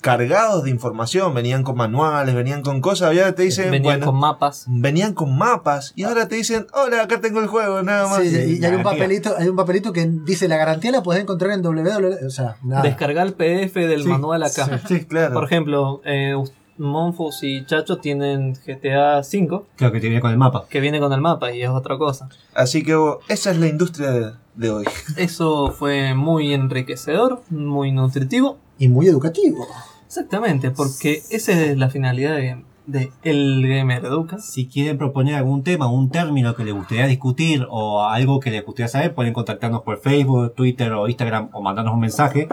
cargados 0.00 0.64
de 0.64 0.70
información, 0.70 1.32
venían 1.32 1.62
con 1.62 1.76
manuales, 1.76 2.34
venían 2.34 2.62
con 2.62 2.80
cosas, 2.80 3.14
y 3.14 3.18
ahora 3.20 3.34
te 3.34 3.42
dicen, 3.42 3.70
Venían 3.70 4.00
bueno, 4.00 4.06
con 4.06 4.16
mapas. 4.18 4.64
venían 4.68 5.14
con 5.14 5.36
mapas, 5.36 5.92
y 5.96 6.02
ahora 6.04 6.28
te 6.28 6.34
dicen, 6.36 6.66
hola, 6.74 7.02
acá 7.02 7.20
tengo 7.20 7.40
el 7.40 7.46
juego, 7.46 7.82
nada 7.82 8.08
más. 8.08 8.22
Sí, 8.22 8.28
y, 8.58 8.60
y 8.60 8.64
hay 8.64 8.74
un 8.74 8.82
papelito, 8.82 9.34
hay 9.38 9.48
un 9.48 9.56
papelito 9.56 9.92
que 9.92 10.06
dice 10.06 10.48
la 10.48 10.56
garantía 10.56 10.90
la 10.90 11.02
puedes 11.02 11.22
encontrar 11.22 11.52
en 11.52 11.62
www. 11.62 12.26
O 12.26 12.30
sea, 12.30 12.56
nada. 12.62 12.82
Descargar 12.82 13.26
el 13.26 13.34
PDF 13.34 13.74
del 13.74 14.02
Sí, 14.02 14.08
manual 14.08 14.42
acá. 14.42 14.80
Sí, 14.88 15.04
claro. 15.04 15.32
Por 15.34 15.44
ejemplo, 15.44 16.02
eh, 16.04 16.34
Monfus 16.78 17.42
y 17.42 17.64
Chacho 17.66 17.98
tienen 17.98 18.54
GTA 18.54 19.20
V 19.20 19.62
Creo 19.76 19.92
que 19.92 20.00
te 20.00 20.08
viene 20.08 20.20
con 20.20 20.30
el 20.30 20.38
mapa. 20.38 20.66
que 20.68 20.80
viene 20.80 21.00
con 21.00 21.12
el 21.12 21.20
mapa 21.20 21.52
y 21.52 21.62
es 21.62 21.68
otra 21.68 21.98
cosa. 21.98 22.28
Así 22.54 22.82
que 22.82 22.96
esa 23.28 23.50
es 23.50 23.58
la 23.58 23.68
industria 23.68 24.10
de, 24.10 24.32
de 24.54 24.70
hoy. 24.70 24.84
Eso 25.16 25.70
fue 25.72 26.14
muy 26.14 26.52
enriquecedor, 26.52 27.42
muy 27.50 27.92
nutritivo. 27.92 28.58
Y 28.78 28.88
muy 28.88 29.06
educativo. 29.06 29.66
Exactamente, 30.06 30.70
porque 30.70 31.22
esa 31.30 31.52
es 31.52 31.76
la 31.78 31.88
finalidad 31.88 32.36
de, 32.36 32.62
de 32.86 33.12
El 33.22 33.66
Gamer 33.66 34.04
Educa. 34.04 34.38
Si 34.38 34.66
quieren 34.66 34.98
proponer 34.98 35.34
algún 35.34 35.62
tema, 35.62 35.86
un 35.86 36.10
término 36.10 36.54
que 36.54 36.64
les 36.64 36.74
gustaría 36.74 37.06
discutir 37.06 37.66
o 37.70 38.02
algo 38.04 38.40
que 38.40 38.50
les 38.50 38.64
gustaría 38.64 38.88
saber, 38.88 39.14
pueden 39.14 39.32
contactarnos 39.32 39.82
por 39.82 39.98
Facebook, 39.98 40.54
Twitter 40.54 40.92
o 40.92 41.08
Instagram 41.08 41.50
o 41.52 41.62
mandarnos 41.62 41.94
un 41.94 42.00
mensaje. 42.00 42.48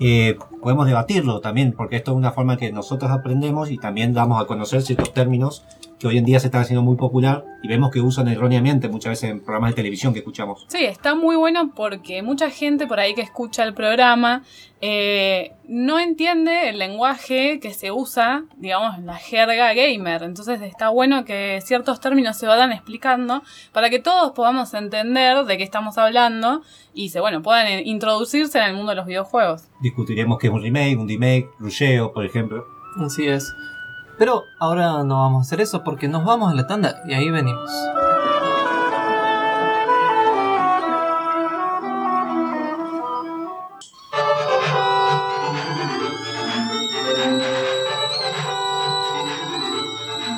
Eh, 0.00 0.36
podemos 0.60 0.86
debatirlo 0.86 1.40
también, 1.40 1.72
porque 1.72 1.96
esto 1.96 2.12
es 2.12 2.16
una 2.16 2.32
forma 2.32 2.56
que 2.56 2.72
nosotros 2.72 3.10
aprendemos 3.10 3.70
y 3.70 3.78
también 3.78 4.14
damos 4.14 4.40
a 4.42 4.46
conocer 4.46 4.82
ciertos 4.82 5.12
términos 5.12 5.64
que 6.02 6.08
hoy 6.08 6.18
en 6.18 6.24
día 6.24 6.40
se 6.40 6.48
están 6.48 6.62
haciendo 6.62 6.82
muy 6.82 6.96
popular 6.96 7.44
y 7.62 7.68
vemos 7.68 7.92
que 7.92 8.00
usan 8.00 8.26
erróneamente 8.26 8.88
muchas 8.88 9.10
veces 9.10 9.30
en 9.30 9.40
programas 9.40 9.70
de 9.70 9.76
televisión 9.76 10.12
que 10.12 10.18
escuchamos. 10.18 10.66
Sí, 10.66 10.84
está 10.84 11.14
muy 11.14 11.36
bueno 11.36 11.70
porque 11.76 12.24
mucha 12.24 12.50
gente 12.50 12.88
por 12.88 12.98
ahí 12.98 13.14
que 13.14 13.20
escucha 13.20 13.62
el 13.62 13.72
programa 13.72 14.42
eh, 14.80 15.52
no 15.68 16.00
entiende 16.00 16.70
el 16.70 16.80
lenguaje 16.80 17.60
que 17.60 17.72
se 17.72 17.92
usa, 17.92 18.42
digamos, 18.56 18.98
en 18.98 19.06
la 19.06 19.14
jerga 19.14 19.74
gamer. 19.74 20.24
Entonces 20.24 20.60
está 20.62 20.88
bueno 20.88 21.24
que 21.24 21.60
ciertos 21.64 22.00
términos 22.00 22.36
se 22.36 22.48
vayan 22.48 22.72
explicando 22.72 23.44
para 23.70 23.88
que 23.88 24.00
todos 24.00 24.32
podamos 24.32 24.74
entender 24.74 25.44
de 25.44 25.56
qué 25.56 25.62
estamos 25.62 25.98
hablando 25.98 26.62
y 26.94 27.10
se, 27.10 27.20
bueno, 27.20 27.42
puedan 27.42 27.68
eh, 27.68 27.82
introducirse 27.86 28.58
en 28.58 28.64
el 28.64 28.74
mundo 28.74 28.90
de 28.90 28.96
los 28.96 29.06
videojuegos. 29.06 29.68
Discutiremos 29.80 30.40
qué 30.40 30.48
es 30.48 30.52
un 30.52 30.62
remake, 30.62 30.96
un 30.96 31.08
remake, 31.08 31.48
rusheo, 31.60 32.12
por 32.12 32.26
ejemplo. 32.26 32.66
Así 32.98 33.28
es. 33.28 33.54
Pero 34.22 34.46
ahora 34.60 35.02
no 35.02 35.18
vamos 35.18 35.40
a 35.40 35.42
hacer 35.42 35.60
eso 35.60 35.82
porque 35.82 36.06
nos 36.06 36.24
vamos 36.24 36.52
a 36.52 36.54
la 36.54 36.68
tanda 36.68 37.02
y 37.04 37.12
ahí 37.12 37.28
venimos. 37.28 37.68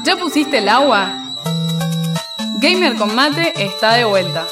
¿Ya 0.02 0.16
pusiste 0.18 0.56
el 0.56 0.70
agua? 0.70 1.10
Gamer 2.62 2.96
con 2.96 3.14
mate 3.14 3.52
está 3.62 3.92
de 3.96 4.06
vuelta. 4.06 4.46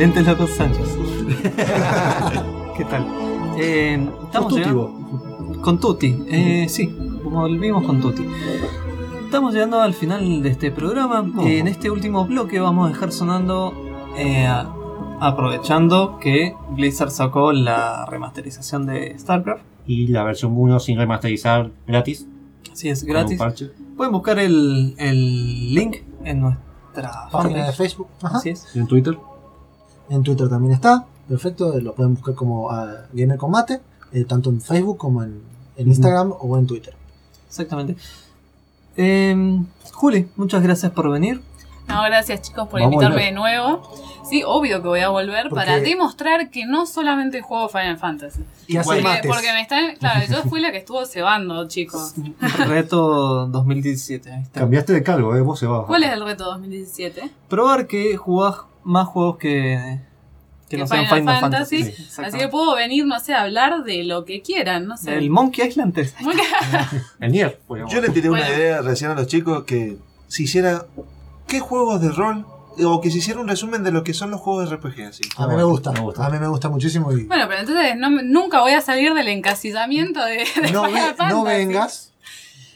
Lentes 0.00 0.26
Locos 0.26 0.48
Sánchez. 0.52 0.96
¿Qué 2.74 2.84
tal? 2.86 3.06
Eh, 3.58 4.08
estamos 4.24 4.48
Tutti, 4.48 4.60
llegando- 4.62 5.60
con 5.60 5.78
Tutti. 5.78 6.24
Eh, 6.26 6.66
sí, 6.70 6.86
volvimos 7.22 7.84
con 7.84 8.00
Tutti. 8.00 8.26
Estamos 9.22 9.52
llegando 9.52 9.78
al 9.82 9.92
final 9.92 10.42
de 10.42 10.48
este 10.48 10.70
programa. 10.70 11.30
En 11.42 11.68
este 11.68 11.90
último 11.90 12.24
bloque 12.24 12.58
vamos 12.60 12.86
a 12.88 12.92
dejar 12.94 13.12
sonando, 13.12 13.74
eh, 14.16 14.48
aprovechando 15.20 16.18
que 16.18 16.54
Blizzard 16.70 17.10
sacó 17.10 17.52
la 17.52 18.06
remasterización 18.06 18.86
de 18.86 19.18
StarCraft. 19.18 19.64
Y 19.86 20.06
la 20.06 20.24
versión 20.24 20.54
1 20.56 20.80
sin 20.80 20.96
remasterizar 20.96 21.72
gratis. 21.86 22.26
Así 22.72 22.88
es, 22.88 23.00
con 23.02 23.10
gratis. 23.10 23.38
Pueden 23.98 24.12
buscar 24.14 24.38
el, 24.38 24.94
el 24.96 25.74
link 25.74 25.96
en 26.24 26.40
nuestra 26.40 27.28
Página 27.30 27.66
de. 27.66 27.72
Facebook. 27.74 28.08
Ajá. 28.22 28.38
Así 28.38 28.48
es. 28.48 28.66
Y 28.74 28.78
en 28.78 28.86
Twitter. 28.86 29.18
En 30.10 30.22
Twitter 30.22 30.48
también 30.48 30.74
está. 30.74 31.06
Perfecto. 31.28 31.78
Lo 31.80 31.94
pueden 31.94 32.14
buscar 32.14 32.34
como 32.34 32.70
ah, 32.70 33.06
Gamer 33.12 33.38
Combate. 33.38 33.80
eh, 34.12 34.24
tanto 34.24 34.50
en 34.50 34.60
Facebook 34.60 34.98
como 34.98 35.22
en, 35.22 35.40
en 35.76 35.88
Instagram 35.88 36.32
o 36.38 36.58
en 36.58 36.66
Twitter. 36.66 36.94
Exactamente. 37.48 37.96
Eh, 38.96 39.60
Juli, 39.92 40.28
muchas 40.36 40.62
gracias 40.62 40.92
por 40.92 41.10
venir. 41.10 41.40
No, 41.88 42.02
gracias 42.04 42.42
chicos 42.42 42.68
por 42.68 42.80
Vamos 42.80 42.94
invitarme 42.94 43.24
de 43.26 43.32
nuevo. 43.32 43.82
Sí, 44.28 44.42
obvio 44.46 44.80
que 44.80 44.86
voy 44.88 45.00
a 45.00 45.08
volver 45.08 45.48
Porque- 45.48 45.54
para 45.66 45.80
demostrar 45.80 46.50
que 46.50 46.64
no 46.64 46.86
solamente 46.86 47.40
juego 47.42 47.68
Final 47.68 47.98
Fantasy. 47.98 48.44
Y 48.68 48.76
hace 48.76 48.86
Porque, 48.88 49.02
mates. 49.02 49.26
porque 49.26 49.52
me 49.52 49.62
están. 49.62 49.96
Claro, 49.96 50.24
yo 50.30 50.42
fui 50.48 50.60
la 50.60 50.70
que 50.70 50.78
estuvo 50.78 51.04
cebando, 51.04 51.66
chicos. 51.66 52.14
Reto 52.68 53.46
2017. 53.48 54.30
ahí 54.30 54.42
está. 54.42 54.60
Cambiaste 54.60 54.92
de 54.92 55.02
cargo, 55.02 55.34
eh, 55.34 55.40
vos 55.40 55.58
se 55.58 55.66
va. 55.66 55.84
¿Cuál 55.86 56.04
es 56.04 56.12
el 56.12 56.24
reto 56.24 56.44
2017? 56.44 57.28
Probar 57.48 57.88
que 57.88 58.16
jugás 58.16 58.56
más 58.84 59.06
juegos 59.08 59.36
que, 59.38 60.00
que 60.68 60.76
no 60.78 60.86
sean 60.86 61.06
Final 61.06 61.40
Fantasy. 61.40 61.84
Sí, 61.84 62.08
Así 62.22 62.38
que 62.38 62.48
puedo 62.48 62.74
venir, 62.76 63.04
no 63.06 63.18
sé, 63.20 63.34
a 63.34 63.42
hablar 63.42 63.82
de 63.84 64.04
lo 64.04 64.24
que 64.24 64.40
quieran, 64.42 64.86
no 64.86 64.96
sé. 64.96 65.16
El 65.16 65.30
Monkey 65.30 65.66
Island 65.68 65.94
3. 65.94 66.14
Muy 66.20 66.34
que- 66.36 66.42
El 67.20 67.32
Nier. 67.32 67.60
pues, 67.66 67.82
Yo 67.88 68.00
le 68.00 68.10
tiré 68.10 68.30
una 68.30 68.48
idea 68.48 68.82
recién 68.82 69.10
a 69.10 69.14
los 69.14 69.26
chicos 69.26 69.64
que 69.64 69.96
se 70.28 70.42
hiciera. 70.44 70.86
¿Qué 71.46 71.60
juegos 71.60 72.00
de 72.00 72.10
rol? 72.10 72.46
O 72.82 73.00
que 73.00 73.10
se 73.10 73.18
hiciera 73.18 73.40
un 73.40 73.48
resumen 73.48 73.82
de 73.82 73.90
lo 73.90 74.04
que 74.04 74.14
son 74.14 74.30
los 74.30 74.40
juegos 74.40 74.70
de 74.70 74.76
RPG 74.76 75.02
así. 75.08 75.22
A 75.36 75.46
mí 75.48 75.56
me 75.56 75.64
gusta, 75.64 75.90
Me 75.92 76.00
gusta. 76.00 76.24
a 76.24 76.30
mí 76.30 76.38
me 76.38 76.46
gusta 76.46 76.68
muchísimo 76.68 77.12
y 77.12 77.24
Bueno, 77.24 77.46
pero 77.48 77.60
entonces 77.60 77.96
no 77.96 78.08
me- 78.10 78.22
nunca 78.22 78.60
voy 78.60 78.72
a 78.72 78.80
salir 78.80 79.12
del 79.12 79.26
encasillamiento 79.28 80.24
de, 80.24 80.46
de 80.62 80.70
no, 80.72 80.82
ve- 80.84 81.14
no 81.28 81.42
vengas. 81.42 82.09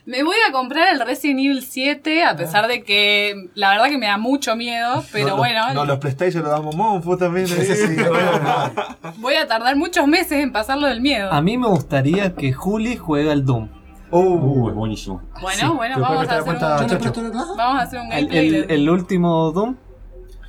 Me 0.06 0.22
voy 0.22 0.36
a 0.46 0.52
comprar 0.52 0.92
el 0.92 1.00
Resident 1.00 1.40
Evil 1.40 1.62
7, 1.62 2.24
a 2.24 2.36
pesar 2.36 2.66
de 2.68 2.82
que 2.82 3.48
la 3.54 3.70
verdad 3.70 3.86
que 3.86 3.96
me 3.96 4.04
da 4.06 4.18
mucho 4.18 4.54
miedo, 4.54 5.02
pero 5.10 5.28
No, 5.28 5.36
bueno, 5.38 5.72
No, 5.72 5.86
los 5.86 5.98
PlayStation 5.98 6.42
los 6.42 6.52
damos 6.52 6.76
Monfo 6.76 7.16
también. 7.16 7.46
Ese 7.46 7.74
sí, 7.88 7.96
voy 9.18 9.34
a 9.34 9.46
tardar 9.46 9.76
muchos 9.76 10.06
meses 10.06 10.32
en 10.32 10.52
pasarlo 10.52 10.88
del 10.88 11.00
miedo. 11.00 11.32
A 11.32 11.40
mí 11.40 11.56
me 11.56 11.68
gustaría 11.68 12.34
que 12.34 12.52
Juli 12.52 12.96
juegue 12.96 13.32
al 13.32 13.46
Doom. 13.46 13.68
Uh, 14.10 14.68
es 14.68 14.74
buenísimo. 14.74 15.22
Bueno, 15.40 15.74
bueno, 15.74 15.94
¿Te 15.96 16.00
puedes 16.02 16.16
vamos 16.18 16.28
a, 16.28 16.32
hacer 16.32 16.44
cuenta, 16.44 17.20
un, 17.22 17.56
vamos 17.56 17.78
a 17.80 17.82
hacer 17.82 18.00
un 18.00 18.12
El, 18.12 18.26
gameplay. 18.28 18.46
el- 18.54 18.70
el 18.70 18.90
último 18.90 19.52
Doom, 19.52 19.76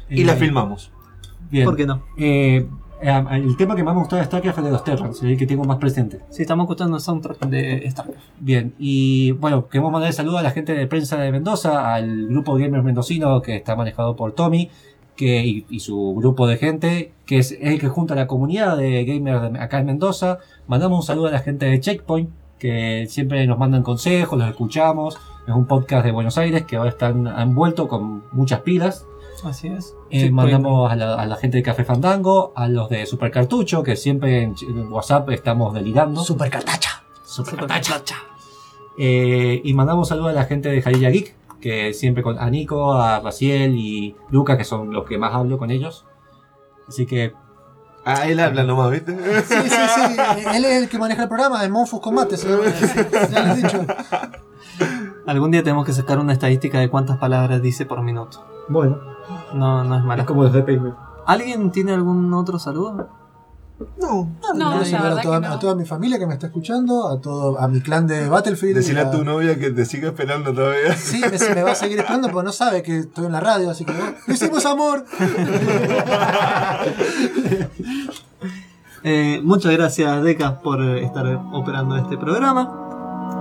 Y 0.10 0.24
la 0.26 0.34
Eh, 0.34 0.36
filmamos. 0.36 0.92
Bien. 1.50 1.64
¿por 1.66 1.78
qué 1.78 1.86
no? 1.86 2.04
Eh, 2.18 2.68
eh, 3.08 3.24
el 3.32 3.58
tema 3.58 3.76
que 3.76 3.84
más 3.84 3.94
me 3.94 4.02
gustó 4.02 4.16
de 4.16 4.26
StarCraft 4.26 4.56
fue 4.56 4.62
el 4.62 4.66
de 4.66 4.72
los 4.72 4.84
Terrans, 4.84 5.24
el 5.24 5.38
que 5.38 5.46
tengo 5.46 5.64
más 5.64 5.78
presente. 5.78 6.20
Sí, 6.30 6.42
estamos 6.42 6.66
escuchando 6.66 6.98
el 6.98 7.02
soundtrack 7.02 7.46
de 7.48 7.90
StarCraft. 7.90 8.26
Bien, 8.40 8.74
y 8.80 9.32
bueno, 9.32 9.68
queremos 9.68 9.92
mandar 9.92 10.12
saludos 10.14 10.40
a 10.40 10.44
la 10.44 10.52
gente 10.52 10.74
de 10.74 10.88
prensa 10.88 11.18
de 11.18 11.32
Mendoza, 11.32 11.94
al 11.94 12.28
grupo 12.28 12.56
Gamers 12.56 12.84
Mendocino 12.84 13.42
que 13.42 13.56
está 13.56 13.76
manejado 13.76 14.16
por 14.16 14.34
Tommy 14.34 14.70
que, 15.16 15.46
y, 15.46 15.66
y 15.70 15.80
su 15.80 16.16
grupo 16.16 16.48
de 16.48 16.58
gente, 16.58 17.14
que 17.26 17.38
es 17.38 17.58
el 17.60 17.80
que 17.80 17.88
junta 17.88 18.14
a 18.14 18.18
la 18.18 18.28
comunidad 18.28 18.78
de 18.78 19.06
gamers 19.06 19.54
de 19.54 19.60
acá 19.60 19.80
en 19.80 19.86
Mendoza. 19.86 20.40
Mandamos 20.68 21.00
un 21.00 21.06
saludo 21.06 21.28
a 21.28 21.32
la 21.32 21.40
gente 21.40 21.66
de 21.66 21.80
Checkpoint, 21.80 22.30
que 22.60 23.06
siempre 23.10 23.46
nos 23.48 23.58
mandan 23.58 23.84
consejos, 23.84 24.38
los 24.38 24.50
escuchamos. 24.50 25.18
Es 25.48 25.54
un 25.54 25.68
podcast 25.68 26.06
de 26.06 26.12
Buenos 26.12 26.38
Aires 26.38 26.64
que 26.64 26.76
ahora 26.76 26.90
están 26.90 27.28
envuelto 27.28 27.88
con 27.88 28.24
muchas 28.32 28.62
pilas. 28.62 29.06
Así 29.46 29.68
es. 29.68 29.96
Eh, 30.10 30.22
Sí, 30.22 30.32
mandamos 30.32 30.92
a 30.92 30.96
la, 30.96 31.16
a 31.16 31.26
la 31.26 31.36
gente 31.36 31.58
de 31.58 31.64
Café 31.64 31.84
Fandango, 31.84 32.52
a 32.56 32.68
los 32.68 32.90
de 32.90 33.06
Super 33.06 33.32
Cartucho, 33.32 33.84
que 33.84 33.96
siempre 33.96 34.44
en, 34.44 34.56
WhatsApp 34.92 35.30
estamos 35.30 35.74
delirando. 35.74 36.24
Super 36.24 36.50
cartacha. 36.50 37.04
Super. 37.24 37.66
Chacha. 37.82 38.16
Eh, 38.98 39.62
y 39.64 39.74
mandamos 39.74 40.08
saludos 40.08 40.30
a 40.32 40.34
la 40.34 40.46
gente 40.46 40.70
de 40.70 40.82
Jarilla 40.82 41.10
Geek, 41.10 41.36
que 41.60 41.94
siempre 41.94 42.24
con 42.24 42.40
a 42.40 42.50
Nico, 42.50 42.94
a 42.94 43.20
Raciel 43.20 43.76
y 43.76 44.16
Luca, 44.30 44.58
que 44.58 44.64
son 44.64 44.92
los 44.92 45.06
que 45.06 45.18
más 45.18 45.34
hablo 45.34 45.58
con 45.58 45.70
ellos. 45.70 46.06
Así 46.88 47.06
que 47.06 47.34
Ah, 48.08 48.28
él 48.28 48.40
habla 48.40 48.64
nomás, 48.64 48.92
¿viste? 48.92 49.18
Sí, 49.42 49.56
sí, 49.56 49.80
sí. 49.96 50.46
Él 50.54 50.64
es 50.64 50.84
el 50.84 50.90
que 50.90 51.00
maneja 51.00 51.24
el 51.24 51.28
programa 51.28 51.60
de 51.64 51.70
Monfus 51.70 52.00
Combate. 52.00 52.38
Ya 52.38 53.44
lo 53.46 53.54
he 53.54 53.56
dicho. 53.56 53.84
Algún 55.26 55.52
día 55.52 55.64
tenemos 55.64 55.86
que 55.86 55.94
sacar 55.94 56.20
una 56.20 56.34
estadística 56.34 56.80
de 56.80 56.90
cuántas 56.90 57.18
palabras 57.18 57.62
dice 57.62 57.86
por 57.86 58.02
minuto. 58.02 58.46
bueno, 58.70 58.98
No, 59.54 59.84
no 59.84 59.96
es 59.96 60.02
es 60.02 60.06
mala. 60.06 60.26
como 60.26 60.44
los 60.44 60.54
de 60.54 60.62
Payme. 60.64 60.94
¿Alguien 61.26 61.72
tiene 61.72 61.94
algún 61.94 62.32
otro 62.34 62.60
saludo? 62.60 63.10
No. 64.00 64.30
No, 64.56 64.86
saludar 64.86 65.20
a 65.20 65.22
toda, 65.22 65.40
no. 65.42 65.48
a 65.54 65.60
toda 65.60 65.76
mi 65.76 65.84
familia 65.84 66.18
que 66.18 66.26
me 66.28 66.34
está 66.36 66.48
escuchando, 66.48 67.10
a 67.10 67.20
todo 67.20 67.60
a 67.60 67.68
mi 67.68 67.82
clan 67.82 68.08
de 68.08 68.30
Battlefield. 68.30 68.78
Decirle 68.78 69.02
a 69.02 69.12
tu 69.12 69.26
novia 69.26 69.60
que 69.60 69.70
te 69.72 69.84
siga 69.86 70.08
esperando 70.10 70.54
todavía. 70.54 70.94
Sí, 70.98 71.20
me, 71.22 71.56
me 71.56 71.64
va 71.64 71.72
a 71.72 71.76
seguir 71.76 72.00
esperando 72.00 72.30
porque 72.30 72.46
no 72.46 72.52
sabe 72.54 72.84
que 72.84 73.00
estoy 73.00 73.26
en 73.26 73.32
la 73.34 73.42
radio, 73.42 73.70
así 73.72 73.84
que 73.84 73.92
oh, 73.92 74.32
hicimos 74.32 74.66
amor. 74.66 75.04
Eh, 79.08 79.40
muchas 79.44 79.72
gracias, 79.72 80.24
Deca, 80.24 80.62
por 80.62 80.82
eh, 80.82 81.04
estar 81.06 81.28
operando 81.54 81.96
este 81.96 82.18
programa. 82.18 82.95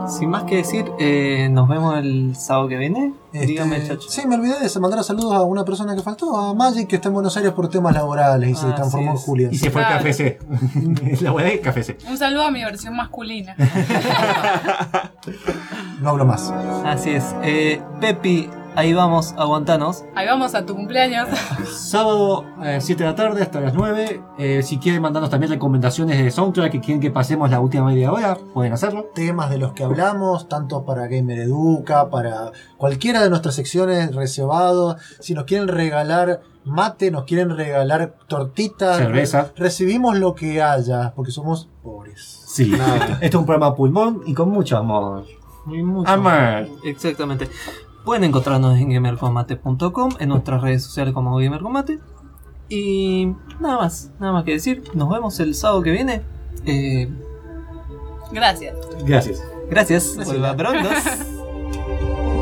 Sin 0.08 0.28
más 0.28 0.42
que 0.44 0.56
decir, 0.56 0.84
eh, 0.98 1.48
nos 1.50 1.66
vemos 1.66 1.96
el 1.96 2.36
sábado 2.36 2.68
que 2.68 2.76
viene. 2.76 3.14
Este, 3.32 3.46
Dígame, 3.46 3.86
chacho. 3.86 4.06
Sí, 4.08 4.26
me 4.26 4.34
olvidé 4.34 4.60
de 4.60 4.80
mandar 4.80 5.02
saludos 5.02 5.32
a 5.32 5.42
una 5.44 5.64
persona 5.64 5.96
que 5.96 6.02
faltó, 6.02 6.36
a 6.36 6.52
Magic, 6.54 6.86
que 6.88 6.96
está 6.96 7.08
en 7.08 7.14
Buenos 7.14 7.34
Aires 7.38 7.52
por 7.52 7.68
temas 7.68 7.94
laborales 7.94 8.50
y 8.50 8.54
se 8.54 8.66
Ah, 8.66 8.74
transformó 8.74 9.12
en 9.12 9.16
Julia. 9.16 9.48
Y 9.50 9.56
se 9.56 9.70
fue 9.70 9.80
Claro. 9.80 9.96
Café 9.98 10.12
C. 10.12 10.38
la 11.22 11.30
buena 11.30 11.48
es 11.48 11.60
Café 11.60 11.82
C. 11.82 11.96
Un 12.08 12.18
saludo 12.18 12.42
a 12.42 12.50
mi 12.50 12.62
versión 12.62 12.94
masculina. 12.96 13.56
No 16.00 16.10
hablo 16.10 16.26
más. 16.26 16.50
Así 16.84 17.10
es. 17.10 17.24
Eh, 17.42 17.80
Pepi, 18.00 18.48
ahí 18.74 18.92
vamos, 18.92 19.34
aguantanos. 19.36 20.04
Ahí 20.14 20.26
vamos 20.26 20.54
a 20.54 20.64
tu 20.64 20.74
cumpleaños. 20.74 21.28
Sábado 21.72 22.44
a 22.58 22.80
7 22.80 23.02
de 23.02 23.08
la 23.08 23.14
tarde 23.14 23.42
hasta 23.42 23.60
las 23.60 23.74
9. 23.74 24.22
Eh, 24.38 24.62
si 24.62 24.78
quieren 24.78 25.02
mandarnos 25.02 25.30
también 25.30 25.52
recomendaciones 25.52 26.22
de 26.22 26.30
soundtrack 26.30 26.72
que 26.72 26.80
quieren 26.80 27.00
que 27.00 27.10
pasemos 27.10 27.50
la 27.50 27.60
última 27.60 27.86
media 27.86 28.12
hora, 28.12 28.36
pueden 28.52 28.72
hacerlo. 28.72 29.06
Temas 29.14 29.50
de 29.50 29.58
los 29.58 29.72
que 29.72 29.84
hablamos, 29.84 30.48
tanto 30.48 30.84
para 30.84 31.06
Gamer 31.06 31.38
Educa, 31.40 32.10
para 32.10 32.52
cualquiera 32.76 33.22
de 33.22 33.30
nuestras 33.30 33.54
secciones 33.54 34.14
reservados. 34.14 34.96
Si 35.20 35.34
nos 35.34 35.44
quieren 35.44 35.68
regalar 35.68 36.40
mate, 36.64 37.10
nos 37.10 37.24
quieren 37.24 37.56
regalar 37.56 38.14
tortitas, 38.26 38.96
Cerveza. 38.96 39.52
recibimos 39.56 40.18
lo 40.18 40.34
que 40.34 40.62
haya, 40.62 41.12
porque 41.14 41.30
somos 41.30 41.68
pobres. 41.82 42.42
Sí. 42.46 42.72
Este 43.14 43.26
es 43.26 43.34
un 43.34 43.46
programa 43.46 43.74
pulmón 43.74 44.22
y 44.26 44.34
con 44.34 44.50
mucho 44.50 44.76
amor. 44.76 45.24
Y 45.66 45.82
mucho 45.82 46.10
Amor. 46.10 46.68
Exactamente. 46.84 47.48
Pueden 48.04 48.24
encontrarnos 48.24 48.78
en 48.78 48.90
gamercombate.com, 48.90 50.10
en 50.18 50.28
nuestras 50.28 50.60
redes 50.62 50.82
sociales 50.82 51.14
como 51.14 51.36
Gamercombate. 51.36 52.00
Y 52.68 53.32
nada 53.60 53.78
más, 53.78 54.10
nada 54.20 54.32
más 54.32 54.44
que 54.44 54.52
decir. 54.52 54.82
Nos 54.94 55.10
vemos 55.10 55.38
el 55.40 55.54
sábado 55.54 55.82
que 55.82 55.90
viene. 55.90 56.22
Eh, 56.66 57.08
Gracias. 58.30 58.74
Gracias. 59.04 59.42
gracias. 59.70 60.16
Vuelva 60.26 60.56
pronto. 60.56 60.88